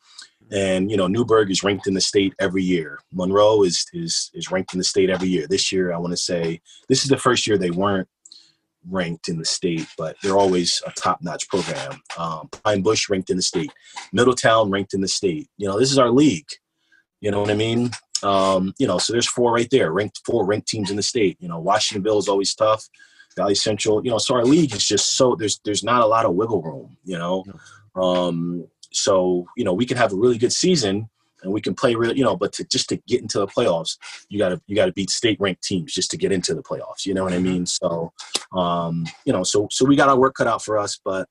And 0.52 0.90
you 0.90 0.98
know, 0.98 1.08
Newburgh 1.08 1.52
is 1.52 1.64
ranked 1.64 1.88
in 1.88 1.94
the 1.94 2.02
state 2.02 2.34
every 2.40 2.64
year. 2.64 3.00
Monroe 3.12 3.64
is 3.64 3.86
is 3.94 4.32
is 4.34 4.52
ranked 4.52 4.74
in 4.74 4.78
the 4.78 4.84
state 4.84 5.10
every 5.10 5.28
year. 5.28 5.48
This 5.48 5.72
year, 5.72 5.94
I 5.94 5.98
want 5.98 6.14
to 6.14 6.18
say 6.18 6.62
this 6.88 7.04
is 7.04 7.10
the 7.10 7.18
first 7.18 7.48
year 7.48 7.58
they 7.58 7.72
weren't 7.72 8.08
ranked 8.90 9.28
in 9.28 9.38
the 9.38 9.46
state, 9.46 9.86
but 9.98 10.16
they're 10.24 10.38
always 10.38 10.82
a 10.86 10.92
top 10.92 11.22
notch 11.22 11.48
program. 11.50 12.02
Um, 12.18 12.50
Pine 12.64 12.82
Bush 12.82 13.10
ranked 13.10 13.30
in 13.30 13.38
the 13.38 13.44
state, 13.44 13.72
Middletown 14.14 14.70
ranked 14.70 14.94
in 14.94 15.02
the 15.02 15.08
state. 15.08 15.50
You 15.58 15.68
know, 15.68 15.78
this 15.80 15.92
is 15.92 15.98
our 15.98 16.10
league. 16.10 16.48
You 17.20 17.32
know 17.32 17.42
what 17.42 17.52
I 17.52 17.56
mean? 17.56 17.92
Um, 18.24 18.74
you 18.78 18.88
know, 18.88 18.98
so 18.98 19.14
there's 19.14 19.28
four 19.28 19.54
right 19.54 19.70
there, 19.70 19.92
ranked 19.92 20.22
four 20.26 20.46
ranked 20.46 20.68
teams 20.68 20.90
in 20.90 20.96
the 20.96 21.04
state. 21.04 21.38
You 21.40 21.48
know, 21.48 21.62
Washingtonville 21.62 22.20
is 22.20 22.28
always 22.28 22.56
tough. 22.56 22.88
Valley 23.36 23.56
Central, 23.56 24.04
you 24.04 24.10
know, 24.10 24.18
so 24.18 24.34
our 24.34 24.46
league 24.46 24.74
is 24.74 24.86
just 24.86 25.16
so 25.16 25.36
there's 25.36 25.60
there's 25.64 25.84
not 25.84 26.02
a 26.02 26.08
lot 26.08 26.26
of 26.26 26.34
wiggle 26.34 26.62
room, 26.62 26.98
you 27.04 27.18
know. 27.18 27.44
Um, 27.96 28.68
so 28.92 29.46
you 29.56 29.64
know, 29.64 29.74
we 29.74 29.86
can 29.86 29.98
have 29.98 30.14
a 30.14 30.16
really 30.16 30.38
good 30.38 30.54
season 30.54 31.10
and 31.44 31.54
we 31.54 31.62
can 31.62 31.76
play 31.76 31.96
real, 31.96 32.16
you 32.16 32.24
know, 32.24 32.36
but 32.36 32.52
to 32.54 32.64
just 32.66 32.90
to 32.90 32.98
get 33.08 33.22
into 33.22 33.40
the 33.40 33.48
playoffs, 33.48 33.98
you 34.30 34.40
gotta 34.40 34.62
you 34.68 34.76
gotta 34.76 34.94
beat 34.94 35.10
state 35.10 35.40
ranked 35.40 35.64
teams 35.64 35.94
just 35.94 36.12
to 36.12 36.18
get 36.18 36.32
into 36.32 36.54
the 36.54 36.64
playoffs. 36.64 37.06
You 37.06 37.14
know 37.14 37.24
what 37.24 37.34
I 37.34 37.40
mean? 37.40 37.66
So 37.66 38.12
um, 38.54 39.06
you 39.26 39.34
know, 39.34 39.44
so 39.44 39.68
so 39.72 39.86
we 39.86 39.96
got 39.96 40.10
our 40.10 40.18
work 40.18 40.36
cut 40.36 40.48
out 40.48 40.64
for 40.64 40.78
us, 40.78 41.00
but 41.04 41.28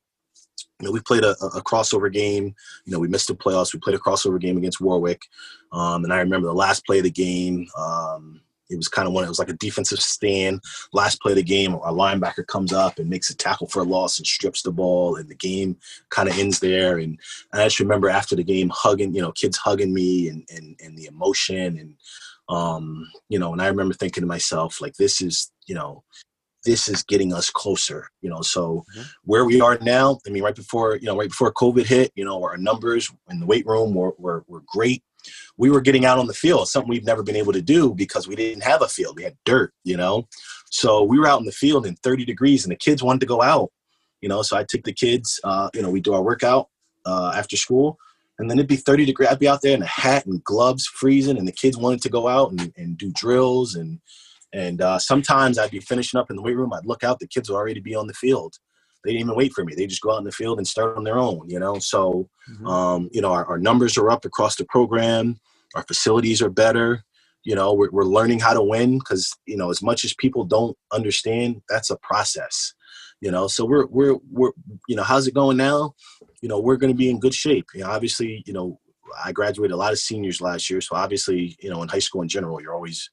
you 0.81 0.87
know, 0.87 0.93
we 0.93 1.01
played 1.01 1.25
a, 1.25 1.31
a, 1.31 1.63
crossover 1.63 2.13
game. 2.13 2.55
You 2.85 2.93
know, 2.93 2.99
we 2.99 3.09
missed 3.09 3.29
the 3.29 3.35
playoffs. 3.35 3.73
We 3.73 3.81
played 3.81 3.97
a 3.97 3.99
crossover 3.99 4.39
game 4.39 4.59
against 4.59 4.81
Warwick. 4.81 5.23
Um, 5.73 6.05
and 6.05 6.13
I 6.13 6.19
remember 6.19 6.49
the 6.49 6.55
last 6.55 6.85
play 6.85 6.99
of 6.99 7.05
the 7.05 7.11
game. 7.11 7.67
Um, 7.79 8.43
it 8.71 8.77
was 8.77 8.89
kind 8.89 9.07
of 9.07 9.15
one. 9.15 9.25
It 9.25 9.29
was 9.29 9.39
like 9.39 9.49
a 9.49 9.55
defensive 9.55 10.01
stand. 10.01 10.61
Last 10.93 11.21
play 11.21 11.33
of 11.33 11.37
the 11.37 11.43
game, 11.43 11.75
a 11.75 11.93
linebacker 11.93 12.47
comes 12.47 12.73
up 12.73 12.99
and 12.99 13.09
makes 13.09 13.31
a 13.31 13.37
tackle 13.37 13.67
for 13.67 13.81
a 13.81 13.85
loss 13.85 14.19
and 14.19 14.27
strips 14.27 14.63
the 14.63 14.73
ball, 14.73 15.17
and 15.17 15.29
the 15.29 15.35
game 15.35 15.77
kind 16.11 16.29
of 16.29 16.39
ends 16.39 16.61
there. 16.61 16.99
And 16.99 17.19
I 17.53 17.65
just 17.65 17.81
remember 17.81 18.09
after 18.09 18.37
the 18.37 18.45
game, 18.45 18.71
hugging, 18.75 19.15
you 19.15 19.23
know, 19.23 19.33
kids 19.33 19.57
hugging 19.57 19.95
me 19.95 20.29
and 20.29 20.49
and 20.55 20.79
and 20.83 20.97
the 20.97 21.07
emotion 21.07 21.79
and 21.79 21.97
um, 22.49 23.11
you 23.29 23.39
know, 23.39 23.53
and 23.53 23.61
I 23.61 23.67
remember 23.67 23.95
thinking 23.95 24.23
to 24.23 24.27
myself, 24.27 24.81
like, 24.81 24.95
this 24.95 25.21
is, 25.21 25.51
you 25.67 25.75
know, 25.75 26.05
this 26.65 26.89
is 26.89 27.03
getting 27.03 27.33
us 27.33 27.51
closer, 27.51 28.11
you 28.21 28.31
know. 28.31 28.43
So 28.43 28.85
mm-hmm. 28.93 29.03
where 29.25 29.45
we 29.45 29.61
are 29.61 29.79
now, 29.81 30.19
I 30.27 30.31
mean, 30.31 30.43
right 30.43 30.55
before, 30.55 30.97
you 30.97 31.07
know, 31.07 31.17
right 31.17 31.29
before 31.29 31.53
COVID 31.53 31.87
hit, 31.87 32.13
you 32.15 32.25
know, 32.25 32.43
our 32.43 32.57
numbers 32.57 33.11
in 33.31 33.41
the 33.41 33.47
weight 33.47 33.67
room 33.67 33.95
were, 33.95 34.15
were, 34.19 34.45
were 34.49 34.63
great 34.67 35.03
we 35.57 35.71
were 35.71 35.81
getting 35.81 36.05
out 36.05 36.19
on 36.19 36.27
the 36.27 36.35
field, 36.35 36.69
something 36.69 36.91
we've 36.91 37.05
never 37.05 37.23
been 37.23 37.37
able 37.37 37.53
to 37.53 37.63
do 37.63 37.95
because 37.95 38.29
we 38.29 38.37
didn't 38.37 38.63
have 38.63 38.83
a 38.83 38.89
field. 38.89 39.17
We 39.17 39.25
had 39.25 39.37
dirt, 39.45 39.73
you 39.85 39.97
know. 39.97 40.29
So 40.71 41.03
we 41.03 41.19
were 41.19 41.27
out 41.27 41.41
in 41.41 41.47
the 41.47 41.53
field 41.53 41.87
in 41.87 41.97
30 41.97 42.25
degrees, 42.25 42.65
and 42.65 42.73
the 42.73 42.77
kids 42.77 43.03
wanted 43.03 43.21
to 43.21 43.27
go 43.27 43.43
out, 43.43 43.71
you 44.21 44.29
know. 44.29 44.43
So 44.43 44.57
I 44.57 44.65
took 44.65 44.85
the 44.85 44.93
kids, 44.93 45.41
uh, 45.45 45.71
you 45.75 45.83
know, 45.83 45.91
we 45.91 46.01
do 46.01 46.15
our 46.15 46.23
workout 46.23 46.69
uh, 47.05 47.33
after 47.35 47.57
school, 47.57 47.99
and 48.39 48.51
then 48.51 48.59
it'd 48.59 48.69
be 48.69 48.77
30 48.77 49.05
degrees. 49.05 49.29
I'd 49.31 49.39
be 49.39 49.49
out 49.49 49.63
there 49.63 49.75
in 49.75 49.83
a 49.83 49.87
hat 49.87 50.27
and 50.27 50.43
gloves, 50.45 50.87
freezing, 50.87 51.39
and 51.39 51.49
the 51.49 51.53
kids 51.53 51.77
wanted 51.77 52.03
to 52.03 52.11
go 52.11 52.29
out 52.29 52.51
and, 52.51 52.73
and 52.77 52.99
do 52.99 53.11
drills 53.13 53.75
and 53.75 54.01
and 54.53 54.81
uh, 54.81 54.99
sometimes 54.99 55.59
I'd 55.59 55.73
be 55.73 55.81
finishing 55.81 56.19
up 56.19 56.31
in 56.31 56.37
the 56.37 56.41
weight 56.41 56.57
room. 56.57 56.73
I'd 56.73 56.87
look 56.87 57.05
out, 57.05 57.19
the 57.19 57.27
kids 57.27 57.51
would 57.51 57.57
already 57.57 57.81
be 57.81 57.95
on 57.95 58.07
the 58.07 58.15
field 58.15 58.57
they 59.07 59.13
didn't 59.13 59.29
even 59.29 59.37
wait 59.37 59.53
for 59.53 59.65
me. 59.65 59.75
They 59.75 59.87
just 59.87 60.03
go 60.03 60.13
out 60.13 60.19
in 60.19 60.25
the 60.25 60.33
field 60.33 60.59
and 60.59 60.67
start 60.67 60.97
on 60.97 61.05
their 61.05 61.19
own, 61.19 61.49
you 61.49 61.61
know. 61.61 61.79
So, 61.79 62.29
mm-hmm. 62.51 62.67
um, 62.67 63.09
you 63.13 63.21
know, 63.21 63.33
our, 63.33 63.47
our, 63.47 63.59
numbers 63.59 63.97
are 63.97 64.11
up 64.11 64.25
across 64.25 64.57
the 64.57 64.65
program. 64.65 65.39
Our 65.75 65.85
facilities 65.85 66.43
are 66.43 66.51
better. 66.51 67.05
You 67.45 67.55
know, 67.55 67.73
we're, 67.73 67.91
we're 67.93 68.05
learning 68.05 68.41
how 68.41 68.53
to 68.53 68.63
win 68.63 68.99
because 68.99 69.33
you 69.47 69.57
know, 69.57 69.71
as 69.71 69.83
much 69.83 70.05
as 70.05 70.13
people 70.15 70.45
don't 70.45 70.77
understand, 70.93 71.63
that's 71.69 71.91
a 71.91 71.97
process. 71.99 72.75
You 73.21 73.31
know, 73.31 73.47
so 73.47 73.65
we're 73.65 73.87
we're 73.87 74.17
we're 74.31 74.51
you 74.89 74.97
know, 74.97 75.05
how's 75.05 75.29
it 75.29 75.35
going 75.35 75.57
now? 75.57 75.95
You 76.43 76.49
know, 76.49 76.59
we're 76.59 76.77
going 76.77 76.93
to 76.93 76.97
be 76.97 77.09
in 77.09 77.21
good 77.21 77.35
shape. 77.35 77.67
You 77.75 77.83
know, 77.83 77.91
obviously, 77.91 78.43
you 78.47 78.53
know, 78.53 78.81
I 79.25 79.33
graduated 79.33 79.73
a 79.73 79.77
lot 79.77 79.93
of 79.93 79.99
seniors 79.99 80.41
last 80.41 80.69
year, 80.69 80.81
so 80.81 80.97
obviously, 80.97 81.57
you 81.63 81.71
know, 81.71 81.83
in 81.83 81.89
high 81.89 82.01
school 82.01 82.23
in 82.23 82.29
general, 82.29 82.61
you're 82.61 82.75
always, 82.75 83.09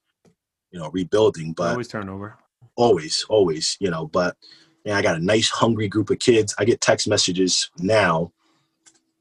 you 0.71 0.79
know, 0.79 0.89
rebuilding. 0.91 1.53
But 1.53 1.71
always 1.71 1.87
turnover. 1.87 2.37
Always, 2.75 3.23
always, 3.29 3.77
you 3.79 3.91
know, 3.91 4.07
but 4.07 4.35
and 4.85 4.95
I 4.95 5.01
got 5.01 5.15
a 5.15 5.23
nice 5.23 5.49
hungry 5.49 5.87
group 5.87 6.09
of 6.09 6.19
kids. 6.19 6.53
I 6.57 6.65
get 6.65 6.81
text 6.81 7.07
messages 7.07 7.69
now, 7.79 8.31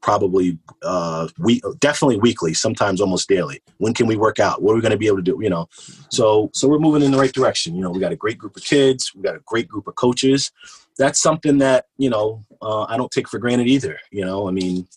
probably 0.01 0.57
uh, 0.81 1.27
week, 1.39 1.63
definitely 1.79 2.17
weekly, 2.17 2.53
sometimes 2.53 2.99
almost 2.99 3.29
daily. 3.29 3.61
When 3.77 3.93
can 3.93 4.07
we 4.07 4.17
work 4.17 4.39
out? 4.39 4.61
What 4.61 4.73
are 4.73 4.75
we 4.75 4.81
going 4.81 4.91
to 4.91 4.97
be 4.97 5.07
able 5.07 5.17
to 5.17 5.23
do? 5.23 5.37
You 5.41 5.49
know, 5.49 5.69
so 6.09 6.49
so 6.53 6.67
we're 6.67 6.79
moving 6.79 7.01
in 7.01 7.11
the 7.11 7.17
right 7.17 7.33
direction. 7.33 7.75
You 7.75 7.81
know, 7.81 7.91
we 7.91 7.99
got 7.99 8.11
a 8.11 8.17
great 8.17 8.37
group 8.37 8.57
of 8.57 8.63
kids. 8.63 9.11
We 9.15 9.21
got 9.21 9.35
a 9.35 9.41
great 9.45 9.67
group 9.67 9.87
of 9.87 9.95
coaches. 9.95 10.51
That's 10.97 11.21
something 11.21 11.57
that 11.59 11.85
you 11.97 12.09
know 12.09 12.43
uh, 12.61 12.83
I 12.83 12.97
don't 12.97 13.11
take 13.11 13.29
for 13.29 13.39
granted 13.39 13.67
either. 13.67 13.99
You 14.11 14.25
know, 14.25 14.47
I 14.47 14.51
mean, 14.51 14.87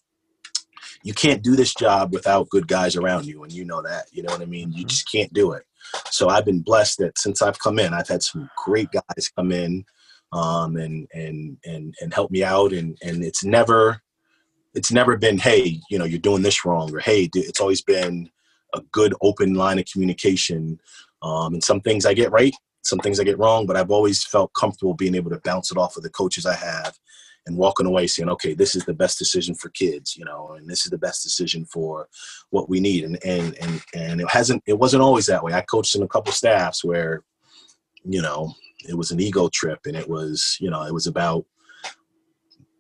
you 1.03 1.14
can't 1.14 1.43
do 1.43 1.55
this 1.55 1.75
job 1.75 2.12
without 2.12 2.49
good 2.49 2.67
guys 2.67 2.97
around 2.97 3.27
you, 3.27 3.45
and 3.45 3.53
you 3.53 3.64
know 3.64 3.83
that. 3.83 4.07
You 4.12 4.25
know 4.25 4.33
what 4.33 4.43
I 4.43 4.47
mean? 4.47 4.73
You 4.73 4.81
mm-hmm. 4.81 4.89
just 4.89 5.11
can't 5.11 5.33
do 5.33 5.53
it. 5.53 5.62
So 6.11 6.29
I've 6.29 6.45
been 6.45 6.61
blessed 6.61 6.99
that 6.99 7.17
since 7.17 7.41
I've 7.43 7.61
come 7.61 7.79
in, 7.79 7.95
I've 7.95 8.09
had 8.09 8.23
some 8.23 8.51
great 8.57 8.89
guys 8.91 9.31
come 9.37 9.53
in 9.53 9.85
um, 10.33 10.77
and 10.77 11.09
and 11.14 11.57
and 11.64 11.95
and 12.01 12.14
help 12.14 12.31
me 12.31 12.45
out. 12.45 12.72
And 12.72 12.97
and 13.03 13.24
it's 13.24 13.45
never 13.45 14.01
it's 14.74 14.93
never 14.93 15.16
been 15.16 15.39
hey 15.39 15.81
you 15.89 15.99
know 15.99 16.05
you're 16.05 16.18
doing 16.18 16.43
this 16.43 16.64
wrong 16.64 16.95
or 16.95 16.99
hey 16.99 17.31
it's 17.33 17.62
always 17.62 17.81
been 17.81 18.29
a 18.74 18.83
good 18.93 19.14
open 19.22 19.55
line 19.55 19.79
of 19.79 19.87
communication. 19.87 20.79
Um, 21.22 21.55
and 21.55 21.64
some 21.64 21.81
things 21.81 22.07
I 22.07 22.14
get 22.14 22.31
right, 22.31 22.55
some 22.83 22.99
things 22.99 23.18
I 23.18 23.24
get 23.24 23.39
wrong, 23.39 23.66
but 23.66 23.77
I've 23.77 23.91
always 23.91 24.24
felt 24.24 24.53
comfortable 24.55 24.95
being 24.95 25.14
able 25.14 25.31
to 25.31 25.41
bounce 25.45 25.70
it 25.70 25.79
off 25.79 25.97
of 25.97 26.03
the 26.03 26.11
coaches 26.11 26.47
I 26.47 26.55
have 26.55 26.97
and 27.47 27.57
walking 27.57 27.87
away 27.87 28.07
saying, 28.07 28.29
okay, 28.29 28.55
this 28.55 28.74
is 28.74 28.85
the 28.85 28.95
best 28.95 29.18
decision 29.18 29.55
for 29.55 29.68
kids, 29.70 30.16
you 30.16 30.24
know, 30.24 30.55
and 30.59 30.68
this 30.68 30.85
is 30.85 30.91
the 30.91 30.99
best 30.99 31.22
decision 31.22 31.64
for 31.64 32.09
what 32.51 32.68
we 32.68 32.81
need. 32.81 33.05
And 33.05 33.18
and 33.24 33.57
and 33.59 33.83
and 33.95 34.20
it 34.20 34.31
hasn't 34.31 34.62
it 34.66 34.79
wasn't 34.79 35.03
always 35.03 35.27
that 35.27 35.43
way. 35.43 35.53
I 35.53 35.62
coached 35.62 35.95
in 35.95 36.03
a 36.03 36.09
couple 36.09 36.33
staffs 36.33 36.85
where, 36.85 37.22
you 38.05 38.20
know, 38.20 38.53
it 38.89 38.97
was 38.97 39.11
an 39.11 39.20
ego 39.20 39.49
trip 39.49 39.80
and 39.87 39.97
it 39.97 40.09
was 40.09 40.57
you 40.61 40.70
know 40.70 40.82
it 40.84 40.93
was 40.95 41.07
about 41.07 41.45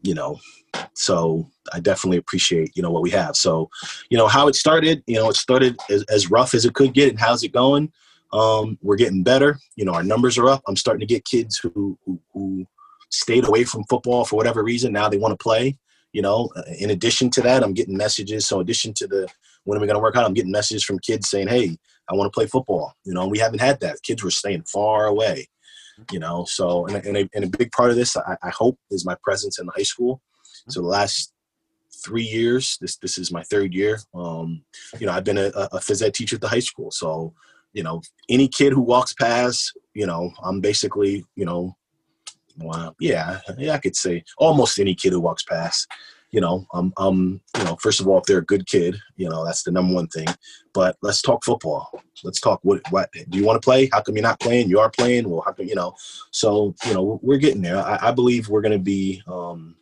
you 0.02 0.14
know 0.14 0.38
so 0.94 1.46
i 1.72 1.80
definitely 1.80 2.18
appreciate 2.18 2.70
you 2.76 2.82
know 2.82 2.90
what 2.90 3.02
we 3.02 3.10
have. 3.10 3.36
So 3.36 3.68
you 4.10 4.18
know 4.18 4.28
how 4.28 4.48
it 4.48 4.54
started 4.54 5.02
you 5.06 5.16
know 5.16 5.28
it 5.30 5.36
started 5.36 5.78
as, 5.90 6.04
as 6.04 6.30
rough 6.30 6.54
as 6.54 6.64
it 6.64 6.74
could 6.74 6.94
get 6.94 7.10
and 7.10 7.18
how's 7.18 7.42
it 7.42 7.52
going? 7.52 7.92
Um, 8.32 8.78
we're 8.82 8.96
getting 8.96 9.22
better. 9.22 9.58
You 9.76 9.84
know 9.84 9.92
our 9.92 10.02
numbers 10.02 10.38
are 10.38 10.48
up. 10.48 10.62
I'm 10.66 10.76
starting 10.76 11.00
to 11.00 11.12
get 11.14 11.24
kids 11.24 11.58
who, 11.58 11.98
who, 12.04 12.20
who 12.32 12.66
stayed 13.10 13.46
away 13.46 13.64
from 13.64 13.84
football 13.84 14.24
for 14.24 14.36
whatever 14.36 14.62
reason. 14.62 14.92
Now 14.92 15.08
they 15.08 15.18
want 15.18 15.32
to 15.32 15.42
play 15.42 15.78
you 16.12 16.22
know 16.22 16.50
in 16.78 16.90
addition 16.90 17.28
to 17.30 17.40
that 17.42 17.62
i'm 17.62 17.74
getting 17.74 17.96
messages. 17.96 18.46
So 18.46 18.56
in 18.56 18.62
addition 18.62 18.94
to 18.94 19.06
the 19.06 19.28
when 19.64 19.76
are 19.76 19.80
we 19.80 19.86
going 19.86 19.96
to 19.96 20.02
work 20.02 20.16
out? 20.16 20.24
I'm 20.24 20.34
getting 20.34 20.52
messages 20.52 20.84
from 20.84 20.98
kids 21.00 21.28
saying 21.28 21.48
hey 21.48 21.76
i 22.08 22.14
want 22.14 22.32
to 22.32 22.36
play 22.36 22.46
football. 22.46 22.94
You 23.04 23.14
know 23.14 23.26
we 23.26 23.38
haven't 23.38 23.60
had 23.60 23.80
that. 23.80 24.02
Kids 24.02 24.22
were 24.22 24.30
staying 24.30 24.62
far 24.62 25.06
away 25.06 25.48
you 26.12 26.18
know 26.18 26.44
so 26.44 26.86
and, 26.86 27.04
and, 27.04 27.16
a, 27.16 27.28
and 27.34 27.44
a 27.44 27.58
big 27.58 27.72
part 27.72 27.90
of 27.90 27.96
this 27.96 28.16
I, 28.16 28.36
I, 28.42 28.50
hope 28.50 28.78
is 28.90 29.06
my 29.06 29.16
presence 29.22 29.58
in 29.58 29.66
the 29.66 29.72
high 29.72 29.82
school. 29.82 30.20
So 30.68 30.80
the 30.80 30.86
last 30.86 31.32
three 32.04 32.24
years 32.24 32.78
this 32.80 32.96
this 32.96 33.18
is 33.18 33.32
my 33.32 33.42
third 33.44 33.72
year 33.72 33.98
um 34.14 34.62
you 34.98 35.06
know 35.06 35.12
i've 35.12 35.24
been 35.24 35.38
a, 35.38 35.46
a 35.46 35.78
phys 35.78 36.02
ed 36.02 36.12
teacher 36.14 36.36
at 36.36 36.42
the 36.42 36.48
high 36.48 36.58
school. 36.58 36.90
So 36.90 37.34
you 37.72 37.82
know 37.82 38.00
any 38.28 38.48
kid 38.48 38.72
who 38.72 38.80
walks 38.80 39.12
past 39.12 39.76
you 39.94 40.06
know 40.06 40.32
i'm 40.42 40.60
basically 40.60 41.24
you 41.36 41.44
know 41.44 41.76
well, 42.58 42.96
yeah 42.98 43.40
yeah 43.58 43.74
i 43.74 43.78
could 43.78 43.94
say 43.94 44.24
almost 44.38 44.78
any 44.78 44.94
kid 44.94 45.12
who 45.12 45.20
walks 45.20 45.42
past 45.42 45.86
you 46.36 46.42
know, 46.42 46.66
um, 46.74 46.92
um, 46.98 47.40
you 47.56 47.64
know, 47.64 47.78
first 47.80 47.98
of 47.98 48.06
all, 48.06 48.18
if 48.18 48.24
they're 48.24 48.40
a 48.40 48.44
good 48.44 48.66
kid, 48.66 49.00
you 49.16 49.26
know, 49.26 49.42
that's 49.42 49.62
the 49.62 49.70
number 49.70 49.94
one 49.94 50.06
thing. 50.08 50.26
But 50.74 50.98
let's 51.00 51.22
talk 51.22 51.42
football. 51.42 51.88
Let's 52.24 52.40
talk 52.40 52.60
what 52.62 52.82
what 52.90 53.08
do 53.30 53.38
you 53.38 53.44
want 53.46 53.56
to 53.56 53.64
play? 53.64 53.88
How 53.90 54.02
come 54.02 54.16
you're 54.16 54.22
not 54.22 54.38
playing? 54.38 54.68
You 54.68 54.78
are 54.78 54.90
playing. 54.90 55.30
Well, 55.30 55.40
how 55.46 55.52
come 55.52 55.64
you 55.64 55.74
know? 55.74 55.94
So 56.32 56.74
you 56.84 56.92
know, 56.92 57.18
we're 57.22 57.38
getting 57.38 57.62
there. 57.62 57.78
I, 57.78 58.08
I 58.08 58.10
believe 58.10 58.50
we're 58.50 58.60
going 58.60 58.78
to 58.78 58.78
be, 58.78 59.22
um, 59.26 59.76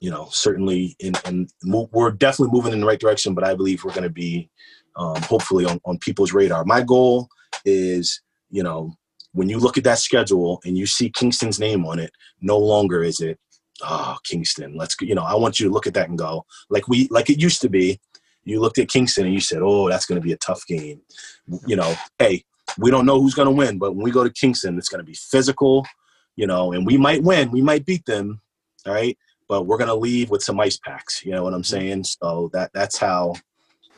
you 0.00 0.10
know, 0.10 0.28
certainly 0.30 0.96
in, 1.00 1.12
in 1.26 1.48
we're 1.66 2.12
definitely 2.12 2.56
moving 2.56 2.72
in 2.72 2.80
the 2.80 2.86
right 2.86 2.98
direction. 2.98 3.34
But 3.34 3.44
I 3.44 3.54
believe 3.54 3.84
we're 3.84 3.90
going 3.90 4.04
to 4.04 4.08
be, 4.08 4.48
um, 4.96 5.20
hopefully, 5.20 5.66
on, 5.66 5.78
on 5.84 5.98
people's 5.98 6.32
radar. 6.32 6.64
My 6.64 6.80
goal 6.80 7.28
is, 7.66 8.22
you 8.48 8.62
know, 8.62 8.94
when 9.32 9.50
you 9.50 9.58
look 9.58 9.76
at 9.76 9.84
that 9.84 9.98
schedule 9.98 10.62
and 10.64 10.78
you 10.78 10.86
see 10.86 11.10
Kingston's 11.10 11.60
name 11.60 11.84
on 11.84 11.98
it, 11.98 12.12
no 12.40 12.56
longer 12.56 13.02
is 13.02 13.20
it 13.20 13.38
oh 13.82 14.16
Kingston, 14.24 14.76
let's 14.76 14.96
you 15.00 15.14
know, 15.14 15.22
I 15.22 15.34
want 15.34 15.58
you 15.58 15.66
to 15.66 15.72
look 15.72 15.86
at 15.86 15.94
that 15.94 16.08
and 16.08 16.18
go 16.18 16.44
like 16.70 16.88
we 16.88 17.08
like 17.10 17.30
it 17.30 17.40
used 17.40 17.60
to 17.62 17.68
be. 17.68 18.00
You 18.44 18.60
looked 18.60 18.78
at 18.78 18.88
Kingston 18.88 19.26
and 19.26 19.34
you 19.34 19.40
said, 19.40 19.60
oh, 19.62 19.90
that's 19.90 20.06
going 20.06 20.18
to 20.18 20.24
be 20.24 20.32
a 20.32 20.38
tough 20.38 20.66
game. 20.66 21.02
You 21.66 21.76
know, 21.76 21.94
hey, 22.18 22.44
we 22.78 22.90
don't 22.90 23.04
know 23.04 23.20
who's 23.20 23.34
going 23.34 23.46
to 23.46 23.52
win, 23.54 23.78
but 23.78 23.94
when 23.94 24.02
we 24.02 24.10
go 24.10 24.24
to 24.24 24.30
Kingston, 24.30 24.78
it's 24.78 24.88
going 24.88 25.00
to 25.00 25.04
be 25.04 25.14
physical. 25.14 25.86
You 26.34 26.46
know, 26.46 26.72
and 26.72 26.86
we 26.86 26.96
might 26.96 27.22
win, 27.22 27.50
we 27.50 27.60
might 27.60 27.84
beat 27.84 28.06
them, 28.06 28.40
all 28.86 28.94
right. 28.94 29.18
But 29.48 29.66
we're 29.66 29.76
going 29.76 29.88
to 29.88 29.94
leave 29.94 30.30
with 30.30 30.42
some 30.42 30.60
ice 30.60 30.78
packs. 30.78 31.24
You 31.24 31.32
know 31.32 31.42
what 31.42 31.52
I'm 31.52 31.62
mm-hmm. 31.62 31.76
saying? 31.76 32.04
So 32.04 32.48
that 32.52 32.70
that's 32.72 32.96
how 32.96 33.34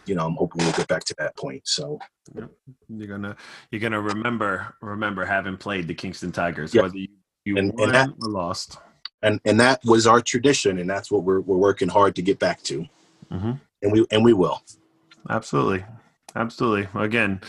you 0.07 0.16
know, 0.16 0.27
I'm 0.27 0.35
hoping 0.35 0.65
we'll 0.65 0.73
get 0.73 0.89
back 0.89 1.05
to 1.05 1.15
that 1.19 1.36
point. 1.36 1.62
So 1.65 1.98
you're 2.89 3.07
gonna 3.07 3.36
you're 3.70 3.81
gonna 3.81 4.01
remember 4.01 4.74
remember 4.81 5.24
having 5.24 5.57
played 5.57 5.86
the 5.86 5.94
Kingston 5.94 6.32
Tigers, 6.32 6.74
whether 6.74 6.97
you, 6.97 7.09
you 7.44 7.57
and, 7.57 7.73
won 7.74 7.85
and 7.85 7.94
that, 7.94 8.09
or 8.23 8.31
lost 8.31 8.78
and 9.22 9.40
and 9.44 9.60
that 9.60 9.80
was 9.84 10.06
our 10.06 10.20
tradition, 10.20 10.78
and 10.78 10.88
that's 10.88 11.10
what 11.10 11.24
we're 11.24 11.40
we're 11.40 11.56
working 11.56 11.88
hard 11.88 12.14
to 12.16 12.22
get 12.22 12.38
back 12.38 12.62
to, 12.64 12.86
mm-hmm. 13.30 13.52
and 13.82 13.92
we 13.92 14.06
and 14.10 14.24
we 14.24 14.32
will. 14.32 14.62
Absolutely. 15.28 15.84
Absolutely. 16.36 16.88
Again, 16.94 17.40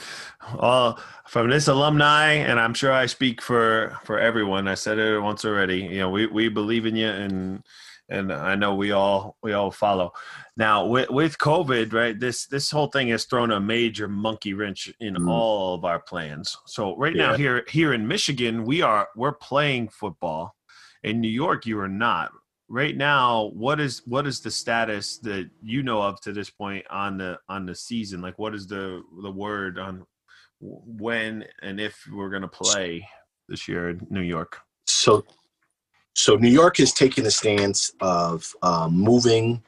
all 0.58 1.00
from 1.28 1.50
this 1.50 1.68
alumni, 1.68 2.34
and 2.34 2.60
I'm 2.60 2.74
sure 2.74 2.92
I 2.92 3.06
speak 3.06 3.42
for 3.42 3.98
for 4.04 4.20
everyone. 4.20 4.68
I 4.68 4.74
said 4.74 4.98
it 4.98 5.20
once 5.20 5.46
already. 5.46 5.82
You 5.82 6.00
know, 6.00 6.10
we 6.10 6.26
we 6.26 6.50
believe 6.50 6.86
in 6.86 6.96
you, 6.96 7.08
and 7.08 7.64
and 8.10 8.34
I 8.34 8.56
know 8.56 8.76
we 8.76 8.92
all 8.92 9.38
we 9.44 9.54
all 9.54 9.72
follow. 9.72 10.14
Now 10.58 10.86
with 10.86 11.10
with 11.10 11.38
COVID, 11.38 11.94
right? 11.94 12.20
This 12.20 12.48
this 12.48 12.72
whole 12.72 12.88
thing 12.88 13.10
has 13.10 13.26
thrown 13.26 13.52
a 13.52 13.60
major 13.60 14.08
monkey 14.08 14.54
wrench 14.54 14.92
in 15.00 15.16
mm. 15.16 15.30
all 15.30 15.76
of 15.76 15.86
our 15.86 16.00
plans. 16.00 16.58
So 16.66 16.96
right 16.98 17.16
yeah. 17.16 17.28
now 17.28 17.38
here 17.38 17.64
here 17.68 17.94
in 17.94 18.08
Michigan, 18.08 18.66
we 18.66 18.82
are 18.82 19.08
we're 19.16 19.34
playing 19.34 19.90
football. 19.90 20.56
In 21.04 21.20
New 21.20 21.30
York, 21.30 21.66
you 21.66 21.80
are 21.80 21.90
not. 21.90 22.32
Right 22.70 22.96
now, 22.96 23.52
what 23.54 23.82
is 23.82 24.02
what 24.06 24.26
is 24.26 24.40
the 24.40 24.52
status 24.52 25.18
that 25.20 25.50
you 25.62 25.84
know 25.84 26.02
of 26.02 26.22
to 26.22 26.32
this 26.32 26.50
point 26.50 26.86
on 26.90 27.18
the 27.18 27.38
on 27.50 27.66
the 27.66 27.76
season? 27.76 28.22
Like, 28.22 28.40
what 28.40 28.56
is 28.56 28.66
the 28.66 29.02
the 29.22 29.32
word 29.32 29.78
on 29.78 30.06
when 30.62 31.46
and 31.62 31.82
if 31.82 32.08
we're 32.14 32.30
going 32.30 32.44
to 32.44 32.48
play 32.48 33.06
this 33.50 33.68
year 33.68 33.90
in 33.90 34.08
New 34.10 34.22
York? 34.22 34.60
So 34.86 35.26
so 36.16 36.36
New 36.36 36.50
York 36.50 36.78
has 36.78 36.94
taken 36.94 37.24
the 37.24 37.32
stance 37.32 37.92
of 38.00 38.56
um, 38.62 38.94
moving 38.94 39.62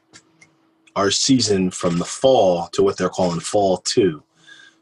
our 0.96 1.10
season 1.10 1.70
from 1.70 1.98
the 1.98 2.04
fall 2.04 2.68
to 2.68 2.82
what 2.82 2.96
they're 2.96 3.08
calling 3.08 3.40
fall 3.40 3.78
two. 3.78 4.22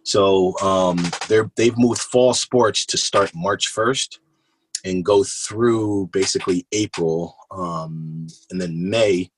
So 0.05 0.57
um, 0.59 0.99
they're 1.29 1.51
they've 1.57 1.77
moved 1.77 2.03
fall 2.03 2.35
sports 2.35 2.85
to 2.87 2.97
start 2.97 3.33
March 3.35 3.69
first 3.69 4.21
and 4.85 5.05
go 5.05 5.25
through 5.25 6.09
basically 6.13 6.67
April, 6.73 7.37
um, 7.51 8.27
and 8.51 8.61
then 8.61 8.91
May 8.91 9.31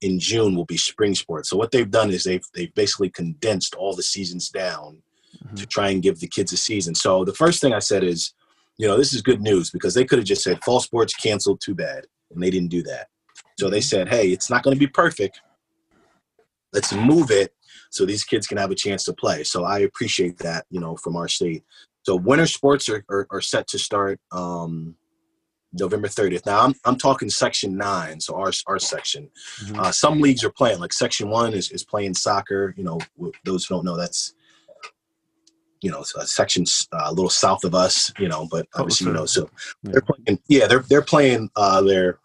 in 0.00 0.18
June 0.18 0.56
will 0.56 0.64
be 0.64 0.76
spring 0.76 1.14
sports. 1.14 1.48
So 1.48 1.56
what 1.56 1.70
they've 1.70 1.90
done 1.90 2.10
is 2.10 2.24
they've 2.24 2.44
they've 2.54 2.74
basically 2.74 3.10
condensed 3.10 3.74
all 3.74 3.94
the 3.94 4.02
seasons 4.02 4.48
down 4.48 5.02
mm-hmm. 5.44 5.54
to 5.54 5.66
try 5.66 5.90
and 5.90 6.02
give 6.02 6.18
the 6.20 6.26
kids 6.26 6.52
a 6.52 6.56
season. 6.56 6.94
So 6.94 7.24
the 7.24 7.34
first 7.34 7.60
thing 7.60 7.72
I 7.72 7.78
said 7.78 8.02
is 8.02 8.34
you 8.78 8.88
know, 8.88 8.96
this 8.96 9.14
is 9.14 9.22
good 9.22 9.40
news 9.40 9.70
because 9.70 9.94
they 9.94 10.04
could 10.04 10.18
have 10.18 10.26
just 10.26 10.42
said 10.42 10.62
fall 10.64 10.80
sports 10.80 11.14
canceled, 11.14 11.60
too 11.60 11.74
bad. 11.74 12.06
And 12.30 12.42
they 12.42 12.50
didn't 12.50 12.70
do 12.70 12.82
that. 12.84 13.08
So 13.58 13.68
they 13.68 13.80
said, 13.80 14.08
hey, 14.08 14.28
it's 14.28 14.50
not 14.50 14.62
going 14.62 14.74
to 14.74 14.80
be 14.80 14.88
perfect. 14.88 15.40
Let's 16.72 16.92
move 16.92 17.30
it 17.30 17.54
so 17.90 18.06
these 18.06 18.24
kids 18.24 18.46
can 18.46 18.56
have 18.56 18.70
a 18.70 18.74
chance 18.74 19.04
to 19.04 19.12
play. 19.12 19.44
So 19.44 19.64
I 19.64 19.80
appreciate 19.80 20.38
that, 20.38 20.64
you 20.70 20.80
know, 20.80 20.96
from 20.96 21.16
our 21.16 21.28
state. 21.28 21.64
So 22.02 22.16
winter 22.16 22.46
sports 22.46 22.88
are, 22.88 23.04
are, 23.08 23.26
are 23.30 23.40
set 23.40 23.66
to 23.68 23.78
start 23.78 24.20
um, 24.32 24.96
November 25.72 26.08
30th. 26.08 26.46
Now 26.46 26.60
I'm, 26.60 26.74
I'm 26.84 26.96
talking 26.96 27.30
section 27.30 27.76
nine, 27.76 28.20
so 28.20 28.34
our, 28.36 28.52
our 28.66 28.78
section. 28.78 29.30
Mm-hmm. 29.64 29.80
Uh, 29.80 29.92
some 29.92 30.20
leagues 30.20 30.44
are 30.44 30.50
playing, 30.50 30.80
like 30.80 30.92
section 30.92 31.28
one 31.28 31.54
is, 31.54 31.70
is 31.70 31.84
playing 31.84 32.14
soccer. 32.14 32.74
You 32.76 32.84
know, 32.84 32.98
those 33.44 33.66
who 33.66 33.76
don't 33.76 33.84
know, 33.84 33.96
that's 33.96 34.34
you 35.82 35.90
know 35.90 36.04
a 36.18 36.26
section 36.26 36.64
uh, 36.92 37.06
a 37.06 37.12
little 37.12 37.28
south 37.28 37.64
of 37.64 37.74
us 37.74 38.12
you 38.18 38.28
know 38.28 38.46
but 38.50 38.66
oh, 38.74 38.80
obviously 38.80 39.08
you 39.08 39.12
know 39.12 39.26
so 39.26 39.50
yeah. 39.82 39.90
they're 39.92 40.02
playing 40.02 40.38
yeah 40.48 40.66
they're 40.66 40.84
they're 40.88 41.02
playing 41.02 41.50
uh 41.56 41.82
their 41.82 42.18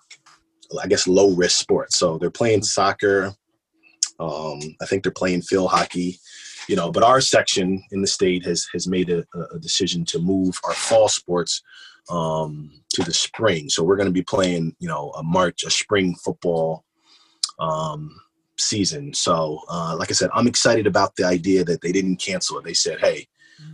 i 0.81 0.87
guess 0.87 1.07
low 1.07 1.31
risk 1.31 1.57
sports 1.57 1.97
so 1.97 2.17
they're 2.19 2.29
playing 2.29 2.61
soccer 2.61 3.33
um 4.19 4.59
i 4.79 4.85
think 4.85 5.01
they're 5.01 5.11
playing 5.11 5.41
field 5.41 5.71
hockey 5.71 6.19
you 6.67 6.75
know 6.75 6.91
but 6.91 7.03
our 7.03 7.21
section 7.21 7.83
in 7.91 8.01
the 8.01 8.07
state 8.07 8.45
has 8.45 8.67
has 8.73 8.87
made 8.87 9.09
a, 9.09 9.25
a 9.53 9.59
decision 9.59 10.05
to 10.05 10.19
move 10.19 10.59
our 10.65 10.73
fall 10.73 11.07
sports 11.07 11.61
um 12.09 12.71
to 12.89 13.03
the 13.03 13.13
spring 13.13 13.69
so 13.69 13.83
we're 13.83 13.97
going 13.97 14.07
to 14.07 14.13
be 14.13 14.23
playing 14.23 14.75
you 14.79 14.87
know 14.87 15.11
a 15.17 15.23
march 15.23 15.63
a 15.63 15.69
spring 15.69 16.15
football 16.15 16.83
um 17.59 18.15
season 18.59 19.13
so 19.13 19.59
uh 19.69 19.95
like 19.97 20.09
i 20.09 20.13
said 20.13 20.29
i'm 20.33 20.47
excited 20.47 20.87
about 20.87 21.15
the 21.15 21.23
idea 21.23 21.63
that 21.63 21.81
they 21.81 21.91
didn't 21.91 22.17
cancel 22.17 22.57
it 22.57 22.63
they 22.63 22.73
said 22.73 22.99
hey 22.99 23.27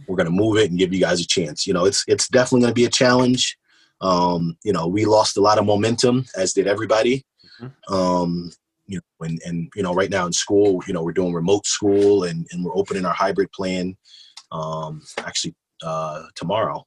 we're 0.07 0.15
going 0.15 0.26
to 0.26 0.32
move 0.32 0.57
it 0.57 0.70
and 0.70 0.80
give 0.80 0.94
you 0.94 0.99
guys 0.99 1.22
a 1.22 1.28
chance. 1.28 1.68
You 1.68 1.74
know, 1.74 1.86
it's 1.86 2.03
it's 2.07 2.28
definitely 2.28 2.61
going 2.61 2.72
to 2.72 2.82
be 2.82 2.86
a 2.86 2.90
challenge. 2.90 3.57
Um, 4.02 4.57
you 4.64 4.74
know, 4.74 4.88
we 4.88 5.06
lost 5.06 5.38
a 5.38 5.41
lot 5.41 5.57
of 5.57 5.65
momentum, 5.65 6.26
as 6.36 6.53
did 6.53 6.68
everybody. 6.68 7.26
Mm-hmm. 7.61 7.94
Um, 7.94 8.52
you 8.85 8.97
know, 8.97 9.26
and 9.26 9.41
and 9.45 9.72
you 9.76 9.84
know, 9.84 9.93
right 9.93 10.10
now 10.10 10.26
in 10.26 10.34
school, 10.34 10.81
you 10.88 10.93
know, 10.93 11.03
we're 11.03 11.14
doing 11.14 11.34
remote 11.34 11.65
school 11.65 12.23
and 12.23 12.47
and 12.51 12.64
we're 12.64 12.76
opening 12.76 13.05
our 13.05 13.14
hybrid 13.14 13.51
plan. 13.51 13.95
Um, 14.51 15.01
actually, 15.19 15.55
uh, 15.84 16.23
tomorrow. 16.35 16.85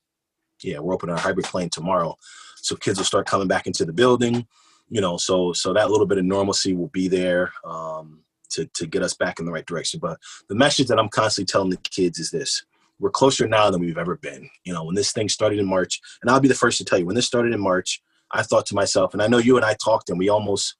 Yeah, 0.62 0.78
we're 0.78 0.94
opening 0.94 1.14
our 1.14 1.20
hybrid 1.20 1.47
plan 1.47 1.68
tomorrow, 1.68 2.16
so 2.56 2.77
kids 2.77 2.98
will 2.98 3.05
start 3.05 3.27
coming 3.27 3.48
back 3.48 3.66
into 3.66 3.85
the 3.85 3.93
building. 3.93 4.47
You 4.89 5.01
know, 5.01 5.16
so 5.16 5.52
so 5.52 5.73
that 5.73 5.90
little 5.90 6.06
bit 6.06 6.18
of 6.18 6.24
normalcy 6.24 6.73
will 6.73 6.89
be 6.89 7.09
there. 7.09 7.52
Um, 7.64 8.23
to, 8.51 8.66
to 8.74 8.86
get 8.86 9.02
us 9.02 9.12
back 9.12 9.39
in 9.39 9.44
the 9.44 9.52
right 9.52 9.66
direction. 9.66 10.01
But 10.01 10.18
the 10.48 10.55
message 10.55 10.86
that 10.86 10.98
I'm 10.98 11.09
constantly 11.09 11.51
telling 11.51 11.70
the 11.70 11.77
kids 11.78 12.18
is 12.18 12.31
this 12.31 12.64
we're 12.98 13.10
closer 13.10 13.47
now 13.47 13.70
than 13.70 13.81
we've 13.81 13.98
ever 13.98 14.16
been. 14.16 14.48
You 14.64 14.73
know, 14.73 14.85
when 14.85 14.94
this 14.94 15.12
thing 15.12 15.28
started 15.28 15.59
in 15.59 15.66
March, 15.66 16.01
and 16.23 16.31
I'll 16.31 16.40
be 16.40 16.48
the 16.48 16.55
first 16.55 16.78
to 16.78 16.85
tell 16.85 16.98
you, 16.98 17.06
when 17.06 17.14
this 17.14 17.27
started 17.27 17.52
in 17.52 17.60
March, 17.60 18.02
I 18.31 18.43
thought 18.43 18.66
to 18.66 18.74
myself, 18.74 19.12
and 19.12 19.23
I 19.23 19.28
know 19.28 19.39
you 19.39 19.56
and 19.56 19.64
I 19.64 19.74
talked, 19.74 20.09
and 20.09 20.18
we 20.18 20.28
almost, 20.28 20.77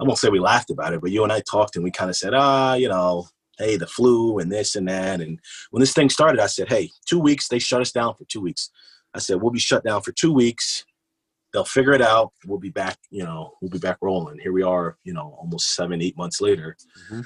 I 0.00 0.04
won't 0.04 0.18
say 0.18 0.28
we 0.28 0.38
laughed 0.38 0.70
about 0.70 0.94
it, 0.94 1.00
but 1.00 1.10
you 1.10 1.22
and 1.22 1.32
I 1.32 1.40
talked, 1.40 1.76
and 1.76 1.84
we 1.84 1.90
kind 1.90 2.10
of 2.10 2.16
said, 2.16 2.34
ah, 2.34 2.74
you 2.74 2.88
know, 2.88 3.28
hey, 3.58 3.76
the 3.76 3.86
flu 3.86 4.38
and 4.38 4.50
this 4.50 4.76
and 4.76 4.88
that. 4.88 5.20
And 5.20 5.40
when 5.70 5.80
this 5.80 5.92
thing 5.92 6.08
started, 6.08 6.40
I 6.40 6.46
said, 6.46 6.68
hey, 6.68 6.90
two 7.06 7.18
weeks, 7.18 7.48
they 7.48 7.58
shut 7.58 7.80
us 7.80 7.92
down 7.92 8.14
for 8.14 8.24
two 8.24 8.40
weeks. 8.40 8.70
I 9.14 9.18
said, 9.18 9.42
we'll 9.42 9.50
be 9.50 9.58
shut 9.58 9.84
down 9.84 10.02
for 10.02 10.12
two 10.12 10.32
weeks. 10.32 10.84
They'll 11.52 11.64
figure 11.64 11.92
it 11.92 12.02
out. 12.02 12.32
We'll 12.46 12.58
be 12.58 12.70
back, 12.70 12.98
you 13.10 13.24
know, 13.24 13.54
we'll 13.60 13.70
be 13.70 13.78
back 13.78 13.98
rolling. 14.00 14.38
Here 14.38 14.52
we 14.52 14.62
are, 14.62 14.96
you 15.02 15.14
know, 15.14 15.36
almost 15.40 15.74
seven, 15.74 16.02
eight 16.02 16.16
months 16.16 16.40
later. 16.40 16.76
Mm-hmm. 17.04 17.22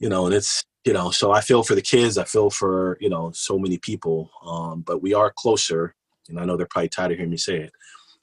You 0.00 0.08
know, 0.08 0.26
and 0.26 0.34
it's 0.34 0.64
you 0.84 0.92
know 0.92 1.10
so 1.10 1.32
i 1.32 1.40
feel 1.40 1.62
for 1.62 1.74
the 1.74 1.82
kids 1.82 2.18
i 2.18 2.24
feel 2.24 2.50
for 2.50 2.98
you 3.00 3.08
know 3.08 3.30
so 3.32 3.58
many 3.58 3.78
people 3.78 4.30
um, 4.46 4.82
but 4.82 5.02
we 5.02 5.14
are 5.14 5.32
closer 5.36 5.94
and 6.28 6.38
i 6.38 6.44
know 6.44 6.56
they're 6.56 6.68
probably 6.70 6.88
tired 6.88 7.10
of 7.10 7.16
hearing 7.16 7.30
me 7.30 7.36
say 7.36 7.56
it 7.56 7.72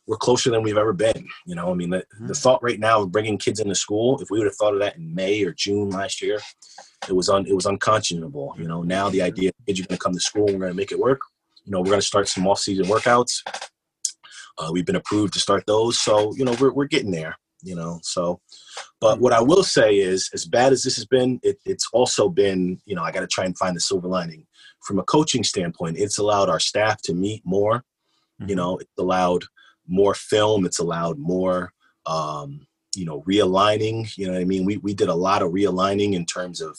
we're 0.07 0.17
closer 0.17 0.49
than 0.49 0.63
we've 0.63 0.77
ever 0.77 0.93
been 0.93 1.27
you 1.45 1.55
know? 1.55 1.71
I 1.71 1.73
mean 1.73 1.89
the, 1.89 1.99
mm-hmm. 1.99 2.27
the 2.27 2.35
thought 2.35 2.63
right 2.63 2.79
now 2.79 3.01
of 3.01 3.11
bringing 3.11 3.37
kids 3.37 3.59
into 3.59 3.75
school 3.75 4.19
if 4.21 4.29
we 4.29 4.37
would 4.37 4.47
have 4.47 4.55
thought 4.55 4.73
of 4.73 4.79
that 4.79 4.97
in 4.97 5.13
may 5.13 5.43
or 5.43 5.53
june 5.53 5.89
last 5.89 6.21
year 6.21 6.39
it 7.07 7.13
was 7.13 7.29
un, 7.29 7.45
it 7.47 7.53
was 7.53 7.65
unconscionable 7.65 8.55
you 8.57 8.67
know? 8.67 8.83
Now 8.83 9.09
the 9.09 9.21
idea 9.21 9.51
kids 9.67 9.79
are 9.79 9.83
going 9.83 9.97
to 9.97 10.03
come 10.03 10.13
to 10.13 10.19
school 10.19 10.45
we're 10.45 10.59
going 10.59 10.71
to 10.71 10.73
make 10.73 10.91
it 10.91 10.99
work 10.99 11.21
you 11.65 11.71
know 11.71 11.79
we're 11.79 11.85
going 11.85 11.99
to 11.99 12.05
start 12.05 12.27
some 12.27 12.47
off-season 12.47 12.85
workouts. 12.85 13.41
Uh, 14.57 14.69
we've 14.71 14.85
been 14.85 14.95
approved 14.95 15.33
to 15.33 15.39
start 15.39 15.63
those 15.65 15.99
so 15.99 16.33
you 16.35 16.45
know 16.45 16.55
we're, 16.59 16.73
we're 16.73 16.85
getting 16.85 17.11
there 17.11 17.35
you 17.63 17.75
know? 17.75 17.99
So 18.01 18.41
but 18.99 19.19
what 19.19 19.33
i 19.33 19.41
will 19.41 19.63
say 19.63 19.97
is 19.97 20.29
as 20.33 20.45
bad 20.45 20.73
as 20.73 20.83
this 20.83 20.95
has 20.95 21.05
been 21.05 21.39
it, 21.43 21.57
it's 21.65 21.87
also 21.93 22.27
been 22.27 22.79
you 22.85 22.95
know 22.95 23.03
i 23.03 23.11
got 23.11 23.21
to 23.21 23.27
try 23.27 23.45
and 23.45 23.57
find 23.57 23.75
the 23.75 23.81
silver 23.81 24.07
lining. 24.07 24.45
From 24.81 24.97
a 24.97 25.03
coaching 25.03 25.43
standpoint 25.43 25.97
it's 25.97 26.17
allowed 26.17 26.49
our 26.49 26.59
staff 26.59 27.01
to 27.03 27.13
meet 27.13 27.43
more 27.45 27.83
mm-hmm. 28.41 28.49
you 28.49 28.55
know? 28.55 28.77
It's 28.77 28.91
allowed 28.97 29.43
more 29.91 30.13
film 30.13 30.65
it's 30.65 30.79
allowed 30.79 31.19
more 31.19 31.71
um, 32.05 32.65
you 32.95 33.05
know 33.05 33.21
realigning 33.23 34.15
you 34.17 34.25
know 34.25 34.33
what 34.33 34.41
i 34.41 34.45
mean 34.45 34.65
we, 34.65 34.77
we 34.77 34.93
did 34.93 35.09
a 35.09 35.15
lot 35.15 35.41
of 35.41 35.51
realigning 35.51 36.13
in 36.13 36.25
terms 36.25 36.61
of 36.61 36.77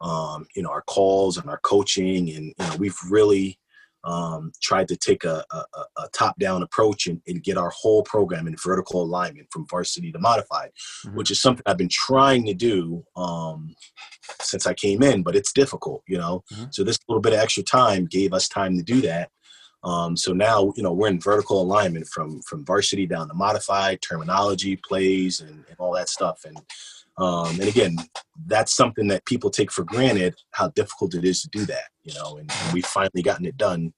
um, 0.00 0.46
you 0.54 0.62
know 0.62 0.70
our 0.70 0.82
calls 0.82 1.36
and 1.36 1.48
our 1.48 1.60
coaching 1.60 2.30
and 2.30 2.46
you 2.46 2.54
know 2.58 2.76
we've 2.78 2.98
really 3.08 3.58
um, 4.06 4.52
tried 4.62 4.86
to 4.88 4.96
take 4.96 5.24
a, 5.24 5.44
a, 5.50 5.64
a 5.98 6.08
top-down 6.12 6.62
approach 6.62 7.08
and, 7.08 7.20
and, 7.26 7.42
get 7.42 7.58
our 7.58 7.70
whole 7.70 8.04
program 8.04 8.46
in 8.46 8.54
vertical 8.56 9.02
alignment 9.02 9.48
from 9.50 9.66
varsity 9.68 10.12
to 10.12 10.18
modified, 10.20 10.70
mm-hmm. 11.04 11.16
which 11.16 11.32
is 11.32 11.42
something 11.42 11.64
I've 11.66 11.76
been 11.76 11.88
trying 11.90 12.46
to 12.46 12.54
do 12.54 13.04
um, 13.16 13.74
since 14.40 14.64
I 14.64 14.74
came 14.74 15.02
in, 15.02 15.24
but 15.24 15.34
it's 15.34 15.52
difficult, 15.52 16.04
you 16.06 16.18
know. 16.18 16.44
Mm-hmm. 16.52 16.66
So 16.70 16.84
this 16.84 16.98
little 17.08 17.20
bit 17.20 17.32
of 17.32 17.40
extra 17.40 17.64
time 17.64 18.06
gave 18.06 18.32
us 18.32 18.48
time 18.48 18.76
to 18.76 18.82
do 18.82 19.00
that. 19.02 19.30
Um, 19.86 20.16
so 20.16 20.32
now, 20.32 20.72
you 20.76 20.82
know, 20.82 20.92
we're 20.92 21.06
in 21.06 21.20
vertical 21.20 21.62
alignment 21.62 22.06
from 22.08 22.42
from 22.42 22.64
varsity 22.64 23.06
down 23.06 23.28
to 23.28 23.34
modified 23.34 24.02
terminology, 24.02 24.74
plays, 24.88 25.40
and, 25.40 25.64
and 25.68 25.76
all 25.78 25.94
that 25.94 26.08
stuff. 26.08 26.44
And 26.44 26.58
um, 27.18 27.60
and 27.60 27.68
again, 27.68 27.96
that's 28.46 28.74
something 28.74 29.06
that 29.08 29.24
people 29.24 29.48
take 29.48 29.70
for 29.70 29.84
granted 29.84 30.34
how 30.50 30.68
difficult 30.70 31.14
it 31.14 31.24
is 31.24 31.40
to 31.42 31.48
do 31.48 31.64
that, 31.66 31.88
you 32.02 32.12
know, 32.14 32.36
and, 32.38 32.50
and 32.50 32.72
we've 32.74 32.84
finally 32.84 33.22
gotten 33.22 33.46
it 33.46 33.56
done, 33.56 33.94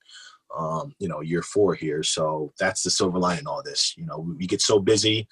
um, 0.57 0.93
you 0.99 1.09
know, 1.09 1.21
year 1.23 1.43
four 1.43 1.75
here. 1.75 2.03
So 2.03 2.53
that's 2.61 2.83
the 2.83 2.91
silver 2.91 3.19
lining 3.19 3.41
in 3.41 3.47
all 3.47 3.63
this. 3.65 3.95
You 3.97 4.07
know, 4.07 4.19
we, 4.19 4.35
we 4.35 4.47
get 4.47 4.61
so 4.61 4.79
busy, 4.79 5.27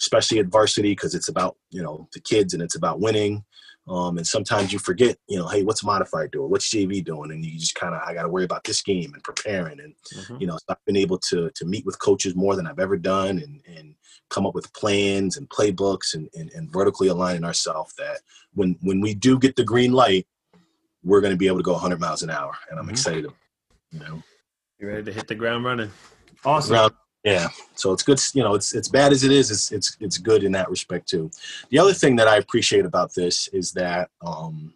especially 0.00 0.38
at 0.38 0.46
varsity, 0.46 0.92
because 0.92 1.14
it's 1.14 1.28
about, 1.28 1.56
you 1.70 1.82
know, 1.82 2.08
the 2.14 2.20
kids 2.20 2.54
and 2.54 2.62
it's 2.62 2.76
about 2.76 3.00
winning. 3.00 3.44
Um, 3.88 4.18
and 4.18 4.26
sometimes 4.26 4.72
you 4.72 4.80
forget, 4.80 5.16
you 5.28 5.38
know, 5.38 5.46
hey, 5.46 5.62
what's 5.62 5.84
modified 5.84 6.32
doing? 6.32 6.50
What's 6.50 6.68
JV 6.68 7.04
doing? 7.04 7.30
And 7.30 7.44
you 7.44 7.58
just 7.58 7.76
kind 7.76 7.94
of, 7.94 8.02
I 8.04 8.14
got 8.14 8.22
to 8.22 8.28
worry 8.28 8.44
about 8.44 8.64
this 8.64 8.82
game 8.82 9.14
and 9.14 9.22
preparing. 9.22 9.78
And, 9.78 9.94
mm-hmm. 10.14 10.36
you 10.40 10.46
know, 10.48 10.54
so 10.54 10.64
I've 10.70 10.84
been 10.86 10.96
able 10.96 11.18
to, 11.18 11.50
to 11.54 11.64
meet 11.64 11.86
with 11.86 12.00
coaches 12.00 12.34
more 12.34 12.56
than 12.56 12.66
I've 12.66 12.80
ever 12.80 12.96
done 12.96 13.38
and, 13.38 13.60
and 13.66 13.94
come 14.28 14.44
up 14.44 14.54
with 14.54 14.72
plans 14.72 15.36
and 15.36 15.48
playbooks 15.50 16.14
and, 16.14 16.28
and, 16.34 16.50
and 16.52 16.72
vertically 16.72 17.08
aligning 17.08 17.44
ourselves 17.44 17.94
that 17.96 18.20
when, 18.54 18.76
when 18.80 19.00
we 19.00 19.14
do 19.14 19.38
get 19.38 19.54
the 19.54 19.64
green 19.64 19.92
light, 19.92 20.26
we're 21.04 21.20
going 21.20 21.32
to 21.32 21.38
be 21.38 21.46
able 21.46 21.58
to 21.58 21.62
go 21.62 21.72
100 21.72 22.00
miles 22.00 22.22
an 22.22 22.30
hour. 22.30 22.52
And 22.70 22.80
I'm 22.80 22.86
mm-hmm. 22.86 22.92
excited, 22.92 23.26
you 23.92 24.00
know. 24.00 24.22
You 24.80 24.88
ready 24.88 25.04
to 25.04 25.12
hit 25.12 25.28
the 25.28 25.34
ground 25.36 25.64
running? 25.64 25.90
Awesome. 26.44 26.90
Yeah. 27.26 27.48
So 27.74 27.92
it's 27.92 28.04
good. 28.04 28.20
You 28.34 28.44
know, 28.44 28.54
it's 28.54 28.72
it's 28.72 28.88
bad 28.88 29.10
as 29.10 29.24
it 29.24 29.32
is. 29.32 29.50
It's 29.50 29.72
it's 29.72 29.96
it's 29.98 30.16
good 30.16 30.44
in 30.44 30.52
that 30.52 30.70
respect 30.70 31.08
too. 31.08 31.28
The 31.70 31.78
other 31.80 31.92
thing 31.92 32.14
that 32.16 32.28
I 32.28 32.36
appreciate 32.36 32.86
about 32.86 33.14
this 33.14 33.48
is 33.48 33.72
that, 33.72 34.10
um, 34.24 34.72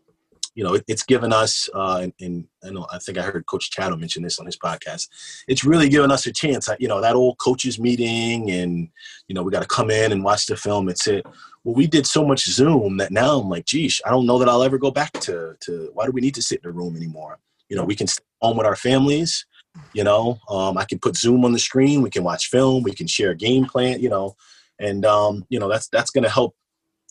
you 0.56 0.64
know, 0.64 0.74
it, 0.74 0.82
it's 0.88 1.04
given 1.04 1.32
us, 1.32 1.70
uh, 1.74 2.00
and, 2.02 2.12
and 2.20 2.48
I 2.64 2.70
know 2.70 2.88
I 2.92 2.98
think 2.98 3.18
I 3.18 3.22
heard 3.22 3.46
Coach 3.46 3.70
Chatto 3.70 3.94
mention 3.94 4.24
this 4.24 4.40
on 4.40 4.46
his 4.46 4.58
podcast. 4.58 5.08
It's 5.46 5.64
really 5.64 5.88
given 5.88 6.10
us 6.10 6.26
a 6.26 6.32
chance. 6.32 6.68
You 6.80 6.88
know, 6.88 7.00
that 7.00 7.14
old 7.14 7.38
coaches 7.38 7.78
meeting, 7.78 8.50
and 8.50 8.88
you 9.28 9.34
know, 9.36 9.44
we 9.44 9.52
got 9.52 9.62
to 9.62 9.68
come 9.68 9.88
in 9.88 10.10
and 10.10 10.24
watch 10.24 10.46
the 10.46 10.56
film. 10.56 10.88
It's 10.88 11.06
it. 11.06 11.24
Well, 11.62 11.76
we 11.76 11.86
did 11.86 12.04
so 12.04 12.26
much 12.26 12.46
Zoom 12.46 12.96
that 12.96 13.12
now 13.12 13.38
I'm 13.38 13.48
like, 13.48 13.66
geez, 13.66 14.02
I 14.04 14.10
don't 14.10 14.26
know 14.26 14.40
that 14.40 14.48
I'll 14.48 14.64
ever 14.64 14.76
go 14.76 14.90
back 14.90 15.12
to 15.20 15.54
to. 15.60 15.90
Why 15.94 16.04
do 16.04 16.10
we 16.10 16.20
need 16.20 16.34
to 16.34 16.42
sit 16.42 16.62
in 16.64 16.70
a 16.70 16.72
room 16.72 16.96
anymore? 16.96 17.38
You 17.68 17.76
know, 17.76 17.84
we 17.84 17.94
can 17.94 18.08
stay 18.08 18.24
home 18.42 18.56
with 18.56 18.66
our 18.66 18.74
families. 18.74 19.46
You 19.92 20.04
know, 20.04 20.38
um, 20.48 20.78
I 20.78 20.84
can 20.84 20.98
put 20.98 21.16
Zoom 21.16 21.44
on 21.44 21.52
the 21.52 21.58
screen. 21.58 22.02
We 22.02 22.10
can 22.10 22.24
watch 22.24 22.48
film. 22.48 22.82
We 22.82 22.92
can 22.92 23.06
share 23.06 23.30
a 23.30 23.36
game 23.36 23.66
plan. 23.66 24.00
You 24.00 24.08
know, 24.08 24.36
and 24.78 25.04
um, 25.04 25.44
you 25.48 25.58
know 25.58 25.68
that's 25.68 25.88
that's 25.88 26.10
going 26.10 26.24
to 26.24 26.30
help 26.30 26.54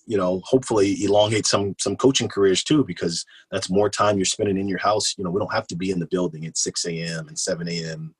you 0.10 0.18
know, 0.18 0.42
hopefully 0.44 1.04
elongate 1.04 1.46
some 1.46 1.76
some 1.78 1.96
coaching 1.96 2.28
careers 2.28 2.64
too, 2.64 2.84
because 2.84 3.28
that's 3.52 3.70
more 3.70 3.92
time 3.92 4.18
you're 4.18 4.26
spending 4.26 4.58
in 4.58 4.68
your 4.68 4.80
house. 4.80 5.14
You 5.16 5.24
know, 5.24 5.30
we 5.30 5.40
don't 5.40 5.54
have 5.54 5.68
to 5.68 5.76
be 5.76 5.92
in 5.92 6.00
the 6.00 6.08
building 6.08 6.48
at 6.48 6.58
6 6.58 6.88
a.m. 6.88 7.28
and 7.28 7.38
7 7.38 7.70
a.m. 7.70 8.16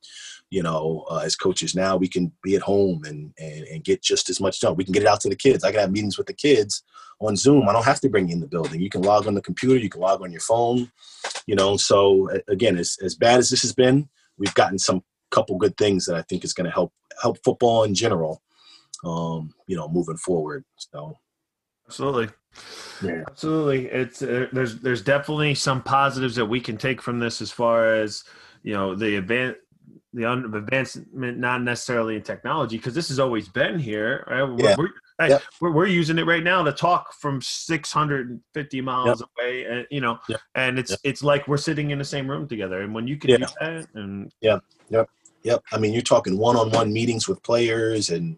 You 0.52 0.62
know, 0.62 1.06
uh, 1.10 1.22
as 1.26 1.36
coaches 1.36 1.74
now, 1.74 1.98
we 1.98 2.08
can 2.08 2.32
be 2.44 2.56
at 2.56 2.62
home 2.62 3.06
and, 3.06 3.34
and 3.40 3.64
and 3.66 3.84
get 3.84 4.04
just 4.04 4.30
as 4.30 4.40
much 4.40 4.60
done. 4.60 4.76
We 4.76 4.84
can 4.84 4.94
get 4.94 5.02
it 5.02 5.10
out 5.10 5.20
to 5.22 5.30
the 5.30 5.36
kids. 5.36 5.64
I 5.64 5.72
can 5.72 5.80
have 5.80 5.92
meetings 5.92 6.20
with 6.20 6.28
the 6.28 6.34
kids 6.34 6.84
on 7.20 7.36
Zoom. 7.36 7.68
I 7.68 7.74
don't 7.74 7.86
have 7.86 8.02
to 8.02 8.10
bring 8.10 8.28
you 8.28 8.36
in 8.36 8.40
the 8.40 8.48
building. 8.48 8.80
You 8.80 8.90
can 8.92 9.02
log 9.02 9.26
on 9.26 9.34
the 9.34 9.42
computer. 9.42 9.78
You 9.78 9.90
can 9.90 10.02
log 10.02 10.22
on 10.22 10.32
your 10.32 10.42
phone. 10.42 10.92
You 11.48 11.56
know, 11.56 11.76
so 11.76 12.30
again, 12.48 12.78
as 12.78 13.00
as 13.02 13.16
bad 13.16 13.40
as 13.40 13.50
this 13.50 13.64
has 13.64 13.74
been, 13.74 14.08
we've 14.40 14.54
gotten 14.56 14.80
some 14.80 15.04
couple 15.32 15.58
good 15.58 15.78
things 15.78 16.06
that 16.06 16.16
I 16.16 16.24
think 16.24 16.44
is 16.44 16.54
going 16.54 16.66
to 16.66 16.72
help 16.72 16.92
help 17.22 17.38
football 17.44 17.84
in 17.84 17.94
general. 17.94 18.42
Um, 19.06 19.54
you 19.68 19.78
know, 19.78 19.88
moving 19.88 20.18
forward. 20.18 20.66
So 20.76 21.18
Absolutely. 21.90 22.30
Yeah. 23.04 23.24
Absolutely. 23.28 23.88
It's 23.88 24.22
uh, 24.22 24.46
there's 24.52 24.80
there's 24.80 25.02
definitely 25.02 25.56
some 25.56 25.82
positives 25.82 26.36
that 26.36 26.46
we 26.46 26.62
can 26.62 26.78
take 26.78 27.02
from 27.02 27.18
this 27.18 27.42
as 27.42 27.50
far 27.50 27.96
as 27.96 28.24
you 28.62 28.74
know 28.74 28.94
the 28.94 29.16
advance 29.16 29.58
the 30.14 30.32
advancement 30.32 31.40
not 31.40 31.64
necessarily 31.64 32.16
in 32.16 32.22
technology 32.22 32.78
because 32.78 32.94
this 32.94 33.10
has 33.10 33.20
always 33.20 33.48
been 33.48 33.80
here 33.80 34.24
right 34.30 34.48
yeah. 34.60 34.76
we're, 34.78 34.90
hey, 35.20 35.30
yep. 35.30 35.44
we're, 35.60 35.72
we're, 35.72 35.88
using 35.88 36.18
it 36.18 36.26
right 36.26 36.44
now 36.44 36.64
to 36.64 36.72
talk 36.72 37.14
from 37.14 37.42
650 37.42 38.82
miles 38.82 39.20
yep. 39.22 39.30
away 39.38 39.66
and 39.66 39.88
you 39.92 40.02
know 40.02 40.20
yep. 40.30 40.40
and 40.56 40.80
it's 40.80 40.96
it's 41.04 41.24
like 41.24 41.48
we're 41.48 41.58
sitting 41.58 41.92
in 41.92 42.00
the 42.00 42.06
same 42.06 42.30
room 42.30 42.48
together 42.48 42.82
and 42.82 42.94
when 42.94 43.08
you 43.08 43.18
can 43.18 43.32
yeah. 43.32 43.38
do 43.38 43.46
that 43.60 43.88
and 43.96 44.32
yeah 44.42 44.60
yep 44.90 45.10
yep 45.44 45.62
i 45.72 45.78
mean 45.78 45.94
you're 45.94 46.02
talking 46.02 46.38
one-on-one 46.38 46.92
meetings 46.92 47.28
with 47.28 47.42
players 47.44 48.10
and 48.10 48.38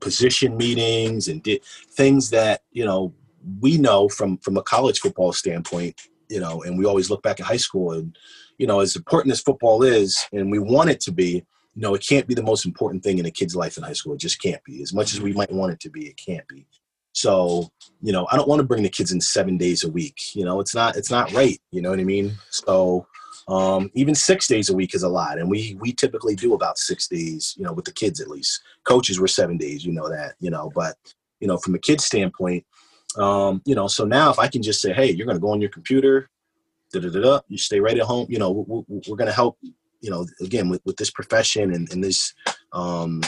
position 0.00 0.56
meetings 0.56 1.28
and 1.28 1.42
did 1.42 1.62
things 1.64 2.30
that 2.30 2.62
you 2.72 2.84
know 2.84 3.12
we 3.60 3.78
know 3.78 4.08
from 4.08 4.36
from 4.38 4.56
a 4.56 4.62
college 4.62 5.00
football 5.00 5.32
standpoint 5.32 6.00
you 6.28 6.40
know 6.40 6.62
and 6.62 6.78
we 6.78 6.84
always 6.84 7.10
look 7.10 7.22
back 7.22 7.40
at 7.40 7.46
high 7.46 7.56
school 7.56 7.92
and 7.92 8.16
you 8.58 8.66
know 8.66 8.80
as 8.80 8.96
important 8.96 9.32
as 9.32 9.40
football 9.40 9.82
is 9.82 10.26
and 10.32 10.50
we 10.50 10.58
want 10.58 10.90
it 10.90 11.00
to 11.00 11.12
be 11.12 11.44
know 11.76 11.94
it 11.94 12.06
can't 12.06 12.26
be 12.26 12.34
the 12.34 12.42
most 12.42 12.66
important 12.66 13.02
thing 13.02 13.18
in 13.18 13.26
a 13.26 13.30
kid's 13.30 13.56
life 13.56 13.76
in 13.76 13.82
high 13.82 13.92
school 13.92 14.14
it 14.14 14.20
just 14.20 14.42
can't 14.42 14.62
be 14.64 14.82
as 14.82 14.92
much 14.92 15.12
as 15.12 15.20
we 15.20 15.32
might 15.32 15.52
want 15.52 15.72
it 15.72 15.80
to 15.80 15.90
be 15.90 16.06
it 16.06 16.16
can't 16.16 16.46
be 16.48 16.66
so 17.12 17.68
you 18.00 18.12
know 18.12 18.26
i 18.30 18.36
don't 18.36 18.48
want 18.48 18.60
to 18.60 18.66
bring 18.66 18.82
the 18.82 18.88
kids 18.88 19.12
in 19.12 19.20
seven 19.20 19.56
days 19.56 19.84
a 19.84 19.90
week 19.90 20.34
you 20.34 20.44
know 20.44 20.60
it's 20.60 20.74
not 20.74 20.96
it's 20.96 21.10
not 21.10 21.32
right 21.32 21.60
you 21.70 21.80
know 21.82 21.90
what 21.90 22.00
i 22.00 22.04
mean 22.04 22.32
so 22.50 23.06
um, 23.50 23.90
even 23.94 24.14
six 24.14 24.46
days 24.46 24.68
a 24.70 24.74
week 24.74 24.94
is 24.94 25.02
a 25.02 25.08
lot, 25.08 25.38
and 25.38 25.50
we 25.50 25.76
we 25.80 25.92
typically 25.92 26.36
do 26.36 26.54
about 26.54 26.78
six 26.78 27.08
days, 27.08 27.54
you 27.58 27.64
know, 27.64 27.72
with 27.72 27.84
the 27.84 27.92
kids 27.92 28.20
at 28.20 28.28
least. 28.28 28.62
Coaches 28.84 29.18
were 29.18 29.26
seven 29.26 29.56
days, 29.56 29.84
you 29.84 29.92
know 29.92 30.08
that, 30.08 30.34
you 30.38 30.50
know. 30.50 30.70
But 30.72 30.96
you 31.40 31.48
know, 31.48 31.58
from 31.58 31.74
a 31.74 31.78
kid 31.78 32.00
standpoint, 32.00 32.64
um, 33.16 33.60
you 33.64 33.74
know, 33.74 33.88
so 33.88 34.04
now 34.04 34.30
if 34.30 34.38
I 34.38 34.46
can 34.46 34.62
just 34.62 34.80
say, 34.80 34.92
hey, 34.92 35.10
you're 35.10 35.26
to 35.36 35.40
go 35.40 35.50
on 35.50 35.60
your 35.60 35.70
computer, 35.70 36.30
da 36.92 37.00
da 37.00 37.08
da, 37.08 37.40
you 37.48 37.58
stay 37.58 37.80
right 37.80 37.98
at 37.98 38.06
home. 38.06 38.26
You 38.28 38.38
know, 38.38 38.50
we're, 38.50 38.84
we're 38.88 39.16
to 39.26 39.32
help. 39.32 39.58
You 40.00 40.10
know, 40.10 40.26
again 40.40 40.68
with 40.68 40.82
with 40.84 40.96
this 40.96 41.10
profession 41.10 41.72
and, 41.74 41.92
and 41.92 42.02
this 42.02 42.34
um, 42.72 43.22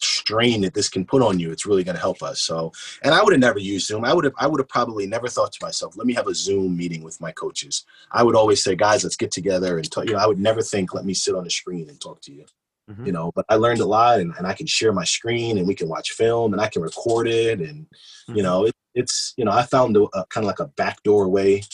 strain 0.00 0.60
that 0.60 0.74
this 0.74 0.88
can 0.88 1.04
put 1.04 1.22
on 1.22 1.38
you, 1.38 1.50
it's 1.50 1.66
really 1.66 1.84
going 1.84 1.94
to 1.94 2.00
help 2.00 2.22
us. 2.22 2.40
So, 2.40 2.72
and 3.02 3.14
I 3.14 3.22
would 3.22 3.32
have 3.32 3.40
never 3.40 3.58
used 3.58 3.86
Zoom. 3.86 4.04
I 4.04 4.14
would 4.14 4.24
have, 4.24 4.34
I 4.38 4.46
would 4.46 4.60
have 4.60 4.68
probably 4.68 5.06
never 5.06 5.28
thought 5.28 5.52
to 5.52 5.64
myself, 5.64 5.96
let 5.96 6.06
me 6.06 6.14
have 6.14 6.28
a 6.28 6.34
Zoom 6.34 6.76
meeting 6.76 7.02
with 7.02 7.20
my 7.20 7.32
coaches. 7.32 7.84
I 8.12 8.22
would 8.22 8.36
always 8.36 8.62
say, 8.62 8.76
guys, 8.76 9.02
let's 9.02 9.16
get 9.16 9.32
together 9.32 9.76
and 9.76 9.90
talk. 9.90 10.06
You 10.06 10.12
know, 10.12 10.20
I 10.20 10.26
would 10.26 10.38
never 10.38 10.62
think, 10.62 10.94
let 10.94 11.04
me 11.04 11.14
sit 11.14 11.34
on 11.34 11.44
the 11.44 11.50
screen 11.50 11.88
and 11.88 12.00
talk 12.00 12.20
to 12.22 12.32
you. 12.32 12.44
Mm-hmm. 12.88 13.06
You 13.06 13.12
know, 13.12 13.32
but 13.34 13.44
I 13.48 13.56
learned 13.56 13.80
a 13.80 13.86
lot, 13.86 14.18
and, 14.18 14.32
and 14.38 14.46
I 14.46 14.54
can 14.54 14.66
share 14.66 14.94
my 14.94 15.04
screen, 15.04 15.58
and 15.58 15.66
we 15.66 15.74
can 15.74 15.88
watch 15.88 16.12
film, 16.12 16.54
and 16.54 16.62
I 16.62 16.68
can 16.68 16.80
record 16.80 17.28
it, 17.28 17.60
and 17.60 17.84
mm-hmm. 17.84 18.36
you 18.36 18.42
know, 18.42 18.64
it, 18.64 18.74
it's 18.94 19.34
you 19.36 19.44
know, 19.44 19.50
I 19.50 19.64
found 19.64 19.94
a, 19.98 20.04
a 20.14 20.24
kind 20.26 20.44
of 20.44 20.46
like 20.46 20.60
a 20.60 20.68
backdoor 20.68 21.28
way. 21.28 21.64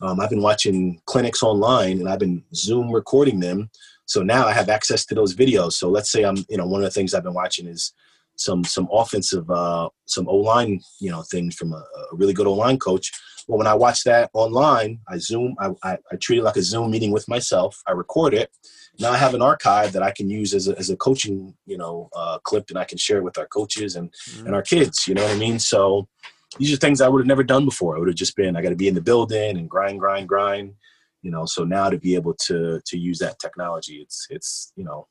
Um, 0.00 0.20
I've 0.20 0.30
been 0.30 0.42
watching 0.42 1.00
clinics 1.06 1.42
online, 1.42 1.98
and 1.98 2.08
I've 2.08 2.20
been 2.20 2.44
Zoom 2.54 2.90
recording 2.90 3.40
them 3.40 3.70
so 4.08 4.22
now 4.22 4.46
I 4.46 4.52
have 4.52 4.70
access 4.70 5.04
to 5.06 5.14
those 5.14 5.34
videos. 5.34 5.74
So 5.74 5.90
let's 5.90 6.10
say 6.10 6.24
I'm, 6.24 6.36
you 6.48 6.56
know, 6.56 6.66
one 6.66 6.80
of 6.80 6.86
the 6.86 6.90
things 6.90 7.12
I've 7.12 7.22
been 7.22 7.34
watching 7.34 7.66
is 7.66 7.92
some 8.36 8.64
some 8.64 8.88
offensive, 8.90 9.48
uh, 9.50 9.90
some 10.06 10.26
O 10.28 10.36
line, 10.36 10.80
you 10.98 11.10
know, 11.10 11.22
things 11.22 11.54
from 11.54 11.74
a, 11.74 11.76
a 12.12 12.16
really 12.16 12.32
good 12.32 12.46
O 12.46 12.54
line 12.54 12.78
coach. 12.78 13.12
Well, 13.46 13.58
when 13.58 13.66
I 13.66 13.74
watch 13.74 14.04
that 14.04 14.30
online, 14.32 15.00
I 15.08 15.18
Zoom, 15.18 15.54
I, 15.58 15.70
I, 15.82 15.98
I, 16.12 16.16
treat 16.16 16.38
it 16.38 16.42
like 16.42 16.56
a 16.56 16.62
Zoom 16.62 16.90
meeting 16.90 17.12
with 17.12 17.26
myself. 17.28 17.80
I 17.86 17.92
record 17.92 18.34
it. 18.34 18.50
Now 18.98 19.10
I 19.10 19.16
have 19.16 19.32
an 19.32 19.40
archive 19.40 19.92
that 19.92 20.02
I 20.02 20.10
can 20.10 20.28
use 20.28 20.52
as 20.52 20.68
a, 20.68 20.78
as 20.78 20.90
a 20.90 20.96
coaching, 20.96 21.54
you 21.64 21.78
know, 21.78 22.10
uh, 22.14 22.38
clip, 22.40 22.68
and 22.68 22.78
I 22.78 22.84
can 22.84 22.98
share 22.98 23.18
it 23.18 23.24
with 23.24 23.38
our 23.38 23.46
coaches 23.46 23.96
and 23.96 24.10
mm-hmm. 24.10 24.46
and 24.46 24.54
our 24.54 24.62
kids. 24.62 25.06
You 25.06 25.14
know 25.14 25.24
what 25.24 25.36
I 25.36 25.38
mean? 25.38 25.58
So 25.58 26.08
these 26.56 26.72
are 26.72 26.76
things 26.76 27.00
I 27.00 27.08
would 27.08 27.20
have 27.20 27.26
never 27.26 27.44
done 27.44 27.64
before. 27.64 27.96
I 27.96 27.98
would 27.98 28.08
have 28.08 28.16
just 28.16 28.36
been, 28.36 28.56
I 28.56 28.62
got 28.62 28.70
to 28.70 28.76
be 28.76 28.88
in 28.88 28.94
the 28.94 29.00
building 29.00 29.58
and 29.58 29.68
grind, 29.68 30.00
grind, 30.00 30.28
grind 30.28 30.74
you 31.22 31.30
know 31.30 31.44
so 31.44 31.64
now 31.64 31.90
to 31.90 31.98
be 31.98 32.14
able 32.14 32.34
to 32.34 32.80
to 32.86 32.98
use 32.98 33.18
that 33.18 33.38
technology 33.38 33.96
it's 33.96 34.26
it's 34.30 34.72
you 34.76 34.84
know 34.84 35.06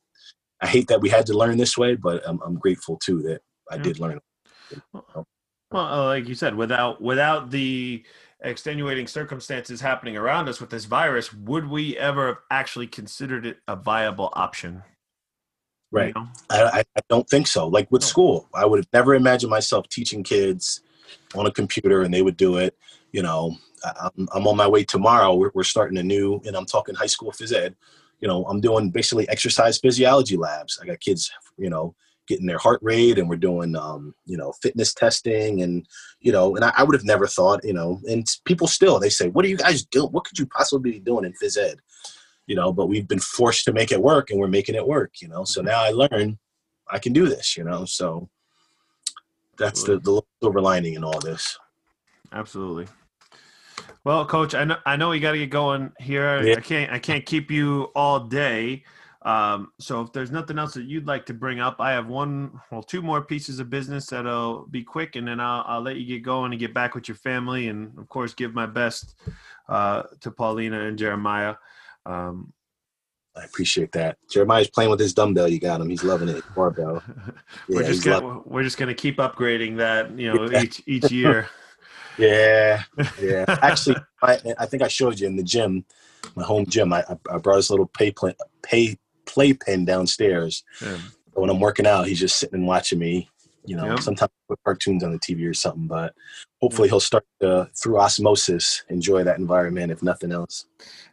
i 0.60 0.66
hate 0.66 0.88
that 0.88 1.00
we 1.00 1.08
had 1.08 1.26
to 1.26 1.36
learn 1.36 1.56
this 1.56 1.76
way 1.76 1.94
but 1.94 2.26
i'm, 2.26 2.40
I'm 2.44 2.58
grateful 2.58 2.98
too 2.98 3.22
that 3.22 3.40
i 3.70 3.76
yeah. 3.76 3.82
did 3.82 4.00
learn 4.00 4.20
well, 4.92 5.26
uh, 5.72 6.04
like 6.04 6.28
you 6.28 6.34
said 6.34 6.54
without 6.54 7.02
without 7.02 7.50
the 7.50 8.04
extenuating 8.40 9.06
circumstances 9.06 9.80
happening 9.80 10.16
around 10.16 10.48
us 10.48 10.60
with 10.60 10.70
this 10.70 10.84
virus 10.84 11.32
would 11.32 11.68
we 11.68 11.96
ever 11.98 12.28
have 12.28 12.38
actually 12.50 12.86
considered 12.86 13.44
it 13.44 13.58
a 13.66 13.74
viable 13.74 14.30
option 14.34 14.82
right 15.90 16.14
you 16.14 16.22
know? 16.22 16.28
I, 16.50 16.84
I 16.96 17.00
don't 17.08 17.28
think 17.28 17.46
so 17.46 17.66
like 17.66 17.90
with 17.90 18.04
school 18.04 18.48
i 18.54 18.64
would 18.64 18.78
have 18.78 18.88
never 18.92 19.14
imagined 19.14 19.50
myself 19.50 19.88
teaching 19.88 20.22
kids 20.22 20.80
on 21.34 21.46
a 21.46 21.52
computer 21.52 22.02
and 22.02 22.12
they 22.12 22.22
would 22.22 22.36
do 22.36 22.56
it 22.56 22.76
you 23.12 23.22
know 23.22 23.56
I'm, 23.84 24.28
I'm 24.34 24.46
on 24.46 24.56
my 24.56 24.66
way 24.66 24.84
tomorrow. 24.84 25.34
We're, 25.34 25.50
we're 25.54 25.64
starting 25.64 25.98
a 25.98 26.02
new, 26.02 26.40
and 26.46 26.56
I'm 26.56 26.66
talking 26.66 26.94
high 26.94 27.06
school 27.06 27.32
phys 27.32 27.52
ed. 27.52 27.74
You 28.20 28.28
know, 28.28 28.44
I'm 28.46 28.60
doing 28.60 28.90
basically 28.90 29.28
exercise 29.28 29.78
physiology 29.78 30.36
labs. 30.36 30.78
I 30.82 30.86
got 30.86 31.00
kids, 31.00 31.30
you 31.56 31.70
know, 31.70 31.94
getting 32.26 32.46
their 32.46 32.58
heart 32.58 32.80
rate, 32.82 33.18
and 33.18 33.28
we're 33.28 33.36
doing, 33.36 33.76
um, 33.76 34.14
you 34.26 34.36
know, 34.36 34.52
fitness 34.60 34.92
testing, 34.92 35.62
and 35.62 35.86
you 36.20 36.32
know, 36.32 36.56
and 36.56 36.64
I, 36.64 36.72
I 36.76 36.82
would 36.82 36.94
have 36.94 37.04
never 37.04 37.26
thought, 37.26 37.64
you 37.64 37.72
know, 37.72 38.00
and 38.08 38.26
people 38.44 38.66
still 38.66 38.98
they 38.98 39.10
say, 39.10 39.28
"What 39.28 39.44
are 39.44 39.48
you 39.48 39.56
guys 39.56 39.84
doing? 39.84 40.10
What 40.10 40.24
could 40.24 40.38
you 40.38 40.46
possibly 40.46 40.92
be 40.92 41.00
doing 41.00 41.24
in 41.24 41.32
phys 41.32 41.56
ed?" 41.56 41.78
You 42.46 42.56
know, 42.56 42.72
but 42.72 42.86
we've 42.86 43.06
been 43.06 43.20
forced 43.20 43.64
to 43.66 43.72
make 43.72 43.92
it 43.92 44.02
work, 44.02 44.30
and 44.30 44.40
we're 44.40 44.48
making 44.48 44.74
it 44.74 44.86
work. 44.86 45.14
You 45.20 45.28
know, 45.28 45.44
so 45.44 45.62
now 45.62 45.80
I 45.80 45.90
learn 45.90 46.38
I 46.90 46.98
can 46.98 47.12
do 47.12 47.28
this. 47.28 47.56
You 47.56 47.64
know, 47.64 47.84
so 47.84 48.28
that's 49.58 49.82
the 49.82 49.98
the 49.98 50.22
silver 50.40 50.60
lining 50.60 50.94
in 50.94 51.04
all 51.04 51.18
this. 51.20 51.58
Absolutely. 52.32 52.86
Well, 54.04 54.24
coach, 54.26 54.54
I 54.54 54.64
know 54.64 54.76
I 54.86 54.96
know 54.96 55.10
we 55.10 55.20
got 55.20 55.32
to 55.32 55.38
get 55.38 55.50
going 55.50 55.92
here. 55.98 56.42
Yeah. 56.42 56.56
I 56.56 56.60
can't 56.60 56.92
I 56.92 56.98
can't 56.98 57.26
keep 57.26 57.50
you 57.50 57.90
all 57.94 58.20
day. 58.20 58.84
Um, 59.22 59.72
so 59.78 60.00
if 60.00 60.12
there's 60.12 60.30
nothing 60.30 60.58
else 60.58 60.74
that 60.74 60.84
you'd 60.84 61.06
like 61.06 61.26
to 61.26 61.34
bring 61.34 61.60
up, 61.60 61.80
I 61.80 61.90
have 61.90 62.06
one, 62.06 62.52
well, 62.70 62.82
two 62.82 63.02
more 63.02 63.20
pieces 63.20 63.58
of 63.58 63.68
business 63.68 64.06
that'll 64.06 64.66
be 64.68 64.84
quick, 64.84 65.16
and 65.16 65.26
then 65.26 65.40
I'll, 65.40 65.64
I'll 65.66 65.80
let 65.82 65.96
you 65.96 66.06
get 66.06 66.22
going 66.22 66.52
and 66.52 66.60
get 66.60 66.72
back 66.72 66.94
with 66.94 67.08
your 67.08 67.16
family, 67.16 67.68
and 67.68 67.98
of 67.98 68.08
course, 68.08 68.32
give 68.32 68.54
my 68.54 68.64
best 68.64 69.16
uh, 69.68 70.04
to 70.20 70.30
Paulina 70.30 70.86
and 70.86 70.96
Jeremiah. 70.96 71.56
Um, 72.06 72.52
I 73.38 73.44
appreciate 73.44 73.92
that. 73.92 74.18
Jeremiah's 74.28 74.68
playing 74.68 74.90
with 74.90 75.00
his 75.00 75.14
dumbbell. 75.14 75.48
You 75.48 75.60
got 75.60 75.80
him. 75.80 75.88
He's 75.88 76.04
loving 76.04 76.28
it. 76.28 76.42
Barbell. 76.54 77.02
we're 77.68 77.84
just 77.84 78.04
gonna, 78.04 78.40
we're 78.44 78.62
just 78.62 78.78
gonna 78.78 78.94
keep 78.94 79.18
upgrading 79.18 79.76
that. 79.76 80.18
You 80.18 80.34
know, 80.34 80.50
yeah. 80.50 80.62
each 80.62 80.82
each 80.86 81.10
year. 81.10 81.48
Yeah, 82.18 82.82
yeah. 83.22 83.44
Actually, 83.62 83.94
I, 84.20 84.40
I 84.58 84.66
think 84.66 84.82
I 84.82 84.88
showed 84.88 85.20
you 85.20 85.28
in 85.28 85.36
the 85.36 85.42
gym, 85.44 85.84
my 86.34 86.42
home 86.42 86.66
gym. 86.66 86.92
I, 86.92 87.04
I 87.30 87.38
brought 87.38 87.56
this 87.56 87.70
little 87.70 87.86
pay 87.86 88.10
play, 88.10 88.34
pay 88.60 88.98
playpen 89.24 89.84
downstairs. 89.84 90.64
Yeah. 90.82 90.98
When 91.34 91.48
I'm 91.48 91.60
working 91.60 91.86
out, 91.86 92.08
he's 92.08 92.18
just 92.18 92.36
sitting 92.36 92.58
and 92.58 92.66
watching 92.66 92.98
me. 92.98 93.30
You 93.68 93.76
know, 93.76 93.90
yep. 93.90 94.00
sometimes 94.00 94.30
put 94.48 94.58
cartoons 94.64 95.04
on 95.04 95.12
the 95.12 95.18
TV 95.18 95.48
or 95.48 95.54
something, 95.54 95.86
but 95.86 96.14
hopefully 96.60 96.88
he'll 96.88 97.00
start 97.00 97.26
to, 97.40 97.68
through 97.74 97.98
osmosis, 97.98 98.82
enjoy 98.88 99.24
that 99.24 99.38
environment, 99.38 99.92
if 99.92 100.02
nothing 100.02 100.32
else. 100.32 100.66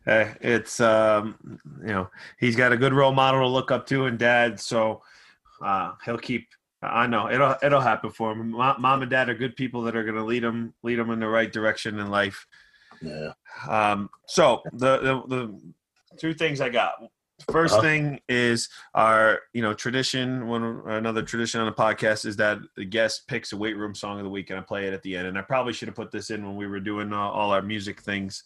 Uh, 0.07 0.27
it's 0.40 0.80
um, 0.80 1.60
you 1.82 1.88
know, 1.88 2.10
he's 2.40 2.56
got 2.56 2.72
a 2.72 2.77
good 2.77 2.94
role 2.94 3.11
model 3.11 3.41
to 3.41 3.48
look 3.48 3.72
up 3.72 3.86
to, 3.88 4.06
and 4.06 4.18
dad, 4.18 4.60
so 4.60 5.02
uh, 5.61 5.91
he'll 6.06 6.18
keep 6.18 6.48
I 6.82 7.07
know 7.07 7.30
it'll 7.30 7.56
it'll 7.64 7.82
happen 7.82 8.11
for 8.11 8.32
him. 8.32 8.52
Mom 8.52 9.02
and 9.02 9.10
dad 9.10 9.30
are 9.30 9.36
good 9.36 9.56
people 9.56 9.82
that 9.84 9.95
are 9.95 10.03
going 10.03 10.15
to 10.15 10.23
lead 10.23 10.44
him 10.44 10.73
lead 10.84 10.99
him 10.99 11.10
in 11.10 11.19
the 11.19 11.27
right 11.27 11.52
direction 11.52 11.99
in 11.99 12.10
life. 12.10 12.45
Yeah. 13.02 13.34
Um, 13.68 14.10
so 14.27 14.61
the, 14.73 14.98
the 14.99 15.23
the 15.27 15.61
two 16.18 16.34
things 16.34 16.61
I 16.61 16.69
got. 16.69 16.94
First 17.51 17.73
Uh-huh. 17.73 17.81
thing 17.84 18.19
is 18.27 18.69
our 18.93 19.41
you 19.53 19.61
know 19.61 19.73
tradition. 19.73 20.47
One 20.47 20.81
another 20.88 21.22
tradition 21.22 21.59
on 21.61 21.67
the 21.67 21.73
podcast 21.73 22.26
is 22.26 22.35
that 22.38 22.57
the 22.76 22.85
guest 22.85 23.27
picks 23.27 23.51
a 23.53 23.57
weight 23.57 23.77
room 23.77 23.93
song 23.93 24.17
of 24.17 24.23
the 24.23 24.30
week, 24.30 24.49
and 24.49 24.59
I 24.59 24.63
play 24.63 24.88
it 24.88 24.93
at 24.93 25.03
the 25.03 25.15
end. 25.15 25.27
And 25.27 25.38
I 25.38 25.41
probably 25.41 25.73
should 25.73 25.88
have 25.88 25.95
put 25.95 26.11
this 26.11 26.30
in 26.31 26.45
when 26.45 26.55
we 26.55 26.65
were 26.67 26.80
doing 26.80 27.13
uh, 27.13 27.17
all 27.17 27.51
our 27.51 27.61
music 27.61 28.01
things 28.01 28.43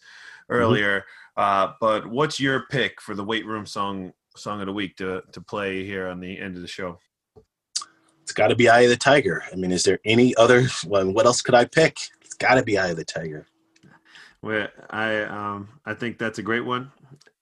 earlier. 0.48 1.04
Uh, 1.36 1.72
but 1.80 2.06
what's 2.06 2.38
your 2.38 2.66
pick 2.70 3.00
for 3.00 3.14
the 3.14 3.24
weight 3.24 3.46
room 3.46 3.64
song 3.64 4.12
song 4.36 4.60
of 4.60 4.66
the 4.66 4.72
week 4.72 4.96
to 4.96 5.22
to 5.32 5.40
play 5.40 5.84
here 5.84 6.08
on 6.08 6.20
the 6.20 6.38
end 6.38 6.56
of 6.56 6.62
the 6.62 6.68
show? 6.68 6.98
It's 8.22 8.32
got 8.32 8.48
to 8.48 8.54
be 8.56 8.68
Eye 8.68 8.80
of 8.82 8.90
the 8.90 8.96
Tiger. 8.96 9.42
I 9.50 9.56
mean, 9.56 9.72
is 9.72 9.82
there 9.82 9.98
any 10.04 10.36
other? 10.36 10.66
Well, 10.86 11.10
what 11.10 11.26
else 11.26 11.42
could 11.42 11.54
I 11.54 11.64
pick? 11.64 11.98
It's 12.20 12.34
got 12.34 12.54
to 12.54 12.62
be 12.62 12.78
Eye 12.78 12.88
of 12.88 12.96
the 12.96 13.04
Tiger. 13.04 13.46
Where 14.40 14.70
I 14.90 15.22
um 15.22 15.68
I 15.84 15.94
think 15.94 16.18
that's 16.18 16.38
a 16.38 16.42
great 16.42 16.64
one. 16.64 16.92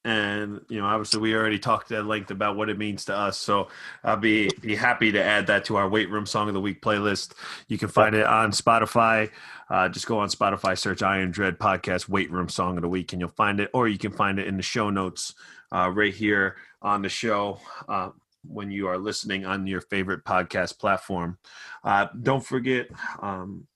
And 0.08 0.62
you 0.70 0.80
know, 0.80 0.86
obviously, 0.86 1.20
we 1.20 1.34
already 1.34 1.58
talked 1.58 1.92
at 1.92 2.06
length 2.06 2.30
about 2.30 2.56
what 2.56 2.70
it 2.70 2.78
means 2.78 3.04
to 3.06 3.14
us. 3.14 3.36
So 3.36 3.68
I'll 4.02 4.16
be 4.16 4.48
be 4.62 4.74
happy 4.74 5.12
to 5.12 5.22
add 5.22 5.48
that 5.48 5.66
to 5.66 5.76
our 5.76 5.86
weight 5.86 6.08
room 6.08 6.24
song 6.24 6.48
of 6.48 6.54
the 6.54 6.60
week 6.60 6.80
playlist. 6.80 7.32
You 7.68 7.76
can 7.76 7.88
find 7.88 8.14
it 8.14 8.24
on 8.24 8.52
Spotify. 8.52 9.30
Uh, 9.68 9.90
just 9.90 10.06
go 10.06 10.18
on 10.18 10.30
Spotify, 10.30 10.78
search 10.78 11.02
Iron 11.02 11.30
Dread 11.30 11.58
Podcast 11.58 12.08
Weight 12.08 12.30
Room 12.30 12.48
Song 12.48 12.78
of 12.78 12.82
the 12.82 12.88
Week, 12.88 13.12
and 13.12 13.20
you'll 13.20 13.28
find 13.28 13.60
it. 13.60 13.68
Or 13.74 13.86
you 13.86 13.98
can 13.98 14.12
find 14.12 14.38
it 14.38 14.46
in 14.46 14.56
the 14.56 14.62
show 14.62 14.88
notes 14.88 15.34
uh, 15.72 15.90
right 15.94 16.14
here 16.14 16.56
on 16.80 17.02
the 17.02 17.10
show 17.10 17.60
uh, 17.86 18.08
when 18.46 18.70
you 18.70 18.88
are 18.88 18.96
listening 18.96 19.44
on 19.44 19.66
your 19.66 19.82
favorite 19.82 20.24
podcast 20.24 20.78
platform. 20.78 21.36
Uh, 21.84 22.06
don't 22.22 22.44
forget. 22.44 22.88
Um, 23.20 23.66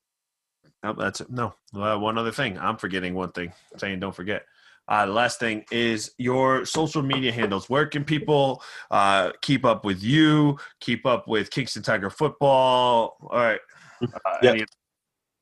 Oh, 0.84 0.94
that's 0.94 1.20
it. 1.20 1.30
No, 1.30 1.54
uh, 1.76 1.96
one 1.96 2.18
other 2.18 2.32
thing. 2.32 2.58
I'm 2.58 2.76
forgetting 2.76 3.14
one 3.14 3.30
thing. 3.30 3.52
saying 3.76 4.00
don't 4.00 4.14
forget. 4.14 4.46
Uh, 4.88 5.06
the 5.06 5.12
last 5.12 5.38
thing 5.38 5.64
is 5.70 6.12
your 6.18 6.64
social 6.64 7.02
media 7.02 7.32
handles. 7.32 7.70
Where 7.70 7.86
can 7.86 8.04
people 8.04 8.62
uh, 8.90 9.30
keep 9.40 9.64
up 9.64 9.84
with 9.84 10.02
you? 10.02 10.58
Keep 10.80 11.06
up 11.06 11.28
with 11.28 11.50
Kingston 11.50 11.82
Tiger 11.82 12.10
football. 12.10 13.16
All 13.22 13.28
right. 13.30 13.60
Uh, 14.02 14.08
Yep. 14.42 14.54
any- 14.54 14.64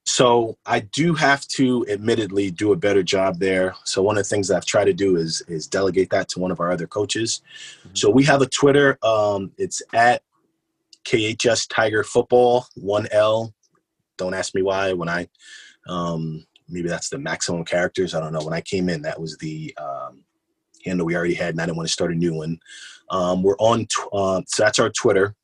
So 0.07 0.57
I 0.67 0.81
do 0.81 1.15
have 1.15 1.47
to 1.49 1.87
admittedly 1.89 2.51
do 2.51 2.73
a 2.73 2.77
better 2.77 3.03
job 3.03 3.39
there. 3.39 3.75
So 3.85 4.03
one 4.03 4.19
of 4.19 4.25
the 4.25 4.29
things 4.29 4.49
that 4.49 4.57
I've 4.57 4.67
tried 4.67 4.87
to 4.87 4.93
do 4.93 5.17
is 5.17 5.43
is 5.49 5.67
delegate 5.67 6.11
that 6.11 6.29
to 6.31 6.41
one 6.41 6.51
of 6.51 6.59
our 6.61 6.71
other 6.73 6.87
coaches. 6.87 7.43
So 7.95 8.11
we 8.11 8.25
have 8.25 8.43
a 8.43 8.47
Twitter. 8.47 8.99
Um, 9.03 9.53
it's 9.57 9.83
at 9.95 10.23
KHS 11.05 11.67
Tiger 11.69 12.03
Football 12.05 12.67
one 12.75 13.09
L. 13.13 13.55
Don't 14.17 14.35
ask 14.35 14.55
me 14.55 14.63
why. 14.63 14.93
When 14.93 15.09
I 15.09 15.29
um, 15.89 16.45
maybe 16.71 16.89
that's 16.89 17.09
the 17.09 17.19
maximum 17.19 17.65
characters. 17.65 18.15
I 18.15 18.21
don't 18.21 18.33
know. 18.33 18.43
When 18.45 18.55
I 18.55 18.61
came 18.61 18.89
in, 18.89 19.03
that 19.03 19.21
was 19.21 19.37
the 19.39 19.77
um, 19.79 20.25
handle 20.85 21.07
we 21.07 21.17
already 21.17 21.35
had, 21.35 21.55
and 21.55 21.61
I 21.61 21.67
didn't 21.67 21.77
want 21.77 21.89
to 21.89 21.93
start 21.93 22.13
a 22.13 22.17
new 22.17 22.35
one. 22.35 22.59
Um, 23.11 23.43
we're 23.43 23.59
on. 23.59 23.87
Tw- 23.87 24.13
uh, 24.13 24.43
so 24.47 24.63
that's 24.63 24.79
our 24.79 24.91
Twitter. 24.91 25.35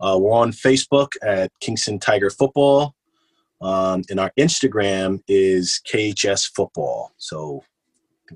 Uh, 0.00 0.18
we're 0.20 0.32
on 0.32 0.50
Facebook 0.52 1.12
at 1.22 1.52
Kingston 1.60 1.98
Tiger 1.98 2.30
Football. 2.30 2.94
Um, 3.60 4.02
and 4.10 4.18
our 4.18 4.32
Instagram 4.36 5.22
is 5.28 5.80
KHS 5.86 6.52
Football. 6.52 7.12
So 7.18 7.62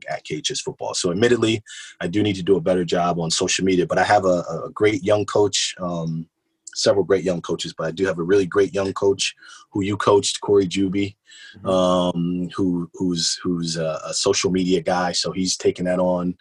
at 0.08 0.24
KHS 0.24 0.60
Football. 0.62 0.94
So 0.94 1.10
admittedly, 1.10 1.62
I 2.00 2.06
do 2.06 2.22
need 2.22 2.36
to 2.36 2.42
do 2.42 2.56
a 2.56 2.60
better 2.60 2.84
job 2.84 3.18
on 3.18 3.30
social 3.30 3.64
media, 3.64 3.86
but 3.86 3.98
I 3.98 4.04
have 4.04 4.24
a, 4.24 4.44
a 4.64 4.70
great 4.72 5.02
young 5.02 5.24
coach, 5.24 5.74
um, 5.80 6.28
several 6.74 7.04
great 7.04 7.24
young 7.24 7.40
coaches, 7.40 7.74
but 7.76 7.86
I 7.86 7.90
do 7.90 8.04
have 8.06 8.18
a 8.18 8.22
really 8.22 8.46
great 8.46 8.74
young 8.74 8.92
coach 8.92 9.34
who 9.76 9.84
you 9.84 9.96
coached, 9.96 10.40
Corey 10.40 10.66
Juby, 10.66 11.16
um, 11.64 12.48
who 12.56 12.90
who's 12.94 13.38
who's 13.42 13.76
a, 13.76 14.00
a 14.06 14.14
social 14.14 14.50
media 14.50 14.80
guy. 14.80 15.12
So 15.12 15.32
he's 15.32 15.56
taken 15.56 15.84
that 15.84 15.98
on. 15.98 16.34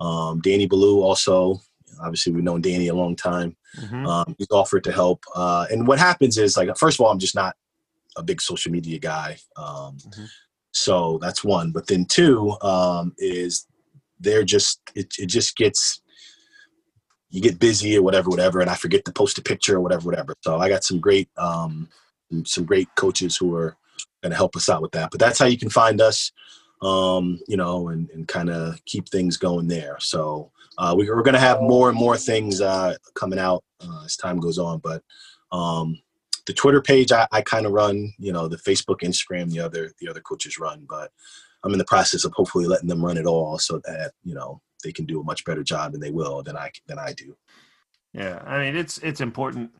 Um, 0.00 0.40
Danny 0.40 0.66
Ballou 0.66 1.00
also. 1.00 1.60
Obviously, 2.02 2.32
we've 2.32 2.44
known 2.44 2.60
Danny 2.60 2.88
a 2.88 2.94
long 2.94 3.16
time. 3.16 3.56
Mhm. 3.78 4.06
Um, 4.06 4.34
he's 4.36 4.50
offered 4.50 4.84
to 4.84 4.92
help. 4.92 5.24
Uh, 5.34 5.66
and 5.70 5.86
what 5.86 5.98
happens 5.98 6.36
is, 6.38 6.56
like, 6.56 6.76
first 6.76 6.98
of 6.98 7.06
all, 7.06 7.10
I'm 7.12 7.20
just 7.20 7.34
not 7.34 7.54
a 8.16 8.22
big 8.22 8.40
social 8.40 8.70
media 8.72 8.98
guy. 8.98 9.38
Um, 9.56 9.96
Mhm. 9.98 10.28
So 10.72 11.18
that's 11.22 11.44
one. 11.44 11.70
But 11.70 11.86
then 11.86 12.04
two 12.04 12.56
um, 12.60 13.14
is 13.16 13.66
they're 14.20 14.44
just 14.44 14.80
it, 14.94 15.14
it 15.18 15.26
just 15.26 15.56
gets 15.56 16.00
you 17.30 17.40
get 17.40 17.58
busy 17.58 17.96
or 17.96 18.02
whatever, 18.02 18.28
whatever, 18.30 18.60
and 18.60 18.70
I 18.70 18.74
forget 18.74 19.04
to 19.04 19.12
post 19.12 19.38
a 19.38 19.42
picture 19.42 19.76
or 19.76 19.80
whatever, 19.80 20.04
whatever. 20.06 20.34
So 20.42 20.58
I 20.58 20.68
got 20.68 20.84
some 20.84 21.00
great 21.00 21.28
um, 21.36 21.88
some 22.44 22.64
great 22.64 22.88
coaches 22.96 23.36
who 23.36 23.54
are 23.54 23.76
going 24.22 24.30
to 24.30 24.36
help 24.36 24.56
us 24.56 24.68
out 24.68 24.82
with 24.82 24.92
that. 24.92 25.10
But 25.10 25.20
that's 25.20 25.38
how 25.38 25.46
you 25.46 25.58
can 25.58 25.70
find 25.70 26.00
us. 26.00 26.32
Um, 26.82 27.40
you 27.48 27.56
know, 27.56 27.88
and, 27.88 28.10
and 28.10 28.28
kind 28.28 28.50
of 28.50 28.84
keep 28.84 29.08
things 29.08 29.38
going 29.38 29.68
there. 29.68 29.96
So 30.00 30.50
uh, 30.76 30.94
we, 30.96 31.08
we're 31.08 31.22
going 31.22 31.34
to 31.34 31.40
have 31.40 31.62
more 31.62 31.88
and 31.88 31.96
more 31.96 32.16
things 32.16 32.60
uh, 32.60 32.96
coming 33.14 33.38
out 33.38 33.64
uh, 33.80 34.02
as 34.04 34.16
time 34.16 34.38
goes 34.38 34.58
on. 34.58 34.80
But 34.80 35.02
um, 35.50 35.98
the 36.46 36.52
Twitter 36.52 36.82
page 36.82 37.12
I, 37.12 37.26
I 37.32 37.42
kind 37.42 37.66
of 37.66 37.72
run. 37.72 38.12
You 38.18 38.32
know, 38.32 38.48
the 38.48 38.56
Facebook, 38.56 39.00
Instagram, 39.00 39.50
the 39.50 39.60
other 39.60 39.92
the 40.00 40.08
other 40.08 40.20
coaches 40.20 40.58
run. 40.58 40.86
But 40.88 41.10
I'm 41.62 41.72
in 41.72 41.78
the 41.78 41.84
process 41.84 42.24
of 42.24 42.32
hopefully 42.32 42.66
letting 42.66 42.88
them 42.88 43.04
run 43.04 43.16
it 43.16 43.26
all, 43.26 43.58
so 43.58 43.80
that 43.84 44.12
you 44.22 44.34
know 44.34 44.60
they 44.82 44.92
can 44.92 45.06
do 45.06 45.20
a 45.20 45.24
much 45.24 45.44
better 45.44 45.62
job, 45.62 45.94
and 45.94 46.02
they 46.02 46.10
will 46.10 46.42
than 46.42 46.56
I 46.56 46.70
than 46.86 46.98
I 46.98 47.12
do. 47.12 47.36
Yeah, 48.12 48.42
I 48.44 48.58
mean 48.60 48.76
it's 48.76 48.98
it's 48.98 49.20
important 49.20 49.70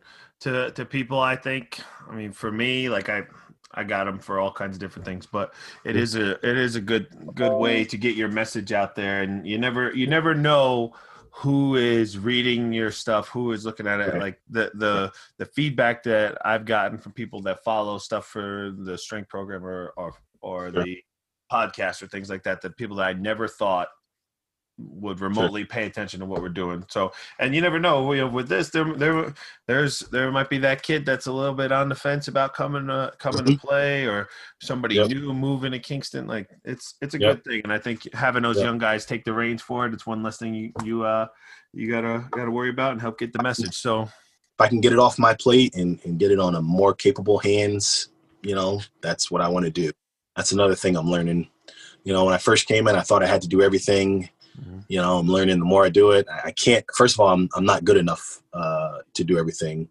to 0.40 0.70
to 0.72 0.84
people. 0.84 1.20
I 1.20 1.36
think. 1.36 1.80
I 2.08 2.14
mean, 2.14 2.32
for 2.32 2.52
me, 2.52 2.88
like 2.88 3.08
I 3.08 3.24
I 3.74 3.84
got 3.84 4.04
them 4.04 4.18
for 4.18 4.38
all 4.38 4.52
kinds 4.52 4.76
of 4.76 4.80
different 4.80 5.04
things, 5.04 5.26
but 5.26 5.54
it 5.84 5.96
is 5.96 6.14
a 6.14 6.32
it 6.48 6.56
is 6.56 6.76
a 6.76 6.80
good 6.80 7.08
good 7.34 7.56
way 7.56 7.84
to 7.84 7.96
get 7.96 8.16
your 8.16 8.28
message 8.28 8.72
out 8.72 8.94
there, 8.94 9.22
and 9.22 9.46
you 9.46 9.58
never 9.58 9.94
you 9.94 10.06
never 10.06 10.34
know 10.34 10.94
who 11.30 11.74
is 11.74 12.16
reading 12.16 12.72
your 12.72 12.92
stuff, 12.92 13.28
who 13.28 13.50
is 13.52 13.64
looking 13.64 13.88
at 13.88 14.00
it. 14.00 14.18
Like 14.18 14.40
the 14.48 14.70
the 14.74 15.12
the 15.38 15.46
feedback 15.46 16.04
that 16.04 16.38
I've 16.44 16.64
gotten 16.64 16.98
from 16.98 17.12
people 17.12 17.42
that 17.42 17.64
follow 17.64 17.98
stuff 17.98 18.26
for 18.26 18.72
the 18.76 18.96
strength 18.96 19.28
program 19.28 19.64
or 19.64 19.92
or 19.96 20.14
or 20.40 20.70
the 20.70 20.98
podcast 21.50 22.02
or 22.02 22.06
things 22.06 22.30
like 22.30 22.44
that, 22.44 22.62
that 22.62 22.76
people 22.76 22.96
that 22.96 23.08
I 23.08 23.12
never 23.14 23.48
thought 23.48 23.88
would 24.76 25.20
remotely 25.20 25.64
pay 25.64 25.86
attention 25.86 26.18
to 26.20 26.26
what 26.26 26.42
we're 26.42 26.48
doing. 26.48 26.84
So, 26.88 27.12
and 27.38 27.54
you 27.54 27.60
never 27.60 27.78
know, 27.78 28.12
you 28.12 28.22
know, 28.22 28.28
with 28.28 28.48
this, 28.48 28.70
there, 28.70 28.92
there, 28.94 29.32
there's, 29.68 30.00
there 30.00 30.32
might 30.32 30.50
be 30.50 30.58
that 30.58 30.82
kid 30.82 31.06
that's 31.06 31.26
a 31.26 31.32
little 31.32 31.54
bit 31.54 31.70
on 31.70 31.88
the 31.88 31.94
fence 31.94 32.26
about 32.26 32.54
coming, 32.54 32.90
uh, 32.90 33.12
coming 33.18 33.44
to 33.44 33.52
play, 33.52 34.06
or 34.06 34.28
somebody 34.60 34.96
Yep. 34.96 35.08
new 35.10 35.32
moving 35.32 35.72
to 35.72 35.78
Kingston. 35.78 36.26
Like 36.26 36.50
it's, 36.64 36.94
it's 37.00 37.14
a 37.14 37.18
Yep. 37.18 37.36
good 37.36 37.44
thing, 37.44 37.60
and 37.62 37.72
I 37.72 37.78
think 37.78 38.12
having 38.12 38.42
those 38.42 38.56
Yep. 38.56 38.64
young 38.64 38.78
guys 38.78 39.06
take 39.06 39.24
the 39.24 39.32
reins 39.32 39.62
for 39.62 39.86
it, 39.86 39.94
it's 39.94 40.06
one 40.06 40.22
less 40.22 40.38
thing 40.38 40.54
you, 40.54 40.72
you, 40.84 41.04
uh, 41.04 41.26
you 41.72 41.90
gotta, 41.90 42.28
gotta 42.32 42.50
worry 42.50 42.70
about 42.70 42.92
and 42.92 43.00
help 43.00 43.18
get 43.18 43.32
the 43.32 43.38
message. 43.38 43.76
So, 43.76 44.02
If 44.02 44.10
I 44.60 44.68
can 44.68 44.80
get 44.80 44.92
it 44.92 44.98
off 44.98 45.18
my 45.18 45.34
plate 45.34 45.76
and, 45.76 46.00
and 46.04 46.18
get 46.18 46.32
it 46.32 46.40
on 46.40 46.56
a 46.56 46.62
more 46.62 46.94
capable 46.94 47.38
hands, 47.38 48.08
you 48.42 48.54
know, 48.54 48.80
that's 49.00 49.30
what 49.30 49.40
I 49.40 49.48
want 49.48 49.66
to 49.66 49.70
do. 49.70 49.92
That's 50.36 50.52
another 50.52 50.74
thing 50.74 50.96
I'm 50.96 51.10
learning. 51.10 51.48
You 52.04 52.12
know, 52.12 52.24
when 52.24 52.34
I 52.34 52.38
first 52.38 52.66
came 52.66 52.86
in, 52.88 52.96
I 52.96 53.00
thought 53.00 53.22
I 53.22 53.26
had 53.26 53.42
to 53.42 53.48
do 53.48 53.62
everything. 53.62 54.28
Mhm. 54.60 54.84
You 54.88 55.00
know, 55.00 55.18
I'm 55.18 55.26
learning 55.28 55.58
the 55.58 55.64
more 55.64 55.84
I 55.84 55.88
do 55.88 56.12
it. 56.12 56.26
I 56.30 56.48
I 56.48 56.50
can't. 56.52 56.84
First 56.96 57.14
of 57.16 57.20
all, 57.20 57.28
I'm 57.32 57.48
I'm 57.54 57.64
not 57.64 57.84
good 57.84 57.96
enough 57.96 58.42
uh, 58.52 58.98
to 59.14 59.24
do 59.24 59.38
everything. 59.38 59.88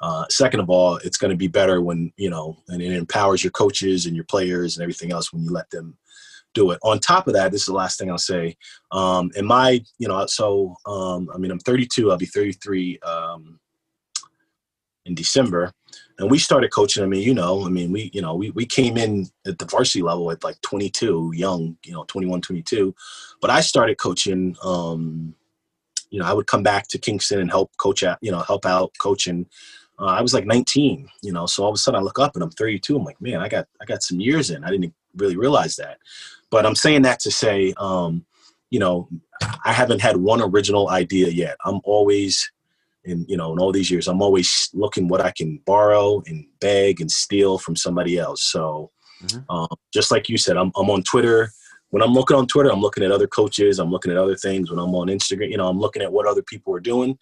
Uh, 0.00 0.24
second 0.30 0.60
of 0.60 0.68
all, 0.70 0.96
it's 0.98 1.16
going 1.16 1.30
to 1.30 1.36
be 1.36 1.48
better 1.48 1.80
when 1.80 2.12
you 2.16 2.30
know, 2.30 2.56
and 2.68 2.82
it 2.82 2.92
empowers 2.92 3.42
your 3.44 3.50
coaches 3.52 4.06
and 4.06 4.14
your 4.14 4.24
players 4.24 4.76
and 4.76 4.82
everything 4.82 5.12
else 5.12 5.32
when 5.32 5.42
you 5.42 5.50
let 5.50 5.68
them 5.70 5.96
do 6.54 6.70
it. 6.70 6.78
On 6.82 6.98
top 6.98 7.26
of 7.28 7.34
that, 7.34 7.52
this 7.52 7.62
is 7.62 7.66
the 7.66 7.72
last 7.74 7.98
thing 7.98 8.10
I'll 8.10 8.18
say. 8.18 8.56
Um, 8.92 9.30
in 9.36 9.44
my, 9.44 9.82
you 9.98 10.08
know, 10.08 10.24
so 10.26 10.74
um, 10.86 11.28
I 11.34 11.38
mean, 11.38 11.50
I'm 11.50 11.58
32. 11.58 12.10
I'll 12.10 12.16
be 12.16 12.26
33 12.26 12.98
um, 13.00 13.60
in 15.04 15.14
December, 15.14 15.72
and 16.18 16.30
we 16.30 16.38
started 16.38 16.70
coaching. 16.70 17.02
I 17.02 17.06
mean, 17.06 17.22
you 17.22 17.34
know, 17.34 17.64
I 17.66 17.68
mean, 17.68 17.92
we, 17.92 18.10
you 18.14 18.22
know, 18.22 18.34
we 18.34 18.50
we 18.50 18.66
came 18.66 18.96
in 18.96 19.26
at 19.46 19.58
the 19.58 19.66
varsity 19.66 20.02
level 20.02 20.30
at 20.30 20.42
like 20.42 20.60
22, 20.62 21.32
young, 21.34 21.76
you 21.84 21.92
know, 21.92 22.04
21, 22.04 22.40
22. 22.40 22.94
But 23.40 23.50
I 23.50 23.60
started 23.60 23.98
coaching. 23.98 24.56
Um, 24.62 25.34
you 26.10 26.20
know, 26.20 26.26
I 26.26 26.32
would 26.32 26.46
come 26.46 26.62
back 26.62 26.88
to 26.88 26.98
Kingston 26.98 27.40
and 27.40 27.50
help 27.50 27.76
coach 27.78 28.02
out, 28.02 28.18
you 28.22 28.30
know, 28.30 28.40
help 28.40 28.64
out 28.64 28.92
coaching. 28.98 29.46
Uh, 29.98 30.06
I 30.06 30.22
was 30.22 30.32
like 30.32 30.46
19, 30.46 31.08
you 31.22 31.32
know, 31.32 31.46
so 31.46 31.64
all 31.64 31.70
of 31.70 31.74
a 31.74 31.78
sudden 31.78 32.00
I 32.00 32.02
look 32.02 32.18
up 32.18 32.34
and 32.34 32.42
I'm 32.42 32.50
32. 32.50 32.96
I'm 32.96 33.04
like, 33.04 33.20
man, 33.20 33.40
I 33.40 33.48
got 33.48 33.66
I 33.80 33.84
got 33.84 34.02
some 34.02 34.20
years 34.20 34.50
in. 34.50 34.64
I 34.64 34.70
didn't 34.70 34.94
really 35.16 35.36
realize 35.36 35.76
that. 35.76 35.98
But 36.50 36.64
I'm 36.64 36.76
saying 36.76 37.02
that 37.02 37.20
to 37.20 37.30
say, 37.30 37.74
um, 37.76 38.24
you 38.70 38.78
know, 38.78 39.08
I 39.64 39.72
haven't 39.72 40.00
had 40.00 40.16
one 40.16 40.40
original 40.40 40.88
idea 40.88 41.28
yet. 41.28 41.56
I'm 41.64 41.80
always 41.84 42.50
in, 43.06 43.24
you 43.28 43.36
know, 43.36 43.52
in 43.52 43.58
all 43.58 43.72
these 43.72 43.90
years, 43.90 44.08
I'm 44.08 44.20
always 44.20 44.68
looking 44.74 45.08
what 45.08 45.20
I 45.20 45.30
can 45.30 45.60
borrow 45.64 46.22
and 46.26 46.44
beg 46.60 47.00
and 47.00 47.10
steal 47.10 47.58
from 47.58 47.76
somebody 47.76 48.18
else. 48.18 48.42
So 48.44 48.90
Mhm. 49.24 49.44
um, 49.48 49.68
just 49.94 50.10
like 50.10 50.28
you 50.28 50.36
said, 50.36 50.58
I'm, 50.58 50.70
I'm 50.76 50.90
on 50.90 51.02
Twitter. 51.02 51.50
When 51.90 52.02
I'm 52.02 52.12
looking 52.12 52.36
on 52.36 52.46
Twitter, 52.46 52.70
I'm 52.70 52.80
looking 52.82 53.02
at 53.02 53.10
other 53.12 53.26
coaches. 53.26 53.78
I'm 53.78 53.90
looking 53.90 54.12
at 54.12 54.18
other 54.18 54.36
things. 54.36 54.70
When 54.70 54.78
I'm 54.78 54.94
on 54.94 55.06
Instagram, 55.08 55.50
you 55.50 55.56
know, 55.56 55.68
I'm 55.68 55.78
looking 55.78 56.02
at 56.02 56.12
what 56.12 56.26
other 56.26 56.42
people 56.42 56.74
are 56.74 56.80
doing, 56.80 57.16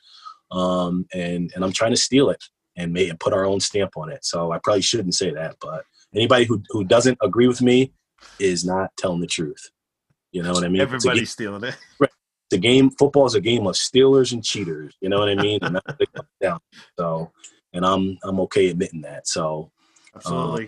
um, 0.51 1.07
and 1.15 1.53
and 1.55 1.65
I'm 1.65 1.73
trying 1.73 1.93
to 1.93 1.97
steal 1.97 2.31
it 2.31 2.43
and 2.77 2.97
and 2.99 3.21
put 3.21 3.33
our 3.33 3.45
own 3.45 3.61
stamp 3.61 3.97
on 3.97 4.11
it. 4.11 4.25
So 4.25 4.51
I 4.51 4.59
probably 4.59 4.83
shouldn't 4.83 5.15
say 5.15 5.31
that, 5.33 5.57
but 5.61 5.85
anybody 6.15 6.47
who 6.47 6.63
who 6.71 6.83
doesn't 6.83 7.19
agree 7.23 7.47
with 7.47 7.63
me, 7.63 7.93
is 8.39 8.65
not 8.65 8.91
telling 8.97 9.21
the 9.21 9.27
truth. 9.27 9.71
You 10.33 10.43
know 10.43 10.53
what 10.53 10.65
I 10.65 10.69
mean? 10.69 10.81
Everybody's 10.81 11.31
stealing 11.31 11.63
it. 11.65 11.77
The 12.55 12.61
game 12.61 12.89
football 12.91 13.27
is 13.27 13.35
a 13.35 13.41
game 13.41 13.67
of 13.67 13.77
stealers 13.77 14.33
and 14.33 14.45
cheaters. 14.45 14.95
You 15.01 15.09
know 15.09 15.19
what 15.19 15.29
I 15.29 15.35
mean? 15.35 15.59
and 15.63 15.75
that's 15.75 15.99
what 15.99 16.13
comes 16.13 16.29
down. 16.41 16.61
So, 16.97 17.33
and 17.73 17.85
I'm 17.85 18.17
I'm 18.23 18.39
okay 18.43 18.69
admitting 18.69 19.01
that. 19.01 19.27
So, 19.27 19.73
Absolutely. 20.15 20.67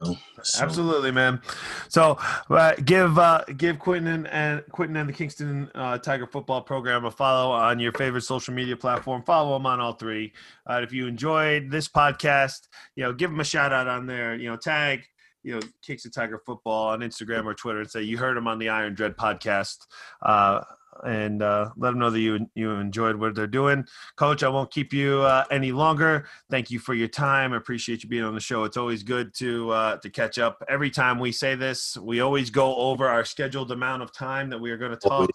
um, 0.00 0.16
so- 0.42 0.62
Absolutely, 0.64 1.10
man. 1.10 1.42
So 1.90 2.16
uh, 2.48 2.72
give 2.86 3.18
uh, 3.18 3.44
give 3.58 3.78
Quentin 3.78 4.06
and, 4.06 4.26
and 4.28 4.62
Quentin 4.72 4.96
and 4.96 5.10
the 5.10 5.12
Kingston 5.12 5.70
uh, 5.74 5.98
Tiger 5.98 6.26
Football 6.26 6.62
Program 6.62 7.04
a 7.04 7.10
follow 7.10 7.52
on 7.52 7.78
your 7.78 7.92
favorite 7.92 8.22
social 8.22 8.54
media 8.54 8.78
platform. 8.78 9.22
Follow 9.24 9.52
them 9.58 9.66
on 9.66 9.78
all 9.80 9.92
three. 9.92 10.32
Uh, 10.68 10.80
if 10.82 10.90
you 10.90 11.06
enjoyed 11.06 11.70
this 11.70 11.86
podcast, 11.86 12.68
you 12.96 13.04
know, 13.04 13.12
give 13.12 13.28
them 13.30 13.40
a 13.40 13.44
shout 13.44 13.74
out 13.74 13.88
on 13.88 14.06
there. 14.06 14.34
You 14.36 14.48
know, 14.48 14.56
tag 14.56 15.04
you 15.44 15.54
know 15.54 15.60
Kingston 15.82 16.10
Tiger 16.10 16.38
Football 16.44 16.88
on 16.88 17.00
Instagram 17.00 17.44
or 17.44 17.54
Twitter 17.54 17.80
and 17.80 17.90
say 17.90 18.02
you 18.02 18.18
heard 18.18 18.36
them 18.36 18.48
on 18.48 18.58
the 18.58 18.68
Iron 18.68 18.94
Dread 18.94 19.16
podcast. 19.16 19.86
Uh, 20.22 20.62
and 21.04 21.42
uh, 21.42 21.70
let 21.76 21.90
them 21.90 21.98
know 21.98 22.10
that 22.10 22.20
you 22.20 22.48
you 22.54 22.70
enjoyed 22.70 23.16
what 23.16 23.34
they're 23.34 23.46
doing. 23.46 23.84
Coach, 24.16 24.42
I 24.44 24.48
won't 24.48 24.70
keep 24.70 24.92
you 24.92 25.22
uh, 25.22 25.44
any 25.50 25.72
longer. 25.72 26.28
Thank 26.50 26.70
you 26.70 26.78
for 26.78 26.94
your 26.94 27.08
time. 27.08 27.52
I 27.52 27.56
appreciate 27.56 28.02
you 28.04 28.08
being 28.08 28.22
on 28.22 28.34
the 28.34 28.40
show. 28.40 28.62
It's 28.64 28.76
always 28.76 29.02
good 29.02 29.34
to 29.34 29.70
uh, 29.70 29.96
to 29.98 30.10
catch 30.10 30.38
up. 30.38 30.62
Every 30.68 30.90
time 30.90 31.18
we 31.18 31.32
say 31.32 31.56
this, 31.56 31.96
we 31.96 32.20
always 32.20 32.48
go 32.50 32.76
over 32.76 33.08
our 33.08 33.24
scheduled 33.24 33.72
amount 33.72 34.02
of 34.02 34.12
time 34.12 34.50
that 34.50 34.60
we 34.60 34.70
are 34.70 34.76
going 34.76 34.92
to 34.92 34.96
talk. 34.96 35.12
always. 35.12 35.30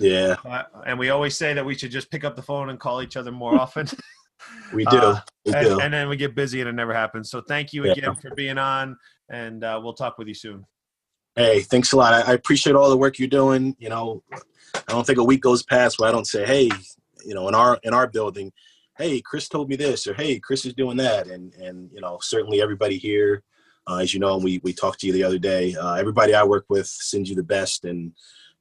Yeah, 0.00 0.36
Uh, 0.44 0.62
and 0.86 0.96
we 0.96 1.10
always 1.10 1.36
say 1.36 1.54
that 1.54 1.64
we 1.64 1.74
should 1.74 1.90
just 1.90 2.08
pick 2.10 2.22
up 2.22 2.36
the 2.36 2.42
phone 2.42 2.70
and 2.70 2.78
call 2.78 3.02
each 3.02 3.16
other 3.16 3.32
more 3.32 3.54
often. 3.60 3.88
We 4.72 4.84
do. 4.86 4.96
Uh, 4.96 5.20
we 5.44 5.54
and, 5.54 5.66
do. 5.66 5.80
and 5.80 5.92
then 5.92 6.08
we 6.08 6.16
get 6.16 6.34
busy 6.34 6.60
and 6.60 6.68
it 6.68 6.74
never 6.74 6.94
happens. 6.94 7.30
So 7.30 7.40
thank 7.40 7.72
you 7.72 7.84
Yeah. 7.84 7.92
again 7.92 8.14
for 8.16 8.34
being 8.34 8.58
on, 8.58 8.96
and 9.28 9.64
uh, 9.64 9.80
we'll 9.82 9.94
talk 9.94 10.18
with 10.18 10.28
you 10.28 10.34
soon. 10.34 10.64
Hey, 11.36 11.60
thanks 11.60 11.92
a 11.92 11.96
lot. 11.96 12.12
I, 12.12 12.32
I 12.32 12.34
appreciate 12.34 12.74
all 12.74 12.90
the 12.90 12.96
work 12.96 13.18
you're 13.18 13.28
doing. 13.28 13.76
You 13.78 13.88
know, 13.88 14.22
I 14.34 14.40
don't 14.88 15.06
think 15.06 15.18
a 15.18 15.24
week 15.24 15.40
goes 15.40 15.62
past 15.62 15.98
where 15.98 16.08
I 16.08 16.12
don't 16.12 16.26
say, 16.26 16.44
"Hey, 16.44 16.70
you 17.24 17.34
know, 17.34 17.48
in 17.48 17.54
our 17.54 17.78
in 17.84 17.94
our 17.94 18.08
building, 18.08 18.52
hey, 18.96 19.20
Chris 19.20 19.48
told 19.48 19.68
me 19.68 19.76
this," 19.76 20.06
or 20.06 20.14
"Hey, 20.14 20.40
Chris 20.40 20.66
is 20.66 20.74
doing 20.74 20.96
that," 20.96 21.28
and 21.28 21.54
and 21.54 21.90
you 21.92 22.00
know, 22.00 22.18
certainly 22.20 22.60
everybody 22.60 22.98
here, 22.98 23.44
uh, 23.86 23.98
as 23.98 24.12
you 24.12 24.20
know, 24.20 24.36
we 24.36 24.60
we 24.64 24.72
talked 24.72 25.00
to 25.00 25.06
you 25.06 25.12
the 25.12 25.22
other 25.22 25.38
day. 25.38 25.74
Uh, 25.76 25.94
everybody 25.94 26.34
I 26.34 26.42
work 26.42 26.66
with 26.68 26.88
sends 26.88 27.30
you 27.30 27.36
the 27.36 27.42
best, 27.44 27.84
and 27.84 28.12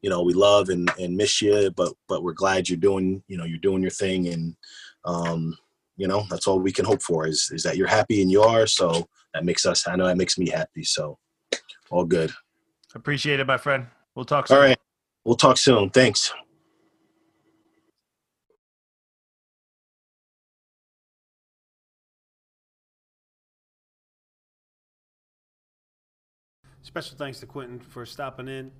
you 0.01 0.09
know, 0.09 0.21
we 0.21 0.33
love 0.33 0.69
and 0.69 0.89
and 0.99 1.17
miss 1.17 1.41
you, 1.41 1.71
but 1.71 1.93
but 2.07 2.23
we're 2.23 2.33
glad 2.33 2.69
you're 2.69 2.77
doing 2.77 3.23
you 3.27 3.37
know 3.37 3.45
you're 3.45 3.57
doing 3.57 3.81
your 3.81 3.91
thing, 3.91 4.27
and 4.27 4.55
um, 5.03 5.57
you 5.97 6.07
know, 6.07 6.25
that's 6.29 6.47
all 6.47 6.59
we 6.59 6.71
can 6.71 6.85
hope 6.85 7.01
for 7.01 7.27
is 7.27 7.49
is 7.51 7.63
that 7.63 7.75
you're 7.75 7.87
happy 7.87 8.21
and 8.21 8.31
you 8.31 8.43
are. 8.43 8.67
So 8.67 9.07
that 9.33 9.43
makes 9.43 9.65
us. 9.65 9.87
I 9.87 9.95
know 9.95 10.07
that 10.07 10.17
makes 10.17 10.37
me 10.37 10.49
happy. 10.49 10.83
So 10.83 11.17
all 11.89 12.05
good. 12.05 12.31
Appreciate 12.95 13.39
it, 13.39 13.47
my 13.47 13.57
friend. 13.57 13.87
We'll 14.15 14.25
talk 14.25 14.47
soon. 14.47 14.57
All 14.57 14.63
right. 14.63 14.77
We'll 15.25 15.35
talk 15.35 15.57
soon. 15.57 15.89
Thanks. 15.89 16.33
Special 26.81 27.17
thanks 27.17 27.41
to 27.41 27.45
Quentin 27.45 27.81
for 27.81 28.05
stopping 28.05 28.47
in 28.47 28.71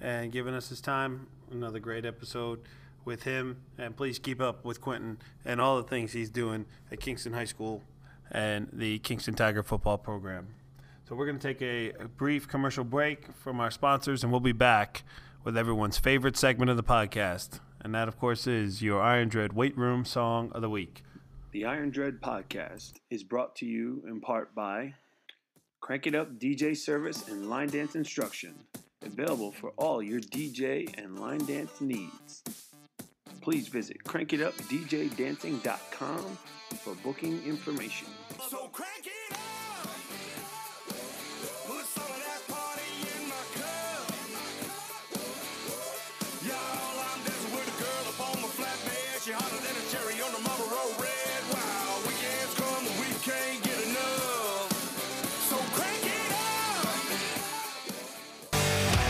and 0.00 0.30
giving 0.30 0.52
us 0.52 0.68
his 0.68 0.82
time. 0.82 1.26
Another 1.50 1.80
great 1.80 2.04
episode 2.04 2.60
with 3.06 3.22
him. 3.22 3.62
And 3.78 3.96
please 3.96 4.18
keep 4.18 4.40
up 4.40 4.64
with 4.64 4.80
Quentin 4.80 5.18
and 5.44 5.60
all 5.60 5.76
the 5.76 5.88
things 5.88 6.12
he's 6.12 6.28
doing 6.30 6.66
at 6.92 7.00
Kingston 7.00 7.32
High 7.32 7.44
School 7.44 7.82
and 8.30 8.68
the 8.72 8.98
Kingston 8.98 9.34
Tiger 9.34 9.62
football 9.62 9.96
program. 9.96 10.48
So 11.08 11.14
we're 11.14 11.26
going 11.26 11.38
to 11.38 11.54
take 11.54 11.62
a, 11.62 11.90
a 12.02 12.08
brief 12.08 12.48
commercial 12.48 12.82
break 12.82 13.32
from 13.36 13.60
our 13.60 13.70
sponsors, 13.70 14.24
and 14.24 14.32
we'll 14.32 14.40
be 14.40 14.50
back 14.50 15.04
with 15.44 15.56
everyone's 15.56 15.98
favorite 15.98 16.36
segment 16.36 16.68
of 16.68 16.76
the 16.76 16.82
podcast. 16.82 17.60
And 17.80 17.94
that, 17.94 18.08
of 18.08 18.18
course, 18.18 18.48
is 18.48 18.82
your 18.82 19.00
Iron 19.00 19.28
Dread 19.28 19.52
Weight 19.52 19.78
Room 19.78 20.04
Song 20.04 20.50
of 20.52 20.62
the 20.62 20.68
Week. 20.68 21.04
The 21.52 21.64
Iron 21.64 21.90
Dread 21.90 22.20
podcast 22.20 22.94
is 23.08 23.22
brought 23.22 23.54
to 23.56 23.66
you 23.66 24.02
in 24.08 24.20
part 24.20 24.52
by 24.52 24.94
Crank 25.80 26.08
It 26.08 26.16
Up 26.16 26.40
DJ 26.40 26.76
service 26.76 27.28
and 27.28 27.48
line 27.48 27.68
dance 27.68 27.94
instruction, 27.94 28.54
available 29.02 29.52
for 29.52 29.70
all 29.76 30.02
your 30.02 30.18
DJ 30.18 30.92
and 30.98 31.20
line 31.20 31.46
dance 31.46 31.80
needs. 31.80 32.42
Please 33.40 33.68
visit 33.68 34.02
crankitupdjdancing.com 34.04 36.38
for 36.78 36.94
booking 36.96 37.42
information. 37.44 38.08
So 38.48 38.68
crank 38.72 39.06
it 39.06 39.32
up. 39.32 39.35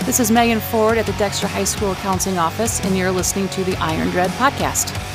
This 0.07 0.21
is 0.21 0.31
Megan 0.31 0.61
Ford 0.61 0.99
at 0.99 1.07
the 1.07 1.13
Dexter 1.15 1.49
High 1.49 1.65
School 1.65 1.97
Counseling 1.97 2.39
Office, 2.39 2.81
and 2.85 2.97
you're 2.97 3.11
listening 3.11 3.49
to 3.49 3.65
the 3.65 3.75
Iron 3.79 4.11
Dread 4.11 4.31
Podcast. 4.31 5.06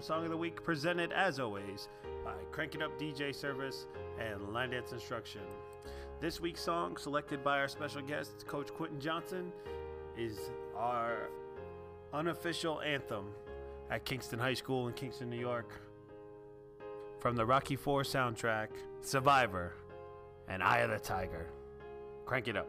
Song 0.00 0.24
of 0.24 0.30
the 0.30 0.36
Week, 0.36 0.62
presented 0.62 1.12
as 1.12 1.40
always 1.40 1.88
by 2.24 2.32
Crank 2.52 2.74
It 2.74 2.82
Up 2.82 2.98
DJ 2.98 3.34
Service 3.34 3.86
and 4.18 4.52
Line 4.52 4.70
Dance 4.70 4.92
Instruction. 4.92 5.40
This 6.20 6.40
week's 6.40 6.60
song, 6.60 6.96
selected 6.96 7.42
by 7.42 7.58
our 7.58 7.68
special 7.68 8.02
guest, 8.02 8.46
Coach 8.46 8.68
Quentin 8.68 9.00
Johnson, 9.00 9.52
is 10.16 10.50
our 10.76 11.28
unofficial 12.12 12.80
anthem 12.80 13.26
at 13.90 14.04
Kingston 14.04 14.38
High 14.38 14.54
School 14.54 14.88
in 14.88 14.94
Kingston, 14.94 15.30
New 15.30 15.38
York. 15.38 15.70
From 17.18 17.34
the 17.36 17.44
Rocky 17.44 17.76
Four 17.76 18.02
soundtrack, 18.02 18.68
Survivor, 19.00 19.74
and 20.48 20.62
Eye 20.62 20.78
of 20.78 20.90
the 20.90 20.98
Tiger. 20.98 21.46
Crank 22.24 22.48
it 22.48 22.56
up. 22.56 22.68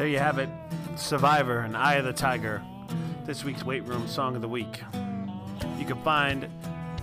There 0.00 0.08
you 0.08 0.18
have 0.18 0.38
it. 0.38 0.48
Survivor 0.96 1.58
and 1.58 1.76
Eye 1.76 1.96
of 1.96 2.06
the 2.06 2.12
Tiger. 2.14 2.62
This 3.26 3.44
week's 3.44 3.66
weight 3.66 3.84
room 3.84 4.08
song 4.08 4.34
of 4.34 4.40
the 4.40 4.48
week. 4.48 4.82
You 5.78 5.84
can 5.84 6.02
find 6.02 6.48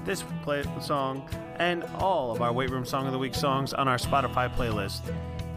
this 0.03 0.23
play 0.41 0.63
song 0.81 1.29
and 1.59 1.83
all 1.99 2.31
of 2.31 2.41
our 2.41 2.51
weight 2.51 2.71
room 2.71 2.85
song 2.85 3.05
of 3.05 3.11
the 3.11 3.19
week 3.19 3.35
songs 3.35 3.71
on 3.71 3.87
our 3.87 3.97
Spotify 3.97 4.51
playlist. 4.51 5.01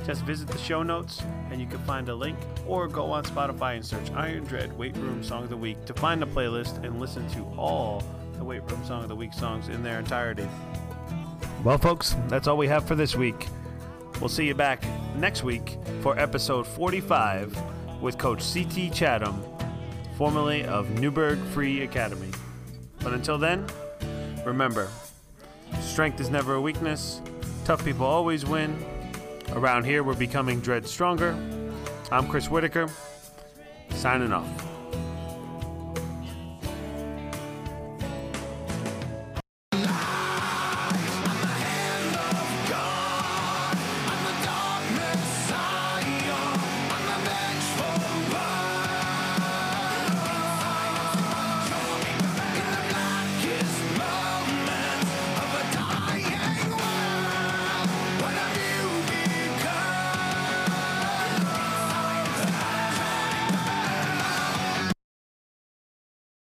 Just 0.04 0.20
visit 0.24 0.48
the 0.48 0.58
show 0.58 0.82
notes 0.82 1.22
and 1.50 1.62
you 1.62 1.66
can 1.66 1.78
find 1.78 2.10
a 2.10 2.14
link 2.14 2.36
or 2.66 2.86
go 2.86 3.10
on 3.10 3.24
Spotify 3.24 3.76
and 3.76 3.86
search 3.86 4.10
Iron 4.10 4.44
Dread 4.44 4.76
Weight 4.76 4.94
Room 4.98 5.24
Song 5.24 5.44
of 5.44 5.48
the 5.48 5.56
Week 5.56 5.82
to 5.86 5.94
find 5.94 6.20
the 6.20 6.26
playlist 6.26 6.84
and 6.84 7.00
listen 7.00 7.26
to 7.30 7.40
all 7.56 8.02
the 8.36 8.44
Weight 8.44 8.70
Room 8.70 8.84
Song 8.84 9.02
of 9.02 9.08
the 9.08 9.16
Week 9.16 9.32
songs 9.32 9.70
in 9.70 9.82
their 9.82 9.98
entirety. 9.98 10.46
Well, 11.64 11.78
folks, 11.78 12.16
that's 12.28 12.46
all 12.46 12.58
we 12.58 12.68
have 12.68 12.84
for 12.84 12.96
this 12.96 13.16
week. 13.16 13.48
We'll 14.20 14.28
see 14.28 14.46
you 14.46 14.54
back 14.54 14.84
next 15.16 15.42
week 15.42 15.78
for 16.00 16.18
episode 16.18 16.66
45 16.66 17.56
with 18.00 18.16
Coach 18.16 18.42
C.T. 18.42 18.90
Chatham, 18.90 19.42
formerly 20.16 20.64
of 20.64 20.88
Newburgh 20.98 21.38
Free 21.52 21.82
Academy. 21.82 22.30
But 23.02 23.12
until 23.12 23.36
then, 23.36 23.66
remember 24.44 24.88
strength 25.80 26.20
is 26.20 26.30
never 26.30 26.54
a 26.54 26.60
weakness, 26.60 27.20
tough 27.64 27.84
people 27.84 28.06
always 28.06 28.46
win. 28.46 28.76
Around 29.52 29.84
here, 29.84 30.02
we're 30.02 30.14
becoming 30.14 30.60
Dread 30.60 30.86
stronger. 30.86 31.36
I'm 32.10 32.28
Chris 32.28 32.48
Whitaker, 32.48 32.88
signing 33.90 34.32
off. 34.32 34.69